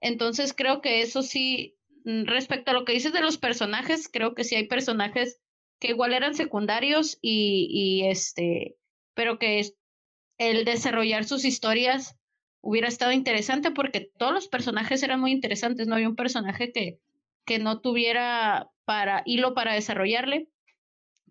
Entonces 0.00 0.52
creo 0.54 0.80
que 0.80 1.02
eso 1.02 1.22
sí 1.22 1.78
mm, 2.04 2.24
respecto 2.24 2.70
a 2.70 2.74
lo 2.74 2.84
que 2.84 2.92
dices 2.92 3.12
de 3.12 3.20
los 3.20 3.38
personajes, 3.38 4.08
creo 4.08 4.34
que 4.34 4.44
sí 4.44 4.54
hay 4.54 4.66
personajes 4.66 5.40
que 5.78 5.88
igual 5.88 6.12
eran 6.12 6.34
secundarios 6.34 7.18
y, 7.22 7.68
y 7.70 8.08
este, 8.08 8.76
pero 9.14 9.38
que 9.38 9.60
el 10.40 10.64
desarrollar 10.64 11.24
sus 11.24 11.44
historias 11.44 12.16
hubiera 12.62 12.88
estado 12.88 13.12
interesante 13.12 13.70
porque 13.70 14.10
todos 14.18 14.32
los 14.32 14.48
personajes 14.48 15.02
eran 15.02 15.20
muy 15.20 15.32
interesantes, 15.32 15.86
no 15.86 15.94
había 15.94 16.08
un 16.08 16.16
personaje 16.16 16.72
que, 16.72 16.98
que 17.44 17.58
no 17.58 17.80
tuviera 17.80 18.70
para 18.86 19.22
hilo 19.26 19.52
para 19.52 19.74
desarrollarle, 19.74 20.48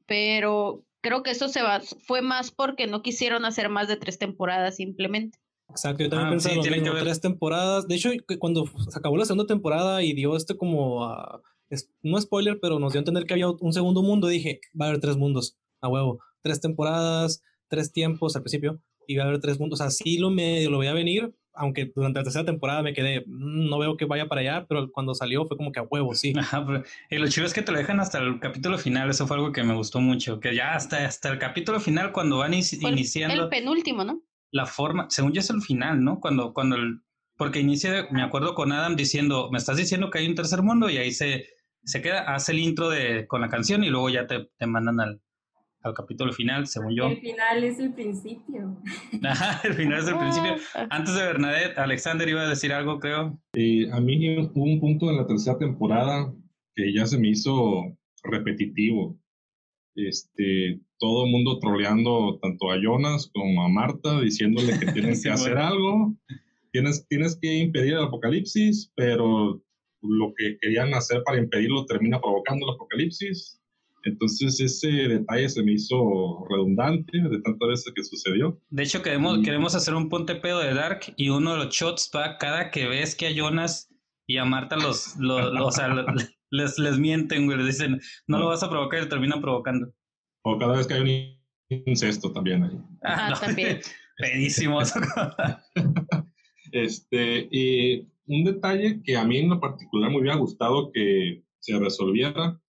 pero 0.05 0.85
creo 1.01 1.23
que 1.23 1.31
eso 1.31 1.49
se 1.49 1.63
va, 1.63 1.81
fue 1.81 2.21
más 2.21 2.51
porque 2.51 2.85
no 2.85 3.01
quisieron 3.01 3.45
hacer 3.45 3.69
más 3.69 3.87
de 3.87 3.97
tres 3.97 4.19
temporadas 4.19 4.75
simplemente. 4.75 5.39
Exacto, 5.69 6.03
yo 6.03 6.09
también 6.09 6.27
ah, 6.27 6.31
pensé 6.31 6.49
sí, 6.49 6.61
que 6.61 6.91
tres 6.99 7.19
temporadas. 7.19 7.87
De 7.87 7.95
hecho, 7.95 8.11
cuando 8.37 8.67
se 8.67 8.97
acabó 8.97 9.17
la 9.17 9.25
segunda 9.25 9.47
temporada 9.47 10.03
y 10.03 10.13
dio 10.13 10.35
este 10.35 10.55
como, 10.55 11.07
uh, 11.07 11.41
es, 11.69 11.91
no 12.03 12.21
spoiler, 12.21 12.59
pero 12.61 12.77
nos 12.77 12.93
dio 12.93 12.99
a 12.99 13.01
entender 13.01 13.25
que 13.25 13.33
había 13.33 13.49
un 13.49 13.73
segundo 13.73 14.03
mundo, 14.03 14.27
dije, 14.27 14.61
va 14.79 14.85
a 14.85 14.89
haber 14.89 15.01
tres 15.01 15.17
mundos, 15.17 15.57
a 15.81 15.87
huevo, 15.87 16.19
tres 16.41 16.61
temporadas, 16.61 17.43
tres 17.67 17.91
tiempos 17.91 18.35
al 18.35 18.43
principio, 18.43 18.79
y 19.09 19.17
va 19.17 19.23
a 19.23 19.27
haber 19.27 19.39
tres 19.39 19.59
mundos. 19.59 19.81
Así 19.81 20.19
lo 20.19 20.29
medio 20.29 20.69
lo 20.69 20.77
voy 20.77 20.85
a 20.85 20.93
venir, 20.93 21.33
aunque 21.53 21.91
durante 21.95 22.19
la 22.19 22.23
tercera 22.23 22.45
temporada 22.45 22.83
me 22.83 22.93
quedé, 22.93 23.21
mm, 23.21 23.67
no 23.67 23.79
veo 23.79 23.97
que 23.97 24.05
vaya 24.05 24.27
para 24.27 24.41
allá, 24.41 24.65
pero 24.69 24.91
cuando 24.91 25.15
salió 25.15 25.45
fue 25.47 25.57
como 25.57 25.71
que 25.71 25.79
a 25.79 25.83
huevo, 25.83 26.13
sí. 26.13 26.31
y 27.09 27.17
lo 27.17 27.27
chido 27.27 27.47
es 27.47 27.53
que 27.55 27.63
te 27.63 27.71
lo 27.71 27.79
dejan 27.79 27.99
hasta 27.99 28.19
el 28.19 28.39
capítulo 28.39 28.77
final, 28.77 29.09
eso 29.09 29.25
fue 29.25 29.37
algo 29.37 29.51
que 29.51 29.63
me 29.63 29.73
gustó 29.73 29.99
mucho, 29.99 30.39
que 30.39 30.53
ya 30.53 30.75
hasta, 30.75 31.03
hasta 31.05 31.29
el 31.29 31.39
capítulo 31.39 31.79
final, 31.79 32.11
cuando 32.11 32.37
van 32.37 32.53
iniciando... 32.53 33.43
El 33.43 33.49
penúltimo, 33.49 34.03
¿no? 34.03 34.21
La 34.51 34.67
forma, 34.67 35.07
según 35.09 35.33
yo 35.33 35.41
es 35.41 35.49
el 35.49 35.63
final, 35.63 36.03
¿no? 36.03 36.19
Cuando, 36.19 36.53
cuando 36.53 36.75
el... 36.75 37.01
Porque 37.35 37.61
inicia, 37.61 38.07
me 38.11 38.21
acuerdo 38.21 38.53
con 38.53 38.71
Adam 38.71 38.95
diciendo, 38.95 39.49
me 39.51 39.57
estás 39.57 39.77
diciendo 39.77 40.11
que 40.11 40.19
hay 40.19 40.27
un 40.27 40.35
tercer 40.35 40.61
mundo 40.61 40.89
y 40.89 40.97
ahí 40.97 41.11
se, 41.11 41.47
se 41.83 42.01
queda, 42.01 42.35
hace 42.35 42.51
el 42.51 42.59
intro 42.59 42.89
de, 42.89 43.25
con 43.27 43.41
la 43.41 43.49
canción 43.49 43.83
y 43.83 43.89
luego 43.89 44.09
ya 44.09 44.27
te, 44.27 44.49
te 44.57 44.67
mandan 44.67 44.99
al, 44.99 45.21
al 45.81 45.93
capítulo 45.93 46.33
final, 46.33 46.67
según 46.67 46.95
yo. 46.95 47.07
El 47.07 47.19
final 47.19 47.63
es 47.63 47.79
el 47.79 47.93
principio. 47.93 48.77
Ajá, 49.23 49.61
el 49.67 49.73
final 49.73 49.99
es 49.99 50.07
el 50.07 50.17
principio. 50.17 50.55
Ah. 50.75 50.87
Antes 50.89 51.15
de 51.15 51.21
Bernadette, 51.21 51.77
Alexander 51.77 52.27
iba 52.27 52.41
a 52.41 52.49
decir 52.49 52.73
algo, 52.73 52.99
creo. 52.99 53.39
Eh, 53.53 53.89
a 53.91 53.99
mí 53.99 54.37
hubo 54.37 54.63
un 54.63 54.79
punto 54.79 55.09
en 55.09 55.17
la 55.17 55.27
tercera 55.27 55.57
temporada 55.57 56.33
que 56.75 56.93
ya 56.93 57.05
se 57.05 57.17
me 57.17 57.29
hizo 57.29 57.97
repetitivo. 58.23 59.17
Este, 59.95 60.79
todo 60.97 61.25
el 61.25 61.31
mundo 61.31 61.59
troleando 61.59 62.39
tanto 62.41 62.71
a 62.71 62.77
Jonas 62.77 63.29
como 63.33 63.63
a 63.63 63.69
Marta, 63.69 64.19
diciéndole 64.19 64.77
que 64.79 64.85
tienen 64.93 65.21
que 65.21 65.29
hacer 65.29 65.57
algo. 65.57 66.15
Tienes, 66.71 67.07
tienes 67.07 67.37
que 67.41 67.55
impedir 67.55 67.93
el 67.93 68.03
apocalipsis, 68.03 68.91
pero 68.95 69.61
lo 70.01 70.33
que 70.35 70.57
querían 70.61 70.93
hacer 70.93 71.23
para 71.23 71.39
impedirlo 71.39 71.85
termina 71.85 72.21
provocando 72.21 72.67
el 72.67 72.75
apocalipsis 72.75 73.58
entonces 74.03 74.59
ese 74.59 74.87
detalle 74.87 75.49
se 75.49 75.63
me 75.63 75.73
hizo 75.73 76.45
redundante 76.49 77.17
de 77.17 77.41
tantas 77.41 77.67
veces 77.67 77.93
que 77.95 78.03
sucedió. 78.03 78.59
De 78.69 78.83
hecho, 78.83 79.01
queremos, 79.01 79.39
queremos 79.43 79.75
hacer 79.75 79.93
un 79.93 80.09
ponte 80.09 80.35
pedo 80.35 80.59
de 80.59 80.73
Dark 80.73 81.13
y 81.17 81.29
uno 81.29 81.53
de 81.53 81.65
los 81.65 81.73
shots 81.73 82.09
va 82.15 82.37
cada 82.37 82.71
que 82.71 82.87
ves 82.87 83.15
que 83.15 83.27
a 83.27 83.31
Jonas 83.31 83.89
y 84.27 84.37
a 84.37 84.45
Marta 84.45 84.75
los, 84.75 85.15
los, 85.17 85.51
o 85.59 85.71
sea, 85.71 85.89
les, 86.51 86.77
les 86.77 86.99
mienten, 86.99 87.45
güey, 87.45 87.57
les 87.57 87.67
dicen, 87.67 87.99
no 88.27 88.39
lo 88.39 88.47
vas 88.47 88.63
a 88.63 88.69
provocar 88.69 89.03
y 89.03 89.09
terminan 89.09 89.41
provocando. 89.41 89.91
O 90.43 90.57
cada 90.57 90.77
vez 90.77 90.87
que 90.87 90.93
hay 90.93 91.39
un 91.69 91.83
incesto 91.85 92.31
también 92.31 92.63
ahí. 92.63 92.77
Ah, 93.03 93.37
también. 93.39 93.79
Pedísimos. 94.17 94.93
este, 96.71 97.47
y 97.51 98.07
un 98.27 98.43
detalle 98.43 99.01
que 99.03 99.17
a 99.17 99.23
mí 99.23 99.37
en 99.37 99.49
lo 99.49 99.59
particular 99.59 100.11
me 100.11 100.19
hubiera 100.19 100.37
gustado 100.37 100.91
que 100.91 101.43
se 101.59 101.79
resolviera 101.79 102.59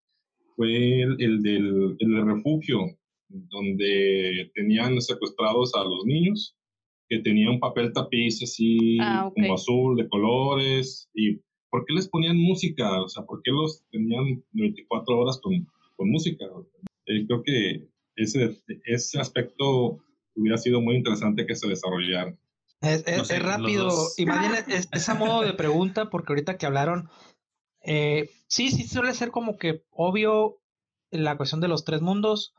fue 0.60 1.00
el, 1.00 1.40
del, 1.40 2.26
refugio, 2.26 2.80
donde 3.30 4.50
tenían 4.54 5.00
secuestrados 5.00 5.74
a 5.74 5.84
los 5.84 6.04
niños, 6.04 6.54
que 7.08 7.20
tenía 7.20 7.50
un 7.50 7.58
papel 7.58 7.94
tapiz 7.94 8.42
así 8.42 8.98
ah, 9.00 9.30
como 9.34 9.54
azul, 9.54 9.96
de 9.96 10.06
colores, 10.06 11.08
y 11.14 11.40
¿por 11.70 11.86
qué 11.86 11.94
les 11.94 12.08
ponían 12.08 12.36
música? 12.36 13.00
O 13.00 13.08
sea, 13.08 13.24
¿por 13.24 13.40
qué 13.42 13.52
los 13.52 13.82
tenían 13.90 14.44
24 14.52 15.18
horas 15.18 15.40
con, 15.42 15.66
con 15.96 16.10
música? 16.10 16.44
Eh, 17.06 17.24
creo 17.26 17.42
que 17.42 17.88
ese, 18.16 18.54
ese 18.84 19.18
aspecto 19.18 19.98
hubiera 20.34 20.58
sido 20.58 20.82
muy 20.82 20.96
interesante 20.96 21.46
que 21.46 21.56
se 21.56 21.68
desarrollara. 21.68 22.36
Es, 22.82 23.02
es, 23.06 23.42
rápido, 23.42 23.90
y 24.18 24.26
más 24.26 24.40
bien 24.40 24.62
es, 24.68 24.88
es, 24.92 25.08
a 25.08 25.14
modo 25.14 25.40
de 25.42 25.54
pregunta, 25.54 26.10
porque 26.10 26.32
ahorita 26.32 26.58
que 26.58 26.66
hablaron 26.66 27.08
eh, 27.82 28.30
sí, 28.46 28.70
sí 28.70 28.86
suele 28.86 29.14
ser 29.14 29.30
como 29.30 29.56
que 29.56 29.84
obvio 29.90 30.60
la 31.10 31.36
cuestión 31.36 31.60
de 31.60 31.68
los 31.68 31.84
tres 31.84 32.00
mundos, 32.00 32.54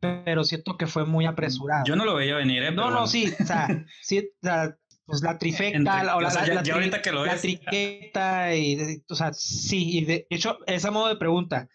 pero 0.00 0.44
siento 0.44 0.76
que 0.76 0.86
fue 0.86 1.04
muy 1.06 1.26
apresurado. 1.26 1.84
Yo 1.86 1.96
no 1.96 2.04
lo 2.04 2.14
veía 2.14 2.36
venir, 2.36 2.62
¿eh? 2.62 2.72
No, 2.72 2.90
no, 2.90 3.06
sí, 3.06 3.32
o 3.40 3.44
sea, 3.44 3.68
sí, 4.02 4.30
pues 5.06 5.22
la 5.22 5.38
trifecta, 5.38 6.16
o 6.16 6.20
la, 6.20 6.30
triqueta, 7.40 8.54
y, 8.54 9.02
o 9.08 9.14
sea, 9.14 9.32
sí, 9.32 9.98
y 9.98 10.04
de 10.04 10.26
hecho, 10.30 10.58
esa 10.66 10.90
modo 10.90 11.08
de 11.08 11.16
pregunta, 11.16 11.68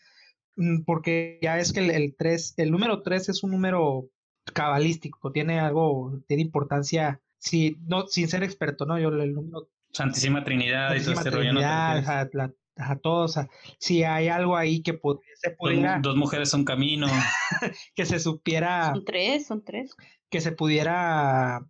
mm, 0.56 0.82
porque 0.84 1.40
ya 1.42 1.60
es 1.60 1.72
que 1.72 1.80
el, 1.80 1.92
el, 1.92 2.16
el 2.58 2.72
número 2.72 3.02
tres 3.04 3.30
es 3.30 3.44
un 3.44 3.52
número 3.52 4.10
cabalístico, 4.54 5.32
tiene 5.32 5.60
algo, 5.60 6.20
tiene 6.28 6.42
importancia, 6.42 7.22
sí, 7.38 7.78
no, 7.88 8.08
sin 8.08 8.28
ser 8.28 8.44
experto, 8.44 8.86
¿no? 8.86 8.98
Yo 9.00 9.10
el 9.10 9.34
número 9.34 9.70
Santísima 9.92 10.44
Trinidad 10.44 10.96
y 10.96 11.02
todo 11.02 11.14
este 11.14 11.30
rollo. 11.30 11.54
¿no? 11.54 11.62
a, 11.62 12.96
todos, 13.02 13.38
si 13.78 14.04
hay 14.04 14.30
algo 14.30 14.56
ahí 14.56 14.82
que 14.82 14.98
se 15.36 15.52
pudiera... 15.52 16.00
Dos, 16.02 16.16
mujeres 16.16 16.50
son 16.50 16.64
camino. 16.64 17.08
que 17.96 18.06
se 18.06 18.20
supiera... 18.20 18.92
Son 18.94 19.06
tres, 19.06 19.48
son 19.48 19.64
tres. 19.64 19.96
Que 20.30 20.40
se 20.40 20.52
pudiera 20.52 21.66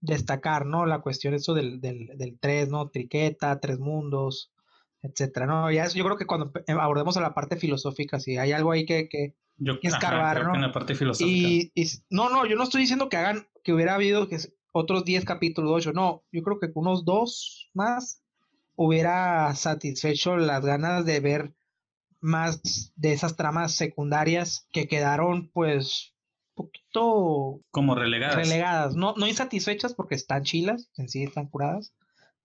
destacar, 0.00 0.66
¿no? 0.66 0.86
La 0.86 1.00
cuestión 1.00 1.34
eso 1.34 1.54
del, 1.54 1.80
del, 1.80 2.10
del 2.16 2.38
tres, 2.38 2.68
¿no? 2.68 2.90
Triqueta, 2.90 3.58
tres 3.60 3.78
mundos, 3.78 4.52
etcétera, 5.02 5.46
¿no? 5.46 5.70
Ya 5.70 5.88
yo 5.88 6.04
creo 6.04 6.16
que 6.16 6.26
cuando 6.26 6.52
abordemos 6.78 7.16
a 7.16 7.20
la 7.20 7.34
parte 7.34 7.56
filosófica, 7.56 8.20
si 8.20 8.36
hay 8.36 8.52
algo 8.52 8.72
ahí 8.72 8.84
que, 8.84 9.08
que, 9.08 9.34
Yo, 9.56 9.80
que 9.80 9.88
escarbar, 9.88 10.24
ajá, 10.24 10.34
creo 10.34 10.46
¿no? 10.46 10.52
que 10.52 10.58
en 10.58 10.62
la 10.62 10.72
parte 10.72 10.94
filosófica. 10.94 11.48
Y, 11.48 11.72
y 11.74 11.86
no, 12.10 12.28
no, 12.30 12.46
yo 12.46 12.56
no 12.56 12.64
estoy 12.64 12.82
diciendo 12.82 13.08
que 13.08 13.16
hagan, 13.16 13.48
que 13.64 13.72
hubiera 13.72 13.94
habido 13.94 14.28
que 14.28 14.38
otros 14.72 15.04
10 15.04 15.24
capítulos, 15.24 15.70
8, 15.72 15.92
no, 15.92 16.24
yo 16.32 16.42
creo 16.42 16.58
que 16.58 16.70
unos 16.74 17.04
dos 17.04 17.70
más 17.74 18.22
hubiera 18.74 19.54
satisfecho 19.54 20.36
las 20.36 20.64
ganas 20.64 21.04
de 21.04 21.20
ver 21.20 21.54
más 22.20 22.92
de 22.96 23.12
esas 23.12 23.36
tramas 23.36 23.74
secundarias 23.74 24.66
que 24.72 24.88
quedaron 24.88 25.50
pues 25.52 26.14
poquito 26.54 27.60
como 27.70 27.94
relegadas. 27.94 28.36
relegadas, 28.36 28.94
no, 28.94 29.14
no 29.16 29.26
insatisfechas 29.26 29.94
porque 29.94 30.14
están 30.14 30.44
chilas, 30.44 30.90
en 30.96 31.08
sí 31.08 31.24
están 31.24 31.48
curadas, 31.48 31.94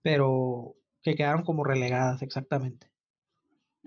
pero 0.02 0.76
que 1.02 1.16
quedaron 1.16 1.44
como 1.44 1.64
relegadas 1.64 2.22
exactamente. 2.22 2.88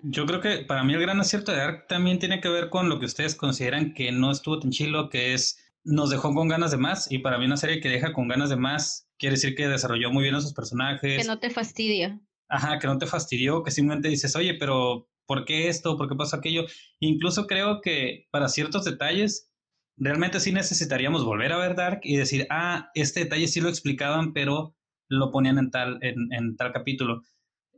Yo 0.02 0.24
creo 0.24 0.40
que 0.40 0.64
para 0.64 0.82
mí 0.82 0.94
el 0.94 1.00
gran 1.00 1.20
acierto 1.20 1.52
de 1.52 1.60
Ark 1.60 1.86
también 1.86 2.18
tiene 2.18 2.40
que 2.40 2.48
ver 2.48 2.70
con 2.70 2.88
lo 2.88 2.98
que 2.98 3.06
ustedes 3.06 3.34
consideran 3.34 3.92
que 3.92 4.12
no 4.12 4.30
estuvo 4.30 4.58
tan 4.58 4.70
chilo, 4.70 5.10
que 5.10 5.34
es 5.34 5.58
nos 5.84 6.10
dejó 6.10 6.34
con 6.34 6.48
ganas 6.48 6.70
de 6.70 6.76
más 6.76 7.10
y 7.10 7.18
para 7.18 7.38
mí 7.38 7.46
una 7.46 7.56
serie 7.56 7.80
que 7.80 7.88
deja 7.88 8.12
con 8.12 8.28
ganas 8.28 8.50
de 8.50 8.56
más 8.56 9.08
quiere 9.18 9.34
decir 9.34 9.54
que 9.54 9.68
desarrolló 9.68 10.10
muy 10.10 10.22
bien 10.22 10.34
a 10.34 10.40
sus 10.40 10.54
personajes. 10.54 11.22
Que 11.22 11.28
no 11.28 11.38
te 11.38 11.50
fastidia. 11.50 12.20
Ajá, 12.48 12.78
que 12.78 12.86
no 12.86 12.98
te 12.98 13.06
fastidió, 13.06 13.62
que 13.62 13.70
simplemente 13.70 14.08
dices, 14.08 14.34
oye, 14.34 14.54
pero 14.54 15.08
¿por 15.26 15.44
qué 15.44 15.68
esto? 15.68 15.96
¿Por 15.96 16.08
qué 16.08 16.16
pasó 16.16 16.36
aquello? 16.36 16.64
Incluso 16.98 17.46
creo 17.46 17.80
que 17.80 18.26
para 18.30 18.48
ciertos 18.48 18.84
detalles 18.84 19.52
realmente 19.96 20.40
sí 20.40 20.50
necesitaríamos 20.50 21.24
volver 21.24 21.52
a 21.52 21.58
ver 21.58 21.76
Dark 21.76 22.00
y 22.02 22.16
decir, 22.16 22.46
ah, 22.50 22.90
este 22.94 23.20
detalle 23.20 23.46
sí 23.46 23.60
lo 23.60 23.68
explicaban, 23.68 24.32
pero 24.32 24.74
lo 25.08 25.30
ponían 25.30 25.58
en 25.58 25.70
tal, 25.70 25.98
en, 26.02 26.32
en 26.32 26.56
tal 26.56 26.72
capítulo. 26.72 27.22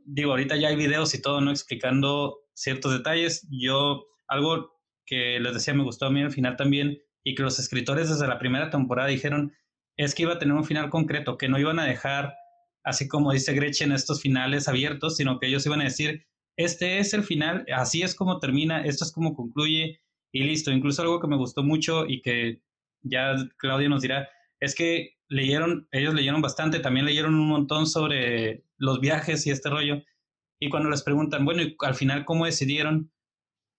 Digo, 0.05 0.31
ahorita 0.31 0.55
ya 0.55 0.69
hay 0.69 0.75
videos 0.75 1.13
y 1.13 1.21
todo, 1.21 1.41
¿no? 1.41 1.51
Explicando 1.51 2.39
ciertos 2.53 2.93
detalles. 2.93 3.47
Yo, 3.51 4.05
algo 4.27 4.73
que 5.05 5.39
les 5.39 5.53
decía, 5.53 5.73
me 5.73 5.83
gustó 5.83 6.05
a 6.05 6.11
mí 6.11 6.21
al 6.21 6.31
final 6.31 6.55
también, 6.55 6.97
y 7.23 7.35
que 7.35 7.43
los 7.43 7.59
escritores 7.59 8.09
desde 8.09 8.27
la 8.27 8.39
primera 8.39 8.69
temporada 8.69 9.07
dijeron, 9.07 9.53
es 9.97 10.15
que 10.15 10.23
iba 10.23 10.33
a 10.33 10.39
tener 10.39 10.55
un 10.55 10.65
final 10.65 10.89
concreto, 10.89 11.37
que 11.37 11.49
no 11.49 11.59
iban 11.59 11.79
a 11.79 11.85
dejar, 11.85 12.35
así 12.83 13.07
como 13.07 13.31
dice 13.31 13.53
Gretchen, 13.53 13.91
estos 13.91 14.21
finales 14.21 14.67
abiertos, 14.67 15.17
sino 15.17 15.39
que 15.39 15.47
ellos 15.47 15.65
iban 15.65 15.81
a 15.81 15.85
decir, 15.85 16.25
este 16.57 16.99
es 16.99 17.13
el 17.13 17.23
final, 17.23 17.65
así 17.73 18.01
es 18.01 18.15
como 18.15 18.39
termina, 18.39 18.85
esto 18.85 19.05
es 19.05 19.11
como 19.11 19.35
concluye, 19.35 20.01
y 20.33 20.43
listo. 20.43 20.71
Incluso 20.71 21.01
algo 21.01 21.21
que 21.21 21.27
me 21.27 21.37
gustó 21.37 21.63
mucho 21.63 22.05
y 22.05 22.21
que 22.21 22.61
ya 23.01 23.35
Claudia 23.57 23.87
nos 23.87 24.01
dirá, 24.01 24.29
es 24.59 24.75
que 24.75 25.17
leyeron, 25.29 25.87
ellos 25.91 26.13
leyeron 26.13 26.41
bastante, 26.41 26.79
también 26.79 27.05
leyeron 27.05 27.35
un 27.35 27.47
montón 27.47 27.87
sobre 27.87 28.65
los 28.77 28.99
viajes 28.99 29.45
y 29.47 29.51
este 29.51 29.69
rollo. 29.69 30.01
Y 30.59 30.69
cuando 30.69 30.89
les 30.89 31.03
preguntan, 31.03 31.45
bueno, 31.45 31.61
y 31.61 31.75
al 31.79 31.95
final, 31.95 32.25
¿cómo 32.25 32.45
decidieron? 32.45 33.11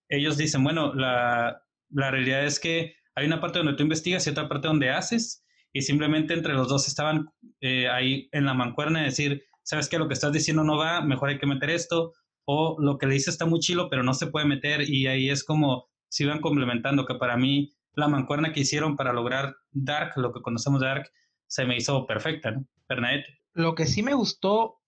Ellos 0.09 0.37
dicen, 0.37 0.63
bueno, 0.63 0.95
la, 0.95 1.63
la 1.91 2.11
realidad 2.11 2.45
es 2.45 2.61
que 2.61 2.97
hay 3.15 3.27
una 3.27 3.41
parte 3.41 3.59
donde 3.59 3.75
tú 3.75 3.83
investigas 3.83 4.27
y 4.27 4.31
otra 4.31 4.49
parte 4.49 4.69
donde 4.69 4.91
haces, 4.91 5.45
y 5.73 5.83
simplemente 5.83 6.35
entre 6.35 6.55
los 6.55 6.69
dos 6.69 6.89
estaban 6.89 7.31
eh, 7.61 7.89
ahí 7.89 8.29
en 8.33 8.45
la 8.47 8.55
mancuerna 8.55 9.01
de 9.01 9.07
decir, 9.07 9.45
sabes 9.63 9.89
que 9.89 9.99
lo 9.99 10.09
que 10.09 10.15
estás 10.15 10.33
diciendo 10.33 10.63
no 10.63 10.77
va, 10.77 11.01
mejor 11.01 11.31
hay 11.31 11.39
que 11.39 11.47
meter 11.47 11.71
esto, 11.71 12.13
o 12.45 12.77
lo 12.81 12.99
que 12.99 13.07
le 13.07 13.15
dice 13.15 13.31
está 13.31 13.47
muy 13.47 13.61
chilo, 13.61 13.89
pero 13.89 14.03
no 14.03 14.15
se 14.15 14.29
puede 14.29 14.47
meter, 14.47 14.89
y 14.89 15.07
ahí 15.07 15.31
es 15.31 15.45
como 15.45 15.89
se 16.09 16.25
iban 16.25 16.41
complementando, 16.41 17.07
que 17.07 17.17
para 17.17 17.37
mí 17.37 17.75
la 17.95 18.09
mancuerna 18.09 18.53
que 18.53 18.61
hicieron 18.61 18.97
para 18.97 19.13
lograr 19.13 19.57
Dark, 19.73 20.13
lo 20.17 20.33
que 20.33 20.43
conocemos 20.43 20.81
de 20.81 20.87
Dark, 20.87 21.11
se 21.47 21.65
me 21.65 21.77
hizo 21.77 22.07
perfecta, 22.07 22.51
¿no? 22.51 22.67
Bernadette. 22.89 23.27
Lo 23.53 23.75
que 23.75 23.87
sí 23.87 24.03
me 24.03 24.15
gustó 24.15 24.81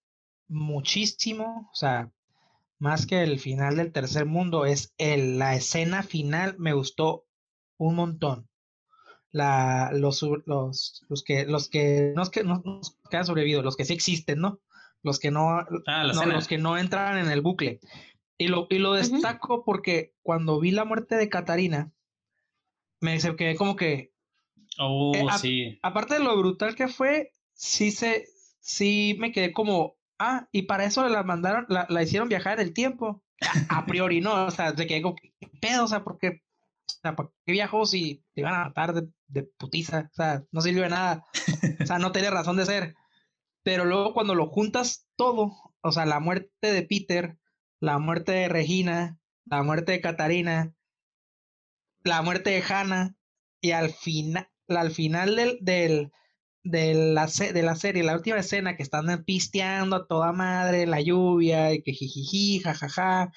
muchísimo, 0.48 1.68
o 1.72 1.74
sea, 1.74 2.12
más 2.78 3.06
que 3.06 3.22
el 3.22 3.38
final 3.38 3.76
del 3.76 3.92
tercer 3.92 4.26
mundo, 4.26 4.66
es 4.66 4.94
el, 4.98 5.38
la 5.38 5.54
escena 5.54 6.02
final, 6.02 6.56
me 6.58 6.72
gustó 6.72 7.25
un 7.78 7.94
montón. 7.94 8.48
La, 9.32 9.90
los, 9.92 10.22
los, 10.46 11.04
los 11.08 11.22
que, 11.24 11.44
los 11.44 11.68
que, 11.68 12.12
no 12.16 12.22
es 12.22 12.30
que 12.30 12.42
no, 12.42 12.62
no 12.64 12.80
que 13.10 13.16
han 13.16 13.26
sobrevivido, 13.26 13.62
los 13.62 13.76
que 13.76 13.84
sí 13.84 13.92
existen, 13.92 14.40
¿no? 14.40 14.60
Los 15.02 15.18
que 15.18 15.30
no, 15.30 15.50
ah, 15.86 16.12
no 16.14 16.26
los 16.26 16.48
que 16.48 16.58
no 16.58 16.78
entran 16.78 17.18
en 17.18 17.30
el 17.30 17.42
bucle. 17.42 17.80
Y 18.38 18.48
lo, 18.48 18.66
y 18.70 18.78
lo 18.78 18.94
destaco 18.94 19.64
porque 19.64 20.14
cuando 20.22 20.58
vi 20.60 20.70
la 20.70 20.84
muerte 20.84 21.16
de 21.16 21.28
Catarina, 21.28 21.92
me 23.00 23.18
quedé 23.36 23.56
como 23.56 23.76
que, 23.76 24.12
Oh, 24.78 25.12
Eh, 25.14 25.26
a- 25.28 25.38
sí. 25.38 25.78
aparte 25.82 26.14
de 26.14 26.20
lo 26.20 26.36
brutal 26.36 26.74
que 26.74 26.88
fue, 26.88 27.32
sí 27.52 27.90
se, 27.90 28.26
sí 28.60 29.16
me 29.18 29.32
quedé 29.32 29.52
como, 29.52 29.96
ah, 30.18 30.48
y 30.52 30.62
para 30.62 30.84
eso 30.84 31.06
la 31.08 31.22
mandaron, 31.22 31.66
la, 31.68 31.86
la 31.88 32.02
hicieron 32.02 32.28
viajar 32.28 32.60
en 32.60 32.66
el 32.68 32.74
tiempo. 32.74 33.22
A, 33.68 33.78
a 33.78 33.86
priori 33.86 34.20
no, 34.20 34.46
o 34.46 34.50
sea, 34.50 34.74
se 34.74 34.86
quedé 34.86 35.02
como, 35.02 35.16
¿qué 35.16 35.32
pedo? 35.60 35.84
O 35.84 35.88
sea, 35.88 36.02
¿por 36.04 36.18
qué, 36.18 36.42
o 36.88 36.98
sea, 37.02 37.16
¿por 37.16 37.32
qué 37.44 37.52
viajó 37.52 37.86
si 37.86 38.24
te 38.34 38.42
iban 38.42 38.54
a 38.54 38.64
matar 38.66 38.94
de, 39.26 39.42
putiza? 39.58 40.08
O 40.12 40.14
sea, 40.14 40.44
no 40.50 40.60
sirvió 40.60 40.82
de 40.82 40.90
nada. 40.90 41.26
O 41.80 41.86
sea, 41.86 41.98
no 41.98 42.12
tenía 42.12 42.30
razón 42.30 42.56
de 42.56 42.66
ser. 42.66 42.94
Pero 43.62 43.84
luego 43.84 44.14
cuando 44.14 44.34
lo 44.34 44.46
juntas 44.46 45.08
todo, 45.16 45.52
o 45.80 45.92
sea, 45.92 46.06
la 46.06 46.20
muerte 46.20 46.72
de 46.72 46.82
Peter, 46.82 47.38
la 47.80 47.98
muerte 47.98 48.32
de 48.32 48.48
Regina, 48.48 49.18
la 49.44 49.62
muerte 49.62 49.92
de 49.92 50.00
Catarina, 50.00 50.74
la 52.04 52.22
muerte 52.22 52.50
de 52.50 52.62
Hannah, 52.62 53.14
y 53.60 53.72
al 53.72 53.90
final, 53.90 54.48
al 54.68 54.90
final 54.92 55.34
del, 55.34 55.58
del, 55.60 56.12
de, 56.62 56.94
la, 56.94 57.26
de 57.26 57.62
la 57.62 57.74
serie, 57.74 58.02
la 58.04 58.14
última 58.14 58.38
escena 58.38 58.76
que 58.76 58.82
están 58.82 59.24
pisteando 59.24 59.96
a 59.96 60.06
toda 60.06 60.32
madre, 60.32 60.86
la 60.86 61.00
lluvia, 61.00 61.72
y 61.72 61.82
que 61.82 61.92
jijiji, 61.92 62.60
jajaja, 62.60 63.32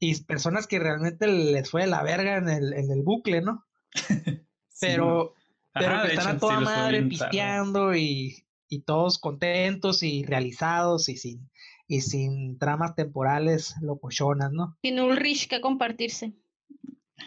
y 0.00 0.14
personas 0.22 0.66
que 0.66 0.78
realmente 0.78 1.26
les 1.26 1.70
fue 1.70 1.82
de 1.82 1.88
la 1.88 2.02
verga 2.02 2.36
en 2.36 2.48
el, 2.48 2.72
en 2.72 2.90
el 2.90 3.02
bucle, 3.02 3.40
¿no? 3.40 3.64
Pero, 4.80 5.34
pero 5.72 5.94
Ajá, 5.94 6.02
que 6.06 6.14
están 6.14 6.26
hecho, 6.26 6.36
a 6.36 6.38
toda 6.38 6.58
sí 6.60 6.64
madre 6.64 7.02
pisteando 7.02 7.96
y, 7.96 8.46
y 8.68 8.82
todos 8.82 9.18
contentos 9.18 10.04
y 10.04 10.24
realizados 10.24 11.08
y 11.08 11.16
sin, 11.16 11.50
y 11.88 12.00
sin 12.02 12.58
tramas 12.60 12.94
temporales 12.94 13.74
locochonas, 13.82 14.52
¿no? 14.52 14.78
Sin 14.80 15.00
Ulrich 15.00 15.48
que 15.48 15.60
compartirse. 15.60 16.34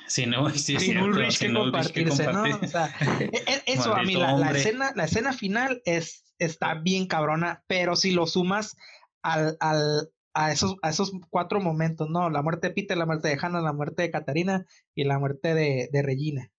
Sí, 0.07 0.25
no, 0.25 0.49
sí, 0.51 0.59
sin 0.59 0.79
cierto, 0.79 1.05
Ulrich 1.05 1.39
que 1.39 1.47
sin 1.47 1.57
Ulrich 1.57 1.91
que 1.91 2.05
compartirse, 2.05 2.33
¿no? 2.33 2.43
compartir. 2.43 2.65
O 2.65 2.67
sea, 2.71 2.95
e- 3.19 3.43
e- 3.47 3.63
eso 3.73 3.95
a 3.95 4.03
mí, 4.03 4.15
la, 4.15 4.37
la 4.37 4.51
escena, 4.51 4.93
la 4.95 5.03
escena 5.03 5.33
final 5.33 5.81
es, 5.83 6.23
está 6.39 6.75
bien 6.75 7.07
cabrona, 7.07 7.63
pero 7.67 7.95
si 7.95 8.11
lo 8.11 8.27
sumas 8.27 8.77
al, 9.21 9.57
al, 9.59 10.09
a, 10.33 10.51
esos, 10.51 10.77
a 10.81 10.89
esos 10.89 11.11
cuatro 11.29 11.59
momentos, 11.61 12.09
¿no? 12.09 12.29
La 12.29 12.41
muerte 12.41 12.67
de 12.69 12.73
Peter, 12.73 12.97
la 12.97 13.05
muerte 13.05 13.27
de 13.27 13.37
Hannah, 13.41 13.61
la 13.61 13.73
muerte 13.73 14.03
de 14.03 14.11
Catarina 14.11 14.65
y 14.95 15.03
la 15.03 15.19
muerte 15.19 15.53
de, 15.53 15.89
de 15.91 16.01
Regina. 16.01 16.49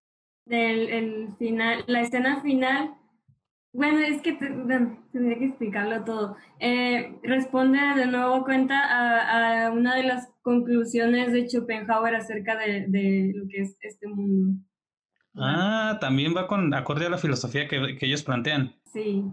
El, 0.47 0.89
el 0.89 1.29
final, 1.39 1.85
la 1.87 2.01
escena 2.01 2.43
final, 2.43 2.95
bueno, 3.73 4.01
es 4.01 4.21
que 4.23 4.33
te- 4.35 4.51
bueno, 4.51 4.99
tendría 5.13 5.39
que 5.39 5.47
explicarlo 5.47 6.05
todo. 6.05 6.37
Eh, 6.59 7.19
responde 7.23 7.79
de 7.97 8.07
nuevo 8.07 8.45
cuenta 8.45 8.79
a, 8.85 9.67
a 9.67 9.71
una 9.71 9.95
de 9.97 10.03
las 10.03 10.29
conclusiones 10.43 11.33
de 11.33 11.49
Schopenhauer 11.49 12.17
acerca 12.17 12.57
de, 12.57 12.87
de 12.89 13.33
lo 13.35 13.47
que 13.49 13.63
es 13.63 13.77
este 13.81 14.09
mundo. 14.09 14.61
Ah, 15.35 15.97
también 16.01 16.37
va 16.37 16.47
con 16.47 16.75
acorde 16.75 17.07
a 17.07 17.11
la 17.11 17.17
filosofía 17.17 17.67
que, 17.67 17.97
que 17.97 18.07
ellos 18.07 18.23
plantean. 18.23 18.75
Sí. 18.93 19.25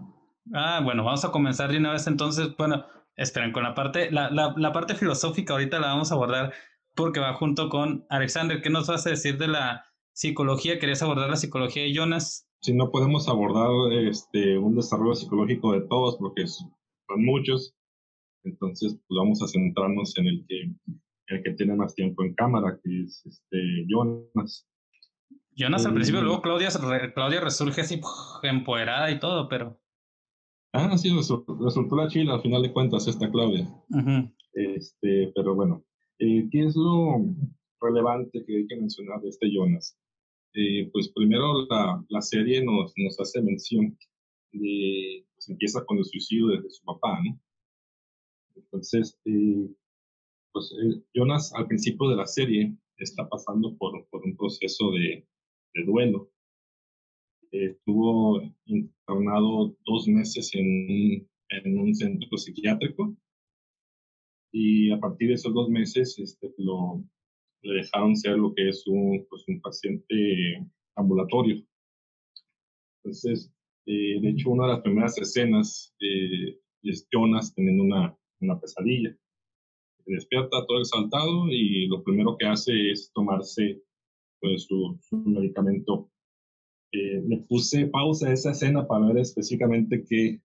Ah, 0.54 0.80
bueno, 0.82 1.04
vamos 1.04 1.24
a 1.24 1.30
comenzar 1.30 1.70
de 1.70 1.76
una 1.78 1.92
vez 1.92 2.06
entonces. 2.06 2.56
Bueno, 2.56 2.86
esperen, 3.20 3.52
con 3.52 3.62
la 3.62 3.74
parte, 3.74 4.10
la, 4.10 4.30
la, 4.30 4.54
la 4.56 4.72
parte 4.72 4.94
filosófica 4.94 5.52
ahorita 5.52 5.78
la 5.78 5.88
vamos 5.88 6.10
a 6.10 6.14
abordar 6.14 6.52
porque 6.96 7.20
va 7.20 7.34
junto 7.34 7.68
con 7.68 8.04
Alexander. 8.08 8.60
¿Qué 8.62 8.70
nos 8.70 8.88
vas 8.88 9.06
a 9.06 9.10
decir 9.10 9.38
de 9.38 9.48
la 9.48 9.84
psicología? 10.12 10.78
¿Querías 10.78 11.02
abordar 11.02 11.30
la 11.30 11.36
psicología 11.36 11.82
de 11.82 11.94
Jonas? 11.94 12.48
Si 12.62 12.74
no 12.74 12.90
podemos 12.90 13.28
abordar 13.28 13.70
este, 13.92 14.58
un 14.58 14.74
desarrollo 14.74 15.14
psicológico 15.14 15.72
de 15.72 15.82
todos, 15.82 16.16
porque 16.18 16.46
son 16.46 16.72
muchos, 17.24 17.74
entonces 18.44 18.98
pues 19.06 19.16
vamos 19.18 19.42
a 19.42 19.46
centrarnos 19.48 20.16
en 20.18 20.26
el 20.26 20.44
que, 20.48 20.70
el 21.28 21.42
que 21.42 21.52
tiene 21.52 21.74
más 21.74 21.94
tiempo 21.94 22.24
en 22.24 22.34
cámara, 22.34 22.78
que 22.82 23.02
es 23.02 23.24
este, 23.24 23.86
Jonas. 23.88 24.66
Jonas 25.56 25.84
al 25.84 25.92
Mm. 25.92 25.94
principio, 25.94 26.22
luego 26.22 26.42
Claudia, 26.42 26.68
Claudia 27.14 27.40
resurge 27.40 27.82
así 27.82 28.00
empoderada 28.42 29.10
y 29.10 29.18
todo, 29.20 29.48
pero... 29.48 29.78
Ah, 30.72 30.96
sí, 30.96 31.10
resu- 31.10 31.44
resultó 31.64 31.96
la 31.96 32.08
chila 32.08 32.34
al 32.34 32.42
final 32.42 32.62
de 32.62 32.72
cuentas 32.72 33.06
esta 33.08 33.30
Claudia. 33.30 33.64
ujú. 33.90 34.30
Este, 34.52 35.32
pero 35.34 35.54
bueno, 35.54 35.84
eh, 36.18 36.48
¿qué 36.50 36.64
es 36.64 36.74
lo 36.76 37.24
relevante 37.80 38.44
que 38.44 38.56
hay 38.58 38.66
que 38.66 38.76
mencionar 38.76 39.20
de 39.20 39.28
este 39.30 39.48
Jonas? 39.52 39.96
Eh, 40.54 40.88
pues 40.92 41.08
primero 41.12 41.66
la, 41.68 42.04
la 42.08 42.20
serie 42.20 42.64
nos, 42.64 42.92
nos 42.96 43.18
hace 43.20 43.40
mención 43.42 43.96
de, 44.52 45.24
pues 45.34 45.48
empieza 45.48 45.84
con 45.84 45.98
el 45.98 46.04
suicidio 46.04 46.48
de, 46.48 46.62
de 46.62 46.70
su 46.70 46.84
papá, 46.84 47.20
¿no? 47.24 47.40
Entonces, 48.56 49.18
eh, 49.24 49.68
pues 50.52 50.72
eh, 50.72 51.02
Jonas 51.14 51.52
al 51.54 51.66
principio 51.66 52.08
de 52.08 52.16
la 52.16 52.26
serie 52.26 52.74
está 52.96 53.28
pasando 53.28 53.76
por, 53.76 54.06
por 54.10 54.22
un 54.24 54.36
proceso 54.36 54.90
de, 54.90 55.26
de 55.74 55.84
duelo. 55.84 56.30
Estuvo 57.50 58.40
internado 58.66 59.76
dos 59.84 60.06
meses 60.08 60.50
en, 60.54 61.28
en 61.48 61.78
un 61.78 61.94
centro 61.94 62.36
psiquiátrico 62.36 63.16
y 64.52 64.90
a 64.90 64.98
partir 64.98 65.28
de 65.28 65.34
esos 65.34 65.54
dos 65.54 65.68
meses 65.68 66.18
este, 66.18 66.52
lo, 66.58 67.04
le 67.62 67.74
dejaron 67.74 68.16
ser 68.16 68.36
lo 68.38 68.54
que 68.54 68.68
es 68.68 68.86
un, 68.86 69.26
pues, 69.28 69.44
un 69.48 69.60
paciente 69.60 70.66
ambulatorio. 70.96 71.62
Entonces, 73.02 73.52
eh, 73.86 74.20
de 74.20 74.28
hecho, 74.30 74.50
una 74.50 74.66
de 74.66 74.72
las 74.74 74.82
primeras 74.82 75.18
escenas 75.18 75.94
eh, 76.00 76.58
es 76.82 77.06
Jonas 77.10 77.54
teniendo 77.54 77.84
una, 77.84 78.16
una 78.40 78.60
pesadilla. 78.60 79.16
Despierta 80.06 80.66
todo 80.66 80.80
exaltado 80.80 81.48
y 81.48 81.86
lo 81.86 82.02
primero 82.02 82.36
que 82.36 82.46
hace 82.46 82.90
es 82.90 83.12
tomarse 83.12 83.82
pues, 84.40 84.64
su, 84.64 84.98
su 85.00 85.16
medicamento. 85.16 86.09
Eh, 86.92 87.22
le 87.26 87.38
puse 87.48 87.86
pausa 87.86 88.28
a 88.28 88.32
esa 88.32 88.50
escena 88.50 88.86
para 88.86 89.06
ver 89.06 89.18
específicamente 89.18 90.04
qué, 90.08 90.40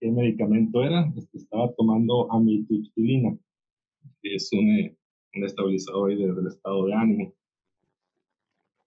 qué 0.00 0.10
medicamento 0.10 0.82
era. 0.82 1.12
Estaba 1.32 1.72
tomando 1.74 2.30
amitriptilina, 2.32 3.36
que 4.22 4.34
es 4.34 4.52
un, 4.52 4.70
eh, 4.70 4.96
un 5.34 5.44
estabilizador 5.44 6.16
del 6.16 6.46
estado 6.46 6.86
de 6.86 6.94
ánimo. 6.94 7.34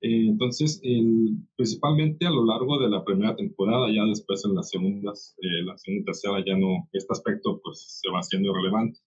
Eh, 0.04 0.28
entonces, 0.28 0.82
el, 0.84 1.38
principalmente 1.56 2.26
a 2.26 2.30
lo 2.30 2.45
largo 2.45 2.78
de 2.78 2.89
la 2.89 3.06
primera 3.06 3.36
temporada, 3.38 3.88
ya 3.89 4.04
después 4.04 4.43
en 4.43 4.54
las 4.54 4.70
segundas, 4.70 5.34
eh, 5.41 5.64
la 5.64 5.78
segunda 5.78 6.01
y 6.01 6.06
tercera, 6.06 6.43
ya 6.45 6.58
no, 6.58 6.89
este 6.91 7.14
aspecto 7.14 7.62
pues 7.64 8.01
se 8.01 8.12
va 8.12 8.20
haciendo 8.20 8.51
irrelevante. 8.51 8.99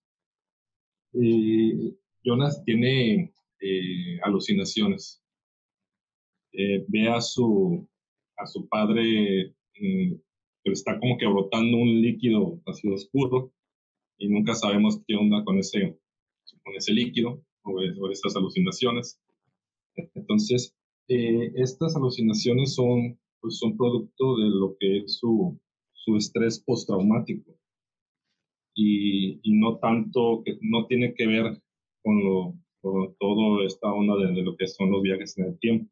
Eh, 1.13 1.95
Jonas 2.25 2.65
tiene 2.65 3.31
eh, 3.61 4.19
alucinaciones. 4.23 5.23
Eh, 6.57 6.85
ve 6.89 7.09
a 7.09 7.21
su, 7.21 7.87
a 8.37 8.47
su 8.47 8.67
padre 8.69 9.55
que 9.73 10.19
está 10.65 10.99
como 10.99 11.19
que 11.19 11.27
brotando 11.27 11.77
un 11.77 12.01
líquido 12.01 12.61
así 12.67 12.89
oscuro 12.89 13.53
y 14.19 14.29
nunca 14.29 14.55
sabemos 14.55 15.01
qué 15.07 15.15
onda 15.15 15.45
con 15.45 15.59
ese, 15.59 15.99
con 16.65 16.75
ese 16.75 16.93
líquido 16.93 17.43
o, 17.63 17.73
o 17.73 18.11
esas 18.11 18.35
alucinaciones. 18.37 19.21
Entonces, 20.15 20.75
eh, 21.09 21.53
estas 21.57 21.95
alucinaciones 21.97 22.75
son, 22.75 23.19
pues, 23.41 23.59
son 23.59 23.77
producto 23.77 24.37
de 24.39 24.49
lo 24.49 24.77
que 24.79 24.99
es 24.99 25.19
su, 25.19 25.59
su 25.93 26.17
estrés 26.17 26.59
postraumático 26.59 27.55
y, 28.75 29.41
y, 29.43 29.59
no 29.59 29.79
tanto, 29.79 30.43
que 30.45 30.59
no 30.61 30.87
tiene 30.87 31.15
que 31.15 31.27
ver 31.27 31.63
con, 32.03 32.25
lo, 32.25 32.55
con 32.81 33.15
toda 33.19 33.65
esta 33.65 33.93
onda 33.93 34.17
de, 34.17 34.35
de, 34.35 34.43
lo 34.43 34.57
que 34.57 34.67
son 34.67 34.91
los 34.91 35.03
viajes 35.03 35.39
en 35.39 35.47
el 35.47 35.59
tiempo. 35.59 35.91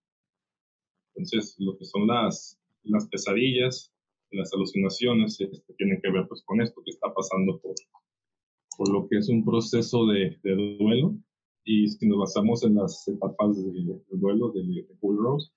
Entonces, 1.14 1.56
lo 1.58 1.76
que 1.76 1.84
son 1.84 2.06
las, 2.06 2.58
las 2.82 3.06
pesadillas, 3.08 3.92
las 4.30 4.52
alucinaciones, 4.52 5.40
este, 5.40 5.74
tienen 5.74 6.00
que 6.02 6.10
ver 6.10 6.26
pues, 6.28 6.42
con 6.44 6.60
esto 6.60 6.82
que 6.84 6.90
está 6.90 7.12
pasando 7.14 7.60
por, 7.60 7.74
por 8.76 8.92
lo 8.92 9.08
que 9.08 9.18
es 9.18 9.28
un 9.28 9.44
proceso 9.44 10.06
de, 10.06 10.36
de 10.42 10.76
duelo 10.78 11.16
y 11.64 11.88
si 11.88 12.06
nos 12.06 12.18
basamos 12.18 12.64
en 12.64 12.74
las 12.74 13.06
etapas 13.08 13.56
del 13.56 13.86
de 13.86 14.02
duelo 14.10 14.50
de, 14.50 14.62
de 14.62 14.86
Rose, 15.00 15.50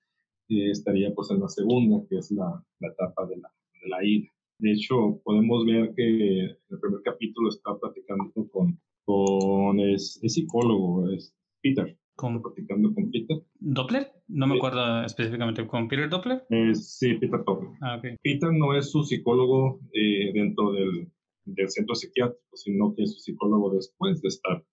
eh, 0.48 0.70
estaría 0.70 1.12
pues 1.14 1.30
en 1.30 1.40
la 1.40 1.48
segunda, 1.48 2.02
que 2.08 2.16
es 2.16 2.30
la, 2.30 2.64
la 2.80 2.88
etapa 2.88 3.26
de 3.26 3.36
la, 3.36 3.52
de 3.82 3.88
la 3.88 4.04
ira. 4.04 4.30
De 4.58 4.72
hecho, 4.72 5.20
podemos 5.22 5.64
ver 5.66 5.94
que 5.94 6.44
el 6.44 6.80
primer 6.80 7.02
capítulo 7.04 7.50
está 7.50 7.78
platicando 7.78 8.32
con, 8.50 8.80
con 9.04 9.80
es, 9.80 10.18
es 10.22 10.34
psicólogo, 10.34 11.10
es 11.10 11.34
Peter. 11.62 11.96
¿Con 12.18 12.42
platicando 12.42 12.92
con 12.92 13.12
Peter. 13.12 13.36
¿Doppler? 13.60 14.10
No 14.26 14.48
me 14.48 14.56
acuerdo 14.56 15.04
específicamente. 15.04 15.64
¿Con 15.68 15.86
Peter 15.86 16.10
Doppler? 16.10 16.44
Eh, 16.50 16.74
sí, 16.74 17.14
Peter 17.14 17.44
Doppler. 17.46 17.70
Ah, 17.80 17.98
okay. 17.98 18.16
Peter 18.20 18.52
no 18.52 18.76
es 18.76 18.90
su 18.90 19.04
psicólogo 19.04 19.78
eh, 19.92 20.32
dentro 20.34 20.72
del, 20.72 21.08
del 21.44 21.70
centro 21.70 21.94
psiquiátrico, 21.94 22.56
sino 22.56 22.92
que 22.96 23.04
es 23.04 23.14
su 23.14 23.20
psicólogo 23.20 23.72
después 23.72 24.20
de 24.20 24.28
estar 24.28 24.64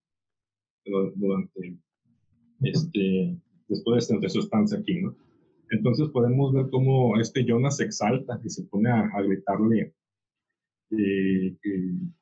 durante 1.14 1.78
este, 2.62 3.38
después 3.68 4.08
de 4.08 4.28
su 4.28 4.40
estancia 4.40 4.78
aquí, 4.78 5.00
¿no? 5.00 5.16
Entonces 5.70 6.08
podemos 6.08 6.52
ver 6.52 6.66
cómo 6.70 7.16
este 7.20 7.44
Jonas 7.44 7.76
se 7.76 7.84
exalta 7.84 8.40
y 8.44 8.50
se 8.50 8.64
pone 8.64 8.90
a, 8.90 9.02
a 9.02 9.22
gritarle 9.22 9.94
eh, 10.90 11.56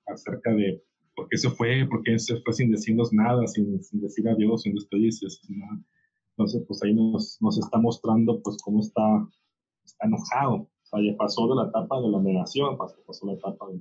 acerca 0.07 0.53
de 0.55 0.83
por 1.15 1.29
qué 1.29 1.37
se 1.37 1.51
fue, 1.51 1.87
por 1.89 2.03
qué 2.03 2.19
se 2.19 2.41
fue 2.41 2.53
sin 2.53 2.71
decirnos 2.71 3.13
nada, 3.13 3.47
sin, 3.47 3.83
sin 3.83 4.01
decir 4.01 4.29
adiós, 4.29 4.63
sin 4.63 4.75
despedirse. 4.75 5.27
¿no? 5.49 5.85
Entonces, 6.37 6.65
pues 6.67 6.83
ahí 6.83 6.95
nos, 6.95 7.39
nos 7.41 7.59
está 7.59 7.79
mostrando 7.79 8.41
pues 8.43 8.57
cómo 8.63 8.81
está, 8.81 9.03
está 9.85 10.07
enojado. 10.07 10.55
O 10.55 10.71
sea, 10.83 11.01
ya 11.01 11.17
pasó 11.17 11.49
de 11.49 11.57
la 11.57 11.69
etapa 11.69 12.01
de 12.01 12.09
la 12.09 12.21
negación, 12.21 12.77
pasó, 12.77 12.97
pasó 13.07 13.27
la 13.27 13.35
etapa 13.35 13.67
de, 13.71 13.81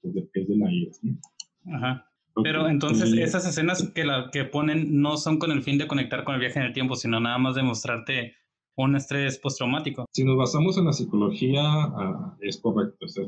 pues, 0.00 0.14
de, 0.14 0.44
de, 0.44 0.56
la 0.56 0.72
ira. 0.72 0.92
¿no? 1.02 1.76
Ajá. 1.76 2.08
Pero 2.42 2.68
entonces 2.68 3.12
esas 3.12 3.46
escenas 3.46 3.90
que, 3.94 4.04
la, 4.04 4.30
que 4.32 4.44
ponen 4.44 5.00
no 5.02 5.18
son 5.18 5.38
con 5.38 5.50
el 5.50 5.62
fin 5.62 5.76
de 5.76 5.86
conectar 5.86 6.24
con 6.24 6.34
el 6.34 6.40
viaje 6.40 6.58
en 6.58 6.64
el 6.64 6.72
tiempo, 6.72 6.96
sino 6.96 7.20
nada 7.20 7.36
más 7.36 7.54
de 7.54 7.62
mostrarte 7.62 8.34
un 8.76 8.96
estrés 8.96 9.38
postraumático. 9.38 10.06
Si 10.12 10.24
nos 10.24 10.38
basamos 10.38 10.78
en 10.78 10.86
la 10.86 10.92
psicología, 10.94 11.62
uh, 11.88 12.32
es 12.40 12.58
correcto, 12.58 13.04
es, 13.04 13.20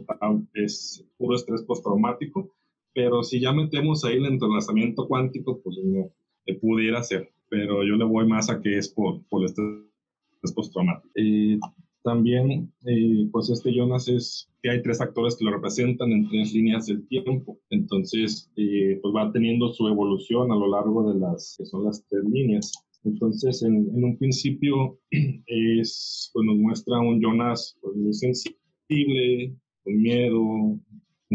es, 0.55 1.07
puro 1.19 1.37
estrés 1.37 1.63
postraumático, 1.63 2.51
pero 2.95 3.23
si 3.23 3.41
ya 3.41 3.53
metemos 3.53 4.05
ahí 4.05 4.17
el 4.17 4.27
entrelazamiento 4.27 5.07
cuántico, 5.09 5.61
pues 5.63 5.77
no, 5.85 6.11
eh, 6.47 6.55
pudiera 6.59 7.03
ser, 7.03 7.31
pero 7.49 7.85
yo 7.85 7.97
le 7.97 8.05
voy 8.05 8.27
más 8.27 8.51
a 8.51 8.61
que 8.61 8.79
es 8.79 8.89
por, 8.89 9.27
por 9.29 9.43
el 9.43 9.47
estrés 9.47 10.53
postraumático. 10.55 11.11
Eh, 11.17 11.59
también, 12.05 12.71
eh, 12.85 13.27
pues 13.33 13.49
este 13.49 13.75
Jonas 13.75 14.09
es 14.09 14.47
que 14.63 14.69
hay 14.69 14.83
tres 14.83 15.01
actores 15.01 15.37
que 15.37 15.45
lo 15.47 15.53
representan 15.53 16.13
en 16.13 16.29
tres 16.29 16.53
líneas 16.53 16.87
del 16.87 17.09
tiempo. 17.09 17.59
Entonces, 17.71 18.51
eh, 18.57 18.99
pues 19.01 19.15
va 19.15 19.33
teniendo 19.33 19.73
su 19.73 19.89
evolución 19.89 20.53
a 20.53 20.55
lo 20.55 20.69
largo 20.69 21.11
de 21.11 21.19
las 21.19 21.57
que 21.57 21.65
son 21.65 21.85
las 21.85 22.07
tres 22.11 22.25
líneas. 22.25 22.73
Entonces, 23.05 23.63
en, 23.63 23.89
en 23.89 24.05
un 24.05 24.19
principio, 24.19 24.99
es, 25.47 26.31
pues 26.35 26.47
nos 26.47 26.57
muestra 26.57 27.01
un 27.01 27.23
Jonas 27.23 27.79
pues, 27.81 27.97
muy 27.97 28.13
sensible, 28.13 29.57
con 29.83 29.97
miedo, 29.97 30.79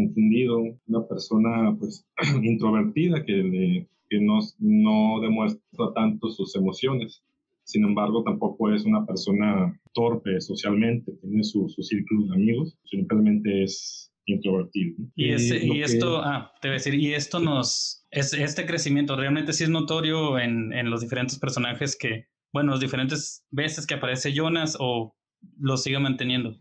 confundido, 0.06 0.58
una 0.86 1.06
persona 1.06 1.76
pues 1.78 2.06
introvertida 2.42 3.24
que, 3.24 3.32
le, 3.32 3.88
que 4.08 4.20
no, 4.20 4.38
no 4.58 5.20
demuestra 5.20 5.92
tanto 5.94 6.30
sus 6.30 6.54
emociones. 6.56 7.22
Sin 7.64 7.84
embargo, 7.84 8.24
tampoco 8.24 8.72
es 8.72 8.84
una 8.84 9.06
persona 9.06 9.78
torpe 9.92 10.40
socialmente, 10.40 11.12
tiene 11.20 11.44
su, 11.44 11.68
su 11.68 11.82
círculo 11.82 12.26
de 12.26 12.34
amigos, 12.34 12.76
simplemente 12.84 13.62
es 13.62 14.12
introvertido. 14.26 14.96
Y, 15.14 15.30
ese, 15.30 15.64
y, 15.64 15.78
y 15.78 15.82
esto, 15.82 16.20
que... 16.20 16.28
ah, 16.28 16.52
te 16.60 16.68
voy 16.68 16.74
a 16.74 16.78
decir, 16.78 16.94
y 16.94 17.14
esto 17.14 17.38
nos, 17.38 18.04
es, 18.10 18.32
este 18.32 18.66
crecimiento 18.66 19.16
realmente 19.16 19.52
sí 19.52 19.64
es 19.64 19.70
notorio 19.70 20.38
en, 20.38 20.72
en 20.72 20.90
los 20.90 21.00
diferentes 21.00 21.38
personajes 21.38 21.96
que, 21.96 22.26
bueno, 22.52 22.72
las 22.72 22.80
diferentes 22.80 23.44
veces 23.50 23.86
que 23.86 23.94
aparece 23.94 24.32
Jonas 24.32 24.76
o 24.80 25.14
lo 25.58 25.76
sigue 25.76 25.98
manteniendo. 25.98 26.56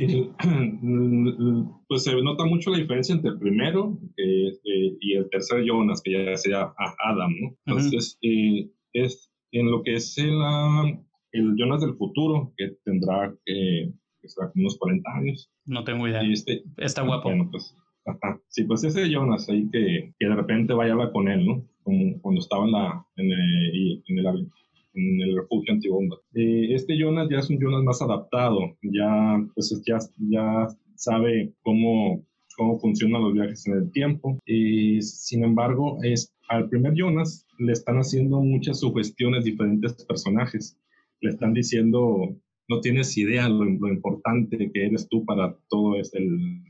El, 0.00 0.30
pues 1.88 2.04
se 2.04 2.14
nota 2.22 2.44
mucho 2.46 2.70
la 2.70 2.78
diferencia 2.78 3.14
entre 3.14 3.32
el 3.32 3.38
primero 3.38 3.98
eh, 4.16 4.52
eh, 4.64 4.96
y 5.00 5.14
el 5.14 5.28
tercer 5.28 5.62
Jonas, 5.64 6.00
que 6.02 6.12
ya 6.12 6.36
sea 6.36 6.72
Adam, 7.04 7.34
¿no? 7.40 7.56
Entonces, 7.66 8.18
uh 8.22 8.26
-huh. 8.26 8.62
eh, 8.62 8.70
es 8.94 9.30
en 9.52 9.70
lo 9.70 9.82
que 9.82 9.94
es 9.94 10.16
el, 10.18 10.36
uh, 10.36 11.04
el 11.32 11.54
Jonas 11.56 11.80
del 11.82 11.94
futuro, 11.94 12.52
que 12.56 12.76
tendrá 12.84 13.34
que, 13.44 13.92
que 14.20 14.26
estar 14.26 14.50
unos 14.54 14.78
40 14.78 15.10
años. 15.12 15.50
No 15.66 15.84
tengo 15.84 16.08
idea. 16.08 16.22
Este, 16.22 16.62
Está 16.78 17.02
guapo. 17.02 17.28
Bueno, 17.28 17.48
pues, 17.50 17.76
ajá. 18.06 18.40
Sí, 18.48 18.64
pues 18.64 18.84
ese 18.84 19.10
Jonas 19.10 19.48
ahí 19.48 19.68
que, 19.70 20.14
que 20.18 20.26
de 20.26 20.34
repente 20.34 20.72
vaya 20.72 20.92
a 20.92 20.94
hablar 20.94 21.12
con 21.12 21.28
él, 21.28 21.44
¿no? 21.46 21.64
Como 21.82 22.20
cuando 22.20 22.40
estaba 22.40 22.64
en, 22.64 22.72
la, 22.72 23.06
en, 23.16 23.30
el, 23.32 24.02
en, 24.06 24.18
el, 24.18 24.48
en 24.94 25.20
el 25.20 25.36
refugio 25.36 25.74
antibomba. 25.74 26.16
Eh, 26.34 26.74
este 26.74 26.96
Jonas 26.98 27.28
ya 27.30 27.38
es 27.38 27.50
un 27.50 27.58
Jonas 27.60 27.82
más 27.82 28.02
adaptado, 28.02 28.76
ya, 28.82 29.44
pues, 29.54 29.82
ya, 29.86 29.98
ya 30.28 30.68
sabe 30.96 31.52
cómo, 31.62 32.24
cómo 32.56 32.78
funcionan 32.78 33.22
los 33.22 33.34
viajes 33.34 33.66
en 33.66 33.74
el 33.74 33.90
tiempo. 33.92 34.38
Y, 34.44 35.00
sin 35.02 35.44
embargo, 35.44 35.98
es, 36.02 36.32
al 36.48 36.68
primer 36.68 36.94
Jonas 36.94 37.46
le 37.58 37.72
están 37.72 37.96
haciendo 37.96 38.40
muchas 38.40 38.80
sugestiones 38.80 39.44
diferentes 39.44 40.04
personajes. 40.04 40.76
Le 41.20 41.30
están 41.30 41.52
diciendo, 41.54 42.36
no 42.68 42.80
tienes 42.80 43.16
idea 43.16 43.48
lo, 43.48 43.64
lo 43.64 43.88
importante 43.88 44.70
que 44.72 44.86
eres 44.86 45.08
tú 45.08 45.24
para 45.24 45.56
todo 45.68 45.96
este, 45.96 46.18
el, 46.18 46.62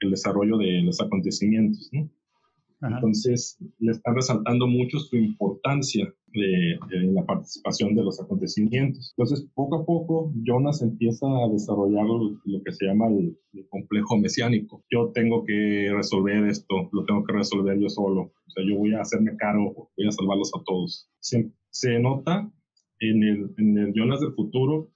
el 0.00 0.10
desarrollo 0.10 0.56
de 0.58 0.82
los 0.82 1.00
acontecimientos, 1.00 1.88
¿no? 1.92 2.08
Ajá. 2.80 2.94
Entonces, 2.96 3.58
le 3.78 3.92
están 3.92 4.14
resaltando 4.14 4.66
mucho 4.66 4.98
su 4.98 5.16
importancia 5.16 6.12
de, 6.32 6.78
de, 6.88 7.12
la 7.12 7.24
participación 7.24 7.94
de 7.94 8.04
los 8.04 8.20
acontecimientos. 8.20 9.14
Entonces, 9.16 9.48
poco 9.54 9.76
a 9.76 9.84
poco, 9.84 10.32
Jonas 10.42 10.82
empieza 10.82 11.26
a 11.26 11.48
desarrollar 11.48 12.04
lo, 12.06 12.62
que 12.64 12.72
se 12.72 12.86
llama 12.86 13.08
el, 13.08 13.36
el, 13.52 13.68
complejo 13.68 14.16
mesiánico. 14.18 14.84
Yo 14.90 15.10
tengo 15.12 15.44
que 15.44 15.90
resolver 15.94 16.46
esto, 16.46 16.88
lo 16.92 17.04
tengo 17.04 17.24
que 17.24 17.32
resolver 17.32 17.78
yo 17.78 17.88
solo. 17.88 18.22
O 18.22 18.50
sea, 18.50 18.64
yo 18.66 18.76
voy 18.76 18.94
a 18.94 19.00
hacerme 19.00 19.36
cargo, 19.36 19.90
voy 19.96 20.06
a 20.06 20.12
salvarlos 20.12 20.52
a 20.54 20.62
todos. 20.64 21.08
Se, 21.20 21.50
se 21.70 21.98
nota 21.98 22.50
en 23.00 23.22
el, 23.22 23.54
en 23.58 23.78
el 23.78 23.92
Jonas 23.94 24.20
del 24.20 24.32
futuro 24.32 24.90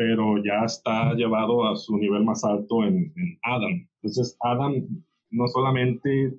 pero 0.00 0.42
ya 0.42 0.64
está 0.64 1.12
llevado 1.12 1.68
a 1.68 1.76
su 1.76 1.98
nivel 1.98 2.24
más 2.24 2.42
alto 2.42 2.84
en, 2.84 3.12
en 3.16 3.38
Adam. 3.42 3.86
Entonces, 3.96 4.34
Adam 4.40 4.72
no 5.30 5.46
solamente 5.48 6.34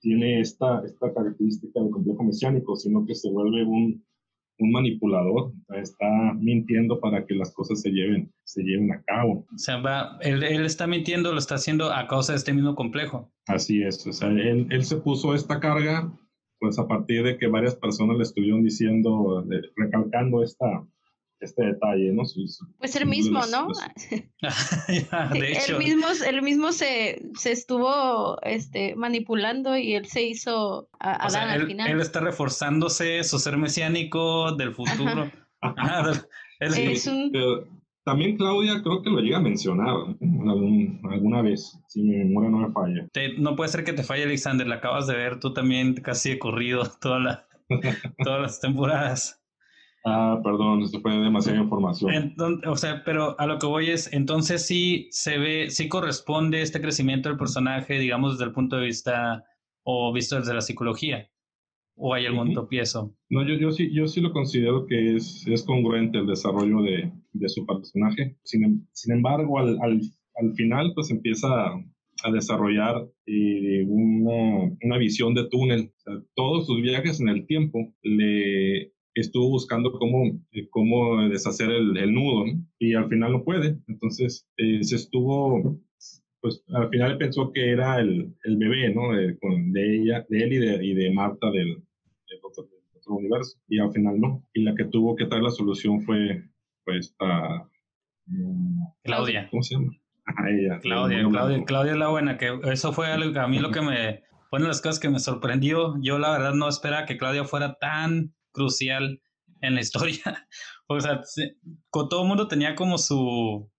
tiene 0.00 0.40
esta, 0.40 0.82
esta 0.84 1.12
característica 1.12 1.80
del 1.80 1.90
complejo 1.90 2.24
mesiánico, 2.24 2.76
sino 2.76 3.04
que 3.04 3.14
se 3.14 3.30
vuelve 3.30 3.64
un, 3.64 4.04
un 4.58 4.72
manipulador, 4.72 5.52
está 5.76 6.34
mintiendo 6.38 7.00
para 7.00 7.24
que 7.24 7.34
las 7.34 7.52
cosas 7.52 7.80
se 7.80 7.90
lleven, 7.90 8.32
se 8.44 8.62
lleven 8.62 8.92
a 8.92 9.02
cabo. 9.02 9.46
O 9.54 9.58
sea, 9.58 9.78
va, 9.78 10.18
él, 10.20 10.42
él, 10.42 10.64
está 10.64 10.86
mintiendo, 10.86 11.32
lo 11.32 11.38
está 11.38 11.56
haciendo 11.56 11.92
a 11.92 12.06
causa 12.06 12.32
de 12.32 12.38
este 12.38 12.52
mismo 12.52 12.74
complejo. 12.74 13.30
Así 13.46 13.82
es, 13.82 14.06
o 14.06 14.12
sea, 14.12 14.28
él, 14.28 14.66
él 14.70 14.84
se 14.84 14.96
puso 14.96 15.34
esta 15.34 15.60
carga, 15.60 16.12
pues 16.58 16.78
a 16.78 16.88
partir 16.88 17.22
de 17.22 17.38
que 17.38 17.46
varias 17.46 17.76
personas 17.76 18.16
le 18.16 18.24
estuvieron 18.24 18.62
diciendo, 18.62 19.44
recalcando 19.76 20.42
esta, 20.42 20.84
este 21.40 21.66
detalle, 21.66 22.12
¿no? 22.12 22.22
Pues 22.78 22.96
el 22.96 23.06
mismo, 23.06 23.40
los, 23.40 23.50
¿no? 23.50 23.68
Los... 23.68 23.78
ya, 25.10 25.28
de 25.28 25.52
hecho. 25.52 25.72
El 25.72 25.78
mismo, 25.78 26.06
el 26.26 26.42
mismo 26.42 26.72
se, 26.72 27.22
se, 27.34 27.52
estuvo 27.52 28.40
este, 28.42 28.94
manipulando 28.96 29.76
y 29.76 29.94
él 29.94 30.06
se 30.06 30.22
hizo 30.22 30.88
a, 30.98 31.12
a 31.12 31.26
o 31.26 31.30
sea, 31.30 31.54
él, 31.54 31.60
al 31.60 31.66
final. 31.66 31.90
Él 31.90 32.00
está 32.00 32.20
reforzándose 32.20 33.22
su 33.24 33.38
ser 33.38 33.56
mesiánico 33.56 34.52
del 34.52 34.74
futuro. 34.74 35.30
Ajá. 35.60 36.12
él, 36.60 36.74
es 36.76 37.06
un... 37.06 37.30
Pero 37.32 37.66
también 38.08 38.38
Claudia 38.38 38.80
creo 38.82 39.02
que 39.02 39.10
lo 39.10 39.20
llega 39.20 39.36
a 39.36 39.42
mencionar 39.42 39.94
alguna 41.10 41.42
vez, 41.42 41.78
si 41.88 42.02
mi 42.02 42.16
memoria 42.16 42.48
no 42.48 42.58
me 42.60 42.72
falla. 42.72 43.06
Te, 43.12 43.36
no 43.38 43.54
puede 43.54 43.70
ser 43.70 43.84
que 43.84 43.92
te 43.92 44.02
falle, 44.02 44.22
Alexander, 44.22 44.66
la 44.66 44.76
acabas 44.76 45.06
de 45.06 45.14
ver 45.14 45.40
tú 45.40 45.52
también 45.52 45.94
casi 45.94 46.30
de 46.30 46.38
corrido 46.38 46.90
toda 47.02 47.18
la, 47.18 47.46
todas 48.24 48.40
las 48.40 48.60
temporadas. 48.60 49.42
Ah, 50.04 50.40
perdón, 50.42 50.82
esto 50.82 51.00
fue 51.00 51.12
demasiada 51.18 51.60
información. 51.60 52.12
Entonces, 52.14 52.68
o 52.68 52.76
sea, 52.76 53.02
pero 53.04 53.38
a 53.38 53.46
lo 53.46 53.58
que 53.58 53.66
voy 53.66 53.90
es, 53.90 54.12
entonces 54.12 54.64
sí 54.64 55.08
se 55.10 55.38
ve, 55.38 55.70
sí 55.70 55.88
corresponde 55.88 56.62
este 56.62 56.80
crecimiento 56.80 57.28
del 57.28 57.38
personaje, 57.38 57.98
digamos, 57.98 58.34
desde 58.34 58.44
el 58.44 58.52
punto 58.52 58.76
de 58.76 58.86
vista 58.86 59.44
o 59.82 60.12
visto 60.12 60.36
desde 60.36 60.54
la 60.54 60.60
psicología. 60.60 61.28
¿O 62.00 62.14
hay 62.14 62.26
algún 62.26 62.48
uh 62.48 62.50
-huh. 62.50 62.54
tropiezo? 62.54 63.16
No, 63.28 63.44
yo, 63.44 63.56
yo, 63.56 63.72
sí, 63.72 63.92
yo 63.92 64.06
sí 64.06 64.20
lo 64.20 64.32
considero 64.32 64.86
que 64.86 65.16
es, 65.16 65.44
es 65.48 65.64
congruente 65.64 66.18
el 66.18 66.26
desarrollo 66.26 66.80
de, 66.82 67.10
de 67.32 67.48
su 67.48 67.66
personaje. 67.66 68.36
Sin, 68.44 68.88
sin 68.92 69.14
embargo, 69.14 69.58
al, 69.58 69.78
al, 69.82 70.00
al, 70.36 70.52
final, 70.54 70.92
pues 70.94 71.10
empieza 71.10 71.48
a 72.24 72.30
desarrollar 72.32 73.04
eh, 73.26 73.84
una, 73.88 74.76
una, 74.80 74.98
visión 74.98 75.34
de 75.34 75.48
túnel. 75.48 75.92
O 75.96 76.00
sea, 76.00 76.22
todos 76.36 76.66
sus 76.66 76.80
viajes 76.80 77.20
en 77.20 77.30
el 77.30 77.46
tiempo 77.46 77.78
le, 78.02 78.92
estuvo 79.20 79.48
buscando 79.48 79.92
cómo, 79.92 80.40
cómo 80.70 81.28
deshacer 81.28 81.70
el, 81.70 81.96
el 81.96 82.14
nudo 82.14 82.46
¿no? 82.46 82.64
y 82.78 82.94
al 82.94 83.08
final 83.08 83.32
no 83.32 83.44
puede. 83.44 83.78
Entonces 83.86 84.48
eh, 84.56 84.82
se 84.82 84.96
estuvo, 84.96 85.80
pues 86.40 86.62
al 86.68 86.88
final 86.90 87.18
pensó 87.18 87.52
que 87.52 87.70
era 87.70 87.98
el, 88.00 88.34
el 88.44 88.56
bebé, 88.56 88.94
¿no? 88.94 89.12
De, 89.12 89.38
con, 89.38 89.72
de, 89.72 89.96
ella, 89.96 90.26
de 90.28 90.42
él 90.42 90.52
y 90.52 90.58
de, 90.58 90.84
y 90.84 90.94
de 90.94 91.12
Marta 91.12 91.50
del, 91.50 91.74
del, 92.28 92.38
otro, 92.42 92.64
del, 92.64 92.96
otro, 92.96 93.14
universo. 93.14 93.58
Y 93.68 93.78
al 93.78 93.92
final 93.92 94.20
no. 94.20 94.44
Y 94.52 94.62
la 94.62 94.74
que 94.74 94.84
tuvo 94.84 95.16
que 95.16 95.26
traer 95.26 95.42
la 95.42 95.50
solución 95.50 96.00
fue, 96.02 96.44
fue 96.84 96.98
esta... 96.98 97.68
Claudia. 99.02 99.48
¿Cómo 99.50 99.62
se 99.62 99.74
llama? 99.74 99.92
Ella. 100.46 100.78
Claudia, 100.80 101.26
Claudia, 101.30 101.64
Claudia 101.64 101.92
es 101.92 101.98
la 101.98 102.08
buena, 102.08 102.36
que 102.36 102.60
eso 102.64 102.92
fue 102.92 103.06
algo, 103.06 103.40
a 103.40 103.48
mí 103.48 103.58
lo 103.58 103.70
que 103.70 103.80
me... 103.80 104.22
De 104.50 104.60
las 104.60 104.80
cosas 104.80 104.98
que 104.98 105.10
me 105.10 105.18
sorprendió, 105.18 105.96
yo 106.00 106.18
la 106.18 106.32
verdad 106.32 106.54
no 106.54 106.68
esperaba 106.68 107.04
que 107.04 107.18
Claudia 107.18 107.44
fuera 107.44 107.74
tan 107.74 108.34
crucial 108.52 109.20
en 109.60 109.74
la 109.74 109.80
historia. 109.80 110.22
O 110.90 110.98
sea, 110.98 111.20
todo 111.92 112.22
el 112.22 112.28
mundo 112.28 112.48
tenía 112.48 112.74
como 112.74 112.96
su, 112.96 113.70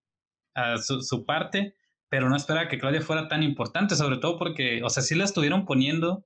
uh, 0.54 0.78
su, 0.80 1.02
su, 1.02 1.26
parte, 1.26 1.74
pero 2.08 2.28
no 2.28 2.36
esperaba 2.36 2.68
que 2.68 2.78
Claudia 2.78 3.00
fuera 3.00 3.26
tan 3.26 3.42
importante, 3.42 3.96
sobre 3.96 4.18
todo 4.18 4.38
porque, 4.38 4.80
o 4.84 4.88
sea, 4.90 5.02
sí 5.02 5.16
la 5.16 5.24
estuvieron 5.24 5.64
poniendo 5.64 6.24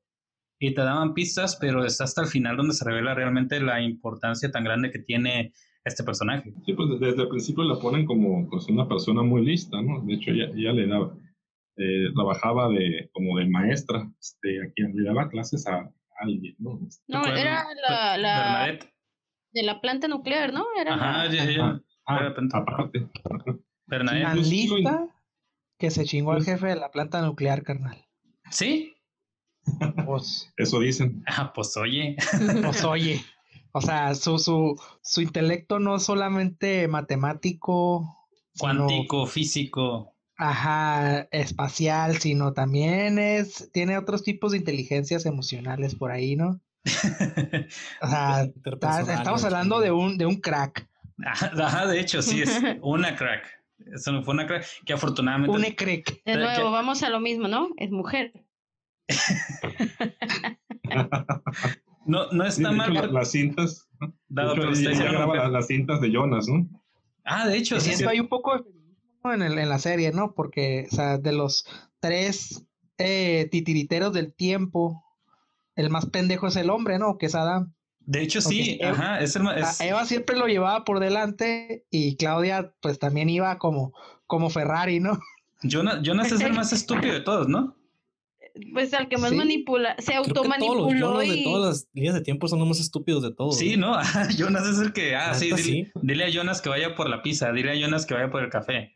y 0.58 0.74
te 0.74 0.82
daban 0.82 1.14
pistas, 1.14 1.56
pero 1.58 1.86
es 1.86 2.02
hasta 2.02 2.20
el 2.20 2.28
final 2.28 2.58
donde 2.58 2.74
se 2.74 2.84
revela 2.84 3.14
realmente 3.14 3.60
la 3.60 3.80
importancia 3.80 4.50
tan 4.50 4.62
grande 4.62 4.90
que 4.90 4.98
tiene 4.98 5.54
este 5.84 6.04
personaje. 6.04 6.52
Sí, 6.64 6.72
pues 6.72 6.88
desde 7.00 7.22
el 7.22 7.28
principio 7.28 7.64
la 7.64 7.78
ponen 7.78 8.06
como 8.06 8.48
pues, 8.48 8.68
una 8.68 8.88
persona 8.88 9.22
muy 9.22 9.44
lista, 9.44 9.80
¿no? 9.82 10.00
De 10.04 10.14
hecho, 10.14 10.32
ya, 10.32 10.48
ya 10.54 10.72
le 10.72 10.86
daba, 10.86 11.16
eh, 11.76 12.08
trabajaba 12.14 12.68
de, 12.68 13.10
como 13.12 13.38
de 13.38 13.46
maestra, 13.46 14.10
este, 14.18 14.62
a 14.62 14.72
quien 14.74 14.94
le 14.94 15.04
daba 15.04 15.28
clases 15.28 15.66
a, 15.66 15.90
alguien, 16.24 16.54
¿no? 16.58 16.80
No, 17.06 17.26
era 17.26 17.66
la, 17.88 18.18
la 18.18 18.78
de 19.52 19.62
la 19.62 19.80
planta 19.80 20.08
nuclear, 20.08 20.52
¿no? 20.52 20.66
Era 20.78 20.94
Ajá, 20.94 21.32
ya, 21.32 21.50
ya. 21.50 21.80
Ah, 22.06 22.34
aparte. 22.52 23.08
Bernadette. 23.86 24.24
Tan 24.24 24.42
lista 24.42 25.06
que 25.78 25.90
se 25.90 26.04
chingó 26.04 26.32
al 26.32 26.44
jefe 26.44 26.66
de 26.66 26.76
la 26.76 26.90
planta 26.90 27.22
nuclear, 27.22 27.62
carnal. 27.62 28.04
¿Sí? 28.50 28.94
Pues, 30.04 30.52
Eso 30.56 30.80
dicen. 30.80 31.22
Ah, 31.26 31.52
pues 31.54 31.76
oye. 31.76 32.16
Pues 32.62 32.84
oye. 32.84 33.24
O 33.72 33.80
sea, 33.80 34.14
su, 34.14 34.38
su, 34.38 34.80
su 35.02 35.20
intelecto 35.20 35.78
no 35.78 35.98
solamente 35.98 36.86
matemático. 36.88 38.18
Cuántico, 38.58 39.20
sino... 39.20 39.26
físico 39.26 40.13
ajá, 40.36 41.28
espacial, 41.30 42.18
sino 42.18 42.52
también 42.52 43.18
es, 43.18 43.70
tiene 43.72 43.98
otros 43.98 44.22
tipos 44.22 44.52
de 44.52 44.58
inteligencias 44.58 45.26
emocionales 45.26 45.94
por 45.94 46.10
ahí, 46.10 46.36
¿no? 46.36 46.60
o 48.02 48.06
sea, 48.06 48.42
está, 48.42 49.00
estamos 49.00 49.44
hablando 49.44 49.80
de 49.80 49.90
un, 49.90 50.18
de 50.18 50.26
un 50.26 50.36
crack. 50.36 50.88
Ajá, 51.24 51.86
de 51.86 52.00
hecho, 52.00 52.22
sí, 52.22 52.42
es 52.42 52.50
una 52.82 53.14
crack. 53.16 53.46
Eso 53.92 54.12
no 54.12 54.22
fue 54.22 54.34
una 54.34 54.46
crack 54.46 54.66
que 54.84 54.92
afortunadamente. 54.92 55.56
Un 55.56 55.64
crack. 55.74 56.22
De 56.24 56.36
nuevo, 56.36 56.68
que... 56.68 56.72
vamos 56.72 57.02
a 57.02 57.10
lo 57.10 57.20
mismo, 57.20 57.48
¿no? 57.48 57.68
Es 57.76 57.90
mujer. 57.90 58.32
no, 62.06 62.30
no 62.32 62.44
está 62.44 62.70
sí, 62.70 62.76
mal. 62.76 62.96
Hecho, 62.96 63.06
las 63.08 63.30
cintas. 63.30 63.88
Dado 64.28 64.54
hecho, 64.54 64.90
ella 64.90 65.12
graba 65.12 65.36
las, 65.36 65.50
las, 65.50 65.66
cintas 65.66 66.00
de 66.00 66.10
Jonas, 66.10 66.48
¿no? 66.48 66.68
Ah, 67.24 67.46
de 67.48 67.56
hecho, 67.56 67.80
sí. 67.80 68.04
Hay 68.04 68.20
un 68.20 68.28
poco 68.28 68.58
de 68.58 68.64
en, 69.32 69.42
el, 69.42 69.58
en, 69.58 69.68
la 69.68 69.78
serie, 69.78 70.12
¿no? 70.12 70.34
Porque, 70.34 70.86
o 70.90 70.94
sea, 70.94 71.18
de 71.18 71.32
los 71.32 71.66
tres 72.00 72.64
eh, 72.98 73.48
titiriteros 73.50 74.12
del 74.12 74.32
tiempo, 74.32 75.04
el 75.76 75.90
más 75.90 76.06
pendejo 76.06 76.46
es 76.46 76.56
el 76.56 76.70
hombre, 76.70 76.98
¿no? 76.98 77.18
Que 77.18 77.26
es 77.26 77.34
Adam. 77.34 77.72
De 78.00 78.22
hecho, 78.22 78.42
sí, 78.42 78.76
Eva, 78.80 78.92
ajá, 78.92 79.20
es 79.20 79.34
el 79.34 79.46
es... 79.56 79.80
Eva 79.80 80.04
siempre 80.04 80.36
lo 80.36 80.46
llevaba 80.46 80.84
por 80.84 81.00
delante 81.00 81.86
y 81.90 82.16
Claudia, 82.16 82.74
pues 82.82 82.98
también 82.98 83.30
iba 83.30 83.56
como, 83.58 83.94
como 84.26 84.50
Ferrari, 84.50 85.00
¿no? 85.00 85.18
Jonas, 85.62 86.00
Jonas 86.02 86.30
es 86.30 86.40
el 86.42 86.52
más 86.52 86.72
estúpido 86.74 87.14
de 87.14 87.20
todos, 87.20 87.48
¿no? 87.48 87.74
Pues 88.72 88.94
al 88.94 89.08
que 89.08 89.16
más 89.16 89.30
sí. 89.30 89.36
manipula, 89.36 89.96
se 89.98 90.14
automanipuló. 90.14 90.86
Todos 90.86 91.14
los 91.14 91.24
y... 91.24 91.38
de 91.38 91.42
todas 91.42 91.68
las 91.68 91.88
líneas 91.92 92.14
de 92.14 92.20
tiempo 92.20 92.46
son 92.46 92.60
los 92.60 92.68
más 92.68 92.78
estúpidos 92.78 93.22
de 93.22 93.32
todos. 93.32 93.58
Sí, 93.58 93.76
¿no? 93.76 93.96
Jonas 94.36 94.68
es 94.68 94.78
el 94.78 94.92
que, 94.92 95.16
ah, 95.16 95.34
sí, 95.34 95.46
dile, 95.46 95.58
sí, 95.62 95.92
dile, 96.02 96.24
a 96.24 96.28
Jonas 96.28 96.60
que 96.60 96.68
vaya 96.68 96.94
por 96.94 97.08
la 97.08 97.22
pizza, 97.22 97.50
dile 97.52 97.72
a 97.72 97.74
Jonas 97.74 98.06
que 98.06 98.14
vaya 98.14 98.30
por 98.30 98.44
el 98.44 98.50
café. 98.50 98.94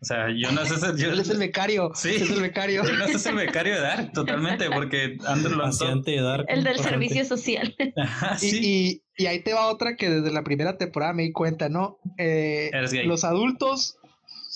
O 0.00 0.04
sea, 0.04 0.28
Jonas 0.28 0.70
es 0.70 0.82
el, 0.82 1.02
Él 1.02 1.20
es 1.20 1.30
el 1.30 1.38
becario. 1.38 1.90
Sí, 1.94 2.16
es 2.16 2.30
el 2.30 2.42
becario. 2.42 2.84
Jonas 2.84 3.10
es 3.10 3.26
el 3.26 3.34
becario 3.34 3.74
de 3.74 3.80
Dark, 3.80 4.12
totalmente, 4.12 4.70
porque 4.70 5.16
Andrew 5.26 5.56
Lanzón. 5.56 6.02
de 6.02 6.20
Dark. 6.20 6.44
El 6.48 6.64
del 6.64 6.78
servicio 6.78 7.24
social. 7.24 7.74
Ajá, 7.96 8.38
sí. 8.38 8.60
y, 8.62 8.66
y, 8.66 9.02
y, 9.24 9.26
ahí 9.26 9.42
te 9.42 9.54
va 9.54 9.68
otra 9.68 9.96
que 9.96 10.10
desde 10.10 10.30
la 10.32 10.44
primera 10.44 10.76
temporada 10.76 11.14
me 11.14 11.22
di 11.22 11.32
cuenta, 11.32 11.68
¿no? 11.70 11.98
Eh, 12.18 12.70
los 13.04 13.24
adultos 13.24 13.96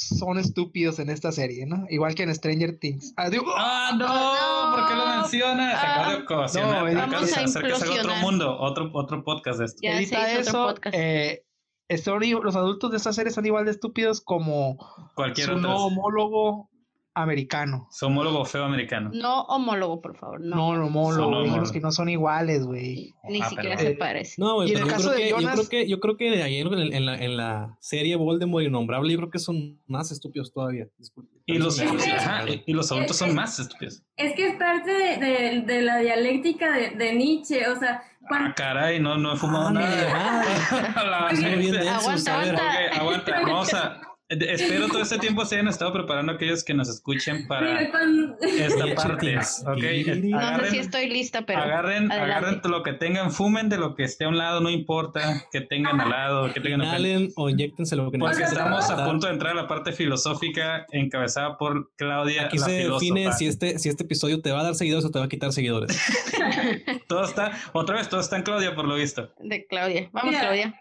son 0.01 0.39
estúpidos 0.39 0.99
en 0.99 1.11
esta 1.11 1.31
serie, 1.31 1.67
¿no? 1.67 1.87
Igual 1.91 2.15
que 2.15 2.23
en 2.23 2.35
Stranger 2.35 2.79
Things. 2.79 3.13
Ah, 3.17 3.29
digo, 3.29 3.53
ah 3.57 3.93
no, 3.99 4.07
no, 4.07 4.77
¿por 4.77 4.89
qué 4.89 4.95
lo 4.95 5.07
mencionas? 5.07 5.75
Ah, 5.75 5.93
acaba 5.93 6.11
de 6.11 6.23
ocasionar, 6.23 6.93
no, 6.93 7.01
acaba 7.03 7.27
de 7.27 7.33
hacer 7.33 7.63
que 7.63 7.77
sea 7.77 7.91
otro 8.01 8.17
mundo, 8.17 8.59
otro, 8.59 8.91
otro 8.95 9.23
podcast 9.25 9.59
de 9.59 9.65
esto. 9.67 9.79
Ya 9.83 9.99
Edita 9.99 10.33
eso, 10.33 10.75
eh, 10.93 11.45
son, 11.99 12.23
los 12.43 12.57
adultos 12.57 12.91
de 12.91 12.97
esta 12.97 13.13
serie 13.13 13.33
son 13.33 13.47
igual 13.47 13.65
de 13.65 13.73
estúpidos 13.73 14.21
como 14.21 14.77
Cualquier 15.15 15.47
su 15.47 15.53
otro. 15.55 15.69
no 15.69 15.87
homólogo 15.87 16.71
americano. 17.15 17.89
Su 17.91 18.07
homólogo 18.07 18.45
feo 18.45 18.65
americano. 18.65 19.11
No 19.13 19.43
homólogo, 19.43 20.01
por 20.01 20.17
favor. 20.17 20.41
No, 20.41 20.77
no 20.77 20.87
homólogo. 20.87 21.57
Los 21.57 21.73
que 21.73 21.81
no 21.81 21.91
son 21.91 22.09
iguales, 22.09 22.65
güey. 22.65 23.15
Ni 23.29 23.43
ah, 23.43 23.49
siquiera 23.49 23.77
pero... 23.77 23.91
se 23.91 23.97
parece. 23.97 24.35
No, 24.39 24.55
güey, 24.55 24.73
pero 24.73 24.81
en 24.81 24.85
el 24.85 24.91
yo, 24.91 24.97
caso 24.97 25.09
creo 25.11 25.19
de 25.19 25.25
que, 25.25 25.31
Jonas... 25.31 25.57
yo 25.57 25.69
creo 25.69 25.69
que 25.69 25.89
yo 25.89 26.01
creo 26.01 26.17
que 26.17 26.31
de 26.31 26.43
ayer 26.43 26.67
en, 26.67 26.95
en, 26.95 27.07
la, 27.07 27.17
en 27.17 27.37
la 27.37 27.77
serie 27.81 28.17
Voldemort 28.17 28.65
Innombrable, 28.65 29.13
yo 29.13 29.19
creo 29.19 29.31
que 29.31 29.39
son 29.39 29.81
más 29.87 30.13
estúpidos 30.13 30.53
todavía. 30.53 30.89
Disculpe. 30.99 31.37
Y 31.47 31.59
los, 31.59 31.81
ajá, 31.81 32.45
y 32.65 32.73
los 32.73 32.93
adultos 32.93 33.17
son 33.17 33.35
más 33.35 33.59
estúpidos. 33.59 34.03
Es 34.17 34.35
que 34.35 34.49
es 34.49 34.57
parte 34.57 34.93
de, 34.93 35.17
de, 35.17 35.63
de 35.63 35.83
la 35.83 35.99
dialéctica 35.99 36.73
de, 36.73 36.91
de, 36.91 37.15
Nietzsche, 37.15 37.69
o 37.69 37.77
sea... 37.77 38.03
Ah, 38.33 38.53
caray, 38.55 39.01
no, 39.01 39.17
no 39.17 39.33
he 39.33 39.37
fumado 39.37 39.69
ah, 39.69 39.73
nada. 39.73 41.29
Bien 41.33 41.89
aguanta, 41.89 42.41
aguanta. 42.41 42.63
Okay, 42.69 42.87
aguanta. 42.99 43.41
Vamos 43.43 43.75
a... 43.75 44.10
Espero 44.31 44.87
todo 44.87 45.03
este 45.03 45.19
tiempo 45.19 45.45
se 45.45 45.57
hayan 45.57 45.67
estado 45.67 45.93
preparando 45.93 46.31
aquellos 46.31 46.63
que 46.63 46.73
nos 46.73 46.89
escuchen 46.89 47.49
para 47.49 47.83
esta 47.83 48.95
parte. 48.95 49.39
Okay. 49.67 50.05
No 50.31 50.61
sé 50.61 50.71
si 50.71 50.79
estoy 50.79 51.09
lista, 51.09 51.43
pero. 51.45 51.61
Agarren, 51.61 52.13
agarren 52.13 52.61
lo 52.63 52.85
que 52.85 52.93
tengan, 52.93 53.33
fumen 53.33 53.69
de 53.69 53.77
lo 53.77 53.97
que 53.97 54.05
esté 54.05 54.27
a 54.27 54.29
un 54.29 54.39
lado, 54.39 54.61
no 54.61 54.71
importa 54.71 55.49
que 55.51 55.61
tengan 55.61 56.01
al 56.01 56.11
lado, 56.11 56.53
que 56.53 56.61
tengan. 56.61 56.83
Inhalen 56.83 57.33
o 57.35 57.51
inyectense 57.51 57.97
lo 57.97 58.09
que 58.13 58.19
Porque 58.19 58.45
estamos 58.45 58.89
a 58.89 59.05
punto 59.05 59.27
de 59.27 59.33
entrar 59.33 59.53
a 59.53 59.63
la 59.63 59.67
parte 59.67 59.93
filosófica 59.93 60.87
encabezada 60.93 61.59
por 61.59 61.91
Claudia. 61.97 62.45
Aquí 62.45 62.59
se 62.59 62.89
define 62.89 63.33
si 63.33 63.49
este, 63.49 63.81
si 63.81 63.89
este 63.89 64.05
episodio 64.05 64.41
te 64.41 64.53
va 64.53 64.61
a 64.61 64.63
dar 64.63 64.75
seguidores 64.77 65.05
o 65.05 65.11
te 65.11 65.19
va 65.19 65.25
a 65.25 65.29
quitar 65.29 65.53
seguidores. 65.53 66.01
todo 67.09 67.25
está, 67.25 67.51
otra 67.73 67.97
vez, 67.97 68.09
todo 68.09 68.21
está 68.21 68.37
en 68.37 68.45
Claudia, 68.45 68.77
por 68.77 68.87
lo 68.87 68.95
visto. 68.95 69.33
De 69.41 69.67
Claudia. 69.67 70.09
Vamos, 70.13 70.37
Claudia. 70.37 70.81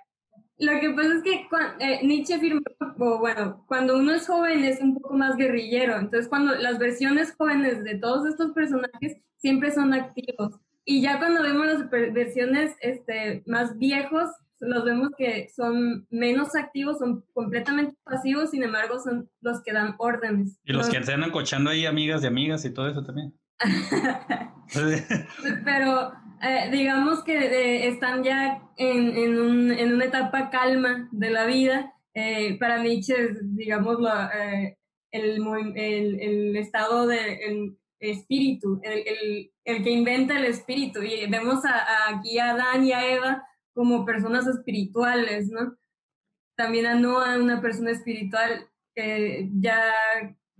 Lo 0.59 0.77
que 0.81 0.89
pasa 0.89 1.15
es 1.15 1.23
que 1.23 1.47
eh, 1.79 1.99
Nietzsche 2.03 2.35
afirmó, 2.35 2.61
bueno, 2.97 3.63
cuando 3.65 3.97
uno 3.97 4.11
es 4.11 4.27
joven 4.27 4.65
es 4.65 4.81
un 4.81 4.95
poco 4.95 5.15
más 5.15 5.37
guerrillero, 5.37 5.97
entonces 5.97 6.27
cuando 6.27 6.53
las 6.55 6.77
versiones 6.79 7.33
jóvenes 7.37 7.83
de 7.85 7.95
todos 7.95 8.27
estos 8.27 8.51
personajes 8.51 9.17
siempre 9.37 9.71
son 9.71 9.93
activos. 9.93 10.59
Y 10.83 11.01
ya 11.01 11.17
cuando 11.17 11.43
vemos 11.43 11.65
las 11.65 11.89
versiones 11.89 12.75
este, 12.81 13.41
más 13.45 13.77
viejos, 13.77 14.29
los 14.59 14.83
vemos 14.83 15.11
que 15.17 15.47
son 15.55 16.05
menos 16.09 16.53
activos, 16.55 16.99
son 16.99 17.23
completamente 17.33 17.95
pasivos, 18.03 18.51
sin 18.51 18.63
embargo 18.63 18.99
son 18.99 19.29
los 19.39 19.63
que 19.63 19.71
dan 19.71 19.95
órdenes. 19.97 20.59
Y 20.65 20.73
los, 20.73 20.89
que 20.89 21.01
se 21.01 21.13
andan 21.13 21.31
cochando 21.31 21.69
ahí 21.69 21.85
amigas 21.85 22.21
de 22.21 22.27
amigas 22.27 22.65
y 22.65 22.73
todo 22.73 22.89
eso 22.89 23.01
también. 23.01 23.33
Pero 25.63 26.11
eh, 26.41 26.69
digamos 26.71 27.23
que 27.23 27.37
eh, 27.37 27.87
están 27.87 28.23
ya 28.23 28.61
en, 28.77 29.17
en, 29.17 29.39
un, 29.39 29.71
en, 29.71 29.93
una 29.93 30.05
etapa 30.05 30.49
calma 30.49 31.09
de 31.11 31.29
la 31.29 31.45
vida. 31.45 31.93
Eh, 32.13 32.57
para 32.59 32.81
Nietzsche, 32.81 33.15
digamos, 33.41 33.97
el, 35.11 35.47
el, 35.75 36.19
el, 36.19 36.55
estado 36.55 37.07
del 37.07 37.77
espíritu, 37.99 38.79
el, 38.83 39.51
el, 39.63 39.83
que 39.83 39.89
inventa 39.89 40.37
el 40.37 40.45
espíritu. 40.45 41.01
Y 41.01 41.27
vemos 41.27 41.63
a, 41.65 42.09
aquí 42.09 42.39
a 42.39 42.51
Adán 42.51 42.85
y 42.85 42.93
a 42.93 43.07
Eva 43.07 43.43
como 43.73 44.05
personas 44.05 44.47
espirituales, 44.47 45.49
¿no? 45.49 45.77
También 46.57 46.85
a 46.87 46.95
Noah, 46.95 47.37
una 47.37 47.61
persona 47.61 47.91
espiritual 47.91 48.67
que 48.93 49.49
ya 49.59 49.93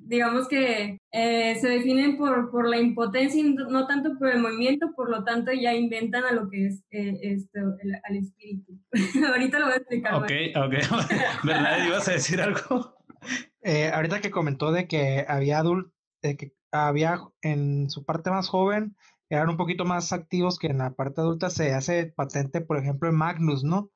digamos 0.09 0.47
que 0.47 0.97
eh, 1.11 1.55
se 1.61 1.69
definen 1.69 2.17
por, 2.17 2.49
por 2.49 2.67
la 2.67 2.79
impotencia 2.79 3.39
y 3.39 3.53
no 3.53 3.85
tanto 3.85 4.17
por 4.17 4.29
el 4.29 4.41
movimiento, 4.41 4.91
por 4.95 5.09
lo 5.09 5.23
tanto 5.23 5.51
ya 5.53 5.73
inventan 5.75 6.23
a 6.25 6.31
lo 6.31 6.49
que 6.49 6.65
es 6.65 6.83
eh, 6.89 7.19
esto, 7.21 7.59
al 8.03 8.15
espíritu. 8.15 8.73
ahorita 9.27 9.59
lo 9.59 9.65
voy 9.65 9.75
a 9.75 9.77
explicar. 9.77 10.15
Ok, 10.15 10.31
ok. 10.55 10.73
¿Verdad? 11.43 11.85
¿Ibas 11.85 12.07
a 12.07 12.13
decir 12.13 12.41
algo? 12.41 12.97
Eh, 13.61 13.91
ahorita 13.93 14.19
que 14.19 14.31
comentó 14.31 14.71
de 14.71 14.87
que 14.87 15.25
había 15.27 15.59
adult, 15.59 15.93
que 16.21 16.53
había 16.71 17.19
en 17.43 17.89
su 17.91 18.03
parte 18.03 18.31
más 18.31 18.49
joven, 18.49 18.95
eran 19.29 19.49
un 19.49 19.57
poquito 19.57 19.85
más 19.85 20.11
activos 20.11 20.57
que 20.57 20.67
en 20.67 20.79
la 20.79 20.95
parte 20.95 21.21
adulta, 21.21 21.51
se 21.51 21.73
hace 21.75 22.07
patente, 22.07 22.61
por 22.61 22.79
ejemplo, 22.79 23.09
en 23.09 23.15
Magnus, 23.15 23.63
¿no? 23.63 23.91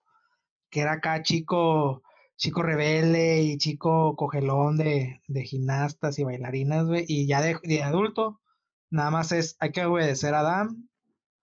Que 0.70 0.82
era 0.82 0.94
acá 0.94 1.24
chico 1.24 2.04
chico 2.38 2.64
rebelde 2.64 3.42
y 3.42 3.58
chico 3.58 4.16
cogelón 4.16 4.78
de, 4.78 5.22
de 5.28 5.44
gimnastas 5.44 6.20
y 6.20 6.24
bailarinas, 6.24 6.86
güey. 6.86 7.06
Y 7.08 7.28
ya 7.28 7.42
de, 7.42 7.58
de, 7.64 7.84
adulto, 7.84 8.42
nada 8.90 9.12
más 9.12 9.32
es, 9.32 9.56
hay 9.60 9.72
que 9.72 9.86
obedecer 9.86 10.34
a 10.34 10.42
Adam 10.42 10.88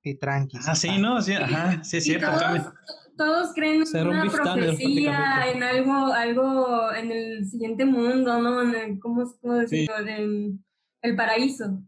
y 0.03 0.15
tranqui. 0.17 0.59
Ah, 0.67 0.75
sí, 0.75 0.99
¿no? 0.99 1.21
Sí, 1.23 1.35
ajá, 1.35 1.83
sí, 1.85 1.99
es 1.99 2.05
cierto. 2.05 2.27
Todos, 2.27 2.73
todos, 3.17 3.55
creen 3.55 3.83
en 3.93 4.09
una 4.09 4.31
profecía, 4.31 5.51
en 5.53 5.63
algo, 5.63 6.13
algo 6.13 6.93
en 6.95 7.11
el 7.13 7.47
siguiente 7.47 7.85
mundo, 7.85 8.41
¿no? 8.41 8.63
En 8.63 8.75
el, 8.75 8.99
¿Cómo, 8.99 9.25
cómo 9.41 9.55
decirlo? 9.55 9.99
En 9.99 10.65
el 11.03 11.17
paraíso. 11.17 11.83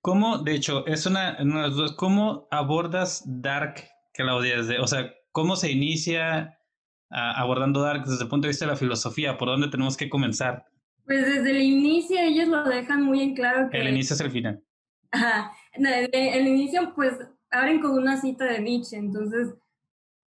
¿Cómo, 0.00 0.38
de 0.38 0.54
hecho, 0.54 0.86
es 0.86 1.04
una, 1.06 1.36
una 1.40 1.62
de 1.62 1.68
las 1.68 1.76
dos, 1.76 1.92
¿cómo 1.94 2.46
abordas 2.52 3.24
Dark, 3.26 3.82
Claudia? 4.14 4.62
O 4.80 4.86
sea, 4.86 5.12
¿cómo 5.32 5.56
se 5.56 5.72
inicia 5.72 6.55
abordando 7.10 7.82
Dark 7.82 8.04
desde 8.04 8.24
el 8.24 8.28
punto 8.28 8.46
de 8.46 8.50
vista 8.50 8.64
de 8.64 8.72
la 8.72 8.76
filosofía? 8.76 9.38
¿Por 9.38 9.48
dónde 9.48 9.68
tenemos 9.68 9.96
que 9.96 10.08
comenzar? 10.08 10.66
Pues 11.04 11.24
desde 11.24 11.50
el 11.50 11.62
inicio 11.62 12.18
ellos 12.18 12.48
lo 12.48 12.64
dejan 12.64 13.02
muy 13.02 13.22
en 13.22 13.34
claro 13.34 13.70
que... 13.70 13.78
El 13.78 13.88
inicio 13.88 14.14
es 14.14 14.20
el 14.20 14.30
final. 14.30 14.62
Ajá. 15.12 15.52
El, 15.72 16.46
inicio 16.46 16.92
pues 16.94 17.14
abren 17.50 17.80
con 17.80 17.92
una 17.92 18.20
cita 18.20 18.44
de 18.44 18.60
Nietzsche, 18.60 18.96
entonces 18.96 19.54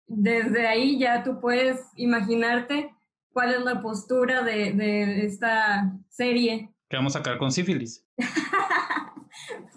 desde 0.08 0.68
ahí 0.68 1.00
ya 1.00 1.24
tú 1.24 1.40
puedes 1.40 1.80
imaginarte 1.96 2.94
cuál 3.32 3.54
es 3.54 3.62
la 3.62 3.82
postura 3.82 4.44
de, 4.44 4.74
de 4.74 5.26
esta 5.26 5.94
serie. 6.10 6.70
¿Qué 6.90 6.98
vamos 6.98 7.16
a 7.16 7.20
sacar 7.20 7.38
con 7.38 7.52
sífilis? 7.52 8.06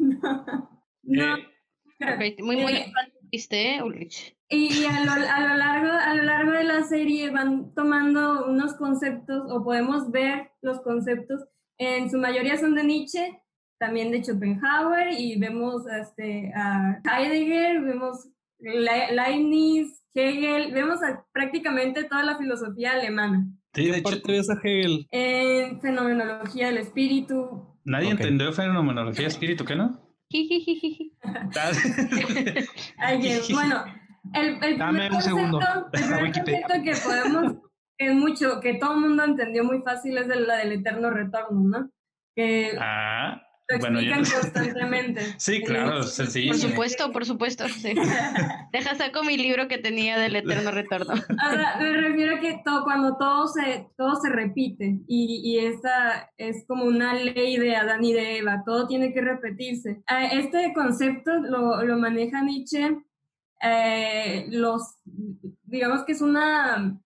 no. 1.02 1.36
Eh, 2.00 2.36
muy, 2.40 2.56
muy 2.56 2.72
eh, 2.72 2.92
¿viste, 3.22 3.82
Ulrich? 3.82 4.37
Y 4.50 4.84
a 4.86 5.04
lo, 5.04 5.12
a, 5.12 5.40
lo 5.40 5.56
largo, 5.56 5.92
a 5.92 6.14
lo 6.14 6.22
largo 6.22 6.52
de 6.52 6.64
la 6.64 6.82
serie 6.84 7.30
van 7.30 7.74
tomando 7.74 8.46
unos 8.46 8.74
conceptos, 8.74 9.50
o 9.50 9.62
podemos 9.62 10.10
ver 10.10 10.52
los 10.62 10.80
conceptos, 10.80 11.44
en 11.78 12.10
su 12.10 12.18
mayoría 12.18 12.58
son 12.58 12.74
de 12.74 12.84
Nietzsche, 12.84 13.42
también 13.78 14.10
de 14.10 14.24
Schopenhauer, 14.24 15.12
y 15.18 15.38
vemos 15.38 15.86
este, 15.86 16.50
a 16.54 17.00
Heidegger, 17.04 17.82
vemos 17.82 18.26
Leibniz, 18.58 20.02
Hegel, 20.14 20.72
vemos 20.72 20.98
prácticamente 21.32 22.04
toda 22.04 22.24
la 22.24 22.38
filosofía 22.38 22.92
alemana. 22.92 23.46
Sí, 23.74 23.86
de 23.86 23.98
hecho, 23.98 24.16
ves 24.26 24.48
a 24.50 24.54
Hegel? 24.54 25.06
En 25.10 25.80
fenomenología 25.80 26.68
del 26.68 26.78
espíritu. 26.78 27.66
Nadie 27.84 28.10
entendió 28.10 28.52
fenomenología 28.52 29.22
del 29.22 29.30
espíritu, 29.30 29.64
¿qué 29.64 29.76
no? 29.76 30.00
bueno, 33.52 33.84
el, 34.34 34.62
el 34.62 34.78
Dame 34.78 35.10
un 35.10 35.22
segundo. 35.22 35.60
El 35.92 36.32
concepto 36.32 36.74
que 36.84 36.92
podemos, 37.04 37.56
es 37.98 38.14
mucho, 38.14 38.60
que 38.60 38.74
todo 38.74 38.94
el 38.94 39.00
mundo 39.00 39.24
entendió 39.24 39.64
muy 39.64 39.82
fácil, 39.82 40.18
es 40.18 40.28
de 40.28 40.40
la 40.40 40.56
del 40.56 40.72
eterno 40.72 41.10
retorno, 41.10 41.60
¿no? 41.60 41.90
Que 42.34 42.76
ah, 42.80 43.42
lo 43.68 43.76
explican 43.76 44.24
constantemente. 44.24 45.20
Sí, 45.38 45.62
claro, 45.62 46.02
sencillo. 46.02 46.52
Por 46.52 46.60
supuesto, 46.60 47.12
por 47.12 47.24
supuesto. 47.26 47.68
Sí. 47.68 47.94
Deja 48.72 48.94
saco 48.94 49.22
mi 49.22 49.36
libro 49.36 49.68
que 49.68 49.78
tenía 49.78 50.18
del 50.18 50.36
eterno 50.36 50.70
retorno. 50.70 51.14
Ahora, 51.38 51.76
me 51.78 51.92
refiero 51.92 52.36
a 52.36 52.40
que 52.40 52.60
todo, 52.64 52.84
cuando 52.84 53.16
todo 53.16 53.46
se, 53.48 53.88
todo 53.96 54.16
se 54.16 54.30
repite 54.30 55.00
y, 55.06 55.42
y 55.44 55.66
esta 55.66 56.30
es 56.38 56.64
como 56.66 56.84
una 56.84 57.14
ley 57.14 57.58
de 57.58 57.76
Adán 57.76 58.04
y 58.04 58.12
de 58.12 58.38
Eva, 58.38 58.62
todo 58.64 58.86
tiene 58.86 59.12
que 59.12 59.20
repetirse. 59.20 60.02
Ah, 60.06 60.24
este 60.26 60.72
concepto 60.72 61.32
lo, 61.34 61.82
lo 61.82 61.98
maneja 61.98 62.42
Nietzsche 62.42 62.96
eh, 63.60 64.46
los, 64.50 64.96
digamos 65.04 66.04
que 66.04 66.12
es 66.12 66.20
una 66.20 67.00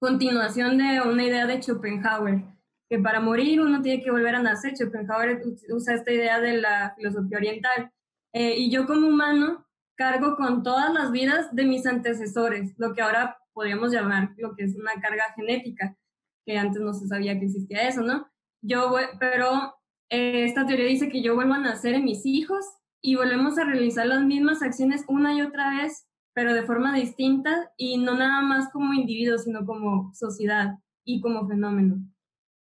continuación 0.00 0.78
de 0.78 1.00
una 1.00 1.24
idea 1.24 1.46
de 1.46 1.62
Schopenhauer, 1.62 2.44
que 2.88 2.98
para 2.98 3.20
morir 3.20 3.60
uno 3.60 3.82
tiene 3.82 4.02
que 4.02 4.10
volver 4.10 4.34
a 4.34 4.42
nacer. 4.42 4.76
Schopenhauer 4.76 5.42
usa 5.70 5.94
esta 5.94 6.12
idea 6.12 6.40
de 6.40 6.60
la 6.60 6.92
filosofía 6.96 7.38
oriental. 7.38 7.90
Eh, 8.34 8.56
y 8.58 8.70
yo 8.70 8.86
como 8.86 9.06
humano 9.06 9.66
cargo 9.94 10.36
con 10.36 10.62
todas 10.62 10.92
las 10.92 11.12
vidas 11.12 11.54
de 11.54 11.64
mis 11.64 11.86
antecesores, 11.86 12.72
lo 12.78 12.94
que 12.94 13.02
ahora 13.02 13.38
podríamos 13.52 13.92
llamar 13.92 14.32
lo 14.38 14.54
que 14.56 14.64
es 14.64 14.74
una 14.74 15.00
carga 15.00 15.24
genética, 15.36 15.96
que 16.44 16.58
antes 16.58 16.80
no 16.82 16.92
se 16.94 17.06
sabía 17.06 17.38
que 17.38 17.44
existía 17.44 17.86
eso, 17.86 18.02
¿no? 18.02 18.26
Yo, 18.62 18.96
pero 19.20 19.74
eh, 20.10 20.44
esta 20.44 20.66
teoría 20.66 20.86
dice 20.86 21.08
que 21.08 21.22
yo 21.22 21.34
vuelvo 21.34 21.54
a 21.54 21.58
nacer 21.58 21.94
en 21.94 22.04
mis 22.04 22.26
hijos 22.26 22.64
y 23.02 23.16
volvemos 23.16 23.58
a 23.58 23.64
realizar 23.64 24.06
las 24.06 24.22
mismas 24.22 24.62
acciones 24.62 25.04
una 25.08 25.34
y 25.34 25.42
otra 25.42 25.76
vez, 25.76 26.06
pero 26.32 26.54
de 26.54 26.62
forma 26.62 26.94
distinta 26.94 27.70
y 27.76 27.98
no 27.98 28.16
nada 28.16 28.40
más 28.40 28.70
como 28.72 28.94
individuo, 28.94 29.36
sino 29.38 29.66
como 29.66 30.14
sociedad 30.14 30.78
y 31.04 31.20
como 31.20 31.46
fenómeno. 31.48 31.96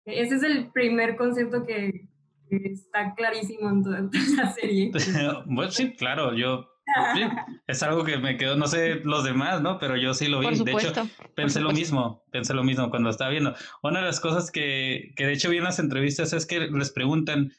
Ese 0.06 0.36
es 0.36 0.42
el 0.44 0.70
primer 0.70 1.16
concepto 1.16 1.66
que, 1.66 2.08
está 2.50 3.14
clarísimo 3.14 3.68
en 3.68 3.82
toda 3.82 4.08
la 4.36 4.50
serie. 4.52 4.90
bueno, 5.46 5.70
sí, 5.70 5.92
claro, 5.92 6.34
yo 6.34 6.66
es 7.66 7.82
algo 7.82 8.04
que 8.04 8.16
me 8.16 8.38
quedó, 8.38 8.56
no 8.56 8.66
sé 8.66 9.00
los 9.04 9.24
demás, 9.24 9.60
¿no? 9.60 9.78
Pero 9.78 9.96
yo 9.96 10.14
sí 10.14 10.28
lo 10.28 10.38
vi. 10.38 10.46
de 10.64 10.72
hecho, 10.72 10.92
pensé 11.34 11.60
lo 11.60 11.72
mismo, 11.72 12.24
pensé 12.30 12.54
lo 12.54 12.64
mismo 12.64 12.88
cuando 12.88 13.10
estaba 13.10 13.30
viendo. 13.30 13.54
Una 13.82 14.00
de 14.00 14.06
las 14.06 14.20
cosas 14.20 14.50
que, 14.50 15.12
que 15.16 15.26
de 15.26 15.34
hecho 15.34 15.50
vi 15.50 15.58
en 15.58 15.64
las 15.64 15.78
entrevistas 15.78 16.32
es 16.32 16.46
que 16.46 16.60
les 16.60 16.90
preguntan, 16.90 17.52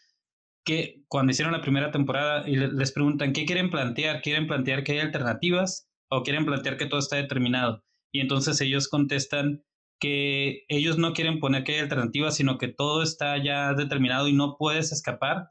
que 0.69 1.03
cuando 1.07 1.31
hicieron 1.31 1.51
la 1.51 1.63
primera 1.63 1.89
temporada 1.89 2.47
y 2.47 2.55
les 2.55 2.91
preguntan 2.91 3.33
qué 3.33 3.47
quieren 3.47 3.71
plantear, 3.71 4.21
quieren 4.21 4.45
plantear 4.45 4.83
que 4.83 4.91
hay 4.91 4.99
alternativas 4.99 5.89
o 6.11 6.21
quieren 6.21 6.45
plantear 6.45 6.77
que 6.77 6.85
todo 6.85 6.99
está 6.99 7.15
determinado. 7.15 7.83
Y 8.13 8.19
entonces 8.19 8.61
ellos 8.61 8.87
contestan 8.87 9.63
que 9.99 10.65
ellos 10.67 10.99
no 10.99 11.13
quieren 11.13 11.39
poner 11.39 11.63
que 11.63 11.73
hay 11.73 11.79
alternativas, 11.79 12.35
sino 12.35 12.59
que 12.59 12.67
todo 12.67 13.01
está 13.01 13.43
ya 13.43 13.73
determinado 13.73 14.27
y 14.27 14.33
no 14.33 14.57
puedes 14.59 14.91
escapar 14.91 15.49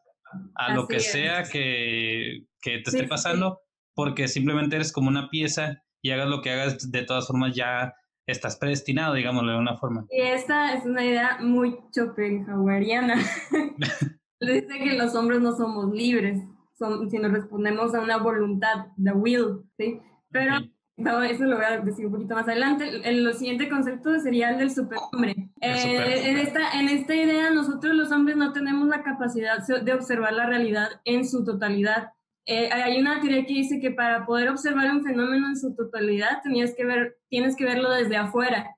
a 0.55 0.73
lo 0.73 0.87
que 0.87 1.01
sea 1.01 1.43
que, 1.43 2.45
que, 2.62 2.79
te 2.79 2.91
esté 2.91 3.09
pasando, 3.09 3.59
porque 3.97 4.29
simplemente 4.29 4.77
eres 4.77 4.93
como 4.93 5.09
una 5.09 5.31
pieza 5.31 5.83
y 6.01 6.12
hagas 6.12 6.29
lo 6.29 6.43
que 6.43 6.53
hagas, 6.53 6.93
de 6.93 7.03
todas 7.03 7.27
formas 7.27 7.57
ya 7.57 7.93
estás 8.29 8.57
predestinado, 8.57 9.14
digámoslo 9.14 9.51
de 9.51 9.59
una 9.59 9.77
forma. 9.77 10.07
Y 10.11 10.21
esta 10.21 10.75
es 10.75 10.85
una 10.85 11.05
idea 11.05 11.39
muy 11.41 11.77
schopenhaueriana. 11.93 13.16
Dice 14.41 14.78
que 14.78 14.97
los 14.97 15.14
hombres 15.14 15.41
no 15.41 15.57
somos 15.57 15.93
libres, 15.93 16.43
son, 16.78 17.11
sino 17.11 17.28
respondemos 17.28 17.95
a 17.95 18.01
una 18.01 18.18
voluntad, 18.18 18.86
the 19.03 19.12
will, 19.12 19.64
¿sí? 19.76 20.01
Pero 20.30 20.61
eso 21.22 21.45
lo 21.45 21.57
voy 21.57 21.64
a 21.64 21.80
decir 21.80 22.07
un 22.07 22.12
poquito 22.12 22.34
más 22.34 22.49
adelante. 22.49 23.01
El, 23.05 23.32
siguiente 23.34 23.68
concepto 23.68 24.18
sería 24.18 24.51
el 24.51 24.59
del 24.59 24.70
superhombre. 24.70 25.51
Eh, 25.61 26.30
en, 26.30 26.39
esta, 26.39 26.72
en 26.72 26.89
esta 26.89 27.14
idea, 27.14 27.51
nosotros 27.51 27.95
los 27.95 28.11
hombres 28.11 28.36
no 28.36 28.53
tenemos 28.53 28.89
la 28.89 29.03
capacidad 29.03 29.64
de 29.66 29.93
observar 29.93 30.32
la 30.32 30.47
realidad 30.47 30.89
en 31.05 31.26
su 31.26 31.45
totalidad. 31.45 32.12
Eh, 32.47 32.70
hay 32.72 32.99
una 32.99 33.20
teoría 33.20 33.45
que 33.45 33.55
dice 33.55 33.78
que 33.78 33.91
para 33.91 34.26
poder 34.26 34.49
observar 34.49 34.91
un 34.91 35.05
fenómeno 35.05 35.49
en 35.49 35.57
su 35.57 35.74
totalidad 35.74 36.43
tenías 36.43 36.74
que 36.74 36.84
ver, 36.84 37.18
tienes 37.28 37.55
que 37.55 37.64
verlo 37.64 37.91
desde 37.91 38.16
afuera. 38.16 38.74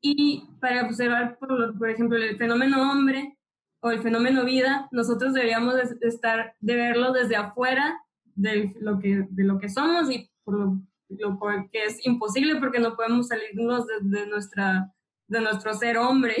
Y 0.00 0.44
para 0.60 0.82
observar, 0.82 1.38
por, 1.38 1.76
por 1.78 1.90
ejemplo, 1.90 2.18
el 2.18 2.36
fenómeno 2.36 2.92
hombre, 2.92 3.36
o 3.84 3.90
el 3.90 4.00
fenómeno 4.00 4.46
vida, 4.46 4.88
nosotros 4.92 5.34
deberíamos 5.34 5.74
de 5.74 6.08
estar, 6.08 6.56
de 6.58 6.74
verlo 6.74 7.12
desde 7.12 7.36
afuera 7.36 8.00
de 8.34 8.74
lo 8.80 8.98
que, 8.98 9.26
de 9.28 9.44
lo 9.44 9.58
que 9.58 9.68
somos 9.68 10.10
y 10.10 10.30
por 10.42 10.58
lo, 10.58 10.80
lo 11.10 11.38
que 11.70 11.84
es 11.84 12.06
imposible 12.06 12.56
porque 12.56 12.78
no 12.78 12.96
podemos 12.96 13.28
salirnos 13.28 13.84
de, 14.00 14.26
nuestra, 14.26 14.90
de 15.28 15.40
nuestro 15.42 15.74
ser 15.74 15.98
hombre. 15.98 16.34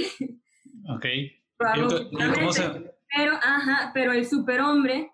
Ok. 0.88 1.06
Pero, 1.56 3.34
ajá, 3.36 3.90
pero 3.92 4.12
el 4.12 4.26
superhombre 4.26 5.12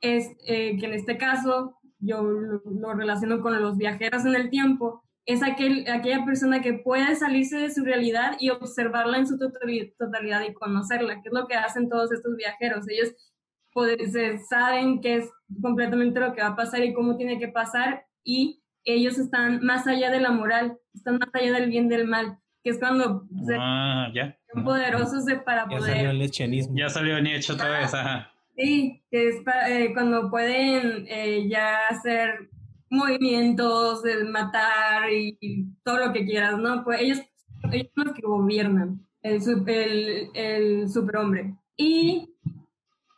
es 0.00 0.30
eh, 0.46 0.78
que 0.78 0.86
en 0.86 0.94
este 0.94 1.18
caso 1.18 1.78
yo 1.98 2.22
lo, 2.22 2.62
lo, 2.64 2.94
relaciono 2.94 3.40
con 3.40 3.60
los 3.62 3.76
viajeros 3.76 4.24
en 4.24 4.34
el 4.34 4.48
tiempo, 4.48 5.04
es 5.26 5.42
aquel, 5.42 5.86
aquella 5.88 6.24
persona 6.24 6.62
que 6.62 6.72
puede 6.74 7.14
salirse 7.16 7.58
de 7.58 7.70
su 7.70 7.84
realidad 7.84 8.36
y 8.38 8.50
observarla 8.50 9.18
en 9.18 9.26
su 9.26 9.38
totalidad 9.38 10.42
y 10.48 10.54
conocerla, 10.54 11.20
que 11.20 11.28
es 11.28 11.32
lo 11.34 11.46
que 11.48 11.54
hacen 11.56 11.88
todos 11.88 12.12
estos 12.12 12.36
viajeros. 12.36 12.88
Ellos 12.88 13.12
saben 14.48 15.00
qué 15.00 15.16
es 15.16 15.30
completamente 15.60 16.20
lo 16.20 16.32
que 16.32 16.42
va 16.42 16.48
a 16.48 16.56
pasar 16.56 16.82
y 16.84 16.94
cómo 16.94 17.16
tiene 17.16 17.38
que 17.38 17.48
pasar 17.48 18.06
y 18.24 18.62
ellos 18.84 19.18
están 19.18 19.64
más 19.64 19.86
allá 19.86 20.10
de 20.10 20.20
la 20.20 20.30
moral, 20.30 20.78
están 20.94 21.18
más 21.18 21.28
allá 21.34 21.52
del 21.52 21.68
bien 21.70 21.88
del 21.88 22.06
mal, 22.06 22.38
que 22.62 22.70
es 22.70 22.78
cuando 22.78 23.26
ah, 23.58 24.08
ya. 24.14 24.38
son 24.52 24.64
poderosos 24.64 25.24
de, 25.24 25.36
para 25.38 25.62
Ya 25.68 25.76
poder... 25.78 25.94
salió 25.96 26.10
el 26.10 26.18
lechenismo. 26.20 26.76
Ya 26.78 26.88
salió 26.88 27.20
Nietzsche 27.20 27.52
otra 27.52 27.80
vez, 27.80 27.92
ajá. 27.92 28.30
Sí, 28.56 29.02
que 29.10 29.28
es 29.28 29.42
pa- 29.44 29.68
eh, 29.68 29.92
cuando 29.92 30.30
pueden 30.30 31.04
eh, 31.08 31.46
ya 31.48 31.88
hacer 31.88 32.48
movimientos, 32.90 34.02
de 34.02 34.24
matar 34.24 35.10
y, 35.12 35.36
y 35.40 35.64
todo 35.82 36.06
lo 36.06 36.12
que 36.12 36.24
quieras, 36.24 36.58
¿no? 36.58 36.84
Pues 36.84 37.00
ellos, 37.00 37.20
ellos 37.72 37.88
son 37.94 38.06
los 38.06 38.14
que 38.14 38.22
gobiernan, 38.22 39.06
el, 39.22 39.40
el, 39.68 40.30
el 40.34 40.88
superhombre. 40.88 41.54
Y, 41.76 42.34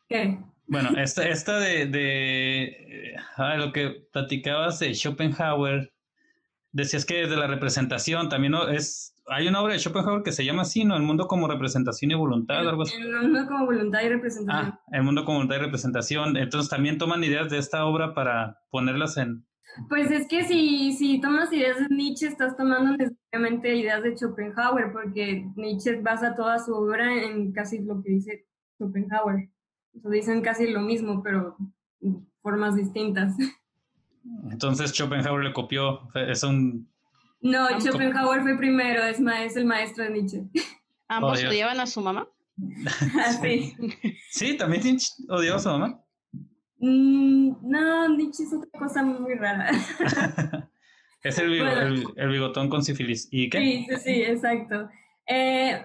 ¿qué? 0.09 0.39
Bueno, 0.67 0.91
esta, 0.99 1.29
esta 1.29 1.59
de, 1.59 1.87
de 1.87 3.17
ah, 3.37 3.57
lo 3.57 3.73
que 3.73 4.07
platicabas 4.13 4.79
de 4.79 4.95
Schopenhauer, 4.95 5.93
decías 6.73 7.05
que 7.05 7.23
desde 7.23 7.37
la 7.37 7.47
representación 7.47 8.29
también 8.29 8.53
¿no? 8.53 8.69
es, 8.69 9.15
hay 9.27 9.49
una 9.49 9.61
obra 9.61 9.75
de 9.75 9.81
Schopenhauer 9.81 10.23
que 10.23 10.33
se 10.33 10.45
llama 10.45 10.63
así, 10.63 10.85
¿no? 10.85 10.97
El 10.97 11.03
mundo 11.03 11.27
como 11.27 11.49
representación 11.49 12.11
y 12.11 12.15
voluntad, 12.15 12.61
algo 12.61 12.83
así. 12.83 12.95
El 12.97 13.13
mundo 13.23 13.47
como 13.47 13.67
voluntad 13.67 14.01
y 14.03 14.09
representación. 14.09 14.67
Ah, 14.67 14.81
el 14.93 15.03
mundo 15.03 15.25
como 15.25 15.39
voluntad 15.39 15.57
y 15.57 15.61
representación. 15.61 16.37
Entonces 16.37 16.71
también 16.71 16.99
toman 16.99 17.25
ideas 17.25 17.51
de 17.51 17.59
esta 17.59 17.85
obra 17.85 18.15
para 18.15 18.61
ponerlas 18.71 19.17
en... 19.17 19.45
Pues 19.89 20.11
es 20.11 20.27
que 20.27 20.45
si, 20.45 20.93
si 20.93 21.21
tomas 21.21 21.53
ideas 21.53 21.79
de 21.79 21.95
Nietzsche, 21.95 22.27
estás 22.27 22.57
tomando 22.57 22.97
necesariamente 22.97 23.75
ideas 23.77 24.03
de 24.03 24.17
Schopenhauer, 24.17 24.93
porque 24.93 25.47
Nietzsche 25.57 26.01
basa 26.01 26.35
toda 26.35 26.59
su 26.59 26.75
obra 26.75 27.13
en 27.25 27.53
casi 27.53 27.79
lo 27.81 28.03
que 28.03 28.11
dice 28.11 28.47
Schopenhauer. 28.79 29.49
O 29.97 30.01
sea, 30.01 30.11
dicen 30.11 30.43
casi 30.43 30.67
lo 30.69 30.81
mismo, 30.81 31.23
pero 31.23 31.57
formas 32.43 32.77
distintas. 32.77 33.35
Entonces 34.51 34.91
Schopenhauer 34.93 35.45
le 35.45 35.53
copió, 35.53 36.01
es 36.15 36.43
un... 36.43 36.89
No, 37.41 37.67
Ah, 37.67 37.81
Schopenhauer 37.81 38.43
fue 38.43 38.57
primero, 38.59 39.03
es, 39.05 39.21
ma- 39.21 39.45
es 39.45 39.57
el 39.57 39.65
maestro 39.65 40.05
de 40.05 40.11
Nietzsche. 40.11 40.43
Ambos 41.07 41.39
odiaban 41.45 41.79
a 41.81 41.87
su 41.87 42.01
mamá. 42.01 42.29
Así. 43.25 43.75
Sí, 44.31 44.57
también 44.57 44.83
Nietzsche 44.83 45.13
odiaba 45.29 45.57
a 45.57 45.61
su 45.61 45.69
mamá. 45.69 46.01
Mm, 46.79 47.53
no, 47.63 48.09
Nietzsche 48.17 48.45
es 48.45 48.53
otra 48.53 48.71
cosa 48.79 49.03
muy 49.03 49.35
rara. 49.35 49.71
es 51.23 51.39
el, 51.39 51.51
bigo- 51.51 51.65
Bueno. 51.65 51.81
el, 51.83 52.05
el 52.17 52.29
bigotón 52.31 52.69
con 52.69 52.83
sífilis. 52.85 53.29
¿Y 53.31 53.51
qué? 53.51 53.59
Sí, 53.59 53.87
sí, 53.89 53.97
sí, 54.05 54.23
exacto. 54.23 54.89
Eh, 55.27 55.85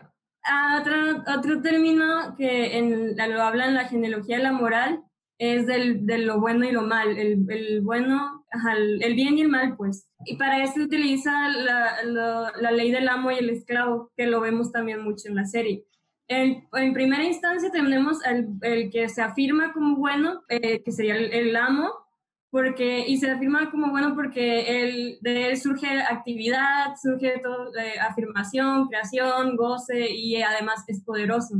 otro, 0.80 1.24
otro 1.38 1.62
término 1.62 2.36
que 2.38 2.78
en, 2.78 3.16
lo 3.16 3.41
habla 3.41 3.68
en 3.68 3.76
la 3.76 3.86
genealogía 3.86 4.38
de 4.38 4.44
la 4.44 4.52
moral 4.52 5.02
es 5.39 5.66
del, 5.66 6.06
de 6.06 6.20
lo 6.20 6.39
bueno 6.39 6.66
y 6.66 6.72
lo 6.72 6.84
mal. 6.84 7.18
El, 7.18 7.46
el 7.50 7.82
bueno, 7.82 8.46
ajá, 8.52 8.74
el, 8.78 9.16
bien 9.16 9.38
y 9.38 9.41
el 9.41 9.50
mal, 9.50 9.76
pues. 9.76 10.08
Y 10.26 10.38
para 10.38 10.64
esto 10.64 10.82
utiliza 10.82 11.50
la, 11.50 12.04
la, 12.04 12.52
la 12.62 12.72
ley 12.72 12.91
del 12.91 13.10
amo 13.10 13.32
y 13.32 13.36
el 13.36 13.50
esclavo, 13.50 14.12
que 14.16 14.28
lo 14.28 14.39
vemos 14.41 14.72
también 14.72 15.02
mucho 15.04 15.28
en 15.28 15.36
la 15.36 15.46
serie. 15.46 15.84
En, 16.28 16.68
en 16.74 16.94
primera 16.94 17.24
instancia 17.24 17.70
tenemos 17.72 18.26
el, 18.26 18.48
el 18.62 18.90
que 18.90 19.10
se 19.10 19.22
afirma 19.22 19.74
como 19.74 19.98
bueno, 19.98 20.44
eh, 20.50 20.82
que 20.84 20.92
sería 20.92 21.16
el, 21.16 21.32
el 21.34 21.56
amo, 21.56 21.90
porque, 22.50 23.06
y 23.08 23.18
se 23.18 23.30
afirma 23.32 23.72
como 23.72 23.90
bueno 23.90 24.14
porque 24.16 24.82
él, 24.82 25.18
de 25.22 25.50
él 25.50 25.58
surge 25.58 25.88
actividad, 26.02 26.96
surge 27.02 27.40
todo, 27.40 27.76
eh, 27.76 28.00
afirmación, 28.00 28.88
creación, 28.88 29.56
goce 29.58 30.12
y 30.12 30.42
además 30.42 30.84
es 30.88 31.04
poderoso. 31.04 31.56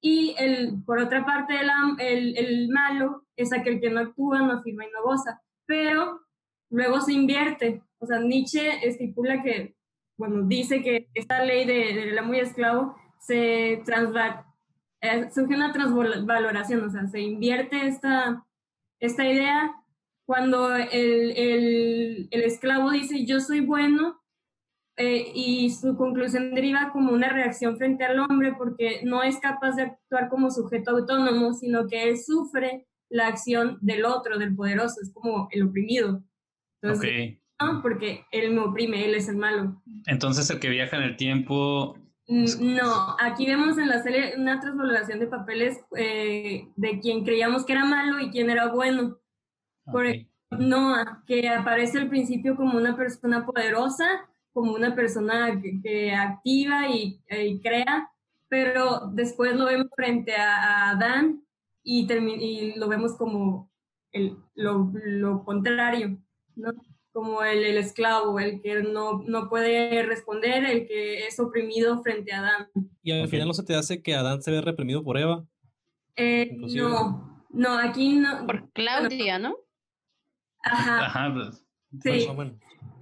Y 0.00 0.36
el, 0.38 0.82
por 0.86 1.00
otra 1.00 1.26
parte, 1.26 1.54
el, 1.58 1.68
el, 1.98 2.36
el 2.38 2.68
malo 2.68 3.24
es 3.36 3.52
aquel 3.52 3.80
que 3.80 3.90
no 3.90 4.00
actúa, 4.00 4.38
no 4.40 4.52
afirma 4.52 4.84
y 4.84 4.90
no 4.92 5.02
goza. 5.02 5.42
Pero 5.66 6.20
luego 6.70 7.00
se 7.00 7.12
invierte. 7.14 7.82
O 7.98 8.06
sea, 8.06 8.20
Nietzsche 8.20 8.86
estipula 8.86 9.42
que, 9.42 9.74
bueno, 10.16 10.42
dice 10.46 10.82
que 10.82 11.08
esta 11.14 11.44
ley 11.44 11.64
de- 11.66 11.94
del 11.94 12.16
amo 12.16 12.34
y 12.34 12.38
esclavo 12.40 12.94
se 13.28 13.82
transva, 13.84 14.46
eh, 15.02 15.28
surge 15.30 15.54
una 15.54 15.70
transvaloración, 15.70 16.82
o 16.82 16.90
sea, 16.90 17.06
se 17.08 17.20
invierte 17.20 17.86
esta, 17.86 18.46
esta 19.00 19.30
idea 19.30 19.74
cuando 20.26 20.74
el, 20.74 21.32
el, 21.36 22.28
el 22.30 22.42
esclavo 22.42 22.90
dice 22.90 23.26
yo 23.26 23.40
soy 23.40 23.60
bueno 23.60 24.20
eh, 24.96 25.30
y 25.34 25.70
su 25.70 25.94
conclusión 25.96 26.54
deriva 26.54 26.90
como 26.90 27.12
una 27.12 27.28
reacción 27.28 27.76
frente 27.76 28.04
al 28.04 28.18
hombre 28.18 28.54
porque 28.56 29.02
no 29.04 29.22
es 29.22 29.38
capaz 29.38 29.76
de 29.76 29.82
actuar 29.82 30.30
como 30.30 30.50
sujeto 30.50 30.92
autónomo, 30.92 31.52
sino 31.52 31.86
que 31.86 32.08
él 32.08 32.18
sufre 32.18 32.86
la 33.10 33.26
acción 33.28 33.78
del 33.82 34.06
otro, 34.06 34.38
del 34.38 34.56
poderoso, 34.56 35.00
es 35.02 35.12
como 35.12 35.48
el 35.50 35.64
oprimido. 35.64 36.24
Entonces, 36.82 37.38
ok. 37.60 37.62
no, 37.62 37.82
porque 37.82 38.24
él 38.32 38.52
me 38.52 38.60
oprime, 38.60 39.04
él 39.04 39.14
es 39.14 39.28
el 39.28 39.36
malo. 39.36 39.82
Entonces 40.06 40.48
el 40.50 40.60
que 40.60 40.70
viaja 40.70 40.96
en 40.96 41.02
el 41.02 41.16
tiempo... 41.16 41.94
Mm, 42.28 42.74
No, 42.76 43.16
aquí 43.18 43.46
vemos 43.46 43.78
en 43.78 43.88
la 43.88 44.02
serie 44.02 44.34
una 44.36 44.60
transvaloración 44.60 45.18
de 45.18 45.26
papeles 45.26 45.80
eh, 45.96 46.68
de 46.76 47.00
quien 47.00 47.24
creíamos 47.24 47.64
que 47.64 47.72
era 47.72 47.84
malo 47.84 48.20
y 48.20 48.30
quien 48.30 48.50
era 48.50 48.68
bueno. 48.68 49.18
Por 49.84 50.06
ok. 50.06 50.16
Noah, 50.50 51.22
que 51.26 51.48
aparece 51.48 51.98
al 51.98 52.08
principio 52.08 52.56
como 52.56 52.76
una 52.78 52.96
persona 52.96 53.44
poderosa, 53.44 54.06
como 54.52 54.72
una 54.72 54.94
persona 54.94 55.60
que, 55.60 55.80
que 55.82 56.12
activa 56.14 56.88
y, 56.88 57.20
y 57.30 57.60
crea, 57.60 58.10
pero 58.48 59.10
después 59.12 59.56
lo 59.56 59.66
vemos 59.66 59.88
frente 59.94 60.34
a, 60.34 60.56
a 60.56 60.90
Adán 60.90 61.42
y 61.82 62.74
lo 62.76 62.88
vemos 62.88 63.16
como 63.16 63.70
el, 64.12 64.36
lo, 64.54 64.90
lo 64.94 65.44
contrario, 65.44 66.18
¿no? 66.56 66.72
Como 67.18 67.42
el, 67.42 67.64
el 67.64 67.78
esclavo, 67.78 68.38
el 68.38 68.60
que 68.62 68.80
no, 68.80 69.24
no 69.26 69.48
puede 69.48 70.04
responder, 70.04 70.64
el 70.64 70.86
que 70.86 71.26
es 71.26 71.40
oprimido 71.40 72.00
frente 72.00 72.32
a 72.32 72.38
Adán. 72.38 72.68
Y 73.02 73.10
al 73.10 73.26
final 73.26 73.48
no 73.48 73.54
se 73.54 73.64
te 73.64 73.74
hace 73.74 74.02
que 74.02 74.14
Adán 74.14 74.40
se 74.40 74.52
ve 74.52 74.60
reprimido 74.60 75.02
por 75.02 75.18
Eva. 75.18 75.44
Eh, 76.14 76.56
no, 76.76 77.44
no, 77.50 77.76
aquí 77.76 78.20
no. 78.20 78.46
Por 78.46 78.70
Claudia, 78.70 79.40
¿no? 79.40 79.56
Ajá. 80.62 81.06
Ajá, 81.06 81.34
pues, 81.34 81.66
Sí. 82.04 82.24
Pues, 82.24 82.36
bueno, 82.36 82.56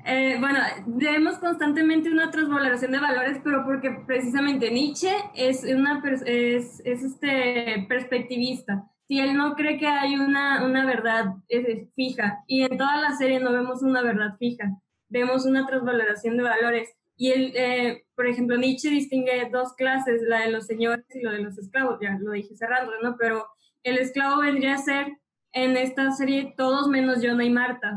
Eh, 0.06 0.38
bueno, 0.40 0.60
vemos 0.86 1.36
constantemente 1.36 2.10
una 2.10 2.30
transvaloración 2.30 2.92
de 2.92 3.00
valores, 3.00 3.38
pero 3.44 3.66
porque 3.66 3.90
precisamente 4.06 4.70
Nietzsche 4.70 5.12
es, 5.34 5.62
una, 5.62 6.02
es, 6.24 6.80
es 6.86 7.02
este 7.02 7.84
perspectivista. 7.86 8.90
Si 9.08 9.20
él 9.20 9.34
no 9.36 9.54
cree 9.54 9.78
que 9.78 9.86
hay 9.86 10.16
una, 10.16 10.64
una 10.64 10.84
verdad 10.84 11.34
eh, 11.48 11.88
fija, 11.94 12.42
y 12.46 12.62
en 12.62 12.76
toda 12.76 13.00
la 13.00 13.12
serie 13.16 13.38
no 13.40 13.52
vemos 13.52 13.82
una 13.82 14.02
verdad 14.02 14.36
fija, 14.38 14.64
vemos 15.08 15.46
una 15.46 15.66
transvaloración 15.66 16.36
de 16.36 16.42
valores. 16.42 16.90
Y 17.16 17.30
él, 17.30 17.52
eh, 17.54 18.04
por 18.14 18.26
ejemplo, 18.26 18.56
Nietzsche 18.56 18.90
distingue 18.90 19.48
dos 19.50 19.74
clases, 19.74 20.22
la 20.26 20.40
de 20.40 20.50
los 20.50 20.66
señores 20.66 21.04
y 21.14 21.22
lo 21.22 21.30
de 21.30 21.38
los 21.38 21.56
esclavos, 21.56 21.98
ya 22.02 22.18
lo 22.20 22.32
dije 22.32 22.54
cerrando, 22.56 22.92
¿no? 23.02 23.16
Pero 23.16 23.46
el 23.84 23.98
esclavo 23.98 24.42
vendría 24.42 24.74
a 24.74 24.78
ser 24.78 25.06
en 25.52 25.76
esta 25.76 26.10
serie 26.10 26.52
todos 26.56 26.88
menos 26.88 27.18
Jonah 27.22 27.44
y 27.44 27.50
Marta. 27.50 27.92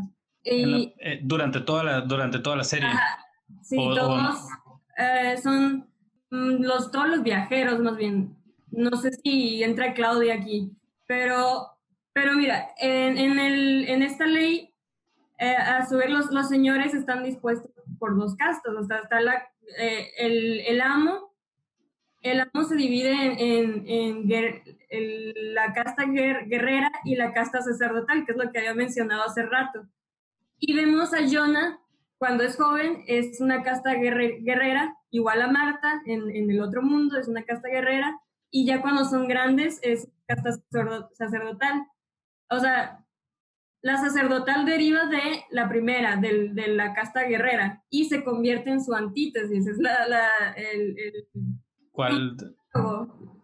la- 0.45 0.53
Y, 0.53 0.93
eh, 0.99 1.19
durante, 1.23 1.59
toda 1.61 1.83
la, 1.83 2.01
durante 2.01 2.39
toda 2.39 2.55
la 2.55 2.63
serie. 2.63 2.87
Sí, 3.63 3.75
O- 3.77 3.93
todos, 3.95 4.37
eh, 4.97 5.35
son 5.41 5.89
mm, 6.29 6.61
los, 6.63 6.91
todos 6.91 7.09
los 7.09 7.23
viajeros 7.23 7.79
más 7.79 7.97
bien. 7.97 8.35
No 8.71 8.91
sé 8.95 9.11
si 9.11 9.63
entra 9.63 9.93
Claudia 9.95 10.35
aquí, 10.35 10.71
pero, 11.09 11.65
pero 12.13 12.35
mira, 12.35 12.69
en, 12.77 13.17
en, 13.17 13.39
el, 13.39 13.89
en 13.89 14.03
esta 14.03 14.27
ley, 14.27 14.71
eh, 15.39 15.55
a 15.55 15.83
su 15.87 15.97
vez 15.97 16.11
los, 16.11 16.29
los 16.29 16.47
señores 16.47 16.93
están 16.93 17.23
dispuestos 17.23 17.71
por 17.97 18.15
dos 18.15 18.35
castas, 18.35 18.75
o 18.75 18.83
sea, 18.83 18.97
está 18.99 19.19
la, 19.19 19.49
eh, 19.79 20.11
el, 20.19 20.59
el 20.59 20.81
amo 20.81 21.33
el 22.21 22.41
amo 22.41 22.63
se 22.65 22.75
divide 22.75 23.13
en, 23.13 23.85
en, 23.87 25.33
la 25.55 25.73
casta 25.73 26.03
guerrera 26.05 26.91
y 27.05 27.15
la 27.15 27.33
casta 27.33 27.61
sacerdotal, 27.61 28.25
que 28.25 28.33
es 28.33 28.37
lo 28.37 28.51
que 28.51 28.59
había 28.59 28.73
mencionado 28.73 29.23
hace 29.23 29.43
rato. 29.43 29.87
Y 30.59 30.75
vemos 30.75 31.13
a 31.13 31.27
Jonah, 31.27 31.79
cuando 32.17 32.43
es 32.43 32.57
joven, 32.57 33.03
es 33.07 33.39
una 33.39 33.63
casta 33.63 33.93
guerrera, 33.93 34.97
igual 35.09 35.41
a 35.41 35.47
Marta 35.47 36.01
en, 36.05 36.29
en, 36.29 36.51
el 36.51 36.61
otro 36.61 36.81
mundo, 36.81 37.17
es 37.17 37.29
una 37.29 37.43
casta 37.43 37.69
guerrera, 37.69 38.19
y 38.51 38.65
ya 38.65 38.81
cuando 38.81 39.05
son 39.05 39.27
grandes 39.27 39.79
es 39.81 40.09
sacerdotal. 41.13 41.85
O 42.49 42.59
sea, 42.59 43.05
la 43.81 43.97
sacerdotal 43.97 44.65
deriva 44.65 45.05
de 45.05 45.45
la 45.51 45.69
primera, 45.69 46.17
de, 46.17 46.49
de 46.49 46.67
la 46.69 46.93
casta 46.93 47.23
guerrera, 47.23 47.83
y 47.89 48.05
se 48.05 48.23
convierte 48.23 48.69
en 48.69 48.83
su 48.83 48.93
antítesis, 48.93 49.67
es 49.67 49.77
la, 49.77 50.07
la 50.07 50.27
el, 50.55 50.95
¿Cuál? 51.91 52.35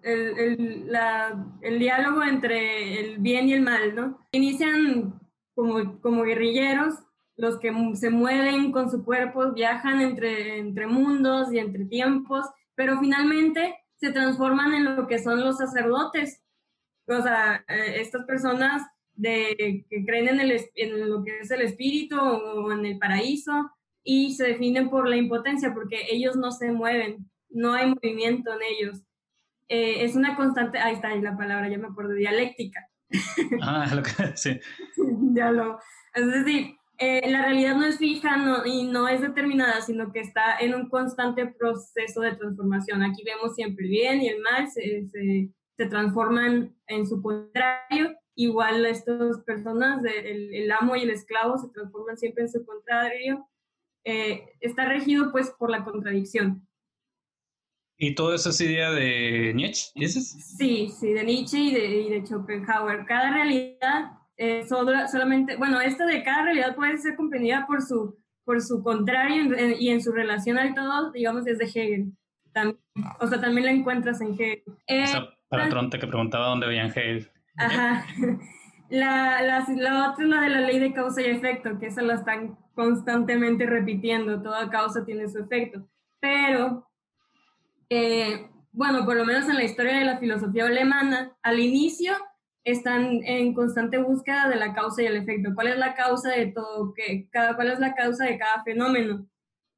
El, 0.02 0.38
el, 0.38 0.92
la, 0.92 1.46
el, 1.62 1.80
diálogo 1.80 2.24
entre 2.24 3.00
el 3.00 3.18
bien 3.20 3.48
y 3.50 3.54
el 3.54 3.62
mal, 3.62 3.96
¿no? 3.96 4.20
Inician 4.32 5.20
como, 5.56 6.00
como 6.02 6.24
guerrilleros, 6.24 6.96
los 7.38 7.60
que 7.60 7.74
se 7.96 8.10
mueven 8.10 8.72
con 8.72 8.90
su 8.92 9.04
cuerpo, 9.04 9.52
viajan 9.54 10.02
entre, 10.02 10.60
entre 10.60 10.88
mundos 10.88 11.52
y 11.52 11.60
entre 11.60 11.86
tiempos, 11.86 12.46
pero 12.76 13.00
finalmente 13.00 13.76
se 13.96 14.12
transforman 14.12 14.74
en 14.74 14.86
lo 14.96 15.08
que 15.08 15.20
son 15.20 15.42
los 15.42 15.58
sacerdotes. 15.58 16.42
O 17.08 17.22
sea, 17.22 17.64
eh, 17.68 18.02
estas 18.02 18.26
personas 18.26 18.84
de, 19.14 19.86
que 19.90 20.06
creen 20.06 20.28
en, 20.28 20.40
el, 20.40 20.62
en 20.76 21.10
lo 21.10 21.24
que 21.24 21.40
es 21.40 21.52
el 21.52 21.62
espíritu 21.62 22.20
o 22.20 22.72
en 22.72 22.86
el 22.86 22.98
paraíso 22.98 23.72
y 24.04 24.34
se 24.34 24.46
definen 24.46 24.90
por 24.90 25.08
la 25.08 25.16
impotencia 25.16 25.74
porque 25.74 26.08
ellos 26.12 26.36
no 26.36 26.52
se 26.52 26.72
mueven 26.72 27.30
no 27.56 27.74
hay 27.74 27.88
movimiento 27.88 28.54
en 28.54 28.60
ellos. 28.62 29.02
Eh, 29.68 30.04
es 30.04 30.16
una 30.16 30.36
constante, 30.36 30.78
ahí 30.78 30.96
está 30.96 31.10
ahí 31.10 31.22
la 31.22 31.38
palabra, 31.38 31.70
ya 31.70 31.78
me 31.78 31.88
acuerdo, 31.88 32.14
dialéctica. 32.14 32.88
Ah, 33.62 33.90
lo 33.96 34.04
que, 34.04 34.12
sí. 34.36 34.60
ya 35.34 35.52
lo, 35.52 35.80
es 36.14 36.26
decir, 36.28 36.76
eh, 36.98 37.30
la 37.30 37.44
realidad 37.44 37.76
no 37.76 37.86
es 37.86 37.98
fija 37.98 38.36
no, 38.38 38.66
y 38.66 38.84
no 38.84 39.08
es 39.08 39.22
determinada, 39.22 39.82
sino 39.82 40.12
que 40.12 40.20
está 40.20 40.58
en 40.60 40.76
un 40.76 40.90
constante 40.90 41.46
proceso 41.48 42.22
de 42.22 42.36
transformación. 42.36 43.04
Aquí 43.04 43.24
vemos 43.24 43.56
siempre 43.56 43.86
el 43.86 43.92
bien 43.92 44.22
y 44.22 44.28
el 44.28 44.42
mal 44.42 44.70
se, 44.70 45.08
se, 45.12 45.50
se 45.78 45.86
transforman 45.88 46.76
en 46.88 47.08
su 47.08 47.22
contrario. 47.22 48.18
Igual 48.36 48.86
estas 48.86 49.40
personas, 49.42 50.04
el, 50.04 50.54
el, 50.54 50.72
amo 50.72 50.96
y 50.96 51.04
el 51.04 51.10
esclavo, 51.10 51.58
se 51.58 51.70
transforman 51.70 52.18
siempre 52.18 52.44
en 52.44 52.52
su 52.52 52.66
contrario. 52.66 53.48
Eh, 54.04 54.50
está 54.60 54.86
regido 54.86 55.32
pues 55.32 55.52
por 55.52 55.70
la 55.70 55.84
contradicción. 55.84 56.68
¿Y 57.98 58.14
todo 58.14 58.36
eso 58.36 58.50
es 58.50 58.60
idea 58.60 58.92
de 58.92 59.54
Nietzsche? 59.56 59.92
¿Dices? 59.96 60.56
Sí, 60.58 60.90
sí, 60.90 61.14
de 61.14 61.24
Nietzsche 61.24 61.58
y 61.58 61.74
de, 61.74 62.02
y 62.02 62.10
de 62.10 62.26
Schopenhauer. 62.26 63.06
Cada 63.06 63.32
realidad 63.32 64.12
eh, 64.38 64.66
solamente, 64.68 65.56
bueno, 65.56 65.80
esta 65.80 66.06
de 66.06 66.22
cada 66.24 66.44
realidad 66.44 66.76
puede 66.76 66.98
ser 66.98 67.16
comprendida 67.16 67.66
por 67.66 67.82
su, 67.82 68.18
por 68.44 68.62
su 68.62 68.84
contrario 68.84 69.56
y 69.80 69.90
en 69.90 70.02
su 70.04 70.12
relación 70.12 70.58
al 70.58 70.76
todo, 70.76 71.12
digamos, 71.12 71.46
desde 71.46 71.66
Hegel. 71.66 72.12
También, 72.52 72.80
o 73.20 73.28
sea, 73.28 73.40
también 73.40 73.66
la 73.66 73.72
encuentras 73.72 74.20
en 74.20 74.34
Hegel. 74.34 74.64
Eh, 74.88 75.06
para 75.58 75.70
Tronte 75.70 76.00
que 76.00 76.08
preguntaba 76.08 76.48
dónde 76.48 76.68
veían 76.68 76.88
Hegel. 76.88 77.30
Ajá. 77.58 78.06
La, 78.88 79.42
la, 79.42 79.66
la, 79.68 80.12
otra 80.12 80.24
es 80.24 80.30
la 80.30 80.42
de 80.42 80.50
la 80.50 80.62
ley 80.62 80.78
de 80.78 80.94
causa 80.94 81.20
y 81.20 81.26
efecto, 81.26 81.80
que 81.80 81.88
esa 81.88 82.04
la 82.04 82.14
están 82.14 82.56
constantemente 82.76 83.66
repitiendo, 83.66 84.44
toda 84.44 84.70
causa 84.70 85.04
tiene 85.04 85.28
su 85.28 85.40
efecto. 85.40 85.90
Pero 86.20 86.88
eh, 87.90 88.48
bueno, 88.72 89.06
por 89.06 89.16
lo 89.16 89.26
menos 89.26 89.48
en 89.50 89.56
la 89.56 89.64
historia 89.64 89.98
de 89.98 90.06
la 90.06 90.20
filosofía 90.20 90.66
alemana, 90.66 91.36
al 91.42 91.60
inicio 91.60 92.14
están 92.64 93.24
en 93.24 93.54
constante 93.54 93.98
búsqueda 93.98 94.50
de 94.50 94.56
la 94.58 94.74
causa 94.74 95.02
y 95.02 95.06
el 95.06 95.18
efecto. 95.18 95.52
¿Cuál 95.56 95.68
es 95.68 95.78
la 95.78 95.96
causa 95.96 96.32
de 96.32 96.48
todo? 96.48 96.94
¿Qué, 96.94 97.30
cada, 97.32 97.56
¿Cuál 97.56 97.72
es 97.72 97.80
la 97.80 97.94
causa 97.94 98.26
de 98.26 98.38
cada 98.38 98.64
fenómeno? 98.64 99.28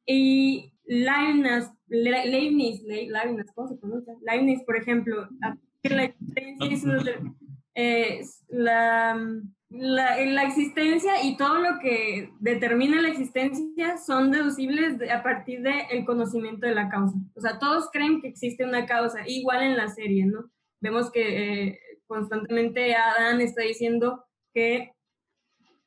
Y 0.06 0.74
Leibniz, 0.86 1.70
Leibniz, 1.88 2.82
Leibniz, 2.84 3.52
¿cómo 3.54 3.68
se 3.68 3.76
pronuncia? 3.76 4.14
Leibniz, 4.22 4.64
por 4.64 4.78
ejemplo, 4.78 5.28
la 5.90 6.04
existencia 6.06 7.22
es 7.74 8.44
la, 8.48 9.16
la, 9.70 10.26
la, 10.26 10.44
existencia 10.44 11.24
y 11.24 11.38
todo 11.38 11.60
lo 11.60 11.80
que 11.80 12.32
determina 12.40 13.02
la 13.02 13.10
existencia 13.10 13.98
son 13.98 14.32
deducibles 14.32 14.98
a 15.12 15.22
partir 15.22 15.62
del 15.62 15.82
el 15.92 16.06
conocimiento 16.06 16.66
de 16.66 16.76
la 16.76 16.90
causa. 16.90 17.16
O 17.36 17.42
sea, 17.42 17.60
todos 17.60 17.90
creen 17.92 18.22
que 18.22 18.30
existe 18.30 18.66
una 18.66 18.86
causa, 18.86 19.28
igual 19.28 19.62
en 19.62 19.78
la 19.78 19.90
serie, 19.90 20.26
¿no? 20.26 20.50
Vemos 20.80 21.12
que 21.12 21.68
eh, 21.68 21.80
constantemente 22.08 22.96
Adán 22.96 23.42
está 23.42 23.62
diciendo 23.62 24.26
que, 24.54 24.94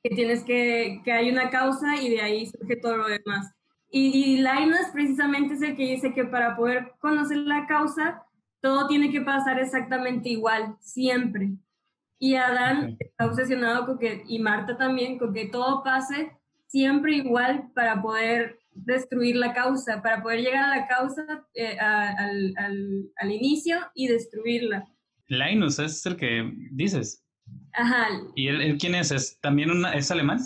que 0.03 0.15
tienes 0.15 0.45
que, 0.45 1.01
que 1.05 1.13
hay 1.13 1.31
una 1.31 1.51
causa 1.51 2.01
y 2.01 2.11
de 2.11 2.21
ahí 2.21 2.47
surge 2.47 2.77
todo 2.77 2.97
lo 2.97 3.09
demás. 3.09 3.53
Y, 3.91 4.11
y 4.15 4.37
Linus 4.37 4.87
precisamente 4.93 5.55
es 5.55 5.63
el 5.63 5.77
que 5.77 5.83
dice 5.83 6.15
que 6.15 6.25
para 6.25 6.57
poder 6.57 6.93
conocer 7.01 7.39
la 7.39 7.67
causa, 7.67 8.23
todo 8.61 8.87
tiene 8.87 9.11
que 9.11 9.21
pasar 9.21 9.59
exactamente 9.59 10.29
igual, 10.29 10.77
siempre. 10.81 11.51
Y 12.19 12.35
Adán 12.35 12.97
está 12.99 13.27
obsesionado 13.27 13.87
con 13.87 13.99
que, 13.99 14.23
y 14.27 14.39
Marta 14.39 14.77
también, 14.77 15.19
con 15.19 15.33
que 15.33 15.47
todo 15.47 15.83
pase 15.83 16.33
siempre 16.67 17.17
igual 17.17 17.71
para 17.75 18.01
poder 18.01 18.61
destruir 18.73 19.37
la 19.37 19.53
causa, 19.53 20.03
para 20.03 20.23
poder 20.23 20.41
llegar 20.41 20.65
a 20.65 20.77
la 20.77 20.87
causa 20.87 21.25
eh, 21.55 21.79
al, 21.79 22.55
al, 22.57 23.11
al, 23.17 23.33
inicio 23.33 23.79
y 23.95 24.09
destruirla. 24.09 24.87
Linus 25.27 25.79
es 25.79 26.05
el 26.07 26.17
que 26.17 26.53
dices. 26.73 27.25
Ajá. 27.73 28.09
¿Y 28.35 28.49
él, 28.49 28.79
quién 28.79 28.95
es? 28.95 29.11
¿Es 29.11 29.41
también 29.41 29.71
una, 29.71 29.95
es 29.95 30.11
alemán? 30.11 30.41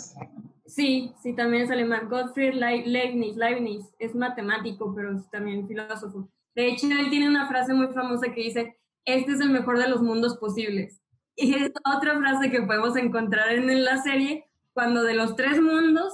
Sí, 0.65 1.11
sí, 1.21 1.33
también 1.33 1.63
es 1.63 1.71
alemán. 1.71 2.07
Gottfried 2.09 2.53
Leibniz, 2.53 3.35
Leibniz 3.35 3.85
es 3.99 4.15
matemático, 4.15 4.93
pero 4.95 5.15
es 5.15 5.29
también 5.29 5.67
filósofo. 5.67 6.29
De 6.55 6.67
hecho, 6.67 6.87
él 6.87 7.09
tiene 7.09 7.27
una 7.27 7.47
frase 7.47 7.73
muy 7.73 7.87
famosa 7.87 8.31
que 8.33 8.41
dice, 8.41 8.77
este 9.03 9.33
es 9.33 9.41
el 9.41 9.49
mejor 9.49 9.77
de 9.77 9.89
los 9.89 10.01
mundos 10.01 10.37
posibles. 10.37 11.01
Y 11.37 11.53
es 11.53 11.69
otra 11.93 12.17
frase 12.17 12.49
que 12.49 12.61
podemos 12.61 12.95
encontrar 12.95 13.51
en 13.51 13.83
la 13.83 14.01
serie, 14.01 14.45
cuando 14.71 15.03
de 15.03 15.15
los 15.15 15.35
tres 15.35 15.59
mundos, 15.59 16.13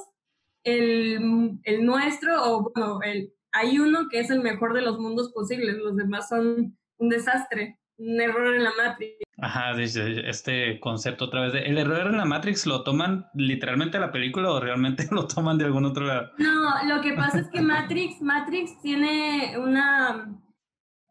el, 0.64 1.60
el 1.64 1.86
nuestro, 1.86 2.44
o 2.44 2.72
bueno, 2.72 3.04
el, 3.04 3.32
hay 3.52 3.78
uno 3.78 4.08
que 4.10 4.20
es 4.20 4.32
el 4.32 4.42
mejor 4.42 4.74
de 4.74 4.82
los 4.82 4.98
mundos 4.98 5.32
posibles, 5.32 5.78
los 5.78 5.96
demás 5.96 6.28
son 6.28 6.76
un 6.98 7.10
desastre, 7.10 7.78
un 7.98 8.20
error 8.20 8.56
en 8.56 8.64
la 8.64 8.72
Matrix. 8.76 9.20
Ajá, 9.42 9.76
dice 9.76 10.30
este 10.30 10.80
concepto 10.80 11.26
otra 11.26 11.42
vez 11.42 11.54
de 11.54 11.64
el 11.64 11.80
error 11.80 12.08
en 12.08 12.18
la 12.18 12.26
Matrix 12.26 12.68
lo 12.68 12.84
toman 12.84 13.26
literalmente 13.34 14.00
la 14.00 14.12
película 14.12 14.52
o 14.52 14.60
realmente 14.60 15.08
lo 15.12 15.28
toman 15.28 15.58
de 15.58 15.66
algún 15.66 15.86
otro 15.86 16.06
lado. 16.06 16.32
No, 16.38 16.84
lo 16.86 17.02
que 17.02 17.14
pasa 17.14 17.39
es 17.39 17.50
que 17.50 17.60
Matrix, 17.60 18.22
Matrix 18.22 18.80
tiene 18.82 19.58
una 19.58 20.32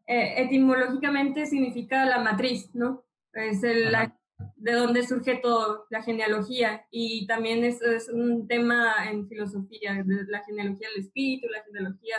eh, 0.07 0.43
etimológicamente 0.43 1.45
significa 1.45 2.05
la 2.05 2.19
matriz, 2.19 2.69
¿no? 2.73 3.03
Es 3.33 3.63
el, 3.63 3.91
la, 3.91 4.17
de 4.55 4.71
donde 4.73 5.05
surge 5.05 5.35
todo, 5.35 5.87
la 5.89 6.01
genealogía. 6.01 6.85
Y 6.89 7.27
también 7.27 7.63
es, 7.63 7.81
es 7.81 8.09
un 8.09 8.47
tema 8.47 9.09
en 9.09 9.27
filosofía, 9.27 10.03
la 10.05 10.43
genealogía 10.43 10.87
del 10.89 11.05
espíritu, 11.05 11.47
la 11.49 11.63
genealogía. 11.63 12.15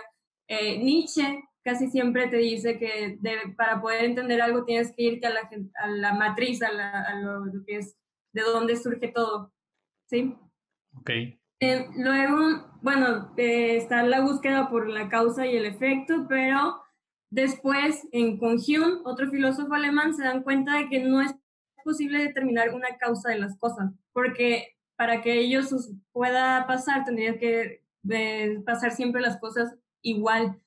Eh, 0.47 0.79
Nietzsche 0.79 1.43
casi 1.63 1.89
siempre 1.89 2.29
te 2.29 2.39
dice 2.39 2.79
que 2.79 3.19
para 3.57 3.81
poder 3.81 4.05
entender 4.05 4.41
algo 4.43 4.65
tienes 4.65 4.93
que 4.95 5.03
irte 5.03 5.27
a 5.27 5.31
la, 5.31 5.51
a 5.77 5.89
la 5.89 6.15
matriz, 6.15 6.63
a, 6.63 6.73
la, 6.73 7.03
a 7.03 7.21
lo, 7.21 7.65
que 7.67 7.77
es 7.77 7.97
de 8.33 8.43
dónde 8.43 8.77
surge 8.77 9.09
todo. 9.09 9.53
¿Sí? 10.09 10.35
Ok. 10.99 11.11
Eh, 11.61 11.87
luego, 11.97 12.79
bueno, 12.83 13.33
eh, 13.37 13.77
está 13.77 14.03
la 14.03 14.21
búsqueda 14.21 14.69
por 14.69 14.89
la 14.89 15.09
causa 15.09 15.47
y 15.47 15.57
el 15.57 15.65
efecto, 15.65 16.27
pero 16.29 16.83
Después, 17.33 18.07
en 18.13 18.37
con 18.37 18.59
Hume, 18.59 19.01
otro 19.05 19.31
filósofo 19.31 19.73
alemán, 19.73 20.13
se 20.15 20.23
dan 20.23 20.43
cuenta 20.43 20.77
de 20.77 20.91
que 20.91 21.01
no 21.03 21.23
es 21.23 21.35
posible 21.83 22.19
determinar 22.19 22.75
una 22.75 22.99
causa 22.99 23.31
de 23.31 23.39
las 23.39 23.57
cosas, 23.59 23.91
porque 24.13 24.77
para 24.97 25.23
que 25.23 25.41
ello 25.41 25.61
pueda 26.13 26.67
pasar, 26.67 27.07
tendría 27.07 27.39
que 27.39 27.81
pasar 28.67 28.91
siempre 28.93 29.23
las 29.23 29.39
cosas 29.41 29.75
igual. 30.03 30.61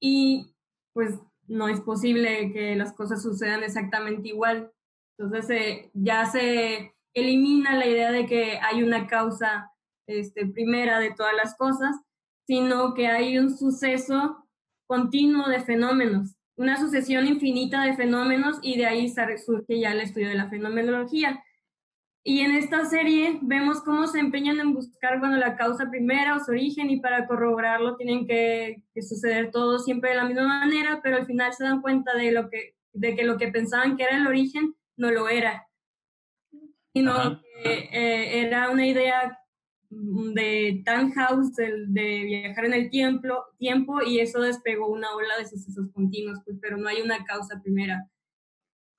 Y 0.00 0.54
pues 0.92 1.14
no 1.46 1.68
es 1.68 1.80
posible 1.80 2.52
que 2.52 2.76
las 2.76 2.92
cosas 2.92 3.22
sucedan 3.22 3.62
exactamente 3.62 4.28
igual. 4.28 4.72
Entonces 5.18 5.90
ya 5.94 6.26
se 6.26 6.94
elimina 7.14 7.76
la 7.76 7.86
idea 7.86 8.12
de 8.12 8.26
que 8.26 8.58
hay 8.58 8.82
una 8.82 9.06
causa 9.06 9.72
este, 10.06 10.46
primera 10.46 10.98
de 10.98 11.12
todas 11.12 11.34
las 11.34 11.56
cosas, 11.56 11.96
sino 12.46 12.94
que 12.94 13.08
hay 13.08 13.38
un 13.38 13.56
suceso 13.56 14.46
continuo 14.86 15.48
de 15.48 15.60
fenómenos, 15.60 16.36
una 16.56 16.78
sucesión 16.78 17.26
infinita 17.26 17.82
de 17.82 17.96
fenómenos 17.96 18.58
y 18.62 18.78
de 18.78 18.86
ahí 18.86 19.12
surge 19.38 19.80
ya 19.80 19.92
el 19.92 20.00
estudio 20.00 20.28
de 20.28 20.36
la 20.36 20.48
fenomenología. 20.48 21.42
Y 22.28 22.40
en 22.40 22.56
esta 22.56 22.84
serie 22.86 23.38
vemos 23.40 23.82
cómo 23.82 24.08
se 24.08 24.18
empeñan 24.18 24.58
en 24.58 24.74
buscar, 24.74 25.20
bueno, 25.20 25.36
la 25.36 25.54
causa 25.54 25.88
primera 25.88 26.34
o 26.34 26.40
su 26.40 26.50
origen 26.50 26.90
y 26.90 26.98
para 26.98 27.24
corroborarlo 27.28 27.94
tienen 27.94 28.26
que, 28.26 28.82
suceder 29.00 29.52
todo 29.52 29.78
siempre 29.78 30.10
de 30.10 30.16
la 30.16 30.24
misma 30.24 30.48
manera, 30.48 30.98
pero 31.04 31.18
al 31.18 31.26
final 31.26 31.52
se 31.52 31.62
dan 31.62 31.80
cuenta 31.80 32.16
de, 32.16 32.32
lo 32.32 32.50
que, 32.50 32.74
de 32.92 33.14
que 33.14 33.22
lo 33.22 33.38
que 33.38 33.46
pensaban 33.46 33.96
que 33.96 34.02
era 34.02 34.16
el 34.16 34.26
origen 34.26 34.74
no 34.96 35.12
lo 35.12 35.28
era, 35.28 35.68
sino 36.92 37.40
que 37.62 37.90
eh, 37.92 38.40
era 38.44 38.70
una 38.70 38.88
idea 38.88 39.38
de 39.88 40.82
Tannhaus 40.84 41.54
de, 41.54 41.84
de 41.86 42.24
viajar 42.24 42.64
en 42.64 42.74
el 42.74 42.90
tiempo, 42.90 43.28
tiempo 43.56 44.02
y 44.02 44.18
eso 44.18 44.40
despegó 44.40 44.88
una 44.88 45.14
ola 45.14 45.38
de 45.38 45.46
sucesos 45.46 45.92
continuos, 45.92 46.40
pues, 46.44 46.58
pero 46.60 46.76
no 46.76 46.88
hay 46.88 47.02
una 47.02 47.24
causa 47.24 47.62
primera. 47.62 48.10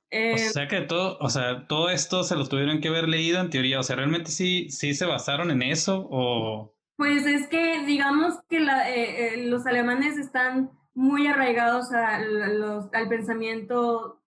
Eh, 0.10 0.34
o 0.36 0.38
sea 0.38 0.68
que 0.68 0.82
todo, 0.82 1.18
o 1.20 1.30
sea, 1.30 1.68
todo 1.68 1.90
esto 1.90 2.24
se 2.24 2.36
lo 2.36 2.48
tuvieron 2.48 2.80
que 2.80 2.88
haber 2.88 3.10
leído 3.10 3.42
en 3.42 3.50
teoría, 3.50 3.80
o 3.80 3.84
sea, 3.84 3.98
realmente 3.98 4.32
sí, 4.32 4.70
sí 4.70 4.94
se 4.94 5.06
basaron 5.06 5.52
en 5.52 5.62
eso 5.62 6.08
o... 6.10 6.74
Pues 6.96 7.26
es 7.26 7.48
que 7.48 7.86
digamos 7.86 8.36
que 8.50 8.60
la, 8.60 8.90
eh, 8.90 9.36
eh, 9.36 9.48
los 9.48 9.66
alemanes 9.68 10.18
están 10.18 10.72
muy 10.96 11.28
arraigados 11.28 11.92
a, 11.92 12.20
los, 12.22 12.86
al 12.94 13.08
pensamiento 13.08 14.22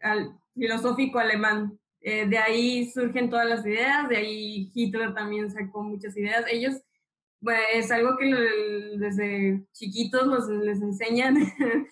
al 0.00 0.36
filosófico 0.54 1.18
alemán. 1.18 1.78
de 2.00 2.38
ahí 2.38 2.90
surgen 2.90 3.30
todas 3.30 3.48
las 3.48 3.64
ideas, 3.64 4.08
de 4.08 4.16
ahí 4.16 4.72
Hitler 4.74 5.14
también 5.14 5.50
sacó 5.50 5.82
muchas 5.84 6.16
ideas. 6.16 6.44
Ellos, 6.50 6.74
pues, 7.40 7.60
es 7.74 7.90
algo 7.92 8.16
que 8.16 8.34
desde 8.98 9.64
chiquitos 9.72 10.26
los, 10.26 10.48
les 10.48 10.80
enseñan. 10.80 11.36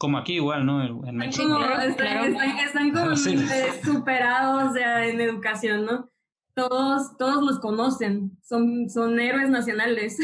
Como 0.00 0.16
aquí 0.16 0.36
igual, 0.36 0.64
¿no? 0.64 0.82
En 0.82 1.14
México. 1.14 1.60
están, 1.82 2.90
como 2.90 3.16
superados 3.84 4.74
en 4.74 5.20
educación, 5.20 5.84
¿no? 5.84 6.10
Todos, 6.54 7.18
todos 7.18 7.42
los 7.44 7.58
conocen, 7.58 8.30
son, 8.42 8.88
son 8.88 9.20
héroes 9.20 9.50
nacionales. 9.50 10.16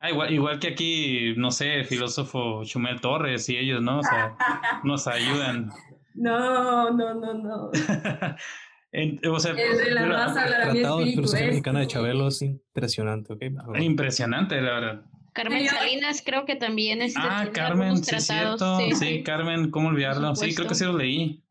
Ah, 0.00 0.10
igual, 0.10 0.34
igual 0.34 0.58
que 0.58 0.68
aquí, 0.68 1.32
no 1.38 1.50
sé, 1.50 1.84
filósofo 1.84 2.62
Chumel 2.64 3.00
Torres 3.00 3.48
y 3.48 3.56
ellos, 3.56 3.80
¿no? 3.80 4.00
O 4.00 4.02
sea, 4.02 4.36
nos 4.84 5.06
ayudan. 5.06 5.70
No, 6.14 6.90
no, 6.90 7.14
no, 7.14 7.32
no. 7.32 7.70
o 9.32 9.40
sea, 9.40 9.52
el 9.52 9.78
de 9.78 9.90
la 9.92 10.04
raza, 10.04 10.46
la 10.46 10.72
Tratado 10.72 10.98
de 10.98 11.06
Filosofía 11.06 11.46
Mexicana 11.46 11.80
de 11.80 11.86
Chabelo 11.86 12.28
es 12.28 12.42
impresionante, 12.42 13.32
¿ok? 13.32 13.44
Impresionante, 13.80 14.60
la 14.60 14.72
verdad. 14.74 15.06
Carmen 15.34 15.68
Salinas 15.68 16.22
creo 16.24 16.46
que 16.46 16.54
también 16.54 17.02
es 17.02 17.14
Ah, 17.16 17.48
Carmen, 17.52 18.02
sí, 18.02 18.20
cierto. 18.20 18.78
Sí, 18.94 19.22
Carmen, 19.24 19.70
¿cómo 19.70 19.88
olvidarlo? 19.88 20.34
Sí, 20.36 20.54
creo 20.54 20.68
que 20.68 20.76
sí 20.76 20.84
lo 20.84 20.96
leí. 20.96 21.42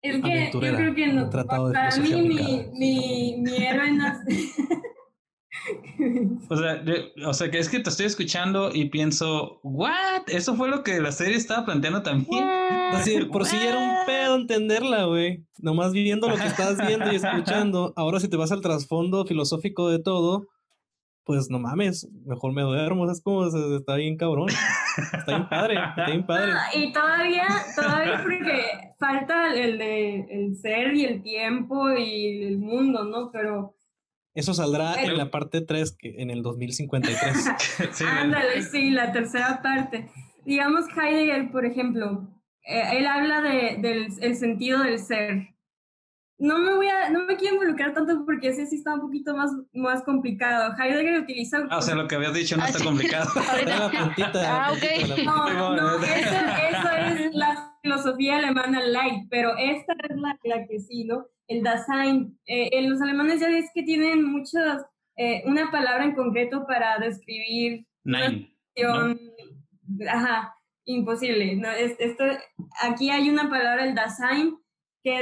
Es 0.00 0.22
que 0.22 0.50
yo 0.52 0.60
creo 0.60 0.94
que 0.94 1.08
no, 1.08 1.28
para 1.28 1.96
mí 1.96 2.22
mi, 2.22 2.66
mi, 2.72 3.36
mi 3.38 3.66
héroe 3.66 3.90
o 6.48 6.56
sea, 6.56 6.82
o 7.26 7.34
sea, 7.34 7.50
que 7.50 7.58
es 7.58 7.68
que 7.68 7.80
te 7.80 7.90
estoy 7.90 8.06
escuchando 8.06 8.70
y 8.72 8.86
pienso, 8.86 9.60
¿what? 9.62 10.22
Eso 10.28 10.54
fue 10.54 10.68
lo 10.68 10.82
que 10.82 11.00
la 11.00 11.12
serie 11.12 11.36
estaba 11.36 11.66
planteando 11.66 12.02
también. 12.02 12.44
Así, 12.92 13.24
por 13.26 13.44
si 13.44 13.56
era 13.56 13.78
un 13.78 14.06
pedo 14.06 14.36
entenderla, 14.36 15.04
güey. 15.04 15.44
Nomás 15.58 15.92
viviendo 15.92 16.28
lo 16.28 16.36
que 16.36 16.46
estás 16.46 16.78
viendo 16.86 17.12
y 17.12 17.16
escuchando. 17.16 17.92
Ahora 17.96 18.20
si 18.20 18.28
te 18.28 18.36
vas 18.36 18.52
al 18.52 18.60
trasfondo 18.60 19.26
filosófico 19.26 19.90
de 19.90 19.98
todo, 19.98 20.46
pues 21.28 21.50
no 21.50 21.58
mames, 21.58 22.08
mejor 22.24 22.54
me 22.54 22.62
duermo, 22.62 23.10
es 23.12 23.20
como, 23.20 23.46
está 23.76 23.96
bien 23.96 24.16
cabrón, 24.16 24.48
está 24.48 25.36
bien 25.36 25.48
padre, 25.50 25.74
está 25.74 26.06
bien 26.06 26.24
padre. 26.24 26.52
y 26.74 26.90
todavía, 26.90 27.46
todavía 27.76 28.22
porque 28.22 28.62
falta 28.98 29.54
el 29.54 29.76
de 29.76 30.20
el 30.30 30.56
ser 30.56 30.94
y 30.94 31.04
el 31.04 31.22
tiempo 31.22 31.92
y 31.92 32.44
el 32.44 32.56
mundo, 32.56 33.04
¿no? 33.04 33.30
Pero... 33.30 33.76
Eso 34.32 34.54
saldrá 34.54 34.94
en 35.02 35.18
la 35.18 35.30
parte 35.30 35.60
3, 35.60 35.98
que 35.98 36.14
en 36.22 36.30
el 36.30 36.42
2053. 36.42 37.44
sí, 37.92 38.04
Ándale, 38.08 38.62
sí, 38.62 38.88
la 38.88 39.12
tercera 39.12 39.60
parte. 39.62 40.08
Digamos, 40.46 40.86
Heidegger, 40.96 41.52
por 41.52 41.66
ejemplo, 41.66 42.26
eh, 42.62 42.84
él 42.92 43.06
habla 43.06 43.42
de, 43.42 43.76
del 43.82 44.06
el 44.22 44.34
sentido 44.34 44.82
del 44.82 44.98
ser, 44.98 45.48
no 46.38 46.58
me 46.58 46.74
voy 46.74 46.86
a, 46.86 47.10
no 47.10 47.24
me 47.24 47.36
quiero 47.36 47.56
involucrar 47.56 47.92
tanto 47.92 48.24
porque 48.24 48.48
ese 48.48 48.66
sí 48.66 48.76
está 48.76 48.94
un 48.94 49.00
poquito 49.00 49.36
más, 49.36 49.50
más 49.72 50.02
complicado. 50.02 50.72
Heidegger 50.78 51.20
utiliza... 51.20 51.66
Ah, 51.68 51.78
o 51.78 51.82
sea, 51.82 51.96
lo 51.96 52.06
que 52.06 52.14
habías 52.14 52.32
dicho 52.32 52.56
no 52.56 52.64
está 52.64 52.82
complicado. 52.82 53.28
ah, 53.36 54.72
ok. 54.72 55.24
No, 55.24 55.76
no, 55.76 55.96
eso, 55.96 56.36
eso, 56.70 56.88
es 57.26 57.34
la 57.34 57.74
filosofía 57.82 58.36
alemana 58.36 58.80
light, 58.80 59.26
pero 59.28 59.56
esta 59.58 59.94
es 60.08 60.16
la, 60.16 60.38
la 60.44 60.66
que 60.66 60.78
sí, 60.78 61.04
¿no? 61.04 61.26
El 61.48 61.64
Dasein. 61.64 62.38
Eh, 62.46 62.70
en 62.72 62.88
los 62.90 63.02
alemanes 63.02 63.40
ya 63.40 63.48
ves 63.48 63.70
que 63.74 63.82
tienen 63.82 64.22
muchas, 64.22 64.84
eh, 65.16 65.42
una 65.44 65.72
palabra 65.72 66.04
en 66.04 66.14
concreto 66.14 66.66
para 66.66 66.98
describir... 66.98 67.84
Nein. 68.04 68.54
Ajá, 70.08 70.54
imposible. 70.84 71.56
No, 71.56 71.68
es, 71.70 71.96
esto, 71.98 72.24
aquí 72.80 73.10
hay 73.10 73.28
una 73.28 73.50
palabra, 73.50 73.84
el 73.84 73.96
Dasein, 73.96 74.56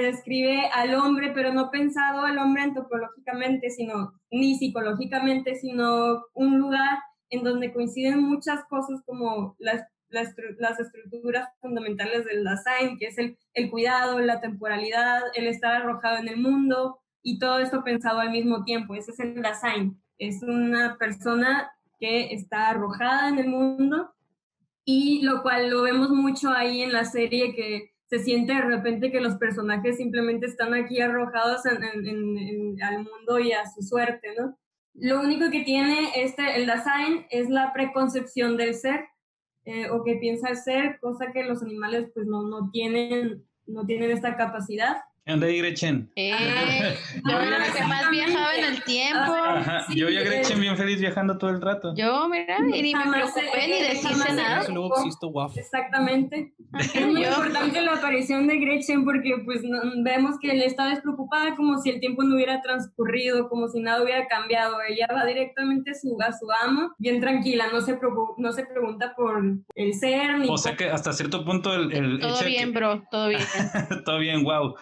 describe 0.03 0.69
al 0.73 0.95
hombre, 0.95 1.33
pero 1.35 1.53
no 1.53 1.71
pensado 1.71 2.23
al 2.23 2.39
hombre 2.39 2.63
antropológicamente, 2.63 3.71
sino 3.71 4.13
ni 4.31 4.57
psicológicamente, 4.57 5.55
sino 5.55 6.25
un 6.35 6.59
lugar 6.59 6.99
en 7.31 7.43
donde 7.43 7.73
coinciden 7.73 8.23
muchas 8.23 8.65
cosas 8.65 9.03
como 9.05 9.57
las, 9.59 9.83
las, 10.09 10.35
las 10.59 10.79
estructuras 10.81 11.49
fundamentales 11.61 12.25
del 12.25 12.45
Dasein, 12.45 12.99
que 12.99 13.07
es 13.07 13.19
el, 13.19 13.37
el 13.55 13.71
cuidado, 13.71 14.19
la 14.21 14.41
temporalidad, 14.41 15.23
el 15.35 15.47
estar 15.47 15.75
arrojado 15.75 16.19
en 16.19 16.29
el 16.29 16.37
mundo 16.37 17.01
y 17.23 17.39
todo 17.39 17.59
esto 17.59 17.83
pensado 17.83 18.21
al 18.21 18.31
mismo 18.31 18.65
tiempo. 18.65 18.95
Ese 18.95 19.11
es 19.11 19.21
el 19.21 19.43
Dasein. 19.43 20.01
Es 20.19 20.43
una 20.43 20.97
persona 20.99 21.71
que 21.99 22.33
está 22.33 22.69
arrojada 22.69 23.29
en 23.29 23.39
el 23.39 23.49
mundo 23.49 24.15
y 24.85 25.23
lo 25.23 25.43
cual 25.43 25.69
lo 25.71 25.83
vemos 25.83 26.11
mucho 26.11 26.51
ahí 26.51 26.83
en 26.83 26.93
la 26.93 27.05
serie 27.05 27.55
que 27.55 27.96
se 28.09 28.21
siente 28.21 28.55
de 28.55 28.63
repente 28.63 29.11
que 29.11 29.21
los 29.21 29.35
personajes 29.35 29.97
simplemente 29.97 30.47
están 30.47 30.75
aquí 30.75 31.01
arrojados 31.01 31.67
al 31.67 32.99
mundo 32.99 33.39
y 33.39 33.53
a 33.53 33.69
su 33.69 33.83
suerte, 33.83 34.29
¿no? 34.39 34.57
Lo 34.95 35.21
único 35.21 35.51
que 35.51 35.63
tiene 35.63 36.11
este, 36.17 36.57
el 36.57 36.67
Dasein 36.67 37.27
es 37.31 37.51
la 37.51 37.73
preconcepción 37.73 38.57
del 38.57 38.75
ser, 38.75 39.07
eh, 39.65 39.91
o 39.91 40.05
que 40.05 40.17
piensa 40.17 40.49
el 40.49 40.57
ser, 40.57 40.99
cosa 41.01 41.33
que 41.33 41.45
los 41.45 41.63
animales 41.63 42.11
pues 42.15 42.27
no, 42.27 42.43
no, 42.43 42.71
tienen, 42.71 43.45
no 43.67 43.85
tienen 43.85 44.11
esta 44.11 44.37
capacidad. 44.37 44.97
¿Dónde 45.27 45.49
hay 45.49 45.59
Gretchen? 45.59 46.09
Eh, 46.15 46.97
yo 47.29 47.41
era 47.41 47.59
la 47.59 47.73
que 47.73 47.83
más 47.83 48.09
viajaba 48.11 48.55
en 48.55 48.65
el 48.65 48.85
tiempo. 48.85 49.35
yo 49.97 50.07
vi 50.07 50.19
a 50.19 50.23
Gretchen 50.23 50.61
bien 50.61 50.77
feliz 50.77 51.01
viajando 51.01 51.37
todo 51.37 51.51
el 51.51 51.61
rato. 51.61 51.93
Yo, 51.97 52.29
mira, 52.29 52.59
y 52.61 52.83
ni 52.83 52.95
me 52.95 53.11
preocupé 53.11 53.67
ni 53.67 53.83
decirse 53.89 54.33
nada. 54.35 54.65
Exactamente. 55.57 56.55
Es 56.79 57.07
muy 57.07 57.25
importante 57.25 57.81
la 57.81 57.95
aparición 57.95 58.47
de 58.47 58.59
Gretchen 58.59 59.05
porque 59.05 59.43
pues 59.45 59.63
vemos 59.97 60.37
que 60.41 60.53
él 60.53 60.63
está 60.63 60.87
despreocupada 60.91 61.57
como 61.57 61.81
si 61.81 61.91
el 61.91 61.99
tiempo 61.99 62.23
no 62.23 62.37
hubiera 62.37 62.63
transcurrido, 62.63 63.49
como 63.49 63.67
si 63.67 63.81
nada 63.81 64.05
hubiera 64.05 64.29
cambiado. 64.29 64.77
Ella 64.89 65.09
va 65.13 65.25
directamente 65.25 65.91
a 65.91 65.95
su, 65.95 66.17
a 66.21 66.33
su 66.35 66.47
amo, 66.65 66.95
bien 66.99 67.21
tranquila, 67.21 67.67
no 67.73 67.81
se, 67.81 67.99
no 68.39 68.53
se 68.53 68.65
pregunta 68.65 69.13
por 69.17 69.43
el 69.75 69.95
ser. 69.95 70.39
Ni 70.39 70.49
o 70.49 70.57
sea 70.57 70.77
que 70.77 70.89
hasta 70.89 71.13
cierto 71.13 71.45
punto 71.45 71.75
el... 71.75 71.93
el 71.93 72.21
todo 72.21 72.45
bien, 72.45 72.73
bro, 72.73 73.03
todo 73.11 73.29
bien. 73.29 73.43
todo 74.05 74.19
bien, 74.21 74.45
wow. 74.45 74.77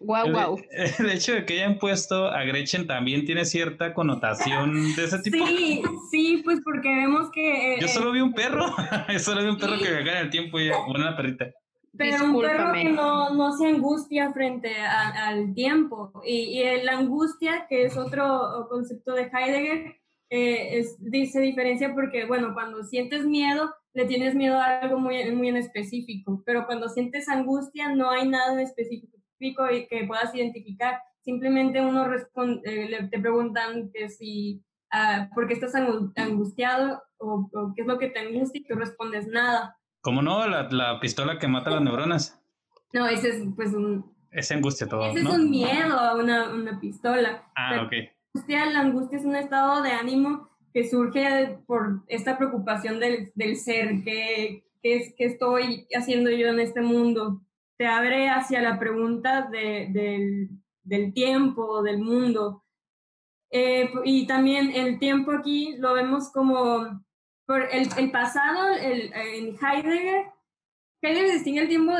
Wow, 0.00 0.30
wow. 0.30 0.60
El, 0.70 1.10
hecho 1.10 1.34
de 1.34 1.44
que 1.44 1.54
hayan 1.54 1.78
puesto 1.78 2.26
a 2.26 2.44
Gretchen 2.44 2.86
también 2.86 3.24
tiene 3.24 3.44
cierta 3.44 3.94
connotación 3.94 4.94
de 4.94 5.04
ese 5.04 5.18
tipo. 5.20 5.46
Sí, 5.46 5.82
sí, 6.10 6.40
pues 6.44 6.60
porque 6.64 6.88
vemos 6.88 7.30
que. 7.32 7.74
Eh, 7.74 7.78
Yo 7.80 7.88
solo 7.88 8.12
vi 8.12 8.20
un 8.20 8.32
perro. 8.32 8.66
Yo 9.12 9.18
solo 9.18 9.42
vi 9.42 9.48
un 9.48 9.58
perro 9.58 9.78
que 9.78 9.90
viajaba 9.90 10.18
en 10.18 10.24
el 10.26 10.30
tiempo 10.30 10.60
y 10.60 10.70
una 10.88 11.16
perrita. 11.16 11.52
Pero 11.96 12.24
un 12.24 12.40
perro 12.40 12.72
que 12.72 12.84
no, 12.84 13.34
no 13.34 13.56
se 13.56 13.66
angustia 13.66 14.32
frente 14.32 14.74
al 14.80 15.52
tiempo. 15.54 16.12
Y, 16.24 16.60
y, 16.60 16.82
la 16.82 16.98
angustia, 16.98 17.66
que 17.68 17.84
es 17.84 17.96
otro 17.98 18.66
concepto 18.70 19.12
de 19.12 19.24
Heidegger, 19.24 19.96
eh, 20.34 20.78
es, 20.78 20.96
se 21.30 21.40
diferencia 21.40 21.92
porque, 21.92 22.24
bueno, 22.24 22.54
cuando 22.54 22.82
sientes 22.84 23.26
miedo, 23.26 23.74
le 23.92 24.06
tienes 24.06 24.34
miedo 24.34 24.58
a 24.58 24.80
algo 24.80 24.98
muy, 24.98 25.30
muy 25.30 25.48
en 25.48 25.58
específico, 25.58 26.42
pero 26.46 26.64
cuando 26.64 26.88
sientes 26.88 27.28
angustia, 27.28 27.94
no 27.94 28.10
hay 28.10 28.26
nada 28.26 28.54
en 28.54 28.60
específico 28.60 29.18
y 29.46 29.54
que 29.86 30.04
puedas 30.06 30.34
identificar. 30.34 31.00
Simplemente 31.20 31.80
uno 31.80 32.08
responde, 32.08 32.62
eh, 32.64 33.08
te 33.10 33.18
preguntan 33.18 33.90
que 33.92 34.08
si, 34.08 34.62
uh, 34.92 35.32
¿por 35.34 35.46
qué 35.46 35.54
estás 35.54 35.74
angustiado 35.74 37.02
o, 37.22 37.72
qué 37.74 37.82
es 37.82 37.88
lo 37.88 37.98
que 37.98 38.08
te 38.08 38.20
angustia 38.20 38.60
y 38.60 38.64
tú 38.64 38.74
respondes 38.74 39.26
nada. 39.26 39.76
¿Cómo 40.00 40.22
no? 40.22 40.46
La, 40.46 40.68
la 40.70 41.00
pistola 41.00 41.38
que 41.38 41.48
mata 41.48 41.70
las 41.70 41.82
neuronas. 41.82 42.40
No, 42.92 43.06
ese 43.06 43.30
es 43.30 43.42
pues 43.54 43.72
un... 43.72 44.12
Es 44.30 44.50
angustia 44.50 44.88
todo, 44.88 45.04
Ese 45.10 45.20
es 45.20 45.26
un 45.26 45.50
miedo 45.50 45.98
a 45.98 46.16
una, 46.16 46.50
una 46.50 46.80
pistola. 46.80 47.44
Ah, 47.54 47.82
ok. 47.84 47.92
La 47.92 48.10
angustia, 48.34 48.66
la 48.66 48.80
angustia 48.80 49.18
es 49.18 49.24
un 49.24 49.36
estado 49.36 49.82
de 49.82 49.92
ánimo 49.92 50.48
que 50.72 50.88
surge 50.88 51.58
por 51.66 52.02
esta 52.08 52.38
preocupación 52.38 52.98
del, 52.98 53.30
del 53.34 53.56
ser, 53.56 54.02
que, 54.02 54.64
es, 54.82 55.14
que 55.16 55.26
estoy 55.26 55.86
haciendo 55.94 56.30
yo 56.30 56.48
en 56.48 56.60
este 56.60 56.80
mundo. 56.80 57.42
Te 57.82 57.88
abre 57.88 58.28
hacia 58.28 58.62
la 58.62 58.78
pregunta 58.78 59.48
de, 59.50 59.88
del, 60.84 61.12
tiempo, 61.12 61.82
del 61.82 61.98
mundo. 61.98 62.62
Eh, 63.50 63.90
y 64.04 64.24
también 64.28 64.70
el 64.70 65.00
tiempo 65.00 65.32
aquí 65.32 65.74
lo 65.78 65.92
vemos 65.94 66.30
como 66.30 67.02
por 67.44 67.66
el, 67.72 68.12
pasado, 68.12 68.68
el, 68.76 69.12
en 69.12 69.56
Heidegger, 69.60 70.26
Heidegger 71.02 71.32
distingue 71.32 71.62
el 71.62 71.68
tiempo 71.68 71.92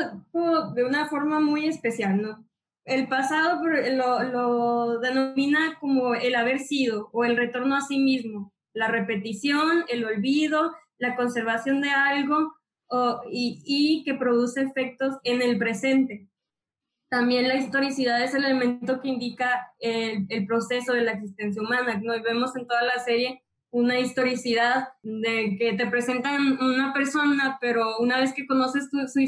de 0.73 0.85
una 0.85 1.09
forma 1.09 1.41
muy 1.41 1.67
especial, 1.67 2.21
¿no? 2.21 2.47
El 2.85 3.09
pasado 3.09 3.61
lo 3.61 4.99
denomina 4.99 5.77
como 5.81 6.15
el 6.15 6.35
haber 6.35 6.59
sido 6.59 7.09
o 7.11 7.25
el 7.25 7.35
retorno 7.35 7.75
a 7.75 7.81
sí 7.81 7.99
mismo 7.99 8.53
la 8.73 8.87
repetición, 8.87 9.83
el 9.89 10.05
olvido, 10.05 10.71
la 10.97 11.17
conservación 11.17 11.81
de 11.81 11.89
algo 11.89 12.53
y, 13.31 14.03
que 14.05 14.13
produce 14.13 14.61
efectos 14.61 15.15
en 15.23 15.41
el 15.41 15.57
presente. 15.57 16.27
También 17.09 17.47
la 17.47 17.55
historicidad 17.55 18.23
es 18.23 18.33
el 18.33 18.43
elemento 18.43 18.99
que 19.01 19.09
indica 19.09 19.73
el, 19.79 20.45
proceso 20.47 20.93
de 20.93 21.01
la 21.01 21.11
existencia 21.11 21.61
humana. 21.61 21.99
¿no? 22.01 22.13
vemos 22.23 22.55
en 22.55 22.67
toda 22.67 22.83
la 22.83 22.99
serie 22.99 23.43
una 23.71 23.99
historicidad 23.99 24.89
de 25.01 25.55
que 25.57 25.73
te 25.73 25.87
presentan 25.87 26.59
una 26.61 26.93
persona, 26.93 27.57
pero 27.59 27.97
una 27.99 28.19
vez 28.19 28.33
que 28.33 28.45
conoces 28.45 28.89
su 28.91 29.19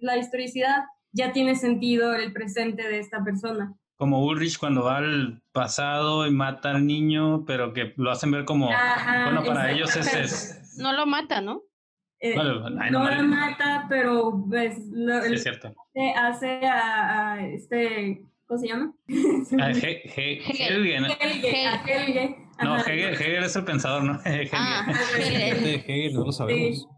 la 0.00 0.16
historicidad, 0.18 0.84
ya 1.12 1.32
tiene 1.32 1.54
sentido 1.54 2.14
el 2.14 2.32
presente 2.32 2.82
de 2.82 2.98
esta 2.98 3.24
persona 3.24 3.74
como 3.96 4.24
Ulrich 4.24 4.58
cuando 4.58 4.82
va 4.82 4.98
al 4.98 5.40
pasado 5.52 6.26
y 6.26 6.30
mata 6.30 6.70
al 6.70 6.86
niño, 6.86 7.44
pero 7.46 7.72
que 7.72 7.94
lo 7.96 8.10
hacen 8.10 8.30
ver 8.32 8.44
como, 8.44 8.66
bueno, 8.66 9.44
para 9.44 9.70
ellos 9.70 9.94
es, 9.96 10.76
No 10.78 10.92
lo 10.92 11.06
mata, 11.06 11.40
¿no? 11.40 11.62
Eh, 12.26 12.34
no, 12.90 13.10
lo 13.10 13.22
mata, 13.24 13.84
pero 13.86 14.46
pues, 14.48 14.78
lo, 14.90 15.18
es 15.18 15.42
cierto. 15.42 15.74
hace 16.16 16.58
a, 16.64 17.46
este, 17.52 18.22
¿cómo 18.46 18.58
se 18.58 18.68
llama? 18.68 18.94
A 19.60 19.70
Helge, 19.72 21.00
¿no? 21.00 21.08
Helge, 21.20 22.36
No, 22.62 22.78
Hegel, 22.78 23.44
es 23.44 23.56
el 23.56 23.64
pensador, 23.66 24.04
¿no? 24.04 24.18
Ah, 24.54 24.90
Hegel, 25.18 26.14
no 26.14 26.24
lo 26.24 26.32
sabemos. 26.32 26.88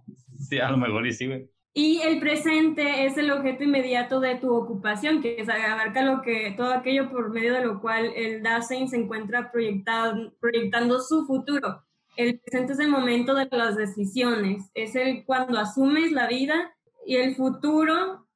Sí, 0.48 0.60
a 0.60 0.70
lo 0.70 0.76
mejor 0.76 1.04
y 1.04 1.12
sí, 1.12 1.26
güey. 1.26 1.50
Y 1.74 2.02
el 2.02 2.20
presente 2.20 3.04
es 3.04 3.18
el 3.18 3.32
objeto 3.32 3.64
inmediato 3.64 4.20
de 4.20 4.36
tu 4.36 4.54
ocupación, 4.54 5.20
que 5.20 5.40
es, 5.40 5.48
abarca 5.48 6.02
lo 6.02 6.22
que, 6.22 6.54
todo 6.56 6.72
aquello 6.72 7.10
por 7.10 7.32
medio 7.32 7.52
de 7.52 7.64
lo 7.64 7.80
cual 7.80 8.12
el 8.14 8.44
Dasein 8.44 8.88
se 8.88 8.96
encuentra 8.96 9.50
proyectado, 9.50 10.32
proyectando 10.38 11.00
su 11.00 11.26
futuro. 11.26 11.82
El 12.16 12.40
presente 12.40 12.72
es 12.72 12.78
el 12.78 12.88
momento 12.88 13.34
de 13.34 13.46
las 13.50 13.76
decisiones, 13.76 14.70
es 14.74 14.96
el 14.96 15.24
cuando 15.24 15.58
asumes 15.58 16.12
la 16.12 16.26
vida 16.26 16.74
y 17.04 17.16
el 17.16 17.34
futuro 17.36 18.26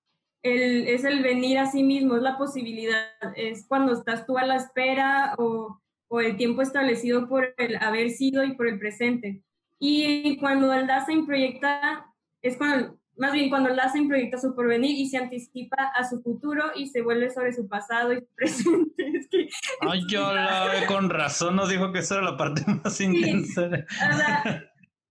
es 0.43 1.05
el 1.05 1.23
venir 1.23 1.59
a 1.59 1.67
sí 1.67 1.83
mismo, 1.83 2.17
es 2.17 2.23
la 2.23 2.39
posibilidad, 2.39 3.09
es 3.37 3.67
cuando 3.67 3.93
estás 3.93 4.27
tú 4.27 4.39
a 4.39 4.47
la 4.47 4.57
espera 4.57 5.35
o, 5.39 5.81
o 6.09 6.21
el 6.21 6.37
tiempo 6.37 6.63
establecido 6.63 7.29
por 7.29 7.55
el 7.57 7.77
haber 7.77 8.11
sido 8.11 8.45
y 8.45 8.55
por 8.55 8.67
el 8.69 8.79
presente. 8.79 9.43
Y 9.79 10.37
cuando 10.39 10.73
el 10.73 10.87
Dasein 10.87 11.27
proyecta, 11.27 12.07
es 12.43 12.57
cuando 12.57 13.00
más 13.21 13.33
bien 13.33 13.51
cuando 13.51 13.71
hacen 13.81 14.09
proyecta 14.09 14.39
su 14.39 14.55
porvenir 14.55 14.99
y 14.99 15.07
se 15.07 15.19
anticipa 15.19 15.93
a 15.95 16.09
su 16.09 16.23
futuro 16.23 16.65
y 16.75 16.87
se 16.87 17.03
vuelve 17.03 17.31
sobre 17.31 17.53
su 17.53 17.69
pasado 17.69 18.15
y 18.15 18.21
su 18.21 18.27
presente. 18.35 19.13
Es 19.15 19.29
que, 19.29 19.49
Ay, 19.83 20.01
yo 20.09 20.33
la 20.35 20.87
con 20.89 21.11
razón 21.11 21.57
nos 21.57 21.69
dijo 21.69 21.93
que 21.93 21.99
esa 21.99 22.17
era 22.17 22.25
la 22.25 22.37
parte 22.39 22.63
más 22.83 22.99
intensa. 23.01 23.67
O 23.67 24.17
sea, 24.17 24.65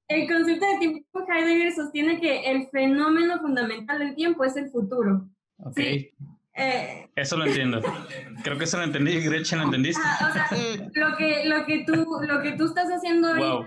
el 0.07 0.27
concepto 0.27 0.65
de 0.65 0.77
tiempo 0.80 1.26
Heidegger 1.27 1.72
sostiene 1.72 2.19
que 2.19 2.49
el 2.49 2.68
fenómeno 2.69 3.40
fundamental 3.41 3.99
del 3.99 4.15
tiempo 4.15 4.44
es 4.44 4.57
el 4.57 4.72
futuro. 4.72 5.30
Ok. 5.60 5.77
Eh, 5.77 7.07
eso 7.15 7.38
lo 7.38 7.45
entiendo. 7.45 7.80
Creo 8.44 8.57
que 8.57 8.64
eso 8.64 8.77
lo 8.77 8.86
entendí. 8.86 9.19
Gretchen, 9.19 9.60
¿lo 9.60 9.65
entendiste? 9.65 10.02
o 10.02 10.34
sea, 10.34 10.48
lo 10.94 11.15
que, 11.15 11.45
lo 11.45 11.65
que, 11.65 11.86
tú, 11.86 12.06
lo 12.27 12.41
que 12.41 12.53
tú 12.53 12.65
estás 12.65 12.90
haciendo 12.90 13.36
wow 13.36 13.65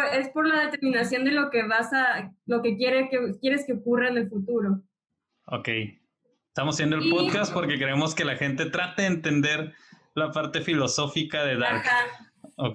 es 0.00 0.28
por 0.30 0.46
la 0.46 0.66
determinación 0.66 1.24
de 1.24 1.32
lo 1.32 1.50
que 1.50 1.66
vas 1.66 1.92
a, 1.92 2.32
lo 2.46 2.62
que, 2.62 2.76
quiere 2.76 3.08
que 3.08 3.38
quieres 3.40 3.64
que 3.66 3.74
ocurra 3.74 4.08
en 4.08 4.18
el 4.18 4.28
futuro. 4.28 4.82
Ok. 5.46 5.68
Estamos 6.48 6.76
haciendo 6.76 6.96
el 6.96 7.10
podcast 7.10 7.52
porque 7.52 7.78
queremos 7.78 8.14
que 8.14 8.24
la 8.24 8.36
gente 8.36 8.66
trate 8.66 9.02
de 9.02 9.08
entender 9.08 9.74
la 10.14 10.30
parte 10.30 10.60
filosófica 10.60 11.44
de 11.44 11.56
Dark. 11.56 11.84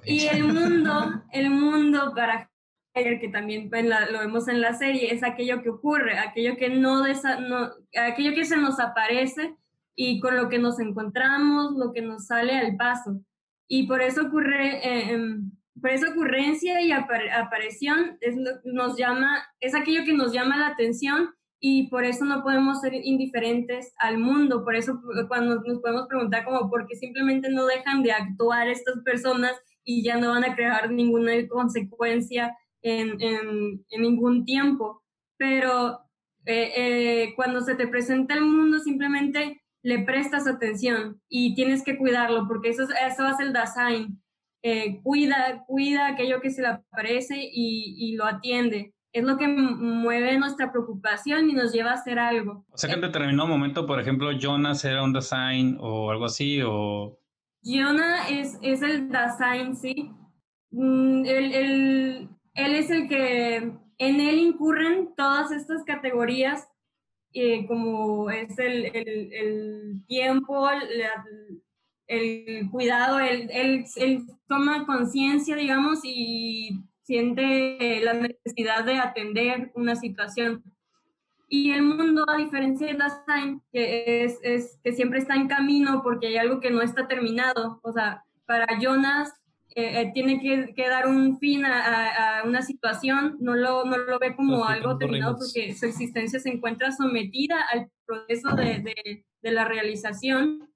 Y 0.04 0.28
el 0.28 0.44
mundo, 0.44 1.24
el 1.32 1.50
mundo 1.50 2.12
para 2.14 2.50
que 2.94 3.30
también 3.32 3.70
lo 4.12 4.20
vemos 4.20 4.48
en 4.48 4.62
la 4.62 4.74
serie, 4.74 5.14
es 5.14 5.24
aquello 5.24 5.62
que 5.62 5.70
ocurre, 5.70 6.20
aquello 6.20 6.58
que 6.58 6.70
no, 6.70 7.06
no, 7.08 7.70
aquello 7.96 8.34
que 8.34 8.46
se 8.46 8.58
nos 8.58 8.80
aparece 8.80 9.56
y 9.96 10.20
con 10.20 10.36
lo 10.36 10.50
que 10.50 10.60
nos 10.60 10.80
encontramos, 10.80 11.74
lo 11.78 11.94
que 11.94 12.02
nos 12.02 12.28
sale 12.28 12.58
al 12.58 12.76
paso. 12.76 13.22
Y 13.68 13.88
por 13.88 14.02
eso 14.02 14.28
ocurre, 14.28 14.82
eh, 14.84 15.38
por 15.82 15.91
esa 15.91 16.10
ocurrencia 16.10 16.82
y 16.82 16.91
aparición 16.91 18.18
es, 18.22 18.36
nos 18.64 18.98
llama, 18.98 19.44
es 19.60 19.76
aquello 19.76 20.04
que 20.04 20.14
nos 20.14 20.34
llama 20.34 20.58
la 20.58 20.68
atención 20.68 21.30
y 21.60 21.90
por 21.90 22.06
eso 22.06 22.26
no 22.26 22.41
podemos 22.41 22.82
ser 22.82 22.94
indiferentes 22.94 23.94
al 23.98 24.18
mundo. 24.18 24.64
Por 24.64 24.76
eso 24.76 25.02
cuando 25.28 25.62
nos 25.62 25.80
podemos 25.80 26.08
preguntar 26.08 26.46
como 26.46 26.70
por 26.70 26.88
qué 26.88 26.96
simplemente 26.96 27.50
no 27.50 27.66
dejan 27.66 28.02
de 28.02 28.12
actuar 28.12 28.70
estas 28.70 29.00
personas 29.04 29.54
y 29.84 30.04
ya 30.04 30.18
no 30.18 30.30
van 30.30 30.44
a 30.44 30.56
crear 30.56 30.91
ninguna 30.91 31.34
consecuencia 31.48 32.56
en, 32.82 33.22
en, 33.22 33.86
ningún 33.98 34.46
tiempo. 34.46 35.04
Pero 35.38 36.00
eh, 36.46 36.72
eh, 36.76 37.34
cuando 37.36 37.62
se 37.62 37.76
te 37.76 37.88
presenta 37.88 38.36
el 38.36 38.41
mundo 38.41 38.80
simplemente 38.80 39.62
le 39.82 40.00
prestas 40.00 40.48
atención 40.48 41.22
y 41.30 41.56
tienes 41.56 41.84
que 41.84 41.98
cuidarlo 41.98 42.48
porque 42.48 42.70
eso, 42.70 42.84
eso 42.84 43.24
hace 43.24 43.44
el 43.44 43.54
Dasein 43.54 44.22
eh, 44.61 45.02
cuida, 45.02 45.64
cuida 45.65 46.07
aquello 46.07 46.41
que 46.41 46.49
se 46.49 46.61
le 46.61 46.69
aparece 46.69 47.38
y, 47.40 47.95
y, 47.98 48.15
lo 48.15 48.26
atiende. 48.26 48.94
Es 49.11 49.23
lo 49.23 49.38
que 49.38 49.48
mueve 49.48 50.38
nuestra 50.38 50.72
preocupación 50.72 51.49
y 51.49 51.53
nos 51.53 51.72
lleva 51.72 51.91
a 51.91 51.95
hacer 51.95 52.19
algo. 52.19 52.65
O 52.72 52.77
sea 52.77 52.90
que 52.90 52.95
en 52.95 53.02
determinado 53.02 53.48
momento, 53.48 53.88
por 53.88 53.99
ejemplo, 53.99 54.31
Jonas 54.34 54.84
era 54.86 55.03
un 55.03 55.14
design 55.14 55.77
o 55.80 56.11
algo 56.11 56.26
así, 56.26 56.61
o... 56.64 57.18
Jonah 57.64 58.30
es, 58.30 58.57
es 58.61 58.81
el 58.81 59.10
design, 59.10 59.76
sí. 59.76 60.11
Mm, 60.72 61.26
él, 61.26 61.53
él, 61.53 62.30
él, 62.53 62.76
es 62.76 62.90
el 62.91 63.07
que 63.07 63.56
en 63.98 64.19
él 64.19 64.40
incurren 64.40 65.14
todas 65.15 65.52
estas 65.52 65.84
categorías, 65.84 66.68
eh, 67.34 67.65
como 67.68 68.30
es 68.30 68.57
el, 68.60 68.86
el, 68.95 69.34
el 69.34 70.06
tiempo, 70.07 70.69
la, 70.69 71.26
el 72.10 72.69
cuidado, 72.72 73.19
él, 73.19 73.49
él, 73.53 73.86
él 73.95 74.26
toma 74.48 74.86
conciencia, 74.86 75.56
digamos, 75.56 75.99
y 76.03 76.81
siente 77.03 78.02
la 78.02 78.14
necesidad 78.14 78.84
de 78.84 78.95
atender 78.98 79.72
una 79.76 79.95
situación. 79.95 80.64
Y 81.48 81.72
el 81.72 81.84
mundo, 81.84 82.26
a 82.27 82.38
diferencia 82.38 82.88
de 82.88 82.95
Dasein, 82.95 83.61
que 83.72 84.23
es, 84.23 84.40
es, 84.44 84.80
que 84.84 84.91
siempre 84.91 85.19
está 85.19 85.36
en 85.36 85.48
camino 85.48 86.02
porque 86.03 86.27
hay 86.27 86.38
algo 86.38 86.60
que 86.60 86.72
no 86.72 86.81
está 86.81 87.07
terminado, 87.07 87.80
o 87.84 87.91
sea, 87.91 88.23
para 88.45 88.80
Jonas 88.80 89.31
eh, 89.76 90.02
eh, 90.02 90.11
tiene 90.14 90.40
que, 90.40 90.73
que, 90.76 90.88
dar 90.88 91.07
un 91.07 91.40
fin 91.40 91.65
a, 91.65 92.40
a, 92.40 92.44
una 92.44 92.61
situación, 92.61 93.38
no 93.40 93.56
lo, 93.56 93.86
no 93.86 93.98
lo 93.98 94.19
ve 94.19 94.36
como 94.36 94.65
algo 94.65 94.98
terminado 94.98 95.38
porque 95.38 95.76
su 95.76 95.86
existencia 95.86 96.40
se 96.40 96.49
encuentra 96.49 96.91
sometida 96.91 97.56
al 97.72 97.90
proceso 98.06 98.56
de, 98.56 98.80
de, 98.80 99.26
de 99.41 99.52
la 99.52 99.65
realización 99.65 100.69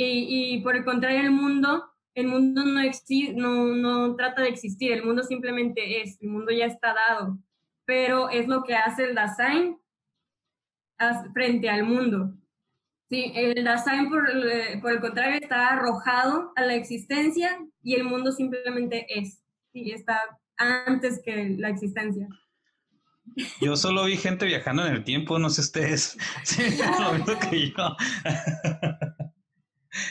y, 0.00 0.60
por 0.60 0.76
el 0.76 0.84
contrario, 0.84 1.20
el 1.20 1.32
mundo, 1.32 1.90
el 2.14 2.28
mundo 2.28 2.64
no, 2.64 2.82
no, 3.34 3.74
no 3.74 4.16
trata 4.16 4.42
de 4.42 4.48
existir, 4.48 4.92
el 4.92 5.04
mundo 5.04 5.22
simplemente 5.22 6.02
es, 6.02 6.20
el 6.20 6.28
mundo 6.28 6.52
ya 6.52 6.66
está 6.66 6.94
dado, 6.94 7.38
pero 7.84 8.28
es 8.30 8.46
lo 8.46 8.62
que 8.62 8.76
hace 8.76 9.04
el 9.04 9.14
Dasein 9.14 9.76
frente 11.32 11.68
al 11.68 11.84
mundo. 11.84 12.34
Sí, 13.10 13.32
el 13.34 13.64
Dasein, 13.64 14.08
por, 14.08 14.26
por, 14.80 14.92
el 14.92 15.00
contrario, 15.00 15.40
está 15.40 15.68
arrojado 15.68 16.52
a 16.56 16.62
la 16.62 16.74
existencia 16.74 17.58
y 17.82 17.94
el 17.94 18.04
mundo 18.04 18.32
simplemente 18.32 19.06
es. 19.08 19.42
Sí, 19.72 19.90
está 19.90 20.20
antes 20.56 21.20
que 21.24 21.56
la 21.58 21.70
existencia. 21.70 22.28
Yo 23.60 23.76
solo 23.76 24.04
vi 24.04 24.16
gente 24.16 24.46
viajando 24.46 24.86
en 24.86 24.94
el 24.94 25.04
tiempo, 25.04 25.38
no 25.38 25.50
sé 25.50 25.62
ustedes. 25.62 26.16
Sí, 26.44 26.62
lo 27.00 27.12
mismo 27.14 27.38
que 27.50 27.70
yo. 27.70 27.96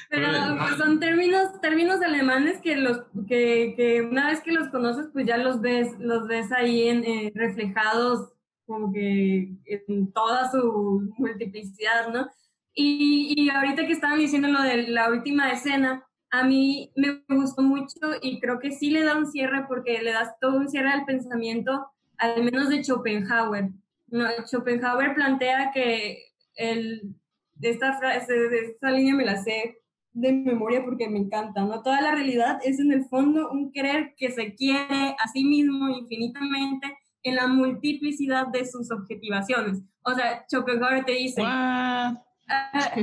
Pero 0.09 0.27
pues, 0.57 0.77
son 0.77 0.99
términos, 0.99 1.59
términos 1.61 2.01
alemanes 2.01 2.59
que 2.61 2.75
los 2.77 3.03
que, 3.27 3.73
que, 3.75 4.01
una 4.01 4.27
vez 4.27 4.41
que 4.41 4.51
los 4.51 4.69
conoces, 4.69 5.07
pues 5.13 5.25
ya 5.25 5.37
los 5.37 5.61
ves, 5.61 5.97
los 5.99 6.27
ves 6.27 6.51
ahí 6.51 6.87
en, 6.87 7.03
eh, 7.03 7.31
reflejados 7.35 8.31
como 8.65 8.91
que 8.91 9.49
en 9.65 10.11
toda 10.11 10.51
su 10.51 11.13
multiplicidad, 11.17 12.09
¿no? 12.13 12.29
Y, 12.73 13.33
y, 13.35 13.49
ahorita 13.49 13.87
que 13.87 13.93
estaban 13.93 14.19
diciendo 14.19 14.49
lo 14.49 14.61
de 14.61 14.89
la 14.89 15.09
última 15.09 15.49
escena, 15.51 16.05
a 16.29 16.43
mí 16.43 16.91
me 16.95 17.21
gustó 17.29 17.61
mucho 17.61 17.95
y 18.21 18.39
creo 18.39 18.59
que 18.59 18.71
sí 18.71 18.91
le 18.91 19.03
da 19.03 19.17
un 19.17 19.25
cierre 19.25 19.65
porque 19.67 20.01
le 20.01 20.11
das 20.11 20.37
todo 20.39 20.57
un 20.57 20.69
cierre 20.69 20.91
al 20.91 21.05
pensamiento, 21.05 21.87
al 22.17 22.43
menos 22.43 22.69
de 22.69 22.83
Schopenhauer. 22.83 23.69
No, 24.07 24.27
Schopenhauer 24.45 25.15
plantea 25.15 25.71
que 25.73 26.23
el, 26.55 27.15
de 27.59 27.69
esta 27.69 27.97
frase, 27.97 28.33
de 28.33 28.59
esta 28.59 28.91
línea 28.91 29.15
me 29.15 29.25
la 29.25 29.41
sé 29.41 29.77
de 30.13 30.31
memoria 30.31 30.83
porque 30.83 31.07
me 31.07 31.19
encanta, 31.19 31.63
¿no? 31.63 31.83
Toda 31.83 32.01
la 32.01 32.11
realidad 32.11 32.59
es 32.63 32.79
en 32.79 32.91
el 32.91 33.05
fondo 33.05 33.51
un 33.51 33.71
querer 33.71 34.15
que 34.17 34.31
se 34.31 34.55
quiere 34.55 35.15
a 35.19 35.27
sí 35.31 35.43
mismo 35.43 35.89
infinitamente 35.89 36.97
en 37.23 37.35
la 37.35 37.47
multiplicidad 37.47 38.47
de 38.47 38.65
sus 38.65 38.89
objetivaciones. 38.91 39.81
O 40.03 40.13
sea, 40.13 40.45
Schopenhauer 40.49 41.05
te 41.05 41.13
dice... 41.13 41.43
Ah, 42.49 42.95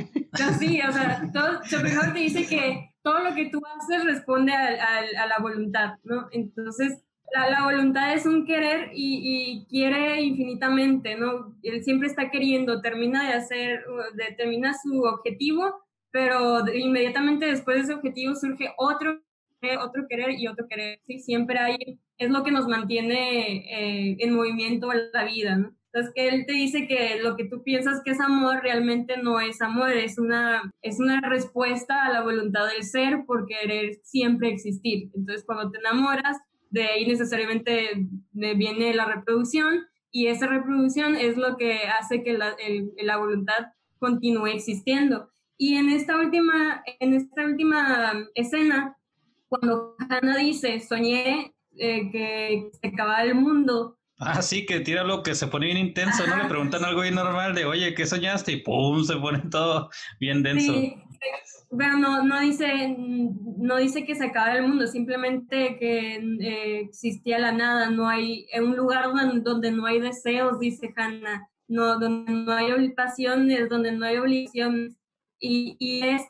sí, 0.59 0.81
o 0.81 0.91
sea, 0.91 1.31
Schopenhauer 1.67 2.15
te 2.15 2.19
dice 2.19 2.47
que 2.47 2.95
todo 3.03 3.23
lo 3.23 3.35
que 3.35 3.51
tú 3.51 3.61
haces 3.77 4.03
responde 4.03 4.55
a, 4.55 5.27
la 5.27 5.39
voluntad, 5.39 5.99
¿no? 6.03 6.29
Entonces, 6.33 7.05
la, 7.33 7.65
voluntad 7.65 8.15
es 8.15 8.27
un 8.27 8.47
querer 8.47 8.91
y, 8.93 9.67
quiere 9.69 10.21
infinitamente, 10.23 11.17
¿no? 11.17 11.57
Él 11.63 11.83
siempre 11.83 12.09
está 12.09 12.31
queriendo, 12.31 12.81
termina 12.81 13.29
de 13.29 13.35
hacer, 13.35 13.85
termina 14.37 14.75
su 14.75 15.03
objetivo, 15.03 15.85
pero 16.11 16.67
inmediatamente 16.69 17.47
después 17.47 17.77
de 17.77 17.83
ese 17.83 17.95
objetivo 17.95 18.35
surge 18.35 18.73
otro 18.77 19.21
otro 19.81 20.07
querer 20.09 20.33
y 20.39 20.47
otro 20.47 20.67
querer, 20.69 21.01
¿sí? 21.07 21.21
Siempre 21.21 21.59
hay, 21.59 21.99
es 22.19 22.31
lo 22.31 22.45
que 22.45 22.51
nos 22.51 22.69
mantiene 22.69 24.11
eh, 24.11 24.17
en 24.21 24.35
movimiento 24.35 24.91
la 24.93 25.25
vida, 25.25 25.57
¿no? 25.57 25.75
Entonces, 25.93 26.13
que 26.13 26.29
él 26.29 26.45
te 26.45 26.53
dice 26.55 26.89
que 26.89 27.21
lo 27.23 27.37
que 27.37 27.45
tú 27.45 27.63
piensas 27.63 28.03
que 28.05 28.11
es 28.11 28.21
amor 28.21 28.63
realmente 28.63 29.17
no 29.17 29.39
es 29.39 29.63
amor, 29.63 29.93
es 29.93 30.19
una, 30.19 30.73
es 30.83 30.99
una 30.99 31.21
respuesta 31.21 32.05
a 32.05 32.13
la 32.13 32.23
voluntad 32.23 32.67
del 32.67 32.83
ser 32.83 33.25
por 33.27 33.47
querer 33.47 34.01
siempre 34.03 34.49
existir. 34.49 35.11
Entonces, 35.15 35.45
cuando 35.47 35.71
te 35.71 35.79
enamoras, 35.79 36.39
de 36.75 36.87
ahí 36.87 37.07
necesariamente 37.07 38.09
viene 38.33 38.93
la 38.95 39.05
reproducción 39.07 39.87
y 40.11 40.27
esa 40.27 40.49
reproducción 40.49 41.15
es 41.15 41.37
lo 41.37 41.57
que 41.57 41.87
hace 41.87 42.25
que 42.25 42.33
la, 42.37 42.57
la 43.01 43.17
voluntad 43.17 43.69
continúe 44.01 44.49
existiendo. 44.49 45.31
Y 45.57 45.77
en 45.77 45.89
esta 45.89 46.19
última, 46.19 46.83
en 46.99 47.15
esta 47.15 47.45
última 47.45 48.13
escena, 48.35 48.97
cuando 49.47 49.95
Hannah 50.09 50.37
dice, 50.39 50.81
soñé 50.81 51.55
eh, 51.77 52.11
que 52.11 52.71
se 52.81 52.89
acababa 52.89 53.23
el 53.23 53.37
mundo, 53.37 53.97
Ah, 54.19 54.43
sí, 54.43 54.65
que 54.65 54.79
tira 54.81 55.03
lo 55.03 55.25
que 55.25 55.35
se 55.35 55.49
pone 55.49 55.67
bien 55.67 55.79
intenso, 55.79 56.25
¿no? 56.27 56.37
Le 56.37 56.45
preguntan 56.45 56.85
algo 56.85 57.03
bien 57.03 57.17
normal 57.17 57.53
de, 57.53 57.65
oye, 57.65 57.95
¿qué 57.95 58.07
soñaste? 58.07 58.53
Y 58.53 58.63
pum, 58.63 59.03
se 59.03 59.17
pone 59.17 59.41
todo 59.51 59.91
bien 60.21 60.45
denso. 60.45 60.73
Sí, 60.73 60.95
pero 61.77 61.97
no, 61.97 62.41
dice, 62.41 62.97
no 62.99 63.77
dice 63.77 64.05
que 64.05 64.15
se 64.15 64.27
acabara 64.27 64.59
el 64.59 64.69
mundo, 64.69 64.87
simplemente 64.87 65.77
que 65.79 66.17
eh, 66.17 66.81
existía 66.81 67.39
la 67.39 67.53
nada, 67.53 67.91
no 67.91 68.09
hay, 68.09 68.47
en 68.53 68.65
un 68.65 68.77
lugar 68.77 69.07
donde, 69.43 69.73
no 69.73 69.87
hay 69.87 70.01
deseos, 70.01 70.59
dice 70.59 70.93
Hannah, 70.97 71.49
no, 71.69 71.99
donde 71.99 72.33
no 72.33 72.53
hay 72.53 72.91
pasiones, 72.91 73.69
donde 73.69 73.93
no 73.93 74.07
hay 74.07 74.19
obligaciones. 74.19 74.97
Y, 75.41 75.77
y 75.79 76.07
es 76.07 76.23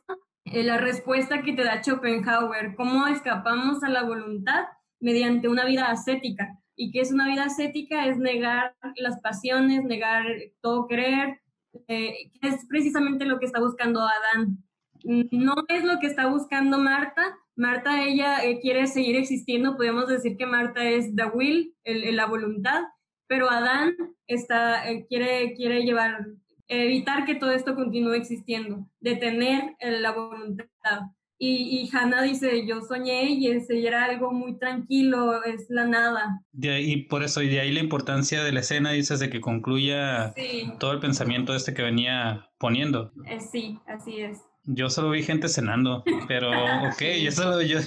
eh, 0.46 0.62
la 0.62 0.78
respuesta 0.78 1.42
que 1.42 1.52
te 1.52 1.64
da 1.64 1.82
Schopenhauer, 1.82 2.74
cómo 2.76 3.06
escapamos 3.06 3.82
a 3.82 3.88
la 3.88 4.02
voluntad 4.02 4.64
mediante 5.00 5.48
una 5.48 5.64
vida 5.64 5.90
ascética 5.90 6.58
y 6.76 6.90
que 6.90 7.00
es 7.00 7.12
una 7.12 7.28
vida 7.28 7.44
ascética, 7.44 8.06
es 8.06 8.18
negar 8.18 8.74
las 8.96 9.20
pasiones, 9.20 9.84
negar 9.84 10.24
todo 10.60 10.86
creer, 10.86 11.40
eh, 11.88 12.30
es 12.40 12.66
precisamente 12.68 13.24
lo 13.24 13.38
que 13.38 13.46
está 13.46 13.60
buscando 13.60 14.00
Adán. 14.00 14.63
No 15.04 15.54
es 15.68 15.84
lo 15.84 15.98
que 16.00 16.06
está 16.06 16.26
buscando 16.26 16.78
Marta. 16.78 17.36
Marta, 17.56 18.02
ella 18.02 18.44
eh, 18.44 18.58
quiere 18.60 18.86
seguir 18.86 19.16
existiendo, 19.16 19.76
podemos 19.76 20.08
decir 20.08 20.36
que 20.36 20.46
Marta 20.46 20.84
es 20.84 21.14
the 21.14 21.26
will, 21.26 21.74
el, 21.84 22.16
la 22.16 22.26
voluntad, 22.26 22.82
pero 23.28 23.48
Adán 23.48 23.94
está, 24.26 24.90
eh, 24.90 25.06
quiere, 25.08 25.54
quiere 25.54 25.84
llevar, 25.84 26.26
evitar 26.66 27.24
que 27.24 27.36
todo 27.36 27.52
esto 27.52 27.74
continúe 27.74 28.14
existiendo, 28.14 28.88
detener 29.00 29.76
la 29.80 30.12
voluntad. 30.12 30.66
Y, 31.38 31.80
y 31.80 31.90
Hannah 31.94 32.22
dice, 32.22 32.66
yo 32.66 32.80
soñé 32.80 33.30
y 33.30 33.48
ese 33.48 33.86
era 33.86 34.04
algo 34.04 34.32
muy 34.32 34.58
tranquilo, 34.58 35.42
es 35.44 35.66
la 35.68 35.84
nada. 35.84 36.40
y 36.52 37.02
por 37.04 37.22
eso, 37.22 37.42
y 37.42 37.48
de 37.48 37.60
ahí 37.60 37.72
la 37.72 37.80
importancia 37.80 38.42
de 38.42 38.52
la 38.52 38.60
escena, 38.60 38.92
dices, 38.92 39.18
de 39.20 39.30
que 39.30 39.40
concluya 39.40 40.32
todo 40.78 40.92
el 40.92 41.00
pensamiento 41.00 41.54
este 41.54 41.74
que 41.74 41.82
venía 41.82 42.48
poniendo. 42.58 43.12
Eh, 43.26 43.40
sí, 43.40 43.78
así 43.86 44.20
es. 44.20 44.38
Yo 44.64 44.88
solo 44.88 45.10
vi 45.10 45.22
gente 45.22 45.48
cenando, 45.48 46.02
pero 46.26 46.50
ok, 46.88 47.02
yo 47.22 47.30
solo, 47.30 47.62
yo, 47.62 47.80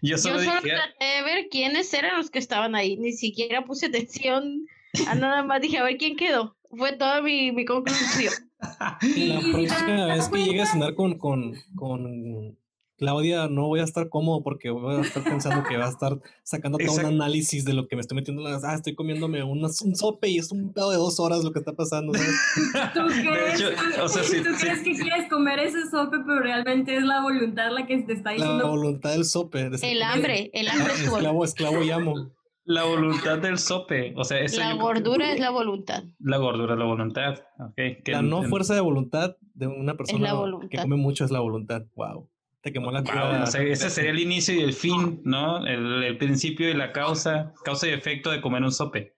yo 0.00 0.16
solo, 0.16 0.42
yo 0.42 0.44
solo 0.44 0.60
traté 0.62 1.04
de 1.04 1.22
ver 1.22 1.48
quiénes 1.50 1.92
eran 1.92 2.16
los 2.16 2.30
que 2.30 2.38
estaban 2.38 2.74
ahí, 2.74 2.96
ni 2.96 3.12
siquiera 3.12 3.64
puse 3.64 3.86
atención 3.86 4.66
a 5.06 5.14
nada 5.14 5.42
más, 5.42 5.60
dije, 5.60 5.78
a 5.78 5.84
ver 5.84 5.98
quién 5.98 6.16
quedó. 6.16 6.56
Fue 6.70 6.92
toda 6.92 7.22
mi, 7.22 7.52
mi 7.52 7.64
conclusión. 7.64 8.32
La 8.60 9.40
próxima 9.52 10.06
vez 10.06 10.28
que 10.28 10.44
llegue 10.44 10.62
a 10.62 10.66
cenar 10.66 10.94
con, 10.94 11.18
con, 11.18 11.54
con 11.76 12.58
Claudia, 12.98 13.46
no 13.48 13.68
voy 13.68 13.78
a 13.78 13.84
estar 13.84 14.08
cómodo 14.08 14.42
porque 14.42 14.70
voy 14.70 14.96
a 14.96 15.00
estar 15.02 15.22
pensando 15.22 15.62
que 15.62 15.76
va 15.76 15.86
a 15.86 15.90
estar 15.90 16.18
sacando 16.42 16.78
todo 16.78 16.96
un 16.96 17.04
análisis 17.04 17.64
de 17.64 17.72
lo 17.72 17.86
que 17.86 17.94
me 17.94 18.00
estoy 18.00 18.16
metiendo. 18.16 18.44
Ah, 18.46 18.74
estoy 18.74 18.96
comiéndome 18.96 19.44
un 19.44 19.68
sope 19.72 20.28
y 20.28 20.38
es 20.38 20.50
un 20.50 20.72
pedo 20.72 20.90
de 20.90 20.96
dos 20.96 21.20
horas 21.20 21.44
lo 21.44 21.52
que 21.52 21.60
está 21.60 21.74
pasando. 21.74 22.12
¿Tú, 22.94 23.00
crees, 23.06 23.62
o 24.02 24.08
sea, 24.08 24.22
¿tú 24.22 24.50
crees 24.58 24.82
que 24.82 24.96
quieres 24.96 25.28
comer 25.30 25.60
ese 25.60 25.88
sope, 25.88 26.18
pero 26.26 26.40
realmente 26.40 26.96
es 26.96 27.04
la 27.04 27.22
voluntad 27.22 27.70
la 27.70 27.86
que 27.86 27.98
te 27.98 28.14
está 28.14 28.30
diciendo? 28.30 28.58
La 28.58 28.68
voluntad 28.68 29.10
del 29.12 29.24
sope. 29.24 29.70
el 29.80 30.02
hambre, 30.02 30.50
el 30.52 30.68
hambre. 30.68 30.92
es 30.94 31.02
esclavo, 31.02 31.44
esclavo 31.44 31.82
y 31.84 31.90
amo. 31.92 32.32
La 32.64 32.84
voluntad 32.84 33.38
del 33.38 33.58
sope. 33.58 34.12
O 34.16 34.24
sea, 34.24 34.40
la 34.58 34.74
gordura 34.74 35.32
es 35.32 35.38
la 35.38 35.50
voluntad. 35.50 36.02
La 36.18 36.36
gordura 36.38 36.74
es 36.74 36.78
la 36.80 36.84
voluntad. 36.84 37.38
Okay. 37.70 37.98
la 38.06 38.22
no 38.22 38.42
fuerza 38.42 38.74
de 38.74 38.80
voluntad 38.80 39.36
de 39.54 39.68
una 39.68 39.96
persona 39.96 40.34
que 40.68 40.78
come 40.78 40.96
mucho 40.96 41.24
es 41.24 41.30
la 41.30 41.40
voluntad. 41.40 41.84
Wow. 41.94 42.28
Te 42.60 42.72
quemó 42.72 42.90
la 42.90 43.02
wow, 43.02 43.44
ese 43.44 43.88
sería 43.88 44.10
el 44.10 44.18
inicio 44.18 44.54
y 44.54 44.60
el 44.60 44.72
fin, 44.72 45.20
¿no? 45.24 45.64
El, 45.66 46.18
principio 46.18 46.68
y 46.68 46.74
la 46.74 46.92
causa, 46.92 47.52
causa 47.64 47.86
y 47.86 47.90
efecto 47.90 48.30
de 48.30 48.40
comer 48.40 48.62
un 48.62 48.72
sope. 48.72 49.14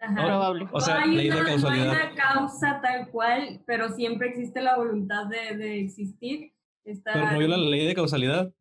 Ajá. 0.00 0.14
Probable. 0.14 0.68
O 0.72 0.80
sea, 0.80 1.06
no 1.06 1.18
hay, 1.18 1.30
una, 1.30 1.56
no 1.56 1.68
hay 1.68 1.80
una 1.80 2.14
causa 2.14 2.80
tal 2.80 3.08
cual, 3.10 3.62
pero 3.66 3.88
siempre 3.90 4.28
existe 4.28 4.60
la 4.60 4.76
voluntad 4.76 5.26
de, 5.26 5.56
de 5.56 5.80
existir. 5.80 6.52
Está 6.84 7.12
pero 7.12 7.32
no 7.32 7.38
viola 7.38 7.56
la 7.56 7.68
ley 7.68 7.86
de 7.86 7.94
causalidad. 7.94 8.52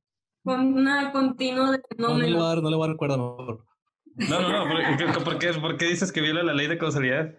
Con 0.44 0.74
una 0.74 1.12
continua 1.12 1.72
de 1.72 1.82
no, 1.98 2.10
no, 2.10 2.18
le 2.18 2.34
voy 2.34 2.42
a 2.42 2.48
dar, 2.48 2.64
no 2.64 2.70
le 2.70 2.76
voy 2.76 2.86
a 2.86 2.88
dar 2.88 2.98
cuerda 2.98 3.18
mejor. 3.18 3.66
No, 4.16 4.42
no, 4.42 4.66
no. 4.68 5.24
¿Por, 5.24 5.38
qué, 5.38 5.54
¿Por 5.54 5.78
qué 5.78 5.86
dices 5.86 6.12
que 6.12 6.22
viola 6.22 6.44
la 6.44 6.54
ley 6.54 6.68
de 6.68 6.78
causalidad? 6.78 7.36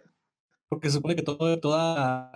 Porque 0.69 0.89
se 0.89 0.97
supone 0.97 1.17
que 1.17 1.23
todo, 1.23 1.59
toda 1.59 2.33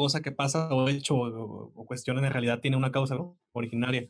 cosa 0.00 0.20
que 0.20 0.32
pasa 0.32 0.68
o 0.72 0.88
hecho 0.88 1.16
o, 1.16 1.84
cuestión 1.86 2.18
en 2.18 2.30
realidad 2.30 2.60
tiene 2.60 2.76
una 2.76 2.90
causa 2.90 3.16
originaria. 3.52 4.08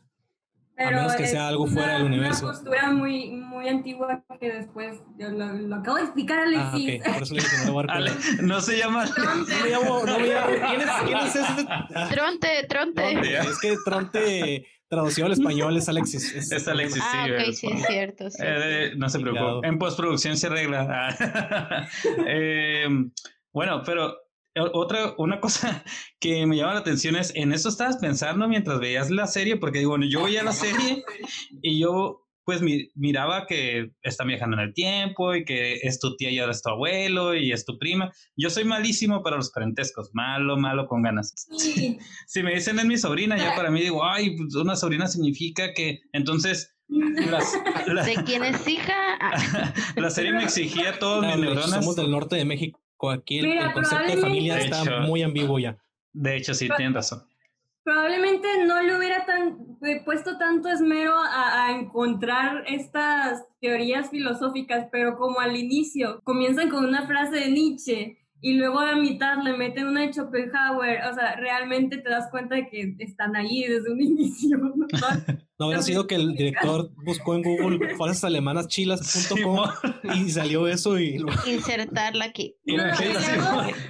a 0.78 0.90
menos 0.90 1.14
que 1.14 1.26
sea 1.26 1.48
algo 1.48 1.66
fuera 1.66 1.94
del 1.94 2.04
universo. 2.04 2.32
Es 2.32 2.42
una 2.42 2.52
postura 2.52 2.92
muy, 2.92 3.30
muy 3.30 3.68
antigua 3.68 4.24
que 4.38 4.52
después 4.52 5.00
lo, 5.18 5.76
acabo 5.76 5.96
de 5.96 6.02
explicar, 6.04 6.38
ah, 6.38 6.72
Alexis. 6.72 7.02
Ah, 7.04 7.12
Por 7.14 7.22
eso 7.22 7.34
le 7.34 7.40
dije, 7.40 7.56
no, 7.66 7.80
Ale, 7.80 8.10
no 8.42 8.60
se 8.60 8.78
llama. 8.78 9.04
No 9.16 9.64
me 9.64 9.70
llamo, 9.70 10.04
no 10.06 10.18
me 10.18 10.26
llamo. 10.26 10.46
¿Quién 10.68 10.80
es, 10.80 10.90
quién 11.04 11.18
es 11.18 11.36
ese? 11.36 12.14
Tronte, 12.14 12.48
Tronte. 12.68 13.12
Tronte. 13.12 13.38
Es 13.38 13.58
que 13.60 13.76
Tronte 13.84 14.66
Traducido 14.90 15.26
al 15.26 15.32
español 15.32 15.76
es 15.76 15.88
Alexis. 15.88 16.34
Es, 16.34 16.66
Alexis, 16.66 17.00
ah, 17.00 17.24
sí. 17.44 17.52
sí, 17.52 17.68
es 17.68 17.86
cierto. 17.86 18.26
Eh, 18.40 18.92
no 18.96 19.08
se 19.08 19.20
preocupe. 19.20 19.68
En 19.68 19.78
postproducción 19.78 20.36
se 20.36 20.48
arregla. 20.48 21.16
eh, 22.26 22.88
bueno, 23.52 23.82
pero 23.86 24.16
otra, 24.72 25.14
una 25.18 25.40
cosa 25.40 25.84
que 26.20 26.46
me 26.46 26.56
llama 26.56 26.74
la 26.74 26.80
atención 26.80 27.16
es, 27.16 27.32
en 27.34 27.52
eso 27.52 27.68
estabas 27.68 27.98
pensando 27.98 28.48
mientras 28.48 28.80
veías 28.80 29.10
la 29.10 29.26
serie, 29.26 29.56
porque 29.56 29.78
digo, 29.78 29.90
bueno, 29.90 30.06
yo 30.06 30.24
veía 30.24 30.42
la 30.42 30.52
serie 30.52 31.04
y 31.62 31.80
yo 31.80 32.26
pues 32.44 32.62
miraba 32.96 33.46
que 33.46 33.92
están 34.02 34.26
viajando 34.26 34.56
en 34.56 34.64
el 34.64 34.74
tiempo 34.74 35.36
y 35.36 35.44
que 35.44 35.74
es 35.82 36.00
tu 36.00 36.16
tía 36.16 36.30
y 36.30 36.38
ahora 36.40 36.50
es 36.50 36.62
tu 36.62 36.70
abuelo 36.70 37.36
y 37.36 37.52
es 37.52 37.64
tu 37.64 37.78
prima. 37.78 38.10
Yo 38.34 38.50
soy 38.50 38.64
malísimo 38.64 39.22
para 39.22 39.36
los 39.36 39.52
parentescos, 39.52 40.10
malo, 40.14 40.56
malo 40.56 40.88
con 40.88 41.02
ganas. 41.02 41.32
si 42.26 42.42
me 42.42 42.52
dicen 42.52 42.78
es 42.80 42.86
mi 42.86 42.98
sobrina, 42.98 43.36
ya 43.36 43.54
para 43.54 43.70
mí 43.70 43.80
digo, 43.80 44.04
ay, 44.04 44.36
pues 44.36 44.54
una 44.56 44.74
sobrina 44.74 45.06
significa 45.06 45.72
que 45.74 46.00
entonces... 46.12 46.74
¿De 46.88 48.24
quién 48.26 48.42
es 48.42 48.66
hija? 48.66 48.96
la 49.94 50.10
serie 50.10 50.32
me 50.32 50.42
exigía 50.42 50.98
todos 50.98 51.24
mis 51.24 51.36
neuronas. 51.36 51.70
Somos 51.70 51.94
del 51.94 52.10
norte 52.10 52.34
de 52.34 52.44
México. 52.44 52.79
Aquí 53.08 53.38
el, 53.38 53.72
concepto 53.72 54.06
de 54.06 54.16
familia 54.18 54.58
está 54.58 55.00
muy 55.00 55.22
ambiguo 55.22 55.58
ya. 55.58 55.78
De 56.12 56.36
hecho, 56.36 56.52
sí, 56.52 56.68
tienen 56.76 56.94
razón 56.94 57.22
probablemente 57.90 58.46
no 58.66 58.80
le 58.82 58.96
hubiera 58.96 59.24
tan, 59.26 59.76
eh, 59.82 60.02
puesto 60.04 60.38
tanto 60.38 60.68
esmero 60.68 61.14
a, 61.18 61.72
encontrar 61.72 62.64
estas 62.66 63.44
teorías 63.60 64.10
filosóficas, 64.10 64.86
pero 64.92 65.16
como 65.16 65.40
al 65.40 65.56
inicio 65.56 66.20
comienzan 66.22 66.68
con 66.68 66.84
una 66.84 67.06
frase 67.06 67.36
de 67.36 67.50
Nietzsche 67.50 68.18
y 68.42 68.54
luego 68.54 68.80
a 68.80 68.96
mitad 68.96 69.42
le 69.42 69.54
meten 69.56 69.86
una 69.86 70.00
de 70.02 70.12
Schopenhauer, 70.12 71.00
o 71.10 71.14
sea, 71.14 71.36
realmente 71.36 71.98
te 71.98 72.08
das 72.08 72.28
cuenta 72.30 72.54
de 72.54 72.68
que 72.68 72.94
están 72.98 73.36
ahí 73.36 73.64
desde 73.64 73.90
un 73.92 74.00
inicio. 74.02 74.58
¿no? 74.58 74.74
No 75.60 75.66
hubiera 75.66 75.82
sido 75.82 76.06
que 76.06 76.14
el 76.14 76.32
director 76.36 76.90
buscó 77.04 77.34
en 77.34 77.42
Google 77.42 77.94
frases 77.98 78.24
alemanas 78.24 78.66
chilas.com 78.68 79.68
y 80.14 80.30
salió 80.30 80.66
eso 80.66 80.98
y 80.98 81.18
lo... 81.18 81.28
Insertarla 81.46 82.24
aquí. 82.24 82.56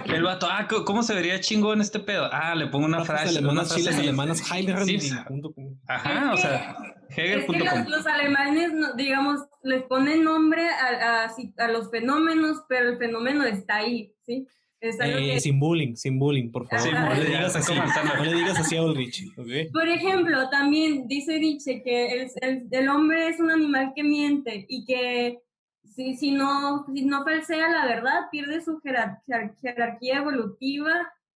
El 0.05 0.23
vato, 0.23 0.47
ah, 0.51 0.67
¿cómo- 0.69 0.83
¿cómo 0.83 1.03
se 1.03 1.13
vería 1.13 1.39
chingón 1.39 1.79
este 1.79 1.99
pedo? 2.01 2.27
Ah, 2.31 2.55
le 2.55 2.67
pongo 2.67 2.85
una 2.87 3.05
frase. 3.05 3.29
alemanas 3.29 3.67
frase 3.69 3.81
chilas 3.83 3.99
alemanas 3.99 4.39
Sí, 4.39 4.53
Heidelberg.com. 4.53 5.79
Ajá, 5.87 6.33
o 6.33 6.37
sea, 6.37 6.75
Es 7.09 7.15
que 7.45 7.57
los, 7.59 7.87
los 7.89 8.05
alemanes, 8.05 8.71
digamos, 8.97 9.39
les 9.63 9.83
ponen 9.83 10.23
nombre 10.25 10.67
a, 10.67 11.29
a 11.57 11.67
los 11.69 11.89
fenómenos, 11.89 12.63
pero 12.67 12.89
el 12.89 12.97
fenómeno 12.97 13.45
está 13.45 13.77
ahí, 13.77 14.13
¿sí? 14.31 14.47
Es 14.79 14.99
algo 14.99 15.17
Eh, 15.19 15.33
que- 15.33 15.39
sin 15.39 15.59
bullying, 15.59 15.95
sin 15.95 16.17
bullying, 16.17 16.51
por 16.51 16.67
favor. 16.67 16.83
Sí, 16.87 16.91
no, 16.91 17.13
le 17.13 17.25
digas 17.25 17.55
así, 17.55 17.73
comenzando. 17.75 18.15
no 18.15 18.23
le 18.23 18.33
digas 18.35 18.59
así 18.59 18.75
a 18.77 18.83
Ulrich. 18.83 19.35
Por 19.71 19.87
ejemplo, 19.87 20.49
también 20.49 21.07
dice 21.07 21.39
Nietzsche 21.39 21.83
que 21.83 22.13
el, 22.13 22.31
el- 22.41 22.67
el 22.71 22.89
hombre 22.89 23.27
es 23.27 23.39
un 23.39 23.51
animal 23.51 23.93
que 23.95 24.03
miente 24.03 24.65
y 24.67 24.83
que 24.85 25.39
si, 25.83 26.15
si, 26.15 26.31
no, 26.31 26.85
si 26.93 27.05
no 27.05 27.23
falsea 27.23 27.69
la 27.69 27.85
verdad, 27.85 28.21
pierde 28.31 28.61
su 28.61 28.79
jerar- 28.79 29.21
jerar- 29.27 29.55
jerarquía 29.61 30.17
evolutiva 30.17 30.93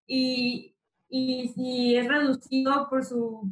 y, 0.07 0.73
y, 1.09 1.51
y 1.55 1.95
es 1.97 2.07
reducido 2.07 2.87
por 2.89 3.03
su... 3.05 3.47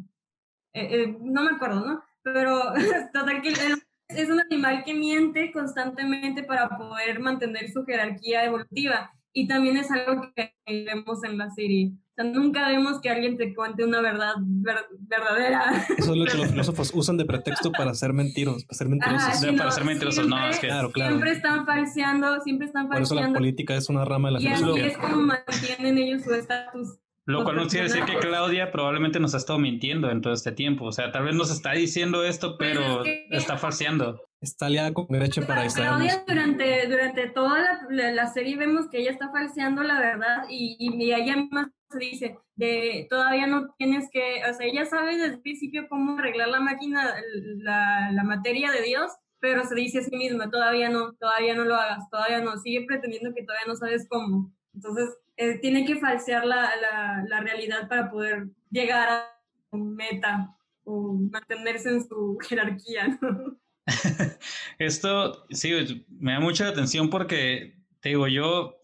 eh, 0.74 0.88
eh, 1.04 1.18
no 1.22 1.44
me 1.44 1.52
acuerdo, 1.52 1.86
¿no? 1.86 2.04
Pero 2.24 2.62
total 3.14 3.42
que 3.44 3.50
el- 3.50 3.84
es 4.10 4.30
un 4.30 4.40
animal 4.40 4.84
que 4.84 4.94
miente 4.94 5.52
constantemente 5.52 6.44
para 6.44 6.78
poder 6.78 7.20
mantener 7.20 7.70
su 7.72 7.84
jerarquía 7.86 8.46
evolutiva. 8.46 9.12
Y 9.36 9.48
también 9.48 9.78
es 9.78 9.90
algo 9.92 10.22
que 10.36 10.54
vemos 10.86 11.24
en 11.24 11.38
la 11.40 11.50
serie. 11.50 11.92
O 11.96 12.14
sea, 12.16 12.26
nunca 12.26 12.68
vemos 12.68 13.02
que 13.02 13.10
alguien 13.10 13.36
te 13.38 13.56
cuente 13.56 13.84
una 13.84 14.00
verdad 14.00 14.34
ver- 14.40 14.86
verdadera. 15.00 15.64
Eso 15.98 16.12
es 16.12 16.18
lo 16.18 16.26
que 16.26 16.38
los 16.38 16.48
filósofos 16.52 16.92
usan 16.94 17.18
de 17.18 17.26
pretexto 17.26 17.72
para 17.72 17.96
ser 17.96 18.14
mentiros, 18.14 18.64
para 18.66 18.78
ser 18.78 18.90
mentirosos. 18.90 19.24
Ajá, 19.30 19.34
sí, 19.34 19.52
para 19.58 19.72
ser 19.72 19.86
mentirosos, 19.86 20.28
no, 20.28 20.48
es 20.48 20.60
que- 20.60 20.68
Claro, 20.68 20.92
claro. 20.92 21.12
Siempre 21.16 21.32
están 21.32 21.66
falseando, 21.66 22.40
siempre 22.42 22.68
están 22.68 22.88
Por 22.88 23.02
eso 23.02 23.16
la 23.16 23.22
falseando. 23.22 23.40
política 23.40 23.76
es 23.76 23.90
una 23.90 24.06
rama 24.06 24.28
de 24.28 24.34
la 24.34 24.42
Y 24.42 24.44
filosofía. 24.56 24.86
es 24.86 24.98
como 25.00 25.16
mantienen 25.18 25.98
ellos 25.98 26.22
su 26.24 26.34
estatus. 26.36 27.00
Lo 27.26 27.44
cual 27.46 27.56
no 27.56 27.68
quiere 27.68 27.88
decir 27.88 28.04
que 28.04 28.18
Claudia 28.18 28.70
probablemente 28.72 29.18
nos 29.20 29.34
ha 29.34 29.38
estado 29.38 29.58
mintiendo 29.58 30.12
en 30.12 30.22
todo 30.22 30.34
este 30.34 30.52
tiempo. 30.52 30.86
O 30.86 30.92
sea, 30.92 31.10
tal 31.12 31.24
vez 31.24 31.34
nos 31.34 31.50
está 31.52 31.72
diciendo 31.72 32.24
esto, 32.26 32.58
Pues 32.58 32.72
pero 32.78 33.00
es 33.00 33.06
que- 33.06 33.28
está 33.38 33.58
falseando. 33.58 34.22
Está 34.44 34.66
aliada 34.66 34.94
con 34.94 35.08
Gretchen 35.08 35.48
para 35.48 35.64
distraernos. 35.64 36.02
Claudia 36.02 36.24
durante, 36.28 36.88
durante 36.88 37.30
toda 37.30 37.60
la, 37.60 37.88
la- 37.90 38.12
la 38.12 38.28
serie 38.28 38.58
vemos 38.58 38.90
que 38.90 39.00
ella 39.00 39.12
está 39.12 39.32
falseando 39.32 39.84
la 39.84 40.00
verdad 40.00 40.44
y, 40.50 40.76
y, 40.78 41.14
ella 41.14 41.48
se 41.90 41.98
dice 41.98 42.38
de 42.56 43.08
todavía 43.10 43.48
no 43.48 43.74
tienes 43.78 44.10
que, 44.12 44.42
o 44.50 44.54
sea, 44.54 44.68
ella 44.68 44.84
sabe 44.86 45.14
desde 45.18 45.36
el 45.36 45.42
principio 45.42 45.88
cómo 45.88 46.18
arreglar 46.20 46.50
la 46.50 46.60
máquina, 46.60 47.16
la, 47.60 48.12
la 48.12 48.24
materia 48.26 48.70
de 48.72 48.82
Dios, 48.82 49.12
pero 49.40 49.64
se 49.66 49.76
dice 49.76 50.00
a 50.00 50.04
sí 50.04 50.16
misma, 50.18 50.52
todavía 50.52 50.90
no, 50.90 51.14
todavía 51.14 51.56
no 51.56 51.64
lo 51.64 51.76
hagas, 51.76 52.10
todavía 52.10 52.42
no, 52.42 52.58
sigue 52.58 52.86
pretendiendo 52.86 53.34
que 53.34 53.44
todavía 53.44 53.68
no 53.68 53.76
sabes 53.78 54.06
cómo. 54.10 54.52
Entonces, 54.74 55.10
eh, 55.38 55.58
tiene 55.60 55.86
que 55.86 55.96
falsear 55.96 56.46
la, 56.46 56.70
la, 56.82 57.24
la 57.30 57.40
realidad 57.40 57.88
para 57.88 58.12
poder 58.12 58.48
llegar 58.72 59.08
a 59.10 59.40
un 59.72 59.96
meta 59.96 60.54
o 60.84 61.14
mantenerse 61.14 61.90
en 61.90 62.06
su 62.06 62.38
jerarquía, 62.42 63.08
¿no? 63.22 63.58
Esto, 64.80 65.46
sí, 65.50 66.06
me 66.10 66.34
da 66.34 66.40
mucha 66.40 66.68
atención 66.68 67.10
porque, 67.10 67.76
te 68.02 68.10
digo, 68.10 68.28
yo, 68.28 68.76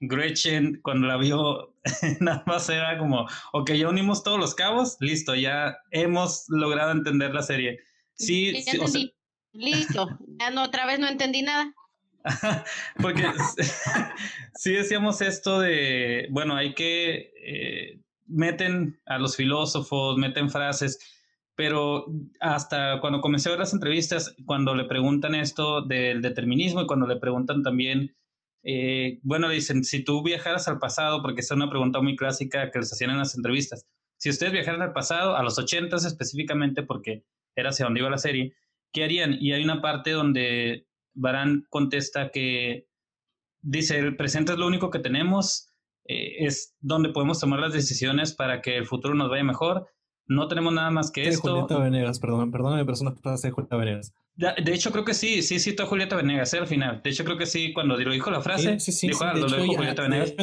Gretchen, 0.00 0.80
cuando 0.82 1.06
la 1.06 1.16
vio, 1.16 1.74
nada 2.20 2.42
más 2.46 2.68
era 2.68 2.98
como, 2.98 3.26
ok, 3.52 3.72
ya 3.72 3.88
unimos 3.88 4.22
todos 4.22 4.38
los 4.38 4.54
cabos, 4.54 4.96
listo, 5.00 5.34
ya 5.34 5.76
hemos 5.90 6.44
logrado 6.48 6.92
entender 6.92 7.32
la 7.34 7.42
serie. 7.42 7.80
Sí, 8.14 8.52
Ya 8.64 8.72
sí, 8.72 8.78
o 8.78 8.88
sea. 8.88 9.02
Listo. 9.52 10.08
Ya 10.40 10.50
no, 10.50 10.64
otra 10.64 10.86
vez 10.86 10.98
no 10.98 11.06
entendí 11.08 11.42
nada. 11.42 11.74
Porque 13.02 13.24
sí 14.54 14.72
decíamos 14.72 15.20
esto 15.20 15.60
de, 15.60 16.26
bueno, 16.30 16.56
hay 16.56 16.74
que, 16.74 17.32
eh, 17.44 18.00
meten 18.26 19.00
a 19.06 19.18
los 19.18 19.36
filósofos, 19.36 20.16
meten 20.16 20.50
frases, 20.50 20.98
pero 21.54 22.06
hasta 22.40 23.00
cuando 23.00 23.20
comencé 23.20 23.48
a 23.48 23.52
ver 23.52 23.60
las 23.60 23.74
entrevistas, 23.74 24.34
cuando 24.46 24.74
le 24.74 24.84
preguntan 24.84 25.34
esto 25.34 25.82
del 25.82 26.22
determinismo 26.22 26.82
y 26.82 26.86
cuando 26.86 27.06
le 27.06 27.16
preguntan 27.16 27.62
también, 27.62 28.16
eh, 28.64 29.18
bueno, 29.22 29.48
dicen, 29.48 29.84
si 29.84 30.04
tú 30.04 30.22
viajaras 30.22 30.68
al 30.68 30.78
pasado, 30.78 31.20
porque 31.22 31.40
es 31.40 31.50
una 31.50 31.68
pregunta 31.68 32.00
muy 32.00 32.16
clásica 32.16 32.70
que 32.70 32.78
les 32.78 32.92
hacían 32.92 33.10
en 33.10 33.18
las 33.18 33.36
entrevistas, 33.36 33.86
si 34.18 34.30
ustedes 34.30 34.52
viajaran 34.52 34.82
al 34.82 34.92
pasado, 34.92 35.36
a 35.36 35.42
los 35.42 35.58
ochentas 35.58 36.04
específicamente, 36.04 36.84
porque 36.84 37.24
era 37.56 37.70
hacia 37.70 37.86
donde 37.86 38.00
iba 38.00 38.08
la 38.08 38.18
serie, 38.18 38.54
¿qué 38.92 39.04
harían? 39.04 39.36
Y 39.40 39.52
hay 39.52 39.64
una 39.64 39.82
parte 39.82 40.12
donde 40.12 40.86
Barán 41.12 41.66
contesta 41.70 42.30
que 42.30 42.86
dice, 43.60 43.98
el 43.98 44.16
presente 44.16 44.52
es 44.52 44.58
lo 44.58 44.66
único 44.66 44.90
que 44.90 45.00
tenemos, 45.00 45.68
eh, 46.04 46.44
es 46.46 46.76
donde 46.80 47.10
podemos 47.10 47.40
tomar 47.40 47.60
las 47.60 47.72
decisiones 47.72 48.32
para 48.32 48.60
que 48.60 48.76
el 48.76 48.86
futuro 48.86 49.14
nos 49.14 49.28
vaya 49.28 49.44
mejor. 49.44 49.88
No 50.26 50.48
tenemos 50.48 50.72
nada 50.72 50.90
más 50.90 51.10
que 51.10 51.22
De 51.22 51.28
esto. 51.30 51.50
Julieta 51.50 51.78
Venegas, 51.78 52.18
perdón, 52.20 52.50
perdóname, 52.50 52.82
una 52.82 53.12
frase 53.12 53.48
de 53.48 53.52
Julieta 53.52 53.76
Venegas. 53.76 54.14
De, 54.36 54.72
hecho, 54.72 54.92
creo 54.92 55.04
que 55.04 55.14
sí, 55.14 55.42
sí 55.42 55.58
citó 55.58 55.82
a 55.82 55.86
Julieta 55.86 56.16
Venegas 56.16 56.54
eh, 56.54 56.58
al 56.58 56.66
final. 56.66 57.00
De 57.02 57.10
hecho, 57.10 57.24
creo 57.24 57.36
que 57.36 57.46
sí, 57.46 57.72
cuando 57.72 57.96
lo 57.96 58.10
dijo 58.12 58.30
la 58.30 58.40
frase, 58.40 58.78
Sí, 58.80 58.92
sí, 58.92 58.92
sí. 58.92 59.06
dijo, 59.08 59.18
sí, 59.20 59.24
ah, 59.28 59.34
lo 59.34 59.46
dijo 59.62 59.74
Julieta 59.74 60.02
Venegas. 60.02 60.34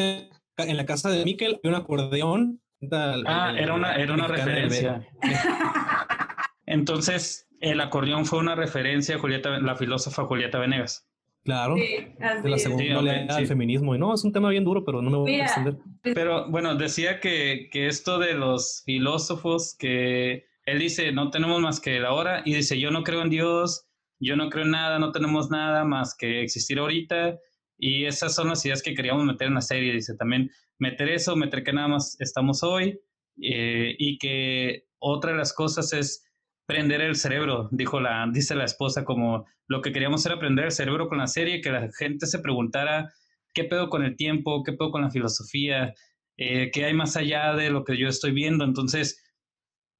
En 0.57 0.77
la 0.77 0.85
casa 0.85 1.09
de 1.09 1.23
Miquel 1.25 1.59
hay 1.63 1.69
un 1.69 1.75
acordeón. 1.75 2.61
tal, 2.89 3.23
Ah, 3.25 3.49
el- 3.51 3.59
era 3.59 3.73
una, 3.73 3.95
era 3.95 4.13
una 4.13 4.27
referencia. 4.27 5.07
Entonces, 6.65 7.47
el 7.61 7.81
acordeón 7.81 8.25
fue 8.25 8.39
una 8.39 8.55
referencia 8.55 9.15
a 9.15 9.19
Julieta, 9.19 9.59
la 9.59 9.75
filósofa 9.75 10.25
Julieta 10.25 10.59
Venegas. 10.59 11.07
Claro, 11.43 11.75
Sí, 11.77 12.07
de 12.43 12.49
la 12.49 12.57
segunda 12.57 12.83
Sí, 12.83 12.91
oleada 12.91 13.35
del 13.35 13.45
sí. 13.45 13.47
feminismo. 13.47 13.95
Y 13.95 13.99
no, 13.99 14.13
es 14.13 14.23
un 14.23 14.31
tema 14.33 14.49
bien 14.49 14.63
duro, 14.65 14.83
pero 14.83 15.01
no 15.01 15.09
me 15.09 15.17
voy 15.17 15.35
a 15.35 15.43
extender. 15.43 15.77
Pero 16.03 16.49
bueno, 16.49 16.75
decía 16.75 17.19
que, 17.19 17.69
que 17.71 17.87
esto 17.87 18.19
de 18.19 18.33
los 18.33 18.83
filósofos, 18.85 19.75
que 19.77 20.45
él 20.65 20.79
dice, 20.79 21.11
no 21.11 21.31
tenemos 21.31 21.59
más 21.61 21.79
que 21.79 21.99
la 21.99 22.13
hora, 22.13 22.41
y 22.45 22.53
dice, 22.53 22.79
yo 22.79 22.91
no 22.91 23.03
creo 23.03 23.21
en 23.23 23.29
Dios, 23.29 23.87
yo 24.19 24.35
no 24.35 24.49
creo 24.49 24.65
en 24.65 24.71
nada, 24.71 24.99
no 24.99 25.11
tenemos 25.11 25.49
nada 25.49 25.85
más 25.85 26.15
que 26.15 26.41
existir 26.43 26.77
ahorita, 26.77 27.37
y 27.77 28.05
esas 28.05 28.35
son 28.35 28.49
las 28.49 28.63
ideas 28.65 28.83
que 28.83 28.93
queríamos 28.93 29.23
meter 29.25 29.47
en 29.47 29.55
la 29.55 29.61
serie, 29.61 29.93
dice 29.93 30.15
también, 30.15 30.51
meter 30.77 31.09
eso, 31.09 31.35
meter 31.35 31.63
que 31.63 31.73
nada 31.73 31.87
más 31.87 32.17
estamos 32.19 32.61
hoy, 32.61 32.99
eh, 33.41 33.95
y 33.97 34.17
que 34.17 34.83
otra 34.99 35.31
de 35.31 35.37
las 35.37 35.53
cosas 35.53 35.93
es 35.93 36.28
prender 36.69 37.01
el 37.01 37.15
cerebro, 37.15 37.67
dijo 37.71 37.99
la, 37.99 38.29
dice 38.31 38.53
la 38.53 38.63
esposa, 38.63 39.03
como 39.03 39.47
lo 39.67 39.81
que 39.81 39.91
queríamos 39.91 40.23
era 40.27 40.35
aprender 40.35 40.65
el 40.65 40.71
cerebro 40.71 41.09
con 41.09 41.17
la 41.17 41.25
serie, 41.25 41.61
que 41.61 41.71
la 41.71 41.89
gente 41.97 42.27
se 42.27 42.37
preguntara 42.37 43.11
qué 43.55 43.63
pedo 43.63 43.89
con 43.89 44.05
el 44.05 44.15
tiempo, 44.15 44.61
qué 44.63 44.73
pedo 44.73 44.91
con 44.91 45.01
la 45.01 45.09
filosofía, 45.09 45.95
eh, 46.37 46.69
qué 46.71 46.85
hay 46.85 46.93
más 46.93 47.17
allá 47.17 47.55
de 47.55 47.71
lo 47.71 47.83
que 47.83 47.97
yo 47.97 48.07
estoy 48.07 48.33
viendo. 48.33 48.65
Entonces, 48.65 49.19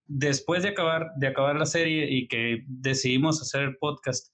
después 0.06 0.62
de 0.62 0.70
acabar, 0.70 1.08
de 1.16 1.26
acabar 1.26 1.56
la 1.56 1.66
serie 1.66 2.08
y 2.08 2.28
que 2.28 2.60
decidimos 2.68 3.42
hacer 3.42 3.64
el 3.64 3.78
podcast, 3.78 4.32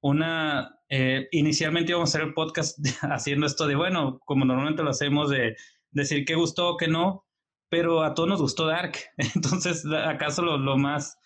una, 0.00 0.80
eh, 0.88 1.28
inicialmente 1.30 1.92
íbamos 1.92 2.12
a 2.12 2.18
hacer 2.18 2.26
el 2.26 2.34
podcast 2.34 2.76
haciendo 3.02 3.46
esto 3.46 3.68
de, 3.68 3.76
bueno, 3.76 4.18
como 4.24 4.44
normalmente 4.44 4.82
lo 4.82 4.90
hacemos, 4.90 5.30
de 5.30 5.54
decir 5.92 6.24
qué 6.24 6.34
gustó, 6.34 6.76
qué 6.76 6.88
no, 6.88 7.24
pero 7.68 8.02
a 8.02 8.14
todos 8.14 8.28
nos 8.28 8.40
gustó 8.42 8.66
Dark. 8.66 8.96
Entonces, 9.36 9.84
¿acaso 9.86 10.42
lo 10.42 10.76
más 10.76 11.16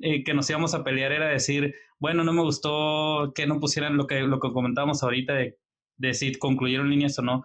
eh, 0.00 0.24
que 0.24 0.34
nos 0.34 0.48
íbamos 0.48 0.74
a 0.74 0.84
pelear 0.84 1.12
era 1.12 1.28
decir, 1.28 1.74
bueno, 1.98 2.24
no 2.24 2.32
me 2.32 2.42
gustó 2.42 3.32
que 3.34 3.46
no 3.46 3.60
pusieran 3.60 3.96
lo 3.96 4.06
que, 4.06 4.20
lo 4.20 4.40
que 4.40 4.52
comentábamos 4.52 5.02
ahorita 5.02 5.34
de, 5.34 5.58
de 5.96 6.14
si 6.14 6.34
concluyeron 6.34 6.90
líneas 6.90 7.18
o 7.18 7.22
no? 7.22 7.44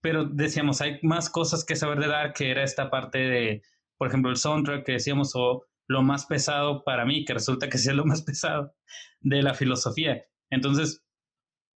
Pero 0.00 0.24
decíamos, 0.24 0.80
hay 0.80 0.98
más 1.02 1.30
cosas 1.30 1.64
que 1.64 1.76
saber 1.76 2.00
de 2.00 2.08
Dark, 2.08 2.34
que 2.34 2.50
era 2.50 2.64
esta 2.64 2.90
parte 2.90 3.18
de, 3.18 3.62
por 3.96 4.08
ejemplo, 4.08 4.30
el 4.30 4.36
soundtrack 4.36 4.84
que 4.84 4.92
decíamos, 4.92 5.32
o 5.34 5.66
lo 5.86 6.02
más 6.02 6.26
pesado 6.26 6.82
para 6.82 7.04
mí, 7.04 7.24
que 7.24 7.34
resulta 7.34 7.68
que 7.68 7.78
sí 7.78 7.90
es 7.90 7.94
lo 7.94 8.04
más 8.04 8.22
pesado 8.24 8.74
de 9.20 9.42
la 9.42 9.54
filosofía. 9.54 10.24
Entonces, 10.50 11.04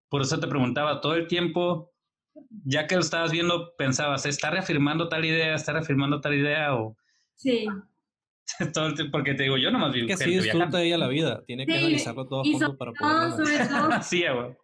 por 0.09 0.23
eso 0.23 0.39
te 0.39 0.47
preguntaba, 0.47 1.01
todo 1.01 1.15
el 1.15 1.27
tiempo, 1.27 1.93
ya 2.65 2.87
que 2.87 2.95
lo 2.95 3.01
estabas 3.01 3.33
viendo, 3.33 3.75
pensabas, 3.77 4.27
¿está 4.27 4.51
reafirmando 4.51 5.09
tal 5.09 5.25
idea? 5.25 5.55
¿Está 5.55 5.73
reafirmando 5.73 6.21
tal 6.21 6.35
idea? 6.35 6.75
O 6.77 6.97
Sí. 7.35 7.67
todo 8.75 8.87
el 8.87 8.95
tiempo, 8.95 9.13
porque 9.19 9.35
te 9.35 9.45
digo, 9.45 9.57
yo 9.57 9.71
nomás 9.71 9.93
vi 9.93 10.07
Que 10.07 10.15
así 10.15 10.25
gente 10.25 10.43
disfruta 10.45 10.83
ella 10.83 10.99
la 10.99 11.09
vida. 11.09 11.43
Tiene 11.47 11.67
que 11.67 11.73
Sí, 11.73 11.79
analizarlo 11.79 12.27
todo 12.29 12.45
sobre 12.45 12.77
para 12.77 12.93
todo, 12.93 13.37
poder. 13.37 13.47
sobre 13.47 13.69
todo, 13.69 13.93
Así, 13.93 14.23
güey. 14.23 14.57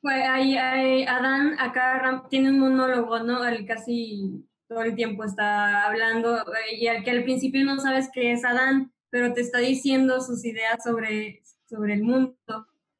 pues 0.00 0.28
ahí, 0.28 0.56
ahí 0.56 1.04
Adán 1.04 1.56
acá 1.58 2.26
tiene 2.30 2.50
un 2.50 2.58
monólogo, 2.60 3.20
¿no? 3.20 3.44
Él 3.46 3.66
casi 3.66 4.44
todo 4.68 4.82
el 4.82 4.94
tiempo 4.94 5.24
está 5.24 5.86
hablando 5.86 6.38
eh, 6.38 6.76
y 6.78 6.86
al 6.88 7.02
que 7.04 7.10
al 7.10 7.24
principio 7.24 7.64
no 7.64 7.78
sabes 7.80 8.10
qué 8.12 8.32
es 8.32 8.44
Adán, 8.44 8.92
pero 9.10 9.32
te 9.32 9.40
está 9.40 9.58
diciendo 9.58 10.20
sus 10.20 10.44
ideas 10.44 10.82
sobre, 10.84 11.42
sobre 11.68 11.94
el 11.94 12.02
mundo 12.02 12.34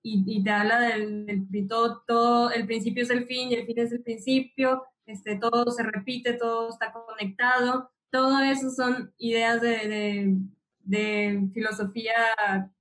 y, 0.02 0.24
y 0.26 0.42
te 0.42 0.50
habla 0.50 0.80
del, 0.80 1.26
del 1.50 1.68
todo, 1.68 2.02
todo, 2.06 2.50
el 2.50 2.66
principio 2.66 3.02
es 3.02 3.10
el 3.10 3.26
fin 3.26 3.50
y 3.50 3.54
el 3.54 3.66
fin 3.66 3.78
es 3.80 3.92
el 3.92 4.02
principio, 4.02 4.84
este, 5.06 5.36
todo 5.36 5.70
se 5.70 5.82
repite, 5.82 6.34
todo 6.34 6.70
está 6.70 6.92
conectado. 6.92 7.90
Todo 8.10 8.40
eso 8.40 8.70
son 8.70 9.12
ideas 9.18 9.60
de, 9.60 10.36
de, 10.84 11.48
filosofía 11.52 12.14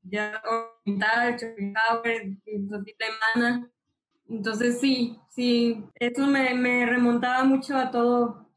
ya 0.04 0.42
oriental, 0.86 1.38
Schopenhauer, 1.38 2.38
filosofía 2.44 2.96
alemana. 3.34 3.72
Entonces 4.30 4.80
sí, 4.80 5.18
sí, 5.30 5.84
eso 5.96 6.28
me, 6.28 6.54
me 6.54 6.86
remontaba 6.86 7.44
mucho 7.44 7.76
a 7.76 7.92
todo, 7.92 8.50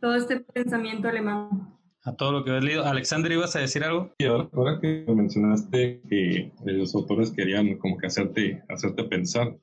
todo 0.00 0.14
este 0.14 0.40
pensamiento 0.40 1.08
alemán 1.08 1.76
a 2.06 2.14
todo 2.14 2.32
lo 2.32 2.44
que 2.44 2.52
has 2.52 2.62
leído. 2.62 2.84
Alexander, 2.84 3.32
¿ibas 3.32 3.56
a 3.56 3.60
decir 3.60 3.82
algo? 3.82 4.14
Sí, 4.18 4.26
ahora, 4.26 4.78
que 4.80 5.04
mencionaste 5.08 6.00
que 6.08 6.52
los 6.64 6.94
autores 6.94 7.32
querían 7.32 7.76
como 7.78 7.98
que 7.98 8.06
hacerte, 8.06 8.62
hacerte 8.68 9.04
pensar, 9.04 9.58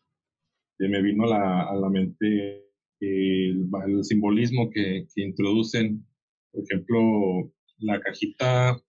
me 0.77 1.01
vino 1.01 1.23
a 1.23 1.27
la, 1.27 1.61
a 1.61 1.75
la 1.75 1.89
mente 1.89 2.65
el, 2.99 3.69
el 3.87 4.03
simbolismo 4.03 4.69
que, 4.69 5.07
que, 5.15 5.23
introducen, 5.23 6.05
por 6.53 6.63
ejemplo, 6.63 7.51
la 7.79 7.99
cajita 7.99 8.79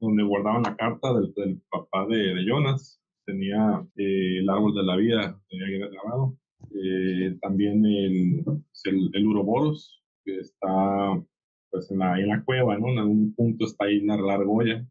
donde 0.00 0.22
guardaban 0.24 0.64
la 0.64 0.76
carta 0.76 1.14
del, 1.14 1.62
papá 1.70 2.06
de, 2.06 2.44
Jonas, 2.46 3.00
tenía 3.24 3.86
eh, 3.96 4.40
el 4.40 4.50
árbol 4.50 4.74
de 4.74 4.82
la 4.82 4.96
vida, 4.96 5.40
tenía 5.48 5.88
grabado, 5.88 6.36
eh, 6.74 7.38
también 7.40 7.86
el, 7.86 8.44
el, 8.84 9.10
el 9.12 9.26
Uroboros, 9.26 10.02
que 10.24 10.38
está 10.38 11.24
pues 11.70 11.90
en 11.90 11.98
la, 11.98 12.20
en 12.20 12.28
la 12.28 12.44
cueva, 12.44 12.78
¿no? 12.78 12.90
En 12.90 12.98
algún 12.98 13.34
punto 13.34 13.64
está 13.64 13.86
ahí 13.86 14.00
la, 14.00 14.14
argolla 14.14 14.86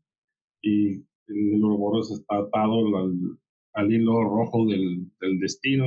y 0.62 0.96
el 1.28 1.64
Ouroboros 1.64 2.12
está 2.12 2.38
atado 2.38 2.98
al, 2.98 3.38
al 3.74 3.92
hilo 3.92 4.24
rojo 4.24 4.66
del, 4.66 5.10
del, 5.20 5.40
destino. 5.40 5.86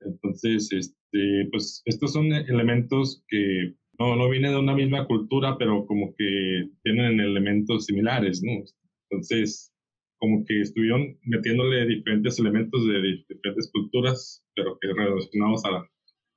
Entonces, 0.00 0.72
este, 0.72 1.48
pues 1.50 1.82
estos 1.84 2.12
son 2.12 2.32
elementos 2.32 3.24
que 3.28 3.74
no, 3.98 4.16
no 4.16 4.28
vienen 4.28 4.52
de 4.52 4.58
una 4.58 4.74
misma 4.74 5.06
cultura, 5.06 5.56
pero 5.58 5.86
como 5.86 6.14
que 6.16 6.68
tienen 6.82 7.20
elementos 7.20 7.86
similares, 7.86 8.42
¿no? 8.42 8.64
Entonces, 9.10 9.72
como 10.18 10.44
que 10.44 10.60
estuvieron 10.60 11.18
metiéndole 11.22 11.86
diferentes 11.86 12.38
elementos 12.38 12.86
de, 12.86 13.00
diferentes 13.28 13.70
culturas, 13.72 14.44
pero 14.54 14.78
que 14.80 14.88
relacionados 14.88 15.64
a, 15.64 15.88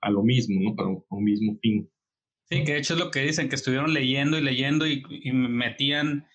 a 0.02 0.12
lo 0.12 0.24
mismo, 0.24 0.62
¿no? 0.62 0.76
Para 0.76 0.90
un 0.90 1.24
mismo 1.24 1.58
fin. 1.62 1.90
Sí, 2.50 2.64
que 2.64 2.74
de 2.74 2.80
hecho 2.80 2.96
es 2.96 3.00
lo 3.00 3.12
que 3.12 3.22
dicen, 3.22 3.48
que 3.48 3.56
estuvieron 3.56 3.94
leyendo 3.94 4.38
y 4.38 4.42
leyendo 4.42 4.86
y, 4.88 5.04
metían 5.32 6.28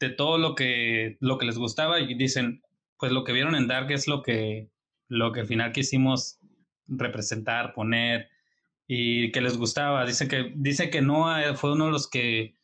de 0.00 0.10
todo 0.10 0.36
lo 0.36 0.54
que, 0.54 1.16
lo 1.20 1.38
que 1.38 1.46
les 1.46 1.58
gustaba 1.58 2.00
y 2.00 2.14
dicen, 2.14 2.60
pues 2.98 3.12
lo 3.12 3.24
que 3.24 3.32
vieron 3.32 3.54
en 3.54 3.68
Dark 3.68 3.90
es 3.90 4.06
lo 4.06 4.22
que, 4.22 4.68
lo 5.08 5.32
que 5.32 5.40
al 5.40 5.46
final 5.46 5.72
quisimos 5.72 6.38
representar, 6.88 7.72
poner 7.72 8.28
y 8.94 9.32
que 9.32 9.40
les 9.40 9.56
gustaba. 9.56 10.04
Dicen 10.04 10.28
que, 10.28 10.52
dice 10.54 10.90
que 10.90 11.00
Noah 11.00 11.54
fue 11.54 11.72
uno 11.72 11.86
de 11.86 11.92
los 11.92 12.10
que 12.10 12.56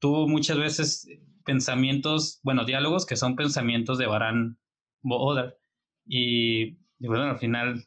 tuvo 0.00 0.28
muchas 0.28 0.56
veces 0.56 1.08
pensamientos, 1.44 2.38
bueno, 2.44 2.64
diálogos 2.64 3.04
que 3.04 3.16
son 3.16 3.34
pensamientos 3.34 3.98
de 3.98 4.06
Baran 4.06 4.60
Boodar. 5.02 5.58
Y, 6.06 6.78
y 7.00 7.08
bueno, 7.08 7.24
al 7.24 7.38
final, 7.38 7.84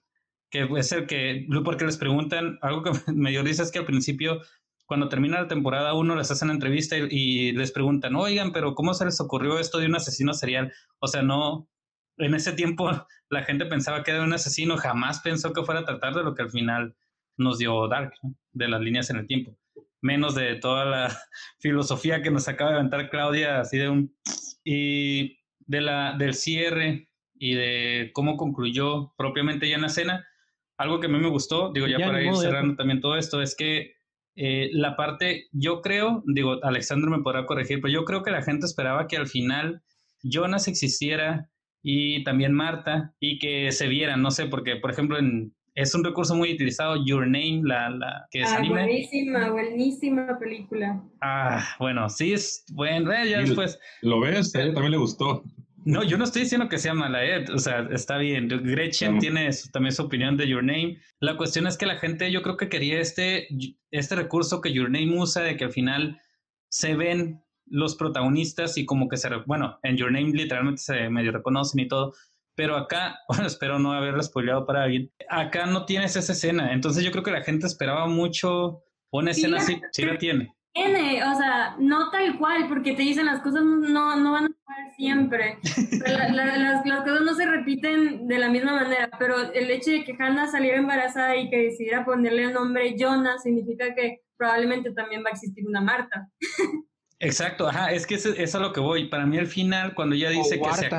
que 0.49 0.67
puede 0.67 0.83
ser 0.83 1.07
que, 1.07 1.47
porque 1.63 1.85
les 1.85 1.95
preguntan, 1.95 2.59
algo 2.61 2.83
que 2.83 2.91
me 3.13 3.29
dio 3.29 3.43
es 3.43 3.71
que 3.71 3.79
al 3.79 3.85
principio 3.85 4.41
cuando 4.85 5.07
termina 5.07 5.41
la 5.41 5.47
temporada 5.47 5.93
uno 5.93 6.17
les 6.17 6.29
hacen 6.29 6.49
entrevista 6.49 6.97
y, 6.97 7.53
les 7.53 7.71
preguntan, 7.71 8.17
oigan, 8.17 8.51
pero 8.51 8.75
¿cómo 8.75 8.93
se 8.93 9.05
les 9.05 9.21
ocurrió 9.21 9.57
esto 9.57 9.77
de 9.77 9.85
un 9.85 9.95
asesino 9.95 10.33
serial? 10.33 10.73
O 10.99 11.07
sea, 11.07 11.21
no, 11.21 11.69
en 12.17 12.35
ese 12.35 12.51
tiempo 12.51 12.91
la 13.29 13.43
gente 13.43 13.65
pensaba 13.65 14.03
que 14.03 14.11
era 14.11 14.21
un 14.21 14.33
asesino, 14.33 14.75
jamás 14.75 15.21
pensó 15.21 15.53
que 15.53 15.63
fuera 15.63 15.79
a 15.79 15.85
tratar 15.85 16.13
de 16.13 16.23
lo 16.23 16.35
que 16.35 16.41
al 16.41 16.51
final 16.51 16.93
nos 17.37 17.57
dio 17.57 17.87
Dark, 17.87 18.13
de 18.53 18.67
las 18.67 18.81
líneas 18.81 19.09
en 19.09 19.17
el 19.17 19.27
tiempo. 19.27 19.57
Menos 20.01 20.35
de 20.35 20.55
toda 20.55 20.85
la 20.85 21.17
filosofía 21.59 22.21
que 22.21 22.31
nos 22.31 22.47
acaba 22.47 22.71
de 22.71 22.77
aventar 22.77 23.09
Claudia, 23.09 23.59
así 23.59 23.77
de 23.77 23.89
un... 23.89 24.15
Y 24.67 25.37
de 25.67 25.79
la, 25.79 26.15
del 26.17 26.33
cierre 26.33 27.07
y 27.35 27.53
de 27.53 28.09
cómo 28.13 28.35
concluyó 28.35 29.13
propiamente 29.15 29.69
ya 29.69 29.75
en 29.75 29.81
la 29.81 29.87
escena, 29.87 30.25
algo 30.77 30.99
que 30.99 31.05
a 31.05 31.09
mí 31.09 31.19
me 31.19 31.29
gustó, 31.29 31.71
digo 31.71 31.85
ya, 31.87 31.97
para 31.97 32.23
ir 32.23 32.35
cerrando 32.35 32.75
también 32.75 32.99
todo 32.99 33.15
esto, 33.15 33.43
es 33.43 33.55
que 33.55 33.93
eh, 34.35 34.69
la 34.73 34.95
parte, 34.95 35.47
yo 35.51 35.81
creo, 35.81 36.23
digo, 36.25 36.63
Alexandro 36.63 37.09
me 37.09 37.23
podrá 37.23 37.45
corregir, 37.45 37.79
pero 37.81 37.93
yo 37.93 38.05
creo 38.05 38.23
que 38.23 38.31
la 38.31 38.41
gente 38.41 38.65
esperaba 38.65 39.07
que 39.07 39.17
al 39.17 39.27
final 39.27 39.81
Jonas 40.23 40.67
existiera 40.67 41.49
y 41.81 42.23
también 42.23 42.53
Marta 42.53 43.13
y 43.19 43.39
que 43.39 43.71
se 43.71 43.87
vieran, 43.87 44.21
no 44.21 44.31
sé, 44.31 44.47
porque 44.47 44.75
por 44.77 44.91
ejemplo 44.91 45.17
en, 45.17 45.55
es 45.75 45.93
un 45.93 46.03
recurso 46.03 46.35
muy 46.35 46.53
utilizado, 46.53 46.95
Your 47.05 47.25
Name, 47.25 47.61
la, 47.63 47.89
la 47.89 48.27
que 48.31 48.41
es 48.41 48.51
ah, 48.51 48.57
anime. 48.57 48.83
Buenísima, 48.83 49.49
buenísima 49.51 50.39
película. 50.39 51.03
Ah, 51.21 51.63
bueno, 51.79 52.09
sí, 52.09 52.33
es 52.33 52.65
bueno, 52.71 53.11
eh, 53.11 53.29
ya 53.29 53.39
después. 53.39 53.77
¿Lo 54.01 54.21
ves? 54.21 54.55
A 54.55 54.61
él 54.61 54.73
también 54.73 54.91
le 54.91 54.97
gustó. 54.97 55.43
No, 55.83 56.01
yo 56.03 56.17
no 56.17 56.23
estoy 56.23 56.43
diciendo 56.43 56.67
que 56.67 56.79
sea 56.79 56.95
mala, 56.95 57.23
¿eh? 57.23 57.45
o 57.53 57.59
sea, 57.59 57.87
está 57.91 58.17
bien. 58.17 58.47
Gretchen 58.47 59.19
tiene 59.19 59.49
también 59.71 59.93
su 59.93 60.01
opinión 60.01 60.35
de 60.35 60.47
Your 60.47 60.63
Name. 60.63 60.97
La 61.19 61.37
cuestión 61.37 61.67
es 61.67 61.77
que 61.77 61.85
la 61.85 61.97
gente, 61.97 62.31
yo 62.31 62.41
creo 62.41 62.57
que 62.57 62.69
quería 62.69 62.99
este, 62.99 63.47
este 63.91 64.15
recurso 64.15 64.61
que 64.61 64.73
Your 64.73 64.89
Name 64.89 65.19
usa 65.19 65.43
de 65.43 65.57
que 65.57 65.65
al 65.65 65.71
final 65.71 66.19
se 66.69 66.95
ven 66.95 67.43
los 67.67 67.95
protagonistas 67.95 68.77
y 68.77 68.85
como 68.85 69.07
que 69.07 69.17
se, 69.17 69.29
bueno, 69.45 69.77
en 69.83 69.97
Your 69.97 70.11
Name 70.11 70.31
literalmente 70.31 70.81
se 70.81 71.09
medio 71.09 71.31
reconocen 71.31 71.81
y 71.81 71.87
todo, 71.87 72.13
pero 72.55 72.75
acá, 72.75 73.19
bueno, 73.27 73.47
espero 73.47 73.79
no 73.79 73.93
haberlo 73.93 74.21
spoileado 74.23 74.65
para 74.65 74.83
alguien, 74.83 75.11
acá 75.29 75.65
no 75.65 75.85
tienes 75.85 76.15
esa 76.15 76.33
escena, 76.33 76.73
entonces 76.73 77.03
yo 77.03 77.11
creo 77.11 77.23
que 77.23 77.31
la 77.31 77.43
gente 77.43 77.67
esperaba 77.67 78.07
mucho 78.07 78.81
una 79.11 79.31
escena 79.31 79.57
así, 79.57 79.81
sí 79.91 80.05
la 80.05 80.17
tiene 80.17 80.55
tiene, 80.75 81.23
o 81.23 81.35
sea, 81.35 81.75
no 81.79 82.11
tal 82.11 82.37
cual, 82.37 82.67
porque 82.67 82.93
te 82.93 83.01
dicen 83.01 83.25
las 83.25 83.41
cosas 83.41 83.63
no, 83.63 84.17
no 84.17 84.31
van 84.33 84.45
a 84.45 84.49
pasar 84.49 84.93
siempre. 84.97 85.57
las, 86.33 86.83
cosas 86.83 87.21
no 87.21 87.33
se 87.33 87.45
repiten 87.45 88.27
de 88.27 88.37
la 88.37 88.49
misma 88.49 88.73
manera, 88.73 89.09
pero 89.17 89.53
el 89.53 89.71
hecho 89.71 89.91
de 89.91 90.03
que 90.03 90.15
Hannah 90.19 90.47
saliera 90.47 90.77
embarazada 90.77 91.35
y 91.37 91.49
que 91.49 91.63
decidiera 91.63 92.03
ponerle 92.03 92.43
el 92.43 92.53
nombre 92.53 92.95
Jonah 92.99 93.37
significa 93.37 93.95
que 93.95 94.23
probablemente 94.35 94.91
también 94.91 95.23
va 95.23 95.29
a 95.29 95.33
existir 95.33 95.65
una 95.65 95.79
Marta. 95.79 96.27
Exacto, 97.19 97.69
ajá, 97.69 97.93
es 97.93 98.05
que 98.05 98.15
eso 98.15 98.33
es 98.35 98.53
a 98.53 98.59
lo 98.59 98.73
que 98.73 98.81
voy. 98.81 99.07
Para 99.07 99.25
mí 99.25 99.37
al 99.37 99.47
final, 99.47 99.95
cuando 99.95 100.15
ella 100.15 100.29
dice 100.29 100.59
que 100.59 100.73
se... 100.73 100.89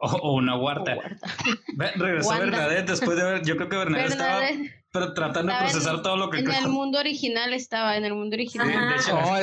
O, 0.00 0.34
una 0.34 0.56
huerta. 0.56 0.96
Regresó 1.96 2.30
Bernadette 2.30 2.90
después 2.90 3.16
de 3.16 3.24
ver, 3.24 3.44
yo 3.44 3.56
creo 3.56 3.68
que 3.68 3.76
Bernadette, 3.76 4.10
estaba 4.10 4.40
pero 4.92 5.14
tratando 5.14 5.52
de 5.52 5.58
procesar 5.58 6.02
todo 6.02 6.18
lo 6.18 6.28
que... 6.28 6.40
En 6.40 6.50
el 6.50 6.68
mundo 6.68 6.98
original 6.98 7.54
estaba, 7.54 7.96
en 7.96 8.04
el 8.04 8.12
mundo 8.14 8.34
original. 8.34 8.70
no, 9.10 9.38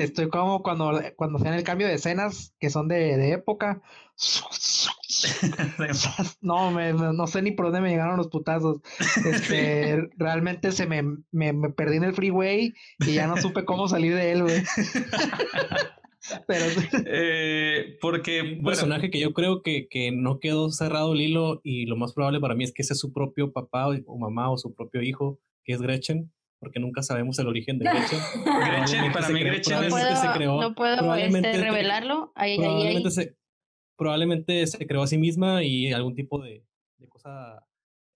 estoy 0.00 0.28
como 0.28 0.62
cuando, 0.62 0.98
cuando 1.16 1.38
hacen 1.38 1.52
el 1.52 1.62
cambio 1.62 1.86
de 1.86 1.92
escenas 1.94 2.54
que 2.58 2.70
son 2.70 2.88
de, 2.88 3.18
de 3.18 3.32
época. 3.32 3.82
no, 6.40 6.70
me, 6.70 6.94
no 6.94 7.26
sé 7.26 7.42
ni 7.42 7.50
por 7.50 7.66
dónde 7.66 7.82
me 7.82 7.90
llegaron 7.90 8.16
los 8.16 8.28
putazos. 8.28 8.78
Este, 9.26 10.08
realmente 10.16 10.72
se 10.72 10.86
me, 10.86 11.02
me, 11.32 11.52
me, 11.52 11.68
perdí 11.70 11.98
en 11.98 12.04
el 12.04 12.14
freeway 12.14 12.72
y 13.00 13.12
ya 13.12 13.26
no 13.26 13.36
supe 13.36 13.66
cómo 13.66 13.88
salir 13.88 14.14
de 14.14 14.32
él, 14.32 14.42
güey. 14.42 14.64
Pero... 16.46 16.64
Eh, 17.06 17.96
porque... 18.00 18.56
Un 18.58 18.64
personaje 18.64 19.10
que 19.10 19.20
yo 19.20 19.32
creo 19.32 19.62
que, 19.62 19.88
que, 19.88 20.10
no 20.12 20.40
quedó 20.40 20.70
cerrado 20.70 21.14
el 21.14 21.20
hilo 21.20 21.60
y 21.62 21.86
lo 21.86 21.96
más 21.96 22.12
probable 22.12 22.40
para 22.40 22.54
mí 22.54 22.64
es 22.64 22.72
que 22.72 22.82
ese 22.82 22.94
es 22.94 22.98
su 22.98 23.12
propio 23.12 23.52
papá 23.52 23.88
o, 24.06 24.18
mamá 24.18 24.50
o 24.50 24.56
su 24.56 24.74
propio 24.74 25.02
hijo, 25.02 25.40
que 25.64 25.72
es 25.72 25.80
Gretchen, 25.80 26.32
porque 26.58 26.80
nunca 26.80 27.02
sabemos 27.02 27.38
el 27.38 27.48
origen 27.48 27.78
de 27.78 27.86
Gretchen. 27.86 28.18
Gretchen, 28.44 29.12
para 29.12 29.28
mí 29.28 29.40
Gretchen 29.40 29.82
no 29.82 29.88
puedo, 29.88 30.16
se 30.16 30.28
creó, 30.32 30.60
no 30.60 30.74
puedo 30.74 31.14
este, 31.14 31.52
revelarlo. 31.58 32.32
Ahí, 32.34 32.58
probablemente, 32.58 33.10
Se, 33.10 33.36
probablemente 33.96 34.66
se 34.66 34.86
creó 34.86 35.02
a 35.02 35.06
sí 35.06 35.18
misma 35.18 35.62
y 35.62 35.92
algún 35.92 36.14
tipo 36.14 36.42
de, 36.42 36.64
de 36.98 37.08
cosa 37.08 37.64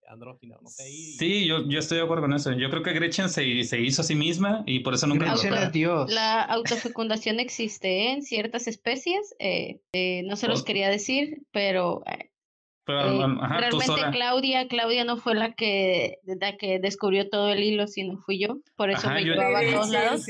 andrógina, 0.09 0.57
no 0.61 0.69
sé. 0.69 0.85
Sí, 0.85 1.47
yo, 1.47 1.67
yo 1.69 1.79
estoy 1.79 1.99
de 1.99 2.05
acuerdo 2.05 2.23
con 2.23 2.33
eso. 2.33 2.53
Yo 2.53 2.71
creo 2.71 2.83
que 2.83 2.93
Gretchen 2.93 3.29
se, 3.29 3.63
se 3.65 3.81
hizo 3.81 4.03
a 4.03 4.05
sí 4.05 4.15
misma 4.15 4.63
y 4.67 4.81
por 4.81 4.95
eso 4.95 5.07
nunca 5.07 5.35
lo 5.35 5.71
Dios. 5.71 6.11
La 6.13 6.43
autofecundación 6.43 7.41
existe 7.41 8.13
en 8.13 8.23
ciertas 8.23 8.67
especies, 8.67 9.35
eh, 9.39 9.81
eh, 9.93 10.23
no 10.25 10.37
se 10.37 10.49
los 10.49 10.65
quería 10.65 10.89
decir, 10.89 11.43
pero... 11.53 12.03
Eh, 12.07 12.31
realmente 12.87 13.87
Claudia, 14.13 14.67
Claudia 14.67 15.05
no 15.05 15.19
fue 15.19 15.35
la 15.35 15.53
que, 15.53 16.21
la 16.25 16.57
que 16.57 16.79
descubrió 16.79 17.29
todo 17.29 17.53
el 17.53 17.63
hilo, 17.63 17.87
sino 17.87 18.17
fui 18.17 18.39
yo. 18.39 18.61
Por 18.77 18.91
eso 18.91 19.11
me 19.11 19.23
llevaba 19.23 19.59
a 19.59 19.71
todos 19.71 19.91
lados. 19.91 20.25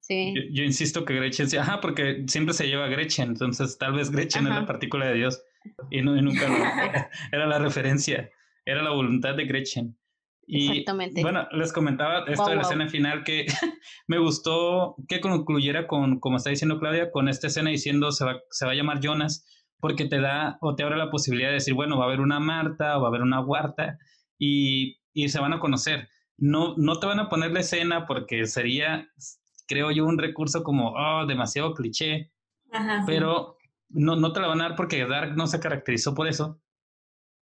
Sí. 0.00 0.34
Yo, 0.52 0.64
insisto 0.64 1.04
que 1.04 1.14
Gretchen, 1.14 1.46
ajá, 1.58 1.80
porque 1.80 2.24
siempre 2.28 2.54
se 2.54 2.66
lleva 2.66 2.88
Gretchen, 2.88 3.28
entonces 3.28 3.76
tal 3.76 3.92
vez 3.92 4.10
Gretchen 4.10 4.46
es 4.46 4.54
la 4.54 4.66
partícula 4.66 5.06
de 5.06 5.14
Dios 5.14 5.42
y, 5.90 6.00
no, 6.00 6.16
y 6.16 6.22
nunca 6.22 6.46
era 7.32 7.46
la 7.46 7.58
referencia 7.58 8.30
era 8.68 8.82
la 8.82 8.90
voluntad 8.90 9.34
de 9.34 9.46
Gretchen. 9.46 9.98
Y 10.46 10.68
Exactamente. 10.68 11.22
bueno, 11.22 11.46
les 11.52 11.72
comentaba 11.72 12.24
esto 12.26 12.48
de 12.48 12.56
la 12.56 12.62
escena 12.62 12.88
final 12.88 13.22
que 13.22 13.46
me 14.06 14.18
gustó 14.18 14.96
que 15.06 15.20
concluyera 15.20 15.86
con, 15.86 16.20
como 16.20 16.36
está 16.36 16.50
diciendo 16.50 16.78
Claudia, 16.78 17.10
con 17.10 17.28
esta 17.28 17.48
escena 17.48 17.70
diciendo 17.70 18.12
se 18.12 18.24
va, 18.24 18.40
se 18.50 18.66
va 18.66 18.72
a 18.72 18.74
llamar 18.74 19.00
Jonas, 19.00 19.46
porque 19.80 20.06
te 20.06 20.20
da 20.20 20.58
o 20.60 20.74
te 20.74 20.82
abre 20.82 20.96
la 20.96 21.10
posibilidad 21.10 21.48
de 21.48 21.54
decir, 21.54 21.74
bueno, 21.74 21.98
va 21.98 22.04
a 22.04 22.06
haber 22.08 22.20
una 22.20 22.40
Marta 22.40 22.96
o 22.96 23.02
va 23.02 23.08
a 23.08 23.10
haber 23.10 23.22
una 23.22 23.40
Huarta 23.40 23.98
y, 24.38 24.98
y 25.12 25.28
se 25.28 25.40
van 25.40 25.52
a 25.52 25.60
conocer. 25.60 26.08
no, 26.36 26.74
no 26.76 26.98
te 26.98 27.06
van 27.06 27.20
a 27.20 27.28
poner 27.28 27.52
la 27.52 27.60
escena 27.60 28.06
porque 28.06 28.46
sería, 28.46 29.08
creo 29.66 29.90
yo, 29.90 30.04
un 30.04 30.18
recurso 30.18 30.62
como, 30.62 30.92
oh, 30.92 31.26
demasiado 31.26 31.74
cliché, 31.74 32.32
Ajá, 32.70 33.00
sí. 33.00 33.04
pero 33.06 33.56
no, 33.88 34.16
no 34.16 34.32
te 34.32 34.40
la 34.40 34.48
van 34.48 34.60
a 34.60 34.68
dar 34.68 34.76
porque 34.76 35.06
Dark 35.06 35.36
no 35.36 35.46
se 35.46 35.60
caracterizó 35.60 36.14
por 36.14 36.26
eso, 36.28 36.60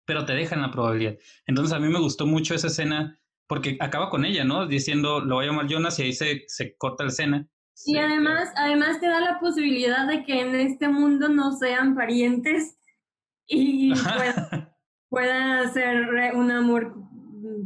pero 0.07 0.25
te 0.25 0.33
dejan 0.33 0.63
la 0.63 0.71
probabilidad. 0.71 1.17
Entonces 1.47 1.75
a 1.75 1.81
mí 1.81 1.89
me 1.89 2.01
gustó 2.01 2.27
mucho 2.27 2.55
esa 2.55 2.69
escena 2.69 3.19
porque 3.47 3.77
acaba 3.81 4.11
con 4.11 4.25
ella, 4.25 4.45
¿no? 4.45 4.67
Diciendo, 4.67 5.21
lo 5.21 5.37
voy 5.37 5.45
a 5.45 5.49
llamar 5.49 5.69
Jonas 5.69 5.99
y 5.99 6.05
ahí 6.05 6.13
se, 6.13 6.45
se 6.49 6.77
corta 6.77 7.05
la 7.05 7.11
escena. 7.11 7.49
Y 7.85 7.99
además, 7.99 8.51
además 8.57 9.01
te 9.01 9.07
da 9.07 9.21
la 9.21 9.39
posibilidad 9.39 10.07
de 10.09 10.25
que 10.25 10.41
en 10.41 10.55
este 10.55 10.89
mundo 10.89 11.29
no 11.29 11.53
sean 11.53 11.95
parientes 11.95 12.79
y 13.47 13.93
pueda, 13.95 14.75
pueda 15.11 15.73
ser 15.73 16.09
un 16.35 16.51
amor 16.51 16.95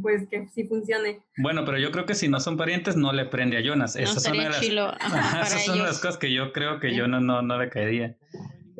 pues 0.01 0.27
que 0.29 0.47
sí 0.47 0.65
funcione. 0.65 1.23
Bueno, 1.37 1.65
pero 1.65 1.77
yo 1.77 1.91
creo 1.91 2.05
que 2.05 2.13
si 2.15 2.27
no 2.27 2.39
son 2.39 2.57
parientes, 2.57 2.95
no 2.95 3.13
le 3.13 3.25
prende 3.25 3.57
a 3.57 3.61
Jonas. 3.61 3.95
No 3.95 4.01
Esas 4.01 4.23
son 4.23 4.33
una 4.33 4.43
estaría 4.43 4.43
de 4.43 4.49
las, 4.49 4.61
chilo 4.61 4.87
ajá, 4.99 5.41
esas 5.41 5.65
son 5.65 5.79
las 5.79 5.99
cosas 5.99 6.17
que 6.17 6.31
yo 6.31 6.51
creo 6.51 6.79
que 6.79 6.93
yo 6.93 7.07
no, 7.07 7.19
no, 7.19 7.41
no 7.41 7.57
le 7.57 7.69
caería. 7.69 8.17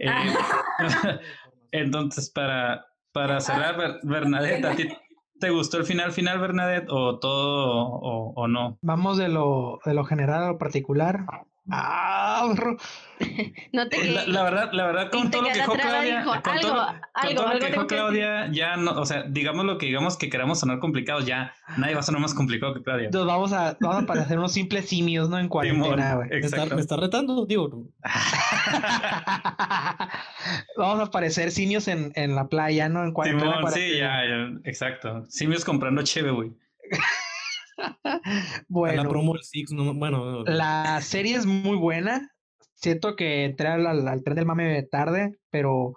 Eh, 0.03 0.09
entonces, 1.71 2.31
para, 2.31 2.87
para 3.11 3.39
cerrar, 3.41 3.77
Ber- 3.77 3.99
Bernadette, 4.03 4.65
¿a 4.65 4.75
ti 4.75 4.87
te 5.39 5.49
gustó 5.49 5.77
el 5.77 5.85
final 5.85 6.11
final, 6.11 6.39
Bernadette, 6.39 6.87
o 6.89 7.19
todo 7.19 7.87
o, 7.87 8.33
o 8.35 8.47
no? 8.47 8.77
Vamos 8.81 9.17
de 9.17 9.27
lo, 9.29 9.79
de 9.85 9.93
lo 9.93 10.03
general 10.05 10.43
a 10.43 10.47
lo 10.49 10.57
particular. 10.57 11.25
Ah, 11.69 12.51
bro. 12.55 12.75
No 13.71 13.87
te 13.87 14.03
La, 14.11 14.25
la 14.25 14.41
verdad, 14.43 14.69
la 14.73 14.85
verdad, 14.87 15.11
con 15.11 15.29
todo 15.29 15.43
lo 15.43 15.47
que 15.49 15.53
dijo 15.53 15.73
Claudia, 15.73 16.19
dijo, 16.21 16.31
con 16.41 16.53
algo, 16.53 16.61
todo, 16.67 16.75
lo- 16.75 16.85
con 16.87 16.95
algo, 17.13 17.35
todo 17.35 17.43
lo 17.45 17.49
algo 17.49 17.59
que 17.59 17.67
dijo 17.71 17.87
que 17.87 17.95
Claudia, 17.95 18.47
ya 18.51 18.77
no, 18.77 18.91
o 18.93 19.05
sea, 19.05 19.23
digamos 19.29 19.65
lo 19.65 19.77
que 19.77 19.85
digamos 19.85 20.17
que 20.17 20.29
queramos 20.29 20.59
sonar 20.59 20.79
complicados, 20.79 21.27
ya 21.27 21.53
nadie 21.77 21.93
va 21.93 21.99
a 21.99 22.03
sonar 22.03 22.19
más 22.19 22.33
complicado 22.33 22.73
que 22.73 22.81
Claudia. 22.81 23.09
Nos 23.13 23.27
vamos 23.27 23.53
a, 23.53 23.77
vamos 23.79 24.03
a 24.03 24.05
parecer 24.07 24.39
unos 24.39 24.53
simples 24.53 24.89
simios, 24.89 25.29
¿no? 25.29 25.37
En 25.37 25.47
cuarentena, 25.49 26.15
güey. 26.15 26.29
¿Me 26.29 26.39
me 26.75 26.81
está 26.81 26.97
retando? 26.97 27.45
Digo, 27.45 27.69
vamos 30.77 31.07
a 31.07 31.11
parecer 31.11 31.51
simios 31.51 31.87
en, 31.87 32.11
en 32.15 32.35
la 32.35 32.47
playa, 32.47 32.89
¿no? 32.89 33.03
En 33.03 33.11
cuarentena. 33.13 33.57
Simón, 33.57 33.71
sí, 33.71 33.97
ya, 33.97 34.21
ya, 34.27 34.49
exacto. 34.63 35.25
Simios 35.29 35.63
comprando 35.63 36.01
cheve, 36.03 36.31
güey. 36.31 36.51
la 38.03 38.63
Bueno, 38.67 39.09
promo 39.09 39.33
del 39.33 39.43
Six, 39.43 39.71
no, 39.71 39.93
bueno, 39.93 40.43
la 40.43 40.99
serie 41.01 41.35
es 41.35 41.45
muy 41.45 41.77
buena. 41.77 42.31
Siento 42.75 43.15
que 43.15 43.45
entré 43.45 43.67
al, 43.67 43.85
al- 43.85 44.23
tren 44.23 44.35
del 44.35 44.45
mame 44.45 44.81
tarde, 44.83 45.37
pero, 45.51 45.93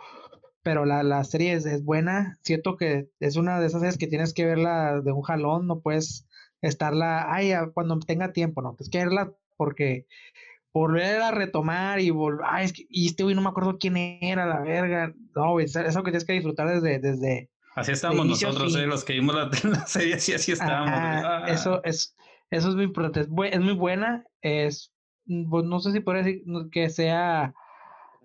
pero 0.62 0.84
la, 0.84 1.02
la 1.02 1.24
serie 1.24 1.54
es, 1.54 1.64
es 1.66 1.82
buena. 1.84 2.38
Siento 2.42 2.76
que 2.76 3.08
es 3.20 3.36
una 3.36 3.58
de 3.60 3.66
esas 3.66 3.80
series 3.80 3.98
que 3.98 4.06
tienes 4.06 4.34
que 4.34 4.44
verla 4.44 5.00
de 5.00 5.12
un 5.12 5.22
jalón, 5.22 5.66
no 5.66 5.80
puedes 5.80 6.26
estarla, 6.60 7.32
ay, 7.32 7.52
cuando 7.74 7.98
tenga 8.00 8.32
tiempo, 8.32 8.62
no, 8.62 8.74
tienes 8.74 8.90
que 8.90 8.98
verla 8.98 9.32
porque 9.56 10.06
volver 10.72 11.22
a 11.22 11.30
retomar 11.30 12.00
y 12.00 12.10
volver, 12.10 12.44
ay, 12.48 12.64
es 12.66 12.72
que, 12.72 12.86
y 12.88 13.06
este 13.06 13.22
güey 13.22 13.34
no 13.34 13.42
me 13.42 13.48
acuerdo 13.50 13.78
quién 13.78 13.96
era, 13.96 14.46
la 14.46 14.60
verga. 14.60 15.14
No, 15.34 15.52
güey, 15.52 15.66
es 15.66 15.76
algo 15.76 16.02
que 16.02 16.10
tienes 16.10 16.24
que 16.24 16.32
disfrutar 16.34 16.68
desde, 16.68 16.98
desde, 16.98 17.50
Así 17.74 17.92
estábamos 17.92 18.26
nosotros, 18.26 18.74
eh, 18.76 18.86
los 18.86 19.04
que 19.04 19.14
vimos 19.14 19.34
la, 19.34 19.50
la 19.70 19.86
serie, 19.86 20.14
así, 20.14 20.32
así 20.32 20.52
estábamos. 20.52 20.90
Ah. 20.94 21.44
Eso 21.48 21.82
es, 21.84 22.16
eso 22.50 22.68
es 22.68 22.74
muy 22.74 22.84
importante. 22.84 23.20
Es, 23.20 23.28
muy 23.28 23.74
buena. 23.74 24.24
Es, 24.42 24.92
pues, 25.50 25.64
no 25.64 25.80
sé 25.80 25.92
si 25.92 26.00
podría 26.00 26.22
decir 26.22 26.42
que 26.70 26.88
sea 26.90 27.54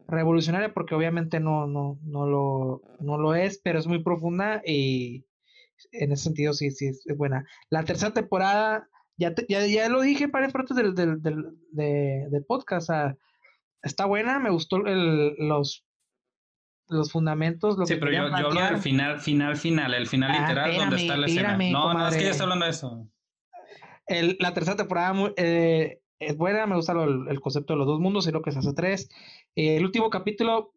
revolucionaria, 0.08 0.74
porque 0.74 0.96
obviamente 0.96 1.40
no, 1.40 1.68
no, 1.68 2.00
no 2.04 2.28
lo, 2.28 2.82
no 3.00 3.18
lo 3.18 3.36
es, 3.36 3.60
pero 3.64 3.80
es 3.80 3.88
muy 3.88 4.04
profunda 4.04 4.62
y 4.66 5.26
en 5.92 6.12
ese 6.12 6.24
sentido 6.24 6.54
sí, 6.54 6.72
sí 6.72 6.88
es, 6.88 7.04
buena. 7.16 7.46
La 7.70 7.84
tercera 7.84 8.14
temporada, 8.14 8.90
ya, 9.18 9.34
te- 9.34 9.46
ya, 9.48 9.66
ya 9.66 9.88
lo 9.90 10.02
dije 10.02 10.28
varias 10.28 10.52
partes 10.52 10.76
del, 10.76 10.96
del, 10.96 11.22
del, 11.22 11.46
de- 11.72 12.28
del 12.30 12.44
podcast. 12.46 12.90
o 12.90 12.94
sea, 12.94 13.18
está 13.82 14.06
buena, 14.06 14.40
me 14.40 14.50
gustó 14.50 14.78
el, 14.86 15.36
los, 15.38 15.86
los 16.90 17.12
fundamentos, 17.12 17.78
lo 17.78 17.86
Sí, 17.86 17.94
que 17.94 18.00
pero 18.00 18.12
yo, 18.12 18.28
yo 18.30 18.36
hablo 18.48 18.62
del 18.62 18.78
final, 18.80 19.20
final, 19.22 19.56
final, 19.58 19.94
el 19.94 20.08
final 20.08 20.32
Ah, 20.34 20.42
literal 20.42 20.76
donde 20.76 20.96
está 20.98 21.18
la 21.18 21.28
escena. 21.28 21.58
No, 21.58 21.58
no, 21.58 21.62
es 21.62 21.70
que 21.70 21.94
comadre. 21.94 22.24
ya 22.24 22.32
está 22.32 22.44
hablando 22.44 22.66
de 22.66 22.72
eso. 22.72 23.08
El- 24.08 24.38
la 24.40 24.54
tercera 24.54 24.76
temporada 24.78 25.32
eh, 25.38 26.02
es 26.20 26.36
buena, 26.36 26.66
me 26.66 26.76
gusta 26.76 26.94
el 26.94 27.40
concepto 27.42 27.74
de 27.74 27.78
los 27.78 27.88
dos 27.88 28.00
mundos 28.00 28.28
y 28.28 28.32
lo 28.32 28.42
que 28.42 28.52
se 28.52 28.60
hace 28.60 28.74
tres. 28.74 29.10
Eh, 29.56 29.78
el 29.78 29.86
último 29.86 30.10
capítulo 30.10 30.74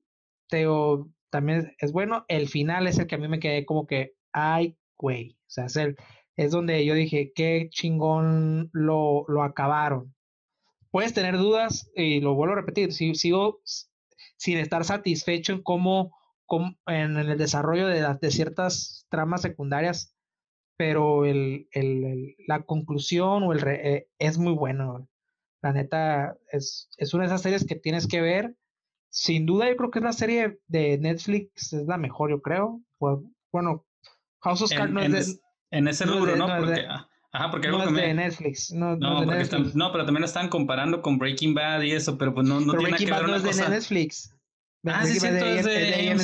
te 0.48 0.58
digo, 0.58 1.08
también 1.30 1.74
es 1.78 1.92
bueno. 1.92 2.24
El 2.28 2.46
final 2.48 2.86
es 2.86 2.98
el 2.98 3.06
que 3.06 3.14
a 3.14 3.18
mí 3.18 3.26
me 3.28 3.40
quedé 3.40 3.64
como 3.64 3.86
que, 3.86 4.14
ay, 4.32 4.76
güey. 4.98 5.30
O 5.32 5.50
sea, 5.50 5.64
es, 5.64 5.76
el- 5.76 5.96
es 6.36 6.50
donde 6.50 6.84
yo 6.84 6.94
dije, 6.94 7.32
qué 7.34 7.68
chingón 7.70 8.68
lo, 8.72 9.24
lo 9.28 9.42
acabaron. 9.42 10.14
Puedes 10.90 11.14
tener 11.14 11.38
dudas 11.38 11.90
y 11.96 12.20
lo 12.20 12.34
vuelvo 12.34 12.52
a 12.52 12.56
repetir, 12.56 12.92
si, 12.92 13.14
sigo 13.14 13.62
sin 14.42 14.58
estar 14.58 14.84
satisfecho 14.84 15.52
en 15.52 15.62
cómo, 15.62 16.10
cómo- 16.46 16.74
en 16.86 17.16
el 17.16 17.38
desarrollo 17.38 17.86
de, 17.86 18.00
las- 18.00 18.18
de 18.20 18.30
ciertas 18.32 19.06
tramas 19.08 19.42
secundarias 19.42 20.16
pero 20.76 21.24
el, 21.26 21.68
el- 21.70 22.04
el- 22.04 22.34
la 22.48 22.62
conclusión 22.62 23.44
o 23.44 23.52
el 23.52 23.60
re- 23.60 23.94
eh, 23.94 24.08
es 24.18 24.38
muy 24.38 24.52
bueno. 24.52 25.08
La 25.62 25.72
neta, 25.72 26.36
es, 26.50 26.88
es 26.96 27.14
una 27.14 27.22
de 27.22 27.26
esas 27.28 27.42
series 27.42 27.64
que 27.66 27.76
tienes 27.76 28.08
que 28.08 28.20
ver. 28.20 28.56
Sin 29.08 29.46
duda, 29.46 29.68
yo 29.68 29.76
creo 29.76 29.90
que 29.92 30.00
es 30.00 30.04
la 30.04 30.12
serie 30.12 30.58
de 30.66 30.98
Netflix, 30.98 31.72
es 31.72 31.86
la 31.86 31.98
mejor, 31.98 32.30
yo 32.30 32.40
creo. 32.42 32.80
Bueno, 33.52 33.86
House 34.40 34.62
of 34.62 34.70
Cards 34.78 34.92
no, 34.92 35.00
es 35.02 35.12
de, 35.36 35.40
en 35.70 35.86
ese 35.86 36.04
no 36.06 36.14
es 36.14 36.18
rubro, 36.18 36.32
de- 36.32 36.38
¿no? 36.38 36.48
no 36.48 36.54
es 36.56 36.60
de- 36.62 36.66
Porque, 36.66 36.86
ah, 36.88 37.08
ajá, 37.32 37.50
porque 37.50 37.68
no 37.68 37.78
algo 37.78 37.82
es 37.82 37.92
que 37.92 38.02
de 38.02 38.14
me... 38.14 38.14
Netflix. 38.14 38.72
No, 38.72 38.96
no 38.96 39.10
No, 39.10 39.14
es 39.14 39.20
de 39.20 39.26
porque 39.26 39.38
Netflix. 39.38 39.66
están, 39.66 39.72
no, 39.74 39.92
pero 39.92 40.04
también 40.04 40.20
lo 40.22 40.26
están 40.26 40.48
comparando 40.48 41.02
con 41.02 41.18
Breaking 41.18 41.54
Bad 41.54 41.82
y 41.82 41.92
eso, 41.92 42.18
pero 42.18 42.34
pues 42.34 42.46
no, 42.46 42.60
no 42.60 42.72
pero 42.72 42.84
tiene 42.84 42.98
Breaking 42.98 43.08
nada 43.08 43.16
Bad 43.16 43.20
que 43.20 43.26
no 43.26 43.32
ver 43.32 43.36
es 43.36 43.42
una 43.42 43.52
de 43.52 43.64
cosa. 43.64 43.68
Netflix. 43.68 44.36
Ah, 44.84 45.06
sí, 45.06 45.16
es 45.18 45.24
es 45.24 45.64
de. 45.64 46.18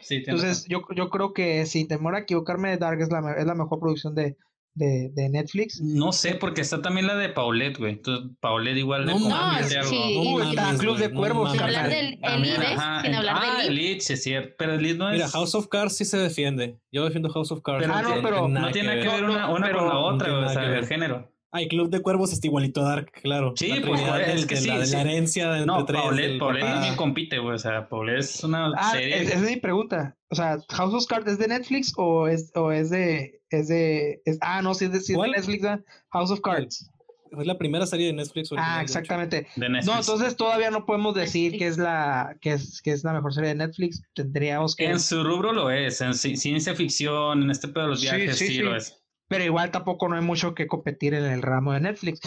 Sí, 0.00 0.22
tienes 0.22 0.28
Entonces, 0.28 0.66
yo, 0.68 0.82
yo 0.94 1.10
creo 1.10 1.32
que 1.32 1.64
sin 1.66 1.86
temor 1.88 2.14
a 2.14 2.20
equivocarme, 2.20 2.76
Dark 2.76 3.00
es 3.00 3.10
la, 3.10 3.34
es 3.34 3.46
la 3.46 3.54
mejor 3.54 3.78
producción 3.78 4.14
de, 4.14 4.36
de, 4.74 5.10
de 5.12 5.28
Netflix. 5.28 5.80
No 5.82 6.12
sé, 6.12 6.34
porque 6.36 6.60
está 6.60 6.80
también 6.80 7.06
la 7.06 7.16
de 7.16 7.28
Paulette, 7.28 7.78
güey. 7.78 7.92
Entonces, 7.94 8.30
Paulette 8.40 8.78
igual 8.78 9.06
de 9.06 9.14
No 9.14 9.34
algo. 9.36 9.68
sí. 9.84 9.96
Uh, 10.16 10.38
No 10.38 10.50
está 10.50 10.76
Club 10.78 10.96
de 10.98 11.08
no 11.10 11.14
Cuervos, 11.20 11.52
Sin 11.52 11.60
hablar 11.60 11.88
del 11.90 12.18
Elite, 12.22 12.56
sin 13.02 13.14
hablar 13.14 13.36
ah, 13.38 13.56
del 13.58 13.66
Elite. 13.66 13.66
Elite, 13.68 14.00
sí 14.00 14.12
es 14.12 14.22
cierto. 14.22 14.54
Pero 14.58 14.74
Elite 14.74 14.98
no 14.98 15.08
es. 15.08 15.14
Mira, 15.16 15.28
House 15.28 15.54
of 15.54 15.66
Cards 15.68 15.96
sí 15.96 16.04
se 16.04 16.16
defiende. 16.18 16.78
Yo 16.92 17.04
defiendo 17.04 17.28
House 17.30 17.50
of 17.52 17.62
Cards. 17.62 17.82
pero 17.82 17.94
Ah, 17.94 18.02
no, 18.02 18.08
tiene- 18.08 18.22
pero- 18.22 18.48
no 18.48 18.70
tiene 18.70 19.00
que 19.00 19.08
ver 19.08 19.24
una, 19.24 19.50
una 19.50 19.66
pero- 19.66 19.78
con 19.80 19.88
la 19.88 19.94
no 19.94 20.00
otra, 20.06 20.38
o 20.38 20.48
sea, 20.48 20.78
el 20.78 20.86
género. 20.86 21.30
Ay, 21.52 21.66
Club 21.68 21.90
de 21.90 22.00
Cuervos 22.00 22.32
está 22.32 22.46
igualito 22.46 22.80
a 22.80 22.90
Dark, 22.90 23.10
claro. 23.22 23.54
Sí, 23.56 23.68
La 23.68 23.84
pues, 23.86 24.00
es 24.00 24.46
que 24.46 24.54
de 24.54 24.60
sí, 24.60 24.68
la, 24.68 24.78
de 24.78 24.86
sí. 24.86 24.92
la 24.92 25.00
herencia 25.00 25.50
de 25.50 25.58
entre 25.58 25.66
No, 25.66 25.84
tres. 25.84 26.00
Paulette, 26.00 26.38
Paulette 26.38 26.80
ni 26.90 26.96
compite, 26.96 27.38
güey. 27.38 27.56
O 27.56 27.58
sea, 27.58 27.88
Paulette 27.88 28.20
es 28.20 28.44
una 28.44 28.72
Ah, 28.76 28.92
serie. 28.92 29.16
es- 29.22 29.28
esa 29.30 29.44
es 29.44 29.50
mi 29.50 29.56
pregunta. 29.56 30.16
O 30.30 30.36
sea, 30.36 30.58
¿House 30.68 30.94
of 30.94 31.06
Cards 31.06 31.26
es 31.32 31.38
de 31.38 31.48
Netflix 31.48 31.92
o 31.96 32.28
es, 32.28 32.52
o 32.54 32.70
es 32.70 32.90
de. 32.90 33.40
Es 33.50 33.66
de 33.66 34.22
es- 34.24 34.38
ah, 34.42 34.62
no, 34.62 34.74
sí 34.74 34.84
es 34.84 34.92
de, 34.92 35.00
sí 35.00 35.12
es 35.14 35.20
de. 35.20 35.28
Netflix, 35.28 35.62
¿verdad? 35.62 35.80
House 36.12 36.30
of 36.30 36.40
Cards. 36.40 36.88
Es 37.36 37.46
la 37.46 37.58
primera 37.58 37.86
serie 37.86 38.06
de 38.06 38.12
Netflix. 38.12 38.50
original, 38.52 38.70
Ah, 38.72 38.76
de 38.78 38.82
hecho. 38.84 38.98
exactamente. 38.98 39.46
de 39.56 39.68
Netflix. 39.68 39.86
No, 39.86 39.98
entonces 39.98 40.36
todavía 40.36 40.70
no 40.70 40.86
podemos 40.86 41.14
decir 41.16 41.58
que 41.58 41.66
es 41.66 41.78
la 41.78 42.36
que 42.40 42.52
es, 42.52 42.80
que 42.82 42.92
es 42.92 43.02
la 43.02 43.12
mejor 43.12 43.34
serie 43.34 43.50
de 43.50 43.54
Netflix. 43.56 44.02
Tendríamos 44.14 44.76
que. 44.76 44.84
En 44.86 45.00
su 45.00 45.24
rubro 45.24 45.52
lo 45.52 45.68
es. 45.70 46.00
En 46.00 46.10
ci- 46.10 46.36
ciencia 46.36 46.76
ficción, 46.76 47.42
en 47.42 47.50
este 47.50 47.66
pedo 47.68 47.84
de 47.84 47.90
los 47.90 48.00
Sí, 48.00 48.06
viajes, 48.06 48.36
sí, 48.38 48.46
sí, 48.46 48.52
sí. 48.54 48.58
lo 48.62 48.76
es. 48.76 48.99
Pero 49.30 49.44
igual 49.44 49.70
tampoco 49.70 50.08
no 50.08 50.16
hay 50.16 50.22
mucho 50.22 50.56
que 50.56 50.66
competir 50.66 51.14
en 51.14 51.24
el 51.24 51.40
ramo 51.40 51.72
de 51.72 51.78
Netflix. 51.78 52.20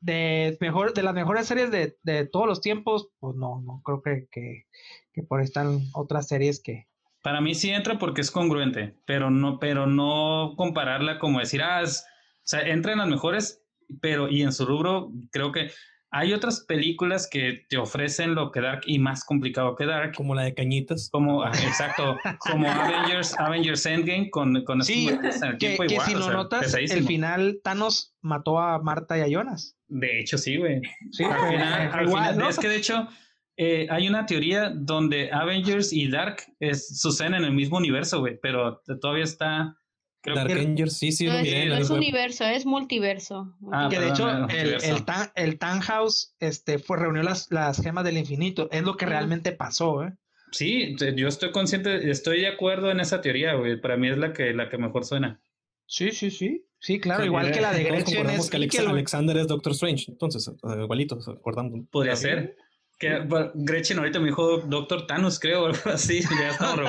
De, 0.00 0.58
mejor, 0.60 0.92
de 0.92 1.02
las 1.02 1.14
mejores 1.14 1.46
series 1.46 1.70
de, 1.70 1.96
de 2.02 2.26
todos 2.26 2.46
los 2.46 2.60
tiempos, 2.60 3.08
pues 3.20 3.34
no, 3.36 3.62
no 3.62 3.80
creo 3.82 4.02
que, 4.02 4.28
que, 4.30 4.66
que 5.14 5.22
por 5.22 5.40
están 5.40 5.80
otras 5.94 6.28
series 6.28 6.60
que. 6.62 6.88
Para 7.22 7.40
mí 7.40 7.54
sí 7.54 7.70
entra 7.70 7.98
porque 7.98 8.20
es 8.20 8.30
congruente, 8.30 8.94
pero 9.06 9.30
no, 9.30 9.58
pero 9.58 9.86
no 9.86 10.52
compararla 10.58 11.18
como 11.18 11.38
decir, 11.38 11.62
ah, 11.62 11.80
es- 11.80 12.04
o 12.04 12.44
sea, 12.44 12.60
entra 12.68 12.92
en 12.92 12.98
las 12.98 13.08
mejores, 13.08 13.62
pero 14.02 14.28
y 14.28 14.42
en 14.42 14.52
su 14.52 14.66
rubro 14.66 15.10
creo 15.30 15.52
que 15.52 15.70
hay 16.14 16.34
otras 16.34 16.60
películas 16.60 17.26
que 17.28 17.64
te 17.68 17.78
ofrecen 17.78 18.34
lo 18.34 18.52
que 18.52 18.60
Dark 18.60 18.82
y 18.86 18.98
más 18.98 19.24
complicado 19.24 19.74
que 19.76 19.86
Dark, 19.86 20.14
Como 20.14 20.34
la 20.34 20.42
de 20.42 20.54
Cañitas. 20.54 21.08
como, 21.10 21.42
ah, 21.42 21.50
exacto, 21.64 22.16
como 22.38 22.70
Avengers, 22.70 23.34
Avengers 23.38 23.86
Endgame 23.86 24.30
con, 24.30 24.62
con 24.64 24.82
Sí, 24.82 25.08
el 25.08 25.18
Que, 25.20 25.56
tiempo 25.58 25.84
que 25.84 25.94
igual, 25.94 26.06
si 26.08 26.14
lo 26.14 26.24
sea, 26.24 26.32
notas, 26.34 26.74
el 26.74 27.04
final 27.04 27.60
Thanos 27.64 28.14
mató 28.20 28.58
a 28.60 28.78
Marta 28.80 29.16
y 29.16 29.22
a 29.22 29.28
Jonas. 29.28 29.76
De 29.88 30.20
hecho, 30.20 30.36
sí, 30.38 30.58
güey. 30.58 30.80
Sí, 31.10 31.24
al 31.24 31.50
final, 31.50 31.90
al 31.92 32.06
igual, 32.06 32.22
final- 32.24 32.38
¿no? 32.38 32.48
es 32.50 32.58
que 32.58 32.68
de 32.68 32.76
hecho 32.76 33.08
eh, 33.56 33.86
hay 33.90 34.08
una 34.08 34.24
teoría 34.26 34.70
donde 34.70 35.30
Avengers 35.32 35.92
y 35.92 36.08
Dark 36.08 36.42
es, 36.60 37.00
suceden 37.00 37.34
en 37.34 37.44
el 37.44 37.52
mismo 37.52 37.78
universo, 37.78 38.20
güey, 38.20 38.38
pero 38.40 38.82
todavía 39.00 39.24
está, 39.24 39.76
creo 40.22 40.36
Dark 40.36 40.48
que 40.48 40.60
Angels, 40.60 40.96
sí, 40.96 41.12
sí, 41.12 41.26
No 41.26 41.32
lo 41.34 41.38
es, 41.40 41.44
miré 41.44 41.62
en 41.64 41.68
no 41.68 41.74
es 41.76 41.90
universo, 41.90 42.44
es 42.44 42.64
multiverso. 42.64 43.54
Ah, 43.72 43.88
que 43.90 43.98
de 44.00 44.08
hecho 44.08 44.30
el 44.48 44.82
el, 44.82 45.04
Tan- 45.04 45.30
el 45.34 45.58
Tannhaus 45.58 46.34
este, 46.40 46.78
fue, 46.78 46.96
reunió 46.96 47.22
las, 47.22 47.48
las 47.50 47.82
gemas 47.82 48.04
del 48.04 48.16
infinito. 48.16 48.68
Es 48.72 48.82
lo 48.82 48.96
que 48.96 49.04
realmente 49.06 49.52
pasó, 49.52 50.04
¿eh? 50.04 50.12
sí, 50.52 50.96
yo 51.16 51.28
estoy 51.28 51.50
consciente, 51.50 52.10
estoy 52.10 52.40
de 52.40 52.48
acuerdo 52.48 52.90
en 52.90 53.00
esa 53.00 53.20
teoría, 53.20 53.54
güey, 53.54 53.80
para 53.80 53.96
mí 53.96 54.08
es 54.08 54.18
la 54.18 54.32
que, 54.32 54.52
la 54.54 54.68
que 54.68 54.78
mejor 54.78 55.04
suena. 55.04 55.40
Sí, 55.86 56.10
sí, 56.12 56.30
sí. 56.30 56.64
Sí, 56.78 56.98
claro, 56.98 57.24
igual 57.24 57.52
que 57.52 57.60
la 57.60 57.72
de 57.72 57.84
Gretchen 57.84 58.28
es 58.30 58.50
que 58.50 58.78
Alexander 58.78 59.36
es 59.36 59.46
Doctor 59.46 59.72
Strange, 59.72 60.06
entonces, 60.08 60.50
igualito, 60.80 61.18
acordamos. 61.28 61.86
Podría 61.90 62.16
ser. 62.16 62.56
Que, 63.02 63.26
Gretchen 63.54 63.98
ahorita 63.98 64.20
me 64.20 64.26
dijo 64.26 64.58
Doctor 64.58 65.08
Thanos, 65.08 65.40
creo, 65.40 65.66
algo 65.66 65.90
así, 65.90 66.20
ya 66.40 66.50
estamos 66.50 66.88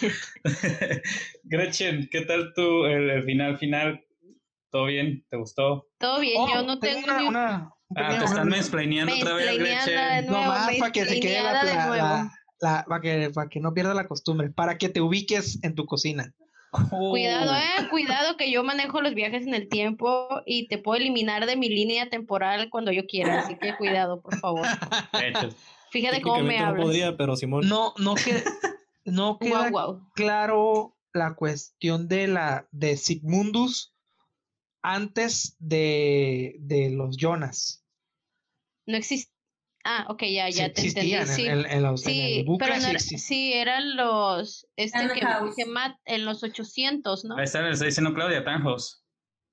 Gretchen, 1.42 2.08
¿qué 2.08 2.20
tal 2.20 2.52
tú 2.54 2.84
el, 2.84 3.20
final 3.24 3.58
final? 3.58 4.06
¿Todo 4.70 4.84
bien? 4.84 5.26
¿Te 5.28 5.36
gustó? 5.38 5.88
Todo 5.98 6.20
bien, 6.20 6.36
yo 6.36 6.60
oh, 6.60 6.62
no 6.62 6.78
tengo 6.78 7.00
una, 7.26 7.72
Ah, 7.96 8.16
te 8.16 8.24
están 8.24 8.48
mansplaineando 8.48 9.12
otra 9.16 9.34
vez, 9.34 9.58
Gretchen. 9.58 10.26
no 10.26 10.40
más 10.40 10.70
para 10.78 10.92
que 10.92 11.04
se 11.04 11.18
quede 11.18 11.42
la, 11.42 12.30
la, 12.60 12.84
para 12.88 13.00
que, 13.00 13.30
para 13.34 13.48
que 13.48 13.58
no 13.58 13.74
pierda 13.74 13.94
la 13.94 14.06
costumbre, 14.06 14.50
para 14.50 14.78
que 14.78 14.88
te 14.88 15.00
ubiques 15.00 15.58
en 15.64 15.74
tu 15.74 15.84
cocina. 15.84 16.32
Cuidado, 16.72 17.54
eh, 17.54 17.88
cuidado 17.90 18.38
que 18.38 18.50
yo 18.50 18.64
manejo 18.64 19.02
los 19.02 19.14
viajes 19.14 19.46
en 19.46 19.52
el 19.52 19.68
tiempo 19.68 20.28
y 20.46 20.68
te 20.68 20.78
puedo 20.78 20.98
eliminar 20.98 21.44
de 21.44 21.56
mi 21.56 21.68
línea 21.68 22.08
temporal 22.08 22.70
cuando 22.70 22.90
yo 22.92 23.06
quiera, 23.06 23.40
así 23.40 23.56
que 23.58 23.76
cuidado, 23.76 24.22
por 24.22 24.38
favor. 24.38 24.66
Fíjate 25.90 26.22
cómo 26.22 26.42
me 26.42 26.58
hablas. 26.58 26.78
No 26.78 26.82
podría, 26.84 27.16
pero 27.18 27.36
Simón. 27.36 27.68
No, 27.68 27.92
no 27.98 28.14
que 28.14 28.42
no 29.04 29.38
queda 29.38 29.70
claro 30.14 30.96
la 31.12 31.34
cuestión 31.34 32.08
de 32.08 32.26
la 32.26 32.66
de 32.72 32.96
Sigmundus 32.96 33.94
antes 34.80 35.56
de, 35.58 36.56
de 36.60 36.88
los 36.90 37.18
Jonas. 37.18 37.84
No 38.86 38.96
existe 38.96 39.31
Ah, 39.84 40.06
ok, 40.08 40.22
ya, 40.24 40.48
ya 40.48 40.72
te 40.72 40.86
entendí. 40.86 41.16
Sí, 41.26 41.46
en, 41.46 41.82
los, 41.82 42.02
sí, 42.02 42.44
pero 42.58 42.76
no 42.76 42.98
sí, 42.98 43.52
eran 43.52 43.96
los 43.96 44.66
este 44.76 45.08
que, 45.08 45.20
que 45.20 45.66
en 46.04 46.24
los 46.24 46.42
800, 46.42 47.24
¿no? 47.24 47.36
Ahí 47.36 47.44
está, 47.44 47.68
está 47.68 47.84
diciendo 47.84 48.14
Claudia, 48.14 48.44
Tannhaus. 48.44 49.02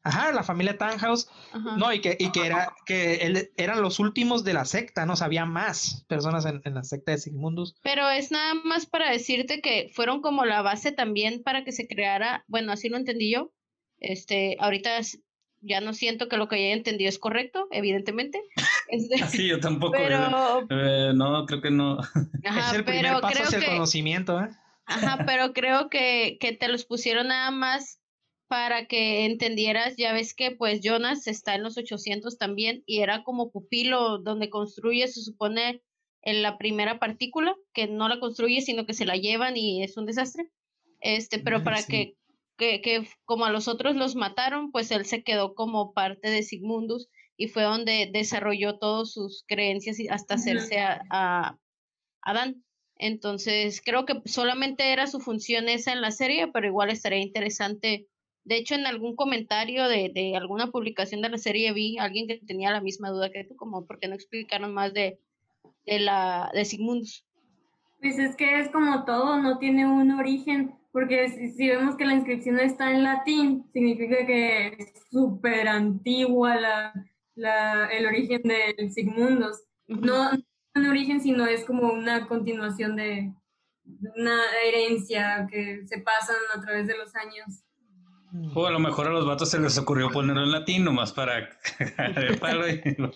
Ajá, 0.03 0.31
la 0.31 0.43
familia 0.43 0.77
Tannhaus. 0.77 1.29
No, 1.77 1.91
y 1.91 1.99
que, 1.99 2.15
y 2.19 2.31
que 2.31 2.45
era 2.45 2.73
que 2.85 3.15
él, 3.15 3.51
eran 3.57 3.81
los 3.81 3.99
últimos 3.99 4.43
de 4.43 4.53
la 4.53 4.65
secta, 4.65 5.05
¿no? 5.05 5.15
Sabía 5.15 5.45
más 5.45 6.05
personas 6.07 6.45
en, 6.45 6.61
en, 6.63 6.75
la 6.75 6.83
secta 6.83 7.11
de 7.11 7.17
Sigmundus. 7.17 7.75
Pero 7.81 8.09
es 8.09 8.31
nada 8.31 8.53
más 8.53 8.85
para 8.85 9.11
decirte 9.11 9.61
que 9.61 9.89
fueron 9.93 10.21
como 10.21 10.45
la 10.45 10.61
base 10.61 10.91
también 10.91 11.43
para 11.43 11.63
que 11.65 11.71
se 11.71 11.87
creara, 11.87 12.45
bueno, 12.47 12.71
así 12.71 12.87
lo 12.87 12.97
entendí 12.97 13.31
yo. 13.31 13.51
Este, 13.99 14.55
ahorita 14.59 14.99
ya 15.61 15.81
no 15.81 15.93
siento 15.93 16.27
que 16.27 16.37
lo 16.37 16.47
que 16.47 16.55
haya 16.55 16.73
entendido 16.73 17.09
es 17.09 17.19
correcto, 17.19 17.67
evidentemente. 17.71 18.41
Este, 18.91 19.19
sí, 19.27 19.47
yo 19.47 19.59
tampoco. 19.59 19.93
Pero, 19.93 20.65
eh, 20.71 21.11
no, 21.13 21.45
creo 21.45 21.61
que 21.61 21.69
no. 21.69 21.99
es 22.01 22.73
el 22.73 22.83
primer 22.83 23.21
paso 23.21 23.43
hacia 23.43 23.59
el 23.59 23.65
conocimiento, 23.65 24.41
¿eh? 24.41 24.49
Ajá, 24.87 25.23
pero 25.27 25.53
creo 25.53 25.91
que, 25.91 26.37
que 26.39 26.53
te 26.53 26.67
los 26.67 26.85
pusieron 26.85 27.27
nada 27.27 27.51
más 27.51 27.99
para 28.47 28.87
que 28.87 29.25
entendieras, 29.25 29.95
ya 29.95 30.11
ves 30.11 30.33
que 30.33 30.49
pues 30.49 30.81
Jonas 30.81 31.27
está 31.27 31.53
en 31.53 31.61
los 31.61 31.77
800 31.77 32.39
también 32.39 32.81
y 32.87 33.01
era 33.01 33.23
como 33.23 33.51
pupilo 33.51 34.17
donde 34.17 34.49
construye, 34.49 35.07
se 35.07 35.21
supone, 35.21 35.83
en 36.23 36.41
la 36.41 36.57
primera 36.57 36.97
partícula, 36.97 37.55
que 37.73 37.87
no 37.87 38.09
la 38.09 38.19
construye, 38.19 38.61
sino 38.61 38.87
que 38.87 38.95
se 38.95 39.05
la 39.05 39.15
llevan 39.15 39.55
y 39.55 39.83
es 39.83 39.97
un 39.97 40.07
desastre. 40.07 40.49
Este, 40.99 41.37
pero 41.37 41.63
para 41.63 41.83
que 41.83 42.15
que, 42.59 43.07
como 43.25 43.45
a 43.45 43.51
los 43.51 43.67
otros 43.67 43.95
los 43.95 44.15
mataron, 44.15 44.71
pues 44.71 44.91
él 44.91 45.05
se 45.05 45.23
quedó 45.23 45.55
como 45.55 45.93
parte 45.93 46.29
de 46.29 46.43
Sigmundus 46.43 47.09
y 47.37 47.47
fue 47.47 47.63
donde 47.63 48.09
desarrolló 48.11 48.77
todas 48.77 49.13
sus 49.13 49.45
creencias 49.47 49.97
hasta 50.11 50.35
hacerse 50.35 50.79
a, 50.79 51.57
Adán. 52.21 52.63
Entonces, 52.97 53.81
creo 53.83 54.05
que 54.05 54.21
solamente 54.25 54.91
era 54.91 55.07
su 55.07 55.21
función 55.21 55.69
esa 55.69 55.93
en 55.93 56.01
la 56.01 56.11
serie, 56.11 56.49
pero 56.49 56.67
igual 56.67 56.89
estaría 56.89 57.19
interesante. 57.19 58.07
De 58.43 58.57
hecho, 58.57 58.75
en 58.75 58.85
algún 58.85 59.15
comentario 59.15 59.87
de, 59.87 60.11
de 60.13 60.35
alguna 60.35 60.67
publicación 60.67 61.21
de 61.21 61.29
la 61.29 61.37
serie 61.37 61.71
vi 61.71 61.97
a 61.97 62.03
alguien 62.03 62.27
que 62.27 62.39
tenía 62.45 62.71
la 62.71 62.81
misma 62.81 63.09
duda 63.09 63.31
que 63.31 63.45
tú, 63.45 63.55
como 63.55 63.85
por 63.85 63.99
qué 63.99 64.09
no 64.09 64.15
explicaron 64.15 64.73
más 64.73 64.93
de, 64.93 65.17
de 65.85 65.99
la 65.99 66.51
de 66.53 66.65
Sigmundus. 66.65 67.25
Pues 68.01 68.19
es 68.19 68.35
que 68.35 68.59
es 68.59 68.69
como 68.69 69.05
todo, 69.05 69.37
no 69.37 69.59
tiene 69.59 69.87
un 69.87 70.11
origen 70.11 70.78
porque 70.91 71.51
si, 71.55 71.67
vemos 71.67 71.95
que 71.95 72.05
la 72.05 72.15
inscripción 72.15 72.59
está 72.59 72.91
en 72.91 73.03
latín, 73.03 73.69
significa 73.73 74.25
que 74.25 74.67
es 74.67 74.93
súper 75.11 75.67
antigua 75.67 76.55
la, 76.55 76.93
la, 77.35 77.87
el 77.87 78.05
origen 78.05 78.41
del 78.43 78.91
Sigmundos. 78.91 79.63
No, 79.87 80.31
no 80.31 80.39
un 80.75 80.87
origen, 80.87 81.21
sino 81.21 81.45
es 81.45 81.65
como 81.65 81.91
una 81.91 82.27
continuación 82.27 82.95
de 82.95 83.33
una 84.15 84.39
herencia 84.65 85.47
que 85.49 85.85
se 85.87 85.99
pasan 85.99 86.37
a 86.55 86.61
través 86.61 86.87
de 86.87 86.97
los 86.97 87.15
años. 87.15 87.63
O 88.53 88.67
a 88.67 88.71
lo 88.71 88.79
mejor 88.79 89.07
a 89.07 89.09
los 89.09 89.25
vatos 89.25 89.49
se 89.49 89.59
les 89.59 89.77
ocurrió 89.79 90.11
ponerlo 90.11 90.43
en 90.43 90.51
latín 90.51 90.83
nomás 90.83 91.13
para... 91.13 91.39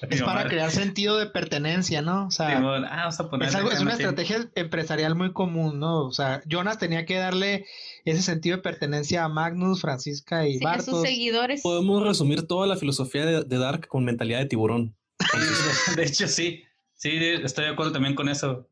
es 0.10 0.24
para 0.24 0.48
crear 0.48 0.72
sentido 0.72 1.18
de 1.18 1.28
pertenencia, 1.28 2.02
¿no? 2.02 2.28
O 2.28 2.32
sea, 2.32 2.60
ah, 2.90 3.10
es, 3.10 3.80
una 3.82 3.94
estrategia 3.94 4.50
empresarial 4.56 5.14
muy 5.16 5.32
común, 5.32 5.80
¿no? 5.80 6.06
O 6.06 6.12
sea, 6.12 6.42
Jonas 6.48 6.80
tenía 6.80 7.06
que 7.06 7.18
darle 7.18 7.66
ese 8.06 8.24
sentido 8.24 8.58
de 8.58 8.64
pertenencia 8.64 9.24
a 9.24 9.30
Magnus, 9.30 9.82
Francisca 9.82 10.48
y 10.48 10.58
sí, 10.58 10.66
A 10.66 10.82
sus 10.82 11.02
seguidores. 11.02 11.62
Podemos 11.62 12.04
resumir 12.04 12.48
toda 12.48 12.66
la 12.66 12.76
filosofía 12.76 13.26
de, 13.26 13.58
Dark 13.58 13.88
con 13.88 14.04
mentalidad 14.06 14.40
de 14.40 14.48
tiburón. 14.48 14.96
de 15.96 16.04
hecho, 16.04 16.28
sí. 16.28 16.64
Sí, 16.96 17.12
estoy 17.44 17.66
de 17.66 17.72
acuerdo 17.72 17.92
también 17.92 18.16
con 18.16 18.30
eso. 18.30 18.68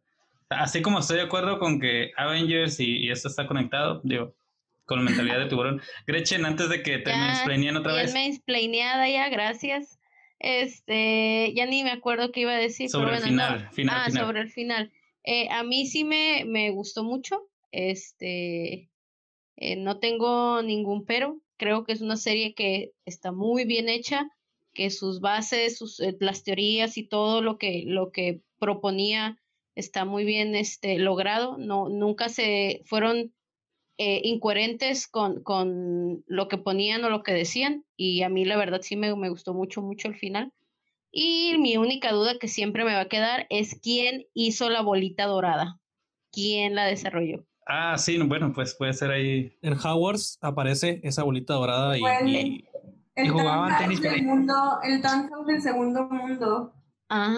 Así 0.50 0.82
como 0.82 1.00
estoy 1.00 1.18
de 1.18 1.24
acuerdo 1.24 1.60
con 1.60 1.80
que 1.80 2.12
Avengers 2.18 2.80
y, 2.80 2.98
y 3.06 3.12
esto 3.12 3.28
está 3.28 3.46
conectado, 3.46 4.02
digo, 4.04 4.34
con 4.92 5.06
mentalidad 5.06 5.40
de 5.40 5.46
tiburón. 5.46 5.82
Gretchen, 6.06 6.46
antes 6.46 6.68
de 6.68 6.84
que 6.84 6.98
te 6.98 7.14
mansplaineen 7.14 7.78
otra 7.78 7.94
vez. 7.94 8.14
mansplaineada 8.14 9.08
ya, 9.08 9.30
gracias. 9.30 10.02
Este, 10.38 11.54
ya 11.56 11.66
ni 11.66 11.82
me 11.84 11.92
acuerdo 11.92 12.34
qué 12.34 12.42
iba 12.42 12.52
a 12.52 12.58
decir. 12.58 12.90
Sobre 12.90 13.16
el 13.16 13.24
final, 13.24 13.70
Ah, 13.90 14.12
sobre 14.12 14.42
el 14.42 14.50
final. 14.50 14.92
Eh, 15.24 15.48
a 15.50 15.64
mí 15.64 15.86
sí 15.86 16.04
me, 16.04 16.44
me 16.46 16.72
gustó 16.72 17.06
mucho. 17.06 17.48
Este, 17.72 18.90
eh, 19.56 19.78
no 19.78 20.00
tengo 20.00 20.62
ningún 20.62 21.06
pero. 21.06 21.40
Creo 21.56 21.86
que 21.86 21.94
es 21.94 22.02
una 22.02 22.18
serie 22.18 22.54
que 22.54 22.92
está 23.06 23.32
muy 23.32 23.64
bien 23.64 23.88
hecha, 23.88 24.30
que 24.74 24.90
sus 24.90 25.22
bases, 25.22 25.78
sus, 25.78 26.02
eh, 26.02 26.18
las 26.20 26.44
teorías 26.44 26.98
y 26.98 27.04
todo 27.04 27.42
lo 27.42 27.58
que, 27.58 27.86
lo 27.88 28.12
que 28.12 28.42
proponía 28.60 29.40
está 29.76 30.04
muy 30.04 30.26
bien 30.26 30.54
este, 30.54 31.00
logrado. 31.00 31.58
No, 31.58 31.88
nunca 31.88 32.28
se 32.28 32.82
fueron 32.84 33.32
eh, 34.04 34.20
incoherentes 34.24 35.08
con, 35.08 35.44
con, 35.44 36.24
lo 36.26 36.48
que 36.48 36.58
ponían 36.58 37.04
o 37.04 37.12
lo 37.12 37.22
que 37.22 37.34
decían. 37.34 37.86
Y 37.96 38.24
a 38.24 38.30
mí 38.30 38.46
la 38.46 38.58
verdad 38.58 38.82
sí 38.82 38.96
me, 38.96 39.16
me 39.16 39.30
gustó 39.30 39.54
mucho, 39.54 39.84
mucho 39.84 40.08
el 40.08 40.16
final. 40.16 40.52
Y 41.12 41.56
mi 41.60 41.78
única 41.78 42.12
duda 42.12 42.40
que 42.40 42.48
siempre 42.48 42.84
me 42.84 42.96
va 42.96 43.02
a 43.02 43.10
quedar 43.10 43.46
es 43.52 43.80
quién 43.80 44.26
hizo 44.34 44.72
la 44.72 44.82
bolita 44.82 45.26
dorada. 45.26 45.80
¿Quién 46.32 46.74
la 46.74 46.86
desarrolló? 46.86 47.46
Ah, 47.68 47.96
sí, 48.00 48.18
bueno, 48.18 48.52
pues 48.54 48.74
puede 48.74 48.94
ser 48.94 49.12
ahí. 49.12 49.56
En 49.62 49.78
Howards 49.78 50.40
aparece 50.42 51.00
esa 51.04 51.22
bolita 51.22 51.54
dorada 51.54 51.96
y, 51.96 52.02
y, 52.26 52.66
el, 53.14 53.30
jugaban 53.30 53.78
tenis. 53.78 54.02
Del 54.02 54.24
mundo, 54.24 54.80
el 54.82 55.00
del 55.46 55.62
segundo 55.62 56.10
mundo. 56.10 56.74
Ah, 57.14 57.34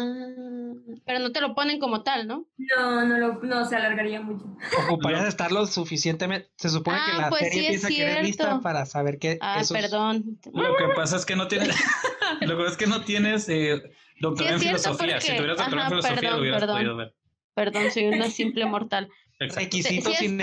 pero 1.03 1.17
no 1.17 1.31
te 1.31 1.41
lo 1.41 1.55
ponen 1.55 1.79
como 1.79 2.03
tal, 2.03 2.27
¿no? 2.27 2.45
No, 2.57 3.05
no, 3.05 3.17
lo, 3.17 3.41
no 3.41 3.65
se 3.65 3.75
alargaría 3.75 4.21
mucho. 4.21 4.45
Ocuparías 4.85 5.25
estar 5.25 5.51
lo 5.51 5.65
suficientemente. 5.65 6.51
Se 6.57 6.69
supone 6.69 6.99
que 7.09 7.17
la 7.17 7.29
pues 7.29 7.41
serie 7.49 7.69
piensa 7.69 7.87
que 7.87 8.01
eres 8.03 8.23
lista 8.23 8.61
para 8.61 8.85
saber 8.85 9.17
qué. 9.17 9.39
Ah, 9.41 9.63
perdón. 9.67 10.39
Lo 10.53 10.75
que 10.75 10.93
pasa 10.95 11.15
es 11.15 11.25
que 11.25 11.35
no 11.35 11.47
tienes. 11.47 11.69
lo 12.41 12.49
que 12.49 12.55
pasa 12.55 12.69
es 12.69 12.77
que 12.77 12.85
no 12.85 13.01
tienes 13.01 13.49
eh, 13.49 13.81
doctorado 14.19 14.57
en 14.57 14.61
filosofía. 14.61 15.19
Si 15.19 15.35
tuvieras 15.35 15.57
doctorado 15.57 15.95
en 15.95 16.01
filosofía, 16.03 16.31
lo 16.31 16.41
hubieras 16.41 16.65
podido 16.65 16.95
ver. 16.95 17.15
Perdón, 17.55 17.91
soy 17.91 18.05
una 18.05 18.29
simple 18.29 18.67
mortal. 18.67 19.09
Requisitos 19.39 20.17
sin 20.17 20.37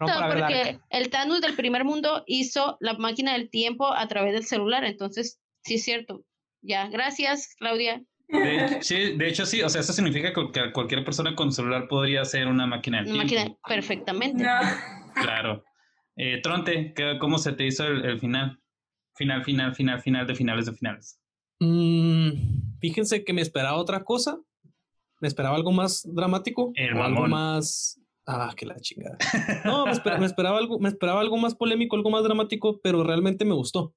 no 0.00 0.06
porque 0.28 0.78
el 0.90 1.10
Thanos 1.10 1.40
del 1.40 1.56
primer 1.56 1.84
mundo 1.84 2.22
hizo 2.26 2.76
la 2.80 2.92
máquina 2.92 3.32
del 3.32 3.50
tiempo 3.50 3.92
a 3.92 4.06
través 4.06 4.32
del 4.32 4.44
celular, 4.44 4.84
entonces 4.84 5.40
sí 5.62 5.74
es 5.74 5.84
cierto. 5.84 6.24
Ya, 6.60 6.88
gracias, 6.88 7.54
Claudia. 7.56 8.04
De, 8.28 8.82
sí, 8.82 9.16
de 9.16 9.28
hecho, 9.28 9.46
sí, 9.46 9.62
o 9.62 9.68
sea, 9.68 9.80
eso 9.80 9.92
significa 9.92 10.32
que 10.32 10.72
cualquier 10.72 11.04
persona 11.04 11.34
con 11.34 11.50
celular 11.50 11.88
podría 11.88 12.24
ser 12.24 12.46
una 12.46 12.66
máquina 12.66 12.98
del 12.98 13.06
tiempo. 13.06 13.22
Máquina, 13.22 13.56
perfectamente. 13.66 14.44
Claro. 15.14 15.64
Eh, 16.16 16.40
Tronte, 16.42 16.94
¿cómo 17.20 17.38
se 17.38 17.52
te 17.52 17.66
hizo 17.66 17.86
el, 17.86 18.18
final? 18.18 18.60
Final, 19.14 19.44
final, 19.44 19.74
final, 19.74 20.00
final 20.00 20.26
de 20.26 20.34
finales 20.34 20.66
de 20.66 20.72
finales. 20.72 21.20
Mm, 21.60 22.78
fíjense 22.80 23.24
que 23.24 23.32
me 23.32 23.40
esperaba 23.40 23.76
otra 23.76 24.04
cosa. 24.04 24.38
Me 25.20 25.28
esperaba 25.28 25.56
algo 25.56 25.72
más 25.72 26.02
dramático. 26.04 26.72
o 26.96 27.02
algo 27.02 27.26
más. 27.28 28.00
Ah, 28.26 28.52
que 28.56 28.66
la 28.66 28.76
chingada. 28.78 29.16
No, 29.64 29.86
me 29.86 29.92
esperaba, 30.26 30.58
algo, 30.58 30.78
me 30.78 30.88
esperaba 30.88 31.20
algo 31.20 31.38
más 31.38 31.54
polémico, 31.54 31.96
algo 31.96 32.10
más 32.10 32.24
dramático, 32.24 32.78
pero 32.82 33.02
realmente 33.02 33.44
me 33.44 33.54
gustó. 33.54 33.94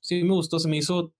Sí, 0.00 0.22
me 0.22 0.34
gustó. 0.34 0.58
Se 0.58 0.68
me 0.68 0.76
hizo 0.76 1.12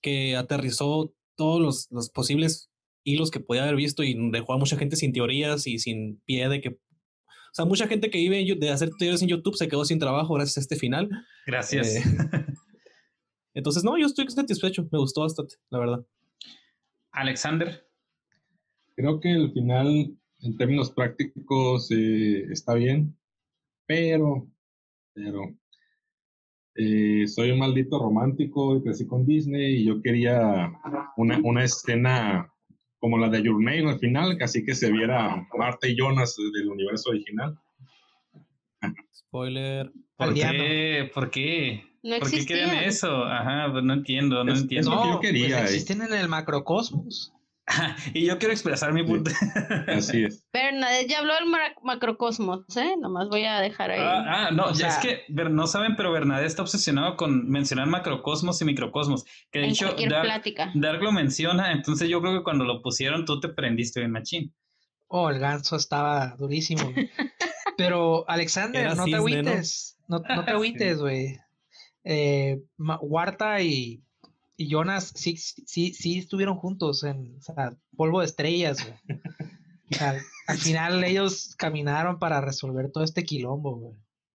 que 0.00 0.36
aterrizó 0.36 1.12
todos 1.36 1.60
los, 1.60 1.88
los, 1.90 2.10
posibles 2.10 2.70
hilos 3.04 3.30
que 3.30 3.40
podía 3.40 3.62
haber 3.62 3.76
visto 3.76 4.02
y 4.02 4.16
dejó 4.30 4.54
a 4.54 4.58
mucha 4.58 4.76
gente 4.76 4.96
sin 4.96 5.12
teorías 5.12 5.66
y 5.66 5.78
sin 5.78 6.20
pie 6.24 6.48
de 6.48 6.60
que... 6.60 6.68
O 6.70 7.54
sea, 7.56 7.64
mucha 7.64 7.86
gente 7.86 8.10
que 8.10 8.18
vive 8.18 8.44
de 8.58 8.70
hacer 8.70 8.90
tutoriales 8.90 9.22
en 9.22 9.28
YouTube 9.28 9.56
se 9.56 9.68
quedó 9.68 9.84
sin 9.84 9.98
trabajo 9.98 10.34
gracias 10.34 10.58
a 10.58 10.60
este 10.60 10.76
final. 10.76 11.08
Gracias. 11.46 11.96
Eh, 11.96 12.02
entonces, 13.54 13.82
no, 13.82 13.96
yo 13.96 14.06
estoy 14.06 14.28
satisfecho. 14.28 14.86
Me 14.90 14.98
gustó 14.98 15.22
bastante, 15.22 15.56
la 15.70 15.78
verdad. 15.78 16.06
Alexander. 17.12 17.86
Creo 18.94 19.20
que 19.20 19.30
el 19.30 19.52
final, 19.52 20.16
en 20.40 20.56
términos 20.58 20.90
prácticos, 20.90 21.90
eh, 21.90 22.44
está 22.50 22.74
bien, 22.74 23.16
pero, 23.86 24.50
pero 25.14 25.56
eh, 26.78 27.26
soy 27.26 27.50
un 27.50 27.58
maldito 27.58 27.98
romántico 27.98 28.76
y 28.76 28.82
crecí 28.82 29.06
con 29.06 29.24
Disney 29.26 29.76
y 29.82 29.84
yo 29.84 30.00
quería 30.02 30.72
una, 31.16 31.38
una 31.42 31.64
escena 31.64 32.50
como 32.98 33.18
la 33.18 33.28
de 33.28 33.42
Your 33.42 33.62
Name 33.62 33.90
al 33.90 33.98
final, 33.98 34.36
así 34.40 34.64
que 34.64 34.74
se 34.74 34.90
viera 34.90 35.46
Marta 35.56 35.86
y 35.88 35.96
Jonas 35.96 36.36
del 36.54 36.68
universo 36.68 37.10
original. 37.10 37.58
Spoiler. 39.14 39.92
¿Por 40.16 40.34
qué? 40.34 41.10
¿Por 41.12 41.30
qué? 41.30 41.82
No 42.02 42.18
¿Por 42.20 42.30
qué 42.30 42.46
querían 42.46 42.84
eso? 42.84 43.24
Ajá, 43.24 43.70
pues 43.72 43.84
no 43.84 43.92
entiendo, 43.94 44.44
no 44.44 44.52
Es- 44.52 44.62
entiendo. 44.62 44.90
lo 44.94 45.00
que 45.02 45.08
yo 45.08 45.14
No, 45.14 45.20
quería, 45.20 45.58
pues 45.58 45.70
existen 45.72 46.02
en 46.02 46.12
el 46.14 46.28
macrocosmos. 46.28 47.32
y 48.14 48.26
yo 48.26 48.38
quiero 48.38 48.52
expresar 48.52 48.92
mi 48.92 49.00
Sí. 49.02 49.06
punto. 49.06 49.30
Así 49.88 50.24
es. 50.24 50.44
Bernadette 50.52 51.08
ya 51.08 51.18
habló 51.18 51.34
del 51.34 51.46
macrocosmos, 51.82 52.64
¿eh? 52.76 52.94
Nomás 53.00 53.28
voy 53.28 53.44
a 53.44 53.60
dejar 53.60 53.90
ahí. 53.90 54.00
Ah, 54.00 54.46
ah, 54.46 54.50
no, 54.52 54.66
O 54.66 54.72
ya 54.72 54.88
es 54.88 54.94
sea- 54.94 55.02
que 55.02 55.24
no 55.50 55.66
saben, 55.66 55.96
pero 55.96 56.12
Bernadette 56.12 56.46
está 56.46 56.62
obsesionado 56.62 57.16
con 57.16 57.48
mencionar 57.48 57.86
macrocosmos 57.88 58.60
y 58.62 58.64
microcosmos. 58.64 59.24
Que 59.50 59.58
de 59.60 59.64
en 59.66 59.70
hecho, 59.72 59.86
cualquier 59.86 60.10
Dark, 60.10 60.24
plática. 60.24 60.70
Dark 60.74 61.02
lo 61.02 61.12
menciona, 61.12 61.72
entonces 61.72 62.08
yo 62.08 62.20
creo 62.20 62.38
que 62.38 62.44
cuando 62.44 62.64
lo 62.64 62.82
pusieron 62.82 63.24
tú 63.24 63.40
te 63.40 63.48
prendiste 63.48 64.00
bien 64.00 64.12
machín. 64.12 64.54
Oh, 65.08 65.30
el 65.30 65.38
ganso 65.38 65.76
estaba 65.76 66.34
durísimo. 66.36 66.82
Pero, 67.76 68.24
Alexander, 68.28 68.96
no 68.96 69.04
te 69.04 69.16
agüites. 69.16 69.98
No, 70.08 70.18
no 70.20 70.44
te 70.44 70.50
agüites, 70.50 70.98
güey. 70.98 71.36
Eh, 72.04 72.60
y, 73.62 74.02
y 74.56 74.68
Jonas 74.68 75.12
sí, 75.14 75.36
sí, 75.36 75.92
sí 75.94 76.18
estuvieron 76.18 76.56
juntos 76.56 77.04
en 77.04 77.36
o 77.38 77.40
sea, 77.42 77.76
polvo 77.96 78.20
de 78.20 78.26
estrellas, 78.26 78.78
güey. 78.84 79.20
Sea, 79.90 80.14
al 80.48 80.58
final 80.58 81.04
ellos 81.04 81.54
caminaron 81.58 82.18
para 82.18 82.40
resolver 82.40 82.90
todo 82.90 83.04
este 83.04 83.24
quilombo, 83.24 83.76
güey. 83.76 83.94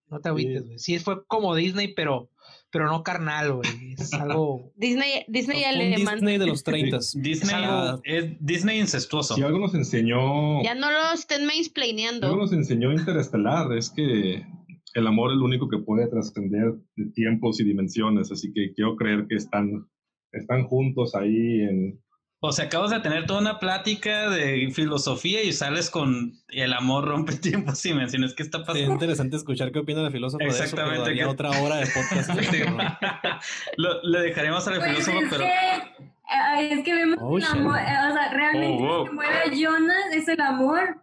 No 0.09 0.19
te 0.19 0.29
agüites, 0.29 0.61
Sí. 0.61 0.65
güey. 0.67 0.79
Sí, 0.79 0.99
fue 0.99 1.25
como 1.25 1.55
Disney, 1.55 1.93
pero, 1.93 2.29
pero 2.69 2.87
no 2.87 3.01
carnal, 3.01 3.53
güey. 3.53 3.93
Es 3.97 4.13
algo. 4.13 4.71
Disney, 4.75 5.23
Disney 5.29 5.63
alemán. 5.63 6.15
Disney 6.15 6.37
de 6.37 6.47
los 6.47 6.63
30. 6.65 6.97
Disney 7.15 7.55
algo- 7.63 8.01
es 8.03 8.25
Disney 8.41 8.79
incestuoso. 8.79 9.35
Si 9.35 9.41
algo 9.41 9.59
nos 9.59 9.73
enseñó, 9.73 10.61
Ya 10.63 10.75
no 10.75 10.91
lo 10.91 11.13
estén 11.13 11.45
si 11.49 12.25
algo 12.25 12.35
nos 12.41 12.51
enseñó 12.53 12.91
Interestelar 12.91 13.71
es 13.77 13.89
que 13.89 14.45
el 14.93 15.07
amor 15.07 15.31
es 15.31 15.37
lo 15.37 15.45
único 15.45 15.69
que 15.69 15.77
puede 15.77 16.07
trascender 16.07 16.73
de 16.97 17.05
tiempos 17.13 17.61
y 17.61 17.63
dimensiones, 17.63 18.29
así 18.33 18.51
que 18.53 18.73
quiero 18.73 18.97
creer 18.97 19.25
que 19.29 19.35
están, 19.35 19.87
están 20.31 20.63
juntos 20.65 21.13
ahí 21.15 21.61
en, 21.61 21.99
O 22.39 22.51
sea, 22.51 22.65
acabas 22.65 22.89
de 22.91 22.99
tener 23.01 23.25
toda 23.27 23.39
una 23.41 23.59
plática 23.59 24.29
de 24.29 24.71
filosofía 24.73 25.43
y 25.43 25.51
sales 25.53 25.89
con 25.89 26.33
el 26.49 26.73
amor 26.73 27.05
rompe 27.05 27.33
tiempos 27.35 27.85
y 27.85 27.93
menciones 27.93 28.33
qué 28.33 28.43
está 28.43 28.59
Sería 28.59 28.73
pasando. 28.73 28.93
interesante 28.93 29.35
escuchar 29.37 29.71
qué 29.71 29.79
opina 29.79 30.01
el 30.05 30.11
filósofo 30.11 30.43
de 30.43 30.49
eso, 30.49 30.63
Exactamente, 30.63 31.13
que- 31.13 31.25
otra 31.25 31.49
hora 31.61 31.75
de 31.77 31.85
podcast. 31.87 32.31
Sí. 32.51 32.57
Lo- 33.77 34.01
le 34.03 34.19
dejaremos 34.21 34.67
al 34.67 34.79
Pues 34.79 34.89
filósofo, 34.91 35.19
es, 35.19 35.29
pero 35.29 35.43
que, 35.43 36.73
es 36.73 36.83
que 36.83 36.93
vemos 36.95 37.17
Oh, 37.21 37.37
el 37.37 37.43
amor, 37.43 37.73
o 37.73 38.13
sea, 38.13 38.29
realmente 38.33 38.83
Oh, 38.83 38.87
wow. 38.87 38.97
lo 38.99 39.05
que 39.05 39.11
mueve 39.11 39.35
a 39.35 39.51
Jonas 39.53 40.05
es 40.13 40.27
el 40.27 40.41
amor. 40.41 40.97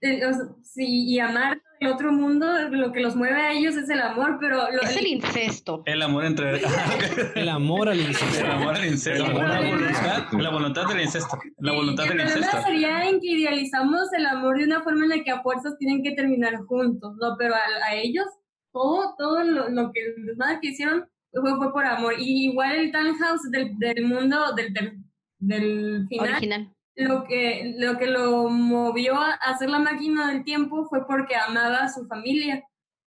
Eh, 0.00 0.20
sí, 0.62 1.04
y 1.06 1.18
amar 1.18 1.60
el 1.80 1.88
otro 1.92 2.12
mundo, 2.12 2.46
lo 2.70 2.92
que 2.92 3.00
los 3.00 3.14
mueve 3.14 3.40
a 3.40 3.52
ellos 3.52 3.76
es 3.76 3.88
el 3.88 4.00
amor, 4.00 4.38
pero 4.40 4.70
lo, 4.72 4.82
Es 4.82 4.96
el 4.96 5.06
incesto. 5.06 5.82
el 5.86 6.02
amor 6.02 6.24
entre 6.24 6.60
El 7.36 7.48
amor 7.48 7.88
al 7.88 8.00
incesto. 8.00 8.44
el 8.44 8.50
amor 8.50 8.74
al 8.74 8.84
incesto, 8.84 9.24
El 9.24 9.30
amor 9.30 9.48
la 9.48 9.60
voluntad, 9.60 9.88
incesto. 9.88 10.38
la 10.38 10.50
voluntad 10.50 10.88
del 10.88 11.00
incesto, 11.00 11.38
la 11.58 11.72
voluntad 11.72 12.04
el 12.06 12.10
del 12.10 12.26
problema 12.26 12.46
incesto. 12.46 12.66
sería 12.66 13.08
en 13.08 13.20
que 13.20 13.26
idealizamos 13.28 14.12
el 14.16 14.26
amor 14.26 14.58
de 14.58 14.64
una 14.64 14.82
forma 14.82 15.04
en 15.04 15.10
la 15.10 15.22
que 15.24 15.30
a 15.30 15.42
fuerzas 15.42 15.76
tienen 15.78 16.02
que 16.02 16.12
terminar 16.12 16.56
juntos, 16.66 17.14
¿no? 17.20 17.36
Pero 17.38 17.54
a, 17.54 17.60
a 17.88 17.94
ellos, 17.94 18.26
todo, 18.72 19.14
todo 19.16 19.44
lo, 19.44 19.68
lo 19.68 19.92
que, 19.92 20.00
el 20.00 20.26
desmadre 20.26 20.58
que 20.60 20.68
hicieron 20.70 21.06
fue, 21.32 21.56
fue 21.56 21.72
por 21.72 21.86
amor. 21.86 22.14
Y 22.18 22.50
igual 22.50 22.74
el 22.76 22.90
Townhouse 22.92 23.50
del, 23.52 23.78
del 23.78 24.04
mundo, 24.04 24.52
del, 24.56 24.72
del, 24.72 24.98
del 25.38 26.06
final, 26.08 26.30
Original. 26.32 26.74
Lo 26.98 27.24
que, 27.24 27.74
lo 27.78 27.96
que 27.96 28.06
lo 28.06 28.48
movió 28.50 29.14
a 29.20 29.30
hacer 29.30 29.70
la 29.70 29.78
máquina 29.78 30.30
del 30.32 30.44
tiempo 30.44 30.86
fue 30.90 31.06
porque 31.06 31.36
amaba 31.36 31.78
a 31.84 31.88
su 31.92 32.06
familia. 32.06 32.64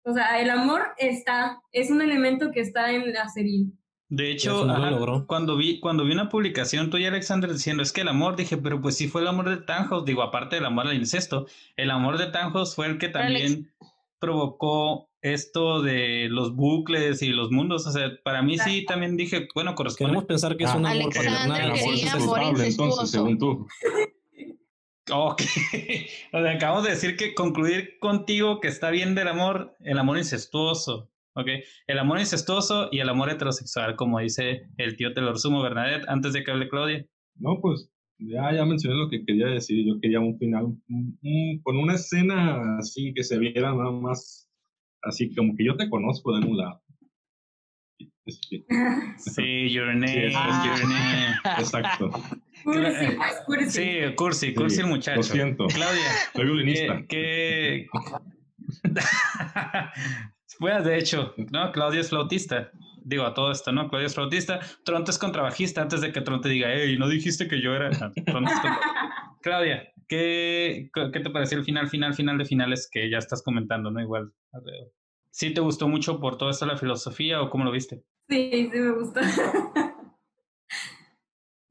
O 0.04 0.14
sea, 0.14 0.40
el 0.40 0.50
amor 0.50 0.82
está, 0.98 1.60
es 1.72 1.90
un 1.90 2.02
elemento 2.02 2.52
que 2.52 2.60
está 2.60 2.92
en 2.92 3.12
la 3.14 3.28
serie. 3.30 3.66
De 4.10 4.32
hecho, 4.32 4.70
ajá, 4.70 4.92
logró. 4.92 5.26
cuando 5.28 5.58
vi 5.58 5.82
cuando 5.82 6.06
vi 6.06 6.14
una 6.14 6.30
publicación 6.30 6.90
tuya, 6.90 7.10
Alexander, 7.10 7.52
diciendo 7.52 7.84
es 7.84 7.92
que 7.92 8.02
el 8.02 8.08
amor, 8.08 8.38
dije, 8.38 8.56
pero 8.58 8.80
pues 8.82 8.96
sí 8.96 9.08
fue 9.10 9.22
el 9.22 9.28
amor 9.28 9.50
de 9.50 9.58
Thanos, 9.58 10.06
digo, 10.06 10.22
aparte 10.22 10.56
del 10.56 10.66
amor 10.66 10.88
al 10.88 10.96
incesto, 10.96 11.46
el 11.76 11.92
amor 11.92 12.18
de 12.18 12.28
Thanos 12.28 12.74
fue 12.76 12.86
el 12.88 12.98
que 13.00 13.08
Alex- 13.08 13.14
también 13.14 13.74
provocó 14.20 15.10
esto 15.34 15.82
de 15.82 16.28
los 16.30 16.56
bucles 16.56 17.22
y 17.22 17.30
los 17.30 17.52
mundos. 17.52 17.86
O 17.88 17.92
sea, 17.92 18.12
para 18.24 18.42
mí 18.42 18.58
sí 18.58 18.86
también 18.86 19.18
dije, 19.18 19.48
bueno, 19.56 19.76
corresponde. 19.76 20.10
Queremos 20.12 20.26
pensar 20.26 20.58
que 20.58 20.64
es 20.66 20.70
un 20.76 20.86
amor 20.86 21.02
Alexander 21.02 21.32
paternal. 21.34 21.62
entonces, 21.62 22.58
incestuoso. 22.58 23.06
según 23.08 23.38
tú. 23.38 23.68
Ok. 25.12 25.42
o 26.34 26.42
sea, 26.42 26.52
acabamos 26.52 26.84
de 26.84 26.90
decir 26.92 27.16
que 27.16 27.34
concluir 27.34 27.98
contigo 28.00 28.60
que 28.60 28.68
está 28.68 28.90
bien 28.92 29.16
del 29.16 29.28
amor, 29.30 29.76
el 29.82 29.98
amor 29.98 30.18
incestuoso. 30.18 31.10
Ok. 31.34 31.48
El 31.88 32.00
amor 32.00 32.20
incestuoso 32.20 32.90
y 32.92 33.00
el 33.00 33.10
amor 33.10 33.30
heterosexual, 33.30 33.96
como 33.96 34.20
dice 34.20 34.68
el 34.78 34.98
tío 34.98 35.14
te 35.14 35.22
lo 35.22 35.32
resumo, 35.34 35.62
Bernadette, 35.62 36.08
antes 36.10 36.34
de 36.34 36.44
que 36.44 36.52
hable 36.52 36.68
Claudia. 36.68 37.06
No, 37.36 37.60
pues 37.62 37.90
ya, 38.20 38.52
ya 38.52 38.66
mencioné 38.66 38.98
lo 38.98 39.10
que 39.10 39.24
quería 39.24 39.46
decir. 39.48 39.86
Yo 39.88 40.00
quería 40.02 40.20
un 40.20 40.38
final 40.40 40.66
un- 40.66 41.20
un- 41.22 41.62
con 41.64 41.78
una 41.78 41.94
escena 41.96 42.78
así 42.80 43.14
que 43.14 43.24
se 43.24 43.38
viera 43.38 43.74
nada 43.74 43.92
más 43.92 44.47
así 45.04 45.34
como 45.36 45.56
que 45.56 45.66
yo 45.66 45.76
te 45.76 45.90
conozco 45.90 46.32
de 46.34 46.40
algún 46.40 46.58
lado. 46.58 46.82
Sí, 48.30 48.66
Sí, 49.18 49.70
your 49.70 49.88
name, 49.96 50.28
es- 50.28 50.34
your 50.34 50.90
name. 50.90 51.36
Exacto. 51.60 52.10
Cursi, 52.64 53.16
pues, 53.16 53.42
cursi. 53.46 53.70
Sí, 53.72 54.16
cursi, 54.18 54.54
cursi 54.54 54.76
Sí, 54.76 54.82
el 54.82 54.88
muchacho. 54.88 55.18
Lo 55.18 55.24
siento. 55.24 55.68
Claudia, 55.68 56.12
Soy 56.34 56.44
violinista. 56.46 57.04
¿qué? 57.08 57.88
Pues, 60.60 60.84
de 60.84 60.98
hecho, 60.98 61.34
no, 61.52 61.72
Claudia 61.72 62.02
es 62.02 62.10
flautista. 62.10 62.70
Digo, 63.04 63.24
a 63.24 63.34
todo 63.34 63.52
esto, 63.54 63.72
¿no? 63.72 63.88
Claudia 63.88 64.08
es 64.08 64.16
flautista. 64.16 64.60
Tronte 64.84 65.12
es 65.12 65.18
contrabajista 65.18 65.82
antes 65.82 66.02
de 66.02 66.12
que 66.12 66.20
Tronte 66.20 66.50
diga, 66.50 66.68
hey, 66.74 66.98
no 67.00 67.08
dijiste 67.08 67.48
que 67.48 67.62
yo 67.62 67.74
era. 67.74 67.90
Es 67.90 68.02
Claudia, 69.42 69.88
¿qué, 70.08 70.90
¿qué 70.94 71.20
te 71.20 71.30
pareció 71.30 71.58
el 71.58 71.64
final, 71.64 71.88
final, 71.90 72.14
final 72.14 72.38
de 72.38 72.46
finales 72.46 72.90
que 72.92 73.10
ya 73.10 73.18
estás 73.18 73.44
comentando, 73.44 73.92
¿no? 73.92 74.02
Igual. 74.02 74.34
¿Sí 75.30 75.54
te 75.54 75.62
gustó 75.62 75.88
mucho 75.88 76.20
por 76.20 76.38
todo 76.38 76.50
esto 76.50 76.66
la 76.66 76.78
filosofía 76.78 77.42
o 77.42 77.50
cómo 77.50 77.64
lo 77.64 77.72
viste? 77.72 78.04
Sí, 78.30 78.70
sí 78.72 78.80
me 78.80 78.92
gusta. 78.92 79.22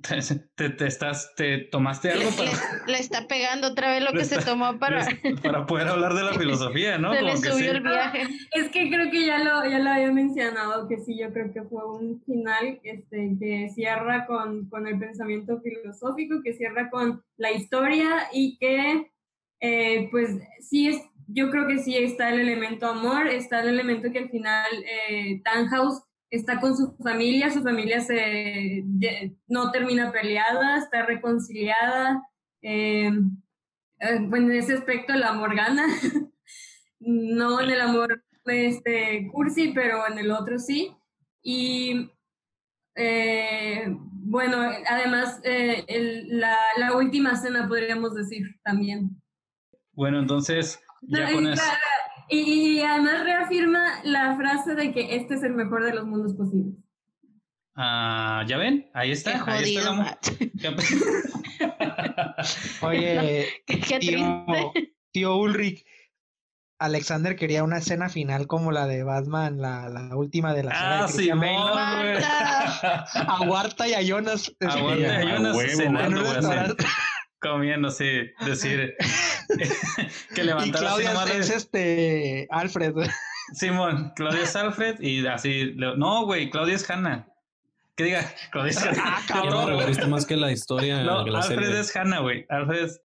¿Te, 0.56 0.70
te 0.70 0.86
estás, 0.86 1.34
te 1.36 1.58
tomaste 1.58 2.10
algo 2.12 2.30
para, 2.30 2.50
Le, 2.86 2.92
le 2.92 2.98
está 2.98 3.26
pegando 3.26 3.68
otra 3.68 3.90
vez 3.90 4.02
lo 4.02 4.10
Le 4.10 4.18
que 4.18 4.24
se 4.24 4.36
está- 4.36 4.50
tomó 4.52 4.78
para. 4.78 5.06
para 5.42 5.66
poder 5.66 5.88
hablar 5.88 6.14
de 6.14 6.22
la 6.24 6.34
filosofía, 6.38 6.98
¿no? 6.98 7.12
se 7.14 7.22
le 7.22 7.30
Como 7.32 7.42
que 7.42 7.48
subió 7.50 7.70
sí. 7.70 7.76
el 7.76 7.82
viaje. 7.82 8.22
Es 8.52 8.68
que 8.70 8.88
creo 8.88 9.10
que 9.10 9.26
ya 9.26 9.38
lo, 9.38 9.64
ya 9.68 9.78
lo 9.78 9.90
había 9.90 10.12
mencionado, 10.12 10.88
que 10.88 10.98
sí, 10.98 11.18
yo 11.18 11.32
creo 11.32 11.52
que 11.52 11.62
fue 11.62 11.84
un 11.90 12.22
final 12.24 12.80
este, 12.82 13.36
que 13.38 13.70
cierra 13.74 14.26
con, 14.26 14.68
con 14.68 14.86
el 14.86 14.98
pensamiento 14.98 15.60
filosófico, 15.60 16.42
que 16.42 16.52
cierra 16.54 16.88
con 16.90 17.22
la 17.36 17.52
historia 17.52 18.28
y 18.32 18.56
que, 18.58 19.10
eh, 19.60 20.08
pues, 20.10 20.30
sí 20.60 20.88
es, 20.88 21.00
yo 21.28 21.50
creo 21.50 21.66
que 21.66 21.78
sí 21.78 21.96
está 21.96 22.30
el 22.30 22.40
elemento 22.40 22.86
amor, 22.86 23.26
está 23.26 23.60
el 23.60 23.68
elemento 23.70 24.12
que 24.12 24.18
al 24.20 24.30
final 24.30 24.66
eh, 25.08 25.40
Tannhaus 25.44 26.02
está 26.30 26.60
con 26.60 26.76
su 26.76 26.96
familia, 27.02 27.50
su 27.50 27.62
familia 27.62 28.00
se, 28.00 28.84
no 29.48 29.70
termina 29.70 30.12
peleada, 30.12 30.78
está 30.78 31.04
reconciliada. 31.06 32.22
eh, 32.62 33.10
eh, 34.00 34.18
bueno, 34.20 34.52
en 34.52 34.58
ese 34.58 34.74
aspecto 34.74 35.12
el 35.14 35.22
amor 35.22 35.54
gana. 35.56 35.86
no 37.00 37.60
en 37.60 37.70
el 37.70 37.80
amor 37.80 38.22
este, 38.44 39.28
cursi, 39.32 39.72
pero 39.72 40.06
en 40.10 40.18
el 40.18 40.30
otro 40.30 40.58
sí. 40.58 40.92
Y 41.42 42.10
eh, 42.94 43.86
bueno, 43.88 44.58
además 44.88 45.40
eh, 45.44 45.84
el- 45.88 46.38
la, 46.40 46.56
la 46.78 46.96
última 46.96 47.36
cena 47.36 47.68
podríamos 47.68 48.14
decir 48.14 48.42
también. 48.64 49.10
Bueno, 49.92 50.18
entonces, 50.18 50.80
ya 51.02 51.30
No, 51.30 51.38
claro, 51.40 51.78
y- 52.28 52.78
y 52.78 52.82
además 52.82 53.24
reafirma 53.24 54.00
la 54.04 54.36
frase 54.36 54.74
de 54.74 54.92
que 54.92 55.16
este 55.16 55.34
es 55.34 55.42
el 55.42 55.52
mejor 55.54 55.84
de 55.84 55.94
los 55.94 56.06
mundos 56.06 56.34
posibles. 56.34 56.74
Ah, 57.74 58.42
¿Ya 58.46 58.56
ven? 58.56 58.88
Ahí 58.94 59.08
Qué 59.08 59.12
está. 59.14 59.44
Ahí 59.46 59.74
jodido. 59.76 59.90
amor. 59.90 60.06
Oye, 62.82 63.46
Qué 63.66 63.76
tío, 63.76 63.98
triste. 63.98 64.94
tío 65.12 65.36
Ulrich, 65.36 65.84
Alexander 66.78 67.36
quería 67.36 67.64
una 67.64 67.78
escena 67.78 68.08
final 68.08 68.46
como 68.46 68.70
la 68.70 68.86
de 68.86 69.02
Batman, 69.02 69.60
la, 69.60 69.88
la 69.88 70.14
última 70.16 70.54
de 70.54 70.64
la 70.64 70.74
saga 70.74 71.04
Ah, 71.04 71.06
de 71.06 71.12
sí. 71.12 71.30
A 73.28 73.40
Huerta 73.42 73.88
y 73.88 73.94
a 73.94 74.02
Jonas. 74.02 74.52
en 74.60 74.70
hay 74.70 74.80
a 74.80 75.52
huevo. 75.54 75.60
cenando, 75.70 76.20
un 76.20 76.76
comiendo, 77.52 77.90
sí, 77.90 78.30
decir 78.44 78.94
que 80.34 80.42
así 80.42 80.72
Claudia 80.72 81.12
nomás 81.12 81.30
es, 81.30 81.48
de- 81.48 81.56
este 81.56 82.48
Alfred. 82.50 82.94
Simón, 83.54 84.12
Claudia 84.16 84.42
es 84.42 84.56
Alfred 84.56 85.00
y 85.00 85.26
así, 85.26 85.74
no, 85.76 86.24
güey, 86.24 86.50
Claudia 86.50 86.74
es 86.74 86.88
Hannah. 86.90 87.28
Que 87.96 88.04
diga, 88.04 88.30
Claudia 88.50 88.70
es 88.70 88.78
Hannah. 88.84 89.02
Ah, 89.04 89.22
Ya 89.28 89.34
me 89.36 89.42
cabrón. 89.42 89.66
revolviste 89.68 90.06
más 90.06 90.26
que 90.26 90.36
la 90.36 90.50
historia 90.52 91.02
No, 91.02 91.24
de 91.24 91.30
la 91.30 91.38
Alfred 91.40 91.64
serie. 91.66 91.80
es 91.80 91.96
Hannah, 91.96 92.18
güey. 92.20 92.44
Alfred 92.48 92.84
es... 92.84 93.00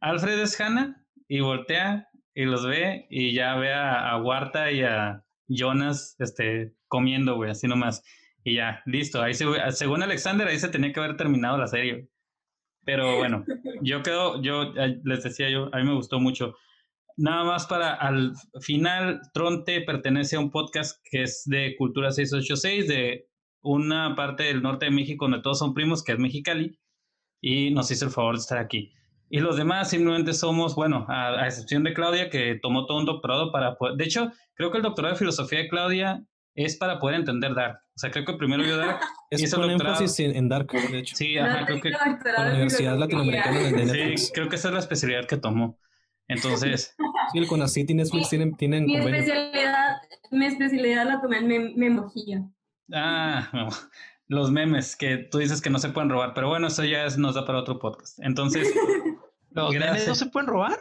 Alfred 0.00 0.38
es 0.40 0.60
Hannah 0.60 1.02
y 1.28 1.40
voltea 1.40 2.08
y 2.34 2.44
los 2.44 2.66
ve 2.66 3.06
y 3.10 3.34
ya 3.34 3.56
ve 3.56 3.72
a, 3.72 4.10
a 4.10 4.22
Huerta 4.22 4.70
y 4.70 4.82
a 4.82 5.22
Jonas 5.48 6.16
este, 6.18 6.72
comiendo, 6.88 7.34
güey, 7.36 7.50
así 7.50 7.66
nomás. 7.66 8.02
Y 8.44 8.54
ya, 8.54 8.80
listo. 8.86 9.20
Ahí 9.22 9.34
se, 9.34 9.44
según 9.72 10.02
Alexander, 10.02 10.46
ahí 10.46 10.58
se 10.58 10.68
tenía 10.68 10.92
que 10.92 11.00
haber 11.00 11.16
terminado 11.16 11.58
la 11.58 11.66
serie. 11.66 12.08
Pero 12.86 13.16
bueno, 13.16 13.44
yo 13.82 14.00
quedo, 14.04 14.40
yo 14.40 14.72
les 15.02 15.24
decía 15.24 15.50
yo, 15.50 15.68
a 15.74 15.78
mí 15.78 15.84
me 15.84 15.94
gustó 15.94 16.20
mucho. 16.20 16.54
Nada 17.16 17.42
más 17.42 17.66
para 17.66 17.94
al 17.94 18.34
final, 18.60 19.20
Tronte 19.34 19.80
pertenece 19.80 20.36
a 20.36 20.38
un 20.38 20.52
podcast 20.52 21.04
que 21.10 21.24
es 21.24 21.42
de 21.46 21.74
Cultura 21.76 22.12
686, 22.12 22.86
de 22.86 23.28
una 23.60 24.14
parte 24.14 24.44
del 24.44 24.62
norte 24.62 24.86
de 24.86 24.92
México 24.92 25.24
donde 25.24 25.42
todos 25.42 25.58
son 25.58 25.74
primos, 25.74 26.04
que 26.04 26.12
es 26.12 26.18
Mexicali, 26.20 26.78
y 27.40 27.72
nos 27.72 27.90
hizo 27.90 28.04
el 28.04 28.12
favor 28.12 28.36
de 28.36 28.42
estar 28.42 28.58
aquí. 28.58 28.92
Y 29.28 29.40
los 29.40 29.56
demás 29.56 29.90
simplemente 29.90 30.32
somos, 30.32 30.76
bueno, 30.76 31.06
a, 31.08 31.44
excepción 31.44 31.82
de 31.82 31.92
Claudia, 31.92 32.30
que 32.30 32.56
tomó 32.62 32.86
todo 32.86 32.98
un 32.98 33.06
doctorado 33.06 33.50
para. 33.50 33.76
De 33.96 34.04
hecho, 34.04 34.30
creo 34.54 34.70
que 34.70 34.76
el 34.76 34.84
doctorado 34.84 35.14
de 35.14 35.18
filosofía 35.18 35.58
de 35.58 35.68
Claudia 35.68 36.24
es 36.56 36.76
para 36.76 36.98
poder 36.98 37.16
entender 37.20 37.54
Dark. 37.54 37.78
O 37.94 37.98
sea, 37.98 38.10
creo 38.10 38.24
que 38.24 38.32
primero 38.34 38.62
vio 38.64 38.76
Dark. 38.76 38.98
Es 39.30 39.50
doctorado. 39.50 39.72
énfasis 39.72 40.20
en, 40.20 40.36
en 40.36 40.48
Dark, 40.48 40.70
de 40.70 40.98
hecho. 40.98 41.16
Sí, 41.16 41.34
No, 41.36 41.66
creo 41.66 41.80
que... 41.80 41.90
la 42.38 42.50
Universidad. 42.52 42.96
Latinoamericana 42.98 43.58
de 43.60 43.68
Sí, 43.70 43.74
Netflix. 43.74 44.30
creo 44.34 44.48
que 44.48 44.56
esa 44.56 44.68
es 44.68 44.74
la 44.74 44.80
especialidad 44.80 45.26
que 45.26 45.36
tomó. 45.36 45.78
Entonces, 46.28 46.94
Sí, 47.32 47.38
el 47.38 47.46
CONACYT 47.48 47.90
y 47.90 47.94
Netflix 47.94 48.28
tienen, 48.28 48.56
tienen 48.56 48.84
Mi 48.86 48.94
convenio. 48.98 49.20
especialidad, 49.20 49.96
mi 50.30 50.46
especialidad 50.46 51.06
la 51.06 51.20
tomé 51.20 51.38
en 51.38 51.48
mem- 51.48 51.74
memología. 51.76 52.42
ah, 52.92 53.48
no, 53.52 53.68
los 54.28 54.50
memes 54.52 54.94
que 54.96 55.16
tú 55.18 55.38
dices 55.38 55.60
que 55.60 55.70
no 55.70 55.78
se 55.80 55.88
pueden 55.90 56.08
robar, 56.10 56.34
pero 56.34 56.48
bueno, 56.48 56.68
eso 56.68 56.84
ya 56.84 57.04
es- 57.04 57.18
nos 57.18 57.34
da 57.34 57.44
para 57.44 57.58
otro 57.58 57.78
podcast. 57.80 58.18
Entonces, 58.22 58.72
¿Los 59.50 59.72
memes 59.74 60.06
no 60.06 60.14
se 60.14 60.26
pueden 60.26 60.46
robar? 60.48 60.76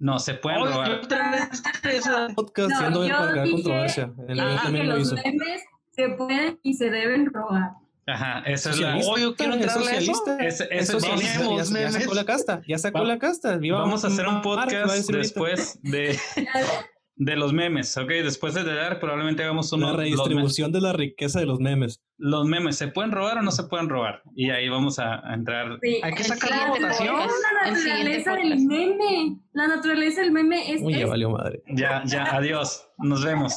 No 0.00 0.18
se 0.18 0.34
pueden 0.34 0.62
Oye, 0.62 0.72
robar. 0.72 0.88
yo 0.90 0.96
otra 1.04 1.30
vez 1.30 1.62
esa- 1.94 2.28
podcast 2.34 2.70
No, 2.70 2.78
siendo 2.78 3.06
yo 3.06 3.16
para 3.16 3.30
crear 3.30 3.46
dije- 3.46 3.54
controversia. 3.62 4.12
El 4.28 4.36
también 4.36 4.84
que 4.86 4.90
lo 4.90 4.96
los 4.96 5.06
hizo. 5.12 5.14
memes 5.22 5.62
se 5.92 6.08
pueden 6.10 6.58
y 6.64 6.74
se 6.74 6.90
deben 6.90 7.32
robar. 7.32 7.70
Ajá, 8.06 8.40
esa 8.46 8.70
es 8.70 8.80
la... 8.80 8.98
Socialista, 9.00 9.12
Oh, 9.12 9.18
yo 9.18 9.34
quiero 9.36 9.54
es 9.54 9.66
eso. 9.66 9.78
socialista. 9.80 10.36
Ese- 10.38 10.64
Es 10.64 10.82
ese- 10.82 10.92
socialista, 10.92 11.38
vamos, 11.40 11.58
ya, 11.58 11.64
ya 11.64 11.70
memes. 11.86 11.94
sacó 12.02 12.14
la 12.14 12.24
casta, 12.24 12.62
ya 12.66 12.78
sacó 12.78 12.98
Va- 13.00 13.04
la 13.04 13.18
casta. 13.18 13.56
Viva 13.58 13.78
Vamos 13.78 14.04
a 14.04 14.08
hacer 14.08 14.26
un 14.26 14.42
podcast 14.42 15.08
después 15.10 15.78
de, 15.82 16.18
de 17.22 17.36
los 17.36 17.52
memes, 17.52 17.94
¿ok? 17.98 18.08
Después 18.08 18.54
de 18.54 18.64
dar, 18.64 18.98
probablemente 18.98 19.42
hagamos 19.42 19.70
uno. 19.74 19.86
La 19.88 19.92
los, 19.92 19.98
me- 19.98 20.04
redistribución 20.04 20.72
de 20.72 20.80
la 20.80 20.94
riqueza 20.94 21.38
de 21.38 21.44
los 21.44 21.60
memes. 21.60 22.00
los 22.16 22.46
memes, 22.46 22.76
¿se 22.78 22.88
pueden 22.88 23.12
robar 23.12 23.36
o 23.36 23.42
no 23.42 23.50
se 23.50 23.64
pueden 23.64 23.90
robar? 23.90 24.22
Y 24.34 24.48
ahí 24.48 24.70
vamos 24.70 24.98
a, 24.98 25.20
a 25.28 25.34
entrar. 25.34 25.78
Sí. 25.82 26.00
Hay 26.02 26.14
que 26.14 26.24
sacar 26.24 26.50
la 26.50 26.66
votación. 26.68 27.14
la 27.16 27.70
naturaleza 27.72 28.32
del 28.32 28.58
meme. 28.66 29.36
La 29.52 29.68
naturaleza 29.68 30.22
del 30.22 30.32
meme 30.32 30.72
es, 30.72 30.80
Uy, 30.80 30.98
ya 30.98 31.06
valió 31.06 31.28
madre. 31.28 31.62
Ya, 31.68 32.02
ya, 32.06 32.24
adiós, 32.34 32.88
nos 32.96 33.22
vemos. 33.22 33.54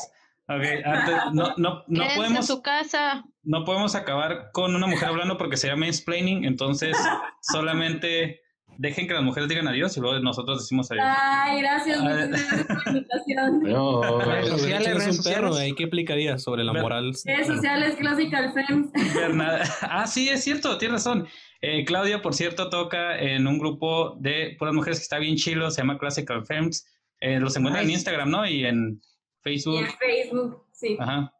Ok, 0.49 0.61
antes, 0.83 1.15
no, 1.31 1.53
no, 1.55 1.55
no 1.55 1.83
Quédense 1.87 2.09
en 2.11 2.15
podemos, 2.17 2.47
su 2.47 2.61
casa. 2.61 3.23
no 3.43 3.63
podemos 3.63 3.95
acabar 3.95 4.49
con 4.51 4.75
una 4.75 4.87
mujer 4.87 5.07
hablando 5.07 5.37
porque 5.37 5.55
sería 5.55 5.77
mansplaining, 5.77 6.43
entonces 6.43 6.97
solamente 7.41 8.41
dejen 8.77 9.07
que 9.07 9.13
las 9.13 9.23
mujeres 9.23 9.47
digan 9.49 9.67
adiós 9.67 9.95
y 9.97 9.99
luego 9.99 10.19
nosotros 10.19 10.59
decimos 10.61 10.91
adiós. 10.91 11.05
Ay, 11.07 11.61
gracias, 11.61 11.99
A 11.99 12.07
ver. 12.07 12.29
muchas 12.29 12.47
gracias 12.47 12.67
por 12.67 12.85
la 12.85 12.91
invitación. 12.91 13.61
Redes 13.63 14.45
Pero 14.45 14.57
sociales, 14.57 14.87
eres 14.87 15.17
un 15.17 15.23
perro, 15.23 15.47
sociales. 15.47 15.59
ahí 15.59 15.73
qué 15.75 15.83
aplicaría 15.85 16.37
sobre 16.37 16.63
la 16.63 16.73
Ver- 16.73 16.81
moral. 16.83 17.13
Redes 17.25 17.47
sociales, 17.47 17.95
Classical 17.95 18.53
Femmes. 18.53 18.89
Ah, 19.81 20.07
sí, 20.07 20.29
es 20.29 20.43
cierto, 20.43 20.77
tienes 20.77 20.93
razón. 21.05 21.27
Eh, 21.61 21.85
Claudia, 21.85 22.21
por 22.21 22.33
cierto, 22.33 22.69
toca 22.69 23.17
en 23.17 23.47
un 23.47 23.57
grupo 23.57 24.17
de 24.19 24.55
puras 24.59 24.73
mujeres 24.73 24.99
que 24.99 25.03
está 25.03 25.17
bien 25.17 25.35
chilo, 25.37 25.71
se 25.71 25.81
llama 25.81 25.97
Classical 25.97 26.45
Femmes. 26.45 26.85
Eh, 27.19 27.39
los 27.39 27.55
encuentran 27.55 27.85
en. 27.85 27.91
Instagram, 27.91 28.29
¿no? 28.29 28.45
Y 28.45 28.65
en 28.65 28.99
Y 28.99 29.41
Facebook. 29.43 29.79
en 29.79 29.97
Facebook, 29.97 30.65
sí. 30.73 30.97
Ajá. 30.99 31.33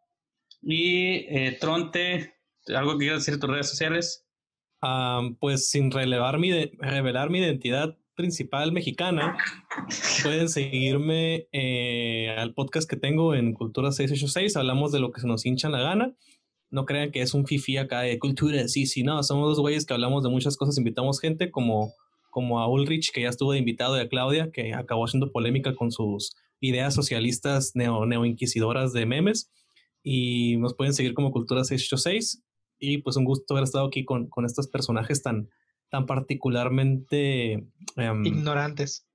Y 0.61 1.25
eh, 1.27 1.57
Tronte, 1.59 2.35
¿algo 2.73 2.93
que 2.93 2.99
quieras 2.99 3.19
decir 3.19 3.33
en 3.33 3.39
tus 3.41 3.49
redes 3.49 3.69
sociales? 3.69 4.25
Pues 5.39 5.69
sin 5.69 5.91
relevar 5.91 6.39
mi 6.39 6.51
revelar 6.51 7.29
mi 7.29 7.39
identidad 7.39 7.97
principal 8.15 8.71
mexicana, 8.71 9.37
pueden 10.23 10.49
seguirme 10.49 11.47
eh, 11.51 12.35
al 12.37 12.53
podcast 12.53 12.89
que 12.89 12.97
tengo 12.97 13.33
en 13.33 13.53
Cultura 13.53 13.91
686. 13.91 14.57
Hablamos 14.57 14.91
de 14.91 14.99
lo 14.99 15.11
que 15.11 15.21
se 15.21 15.27
nos 15.27 15.45
hincha 15.45 15.69
la 15.69 15.79
gana. 15.79 16.13
No 16.69 16.85
crean 16.85 17.11
que 17.11 17.21
es 17.21 17.33
un 17.33 17.45
fifi 17.45 17.77
acá 17.77 18.01
de 18.01 18.19
cultura, 18.19 18.67
sí, 18.67 18.85
sí, 18.85 19.03
no. 19.03 19.21
Somos 19.23 19.49
dos 19.49 19.59
güeyes 19.59 19.85
que 19.85 19.93
hablamos 19.93 20.23
de 20.23 20.29
muchas 20.29 20.57
cosas. 20.57 20.77
Invitamos 20.77 21.19
gente 21.19 21.49
como, 21.49 21.93
como 22.29 22.59
a 22.59 22.67
Ulrich, 22.67 23.11
que 23.11 23.21
ya 23.21 23.29
estuvo 23.29 23.53
de 23.53 23.59
invitado, 23.59 23.97
y 23.97 24.01
a 24.01 24.09
Claudia, 24.09 24.51
que 24.51 24.73
acabó 24.73 25.05
haciendo 25.05 25.31
polémica 25.31 25.75
con 25.75 25.91
sus 25.91 26.35
ideas 26.59 26.93
socialistas 26.93 27.71
neo, 27.75 28.05
neoinquisidoras 28.05 28.91
de 28.91 29.05
memes. 29.05 29.51
Y 30.03 30.57
nos 30.57 30.73
pueden 30.73 30.93
seguir 30.93 31.13
como 31.13 31.31
Cultura 31.31 31.63
686 31.63 32.43
y 32.83 32.97
pues 32.97 33.15
un 33.15 33.23
gusto 33.23 33.53
haber 33.53 33.63
estado 33.63 33.87
aquí 33.87 34.03
con, 34.03 34.27
con 34.27 34.45
estos 34.45 34.67
personajes 34.67 35.23
tan, 35.23 35.49
tan 35.89 36.05
particularmente... 36.05 37.65
em, 37.95 38.25
Ignorantes. 38.25 39.07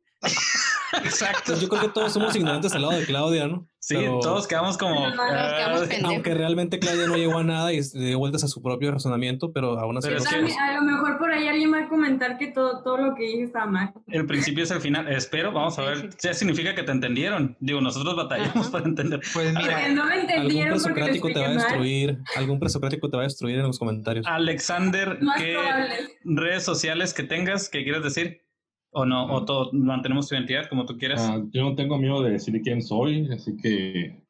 Exacto. 1.04 1.42
pues 1.52 1.60
yo 1.60 1.68
creo 1.68 1.82
que 1.82 1.88
todos 1.88 2.12
somos 2.14 2.34
ignorantes 2.34 2.72
al 2.72 2.82
lado 2.82 2.98
de 2.98 3.04
Claudia, 3.04 3.46
¿no? 3.46 3.68
Sí, 3.88 3.94
Pero- 3.96 4.18
todos 4.20 4.46
quedamos 4.46 4.76
como... 4.76 4.96
Quedamos 4.96 5.18
ah. 5.30 5.86
Aunque 6.04 6.34
realmente 6.34 6.78
Claudia 6.78 7.06
no 7.06 7.16
llegó 7.16 7.38
a 7.38 7.42
nada 7.42 7.72
y 7.72 7.80
dio 7.80 8.18
vueltas 8.18 8.44
a 8.44 8.48
su 8.48 8.60
propio 8.60 8.92
razonamiento, 8.92 9.50
pero 9.50 9.78
aún 9.80 9.96
así... 9.96 10.08
Pero 10.08 10.20
es 10.20 10.28
que- 10.28 10.36
a 10.60 10.74
lo 10.74 10.82
mejor 10.82 11.16
por 11.16 11.32
ahí 11.32 11.48
alguien 11.48 11.72
va 11.72 11.84
a 11.84 11.88
comentar 11.88 12.36
que 12.36 12.48
todo, 12.48 12.82
todo 12.82 12.98
lo 12.98 13.14
que 13.14 13.22
dije 13.22 13.44
estaba 13.44 13.64
mal. 13.64 13.94
el 14.08 14.26
principio 14.26 14.64
es 14.64 14.70
el 14.72 14.82
final. 14.82 15.08
Espero, 15.10 15.52
vamos 15.52 15.78
a 15.78 15.84
ver. 15.84 16.10
Ya 16.22 16.34
significa 16.34 16.74
que 16.74 16.82
te 16.82 16.92
entendieron. 16.92 17.56
Digo, 17.60 17.80
nosotros 17.80 18.14
batallamos 18.14 18.56
Ajá. 18.66 18.70
para 18.72 18.84
entender. 18.84 19.20
Pues 19.32 19.52
Porque 19.54 19.62
mira, 19.68 19.88
no 19.88 20.04
me 20.04 20.12
Algún 20.12 20.20
entendieron 20.30 20.68
lo 20.68 20.74
presocrático 20.84 21.28
te 21.28 21.40
va 21.40 21.46
a 21.46 21.48
mal. 21.48 21.56
destruir, 21.56 22.18
algún 22.36 22.60
presocrático 22.60 23.08
te 23.08 23.16
va 23.16 23.22
a 23.22 23.24
destruir 23.26 23.56
en 23.58 23.62
los 23.68 23.78
comentarios. 23.78 24.26
Alexander, 24.26 25.18
Más 25.22 25.40
¿qué 25.40 25.54
probable. 25.54 25.94
redes 26.24 26.62
sociales 26.62 27.14
que 27.14 27.22
tengas 27.22 27.70
que 27.70 27.84
quieras 27.84 28.02
decir? 28.02 28.42
¿O 28.90 29.04
no? 29.04 29.26
¿O 29.32 29.44
todo, 29.44 29.70
mantenemos 29.72 30.28
tu 30.28 30.34
identidad 30.34 30.66
como 30.68 30.86
tú 30.86 30.96
quieras? 30.96 31.20
Ah, 31.22 31.42
yo 31.52 31.62
no 31.62 31.74
tengo 31.74 31.98
miedo 31.98 32.22
de 32.22 32.32
decir 32.32 32.58
quién 32.62 32.80
soy, 32.82 33.28
así 33.32 33.56
que. 33.62 34.22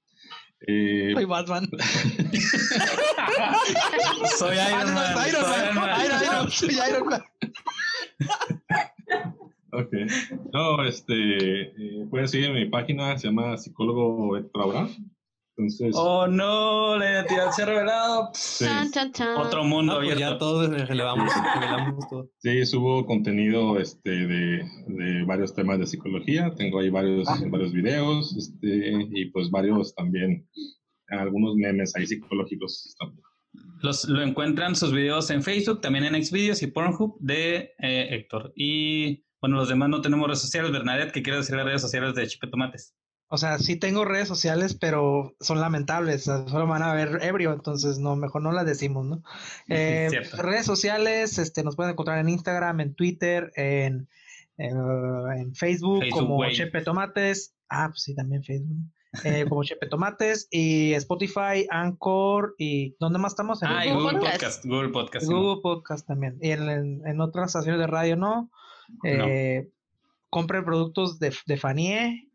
eh, 0.66 1.12
soy 1.14 1.24
Batman. 1.24 1.68
Soy 4.38 4.56
Ah, 4.58 4.68
Iron 4.82 4.94
Man. 4.94 5.14
soy 5.14 5.22
Man. 5.22 5.28
Iron 5.28 5.74
Man. 5.74 6.00
Iron 6.04 6.32
Man, 6.32 6.50
soy 6.50 6.74
Iron 6.90 7.06
Man. 7.08 7.22
ok. 9.72 9.92
No, 10.52 10.84
este. 10.84 11.14
eh, 11.68 12.06
pueden 12.10 12.28
seguir 12.28 12.52
mi 12.52 12.66
página, 12.66 13.16
se 13.18 13.28
llama 13.28 13.56
Psicólogo 13.56 14.36
Héctor 14.36 14.62
Abraham. 14.62 14.88
Entonces. 15.58 15.94
Oh 15.98 16.26
no, 16.28 16.96
la 16.96 17.10
identidad 17.10 17.50
se 17.50 17.62
ha 17.62 17.66
revelado. 17.66 18.30
sí, 18.32 18.64
Chan, 18.64 18.90
chan, 18.92 19.12
chan. 19.12 19.36
Otro 19.36 19.64
mundo 19.64 19.94
No, 19.94 19.98
pues 19.98 20.16
ya 20.18 20.26
abierto. 20.26 20.38
todos 20.38 20.88
relevamos, 20.88 21.32
revelamos 21.54 22.08
todo. 22.08 22.30
sí, 22.38 22.64
subo 22.64 23.04
contenido 23.06 23.78
este, 23.80 24.10
de, 24.10 24.64
de 24.86 25.24
varios 25.24 25.54
temas 25.54 25.78
de 25.80 25.86
psicología. 25.86 26.54
Tengo 26.56 26.78
ahí 26.78 26.90
varios, 26.90 27.26
varios 27.50 27.72
videos 27.72 28.36
este, 28.36 29.08
y 29.10 29.26
pues 29.32 29.50
varios 29.50 29.94
también, 29.96 30.48
algunos 31.08 31.56
memes 31.56 31.94
ahí 31.96 32.06
psicológicos 32.06 32.94
también. 32.98 33.22
Los, 33.80 34.04
lo 34.08 34.22
encuentran 34.22 34.76
sus 34.76 34.92
videos 34.92 35.30
en 35.30 35.42
Facebook, 35.42 35.80
también 35.80 36.04
en 36.04 36.24
Xvideos 36.24 36.62
y 36.62 36.68
Pornhub 36.68 37.16
de 37.20 37.72
eh, 37.80 38.08
Héctor. 38.10 38.52
Y 38.54 39.24
bueno, 39.40 39.56
los 39.56 39.68
demás 39.68 39.88
no 39.88 40.00
tenemos 40.00 40.26
redes 40.26 40.40
sociales. 40.40 40.70
Bernadette, 40.72 41.12
¿qué 41.12 41.22
quieres 41.22 41.42
decir 41.42 41.56
las 41.56 41.64
redes 41.64 41.80
sociales 41.82 42.14
de 42.14 42.26
Chipe 42.26 42.48
Tomates? 42.48 42.94
O 43.30 43.36
sea, 43.36 43.58
sí 43.58 43.76
tengo 43.76 44.04
redes 44.06 44.26
sociales, 44.26 44.74
pero 44.74 45.34
son 45.40 45.60
lamentables. 45.60 46.24
solo 46.24 46.66
van 46.66 46.82
a 46.82 46.94
ver 46.94 47.18
ebrio, 47.22 47.52
entonces 47.52 47.98
no, 47.98 48.16
mejor 48.16 48.42
no 48.42 48.52
las 48.52 48.64
decimos, 48.66 49.04
¿no? 49.06 49.22
Eh, 49.68 50.08
redes 50.38 50.64
sociales, 50.64 51.38
este, 51.38 51.62
nos 51.62 51.76
pueden 51.76 51.92
encontrar 51.92 52.18
en 52.18 52.28
Instagram, 52.30 52.80
en 52.80 52.94
Twitter, 52.94 53.52
en, 53.56 54.08
en 54.56 55.54
Facebook, 55.54 56.00
Facebook, 56.00 56.10
como. 56.10 56.48
Chepe 56.50 56.80
Tomates. 56.82 57.54
Ah, 57.68 57.88
pues 57.90 58.02
sí, 58.02 58.14
también 58.14 58.42
Facebook. 58.42 58.78
Eh, 59.24 59.46
como 59.48 59.64
Chepe 59.64 59.86
Tomates 59.88 60.48
y 60.50 60.92
Spotify, 60.92 61.66
Anchor 61.70 62.54
y 62.58 62.94
¿dónde 63.00 63.18
más 63.18 63.32
estamos? 63.32 63.62
En 63.62 63.68
Ah, 63.68 63.84
Google 63.86 63.94
Google 64.02 64.18
Podcast. 64.20 64.40
Podcast. 64.40 64.64
Google 64.66 64.88
Podcast. 64.90 65.26
sí. 65.26 65.32
Google 65.32 65.60
Podcast 65.62 66.06
también. 66.06 66.38
Y 66.42 66.50
en, 66.50 67.02
en- 67.06 67.20
otras 67.20 67.48
estaciones 67.48 67.80
de 67.80 67.86
radio 67.86 68.16
no. 68.16 68.50
Eh, 69.04 69.68
Compren 70.30 70.64
productos 70.64 71.18
de, 71.18 71.34
de 71.46 71.56
Fanie 71.56 72.27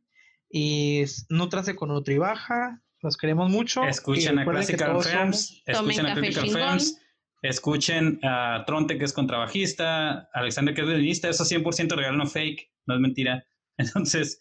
Y 0.56 1.04
nútrase 1.30 1.76
con 1.76 1.90
Nutribaja. 1.90 2.80
Los 3.02 3.18
queremos 3.18 3.50
mucho. 3.50 3.84
Escuchen 3.86 4.38
a 4.38 4.46
Classical 4.46 5.02
Tomen 5.02 5.34
escuchen 5.66 6.06
a 6.06 6.14
Critical. 6.14 6.50
Films, 6.50 7.02
escuchen 7.42 8.20
a 8.22 8.64
Tronte, 8.68 9.00
que 9.00 9.04
es 9.04 9.14
contrabajista, 9.14 10.30
Alexander, 10.32 10.76
que 10.76 10.82
es 10.82 10.88
violinista, 10.88 11.28
eso 11.28 11.42
es 11.42 11.52
100% 11.52 11.96
real, 11.96 12.16
no 12.16 12.28
fake, 12.28 12.72
no 12.86 12.94
es 12.94 13.02
mentira. 13.02 13.44
Entonces, 13.78 14.40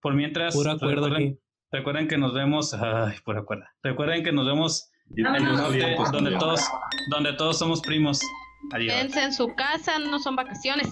por 0.00 0.14
mientras, 0.14 0.56
recuerden, 0.56 1.40
recuerden 1.70 2.08
que 2.08 2.18
nos 2.18 2.34
vemos, 2.34 2.74
ay, 2.74 3.16
pura 3.24 3.44
cuerda. 3.44 3.72
Recuerden 3.84 4.24
que 4.24 4.32
nos 4.32 4.46
vemos 4.46 4.90
en 5.16 5.26
el 5.36 5.44
norte, 5.44 5.76
dientes 5.76 6.10
donde 6.10 6.32
todos, 6.32 6.60
donde 7.10 7.32
todos 7.34 7.60
somos 7.60 7.80
primos. 7.80 8.20
Adiós. 8.72 8.92
Quédense 8.92 9.22
en 9.22 9.32
su 9.32 9.54
casa, 9.54 10.00
no 10.00 10.18
son 10.18 10.34
vacaciones. 10.34 10.88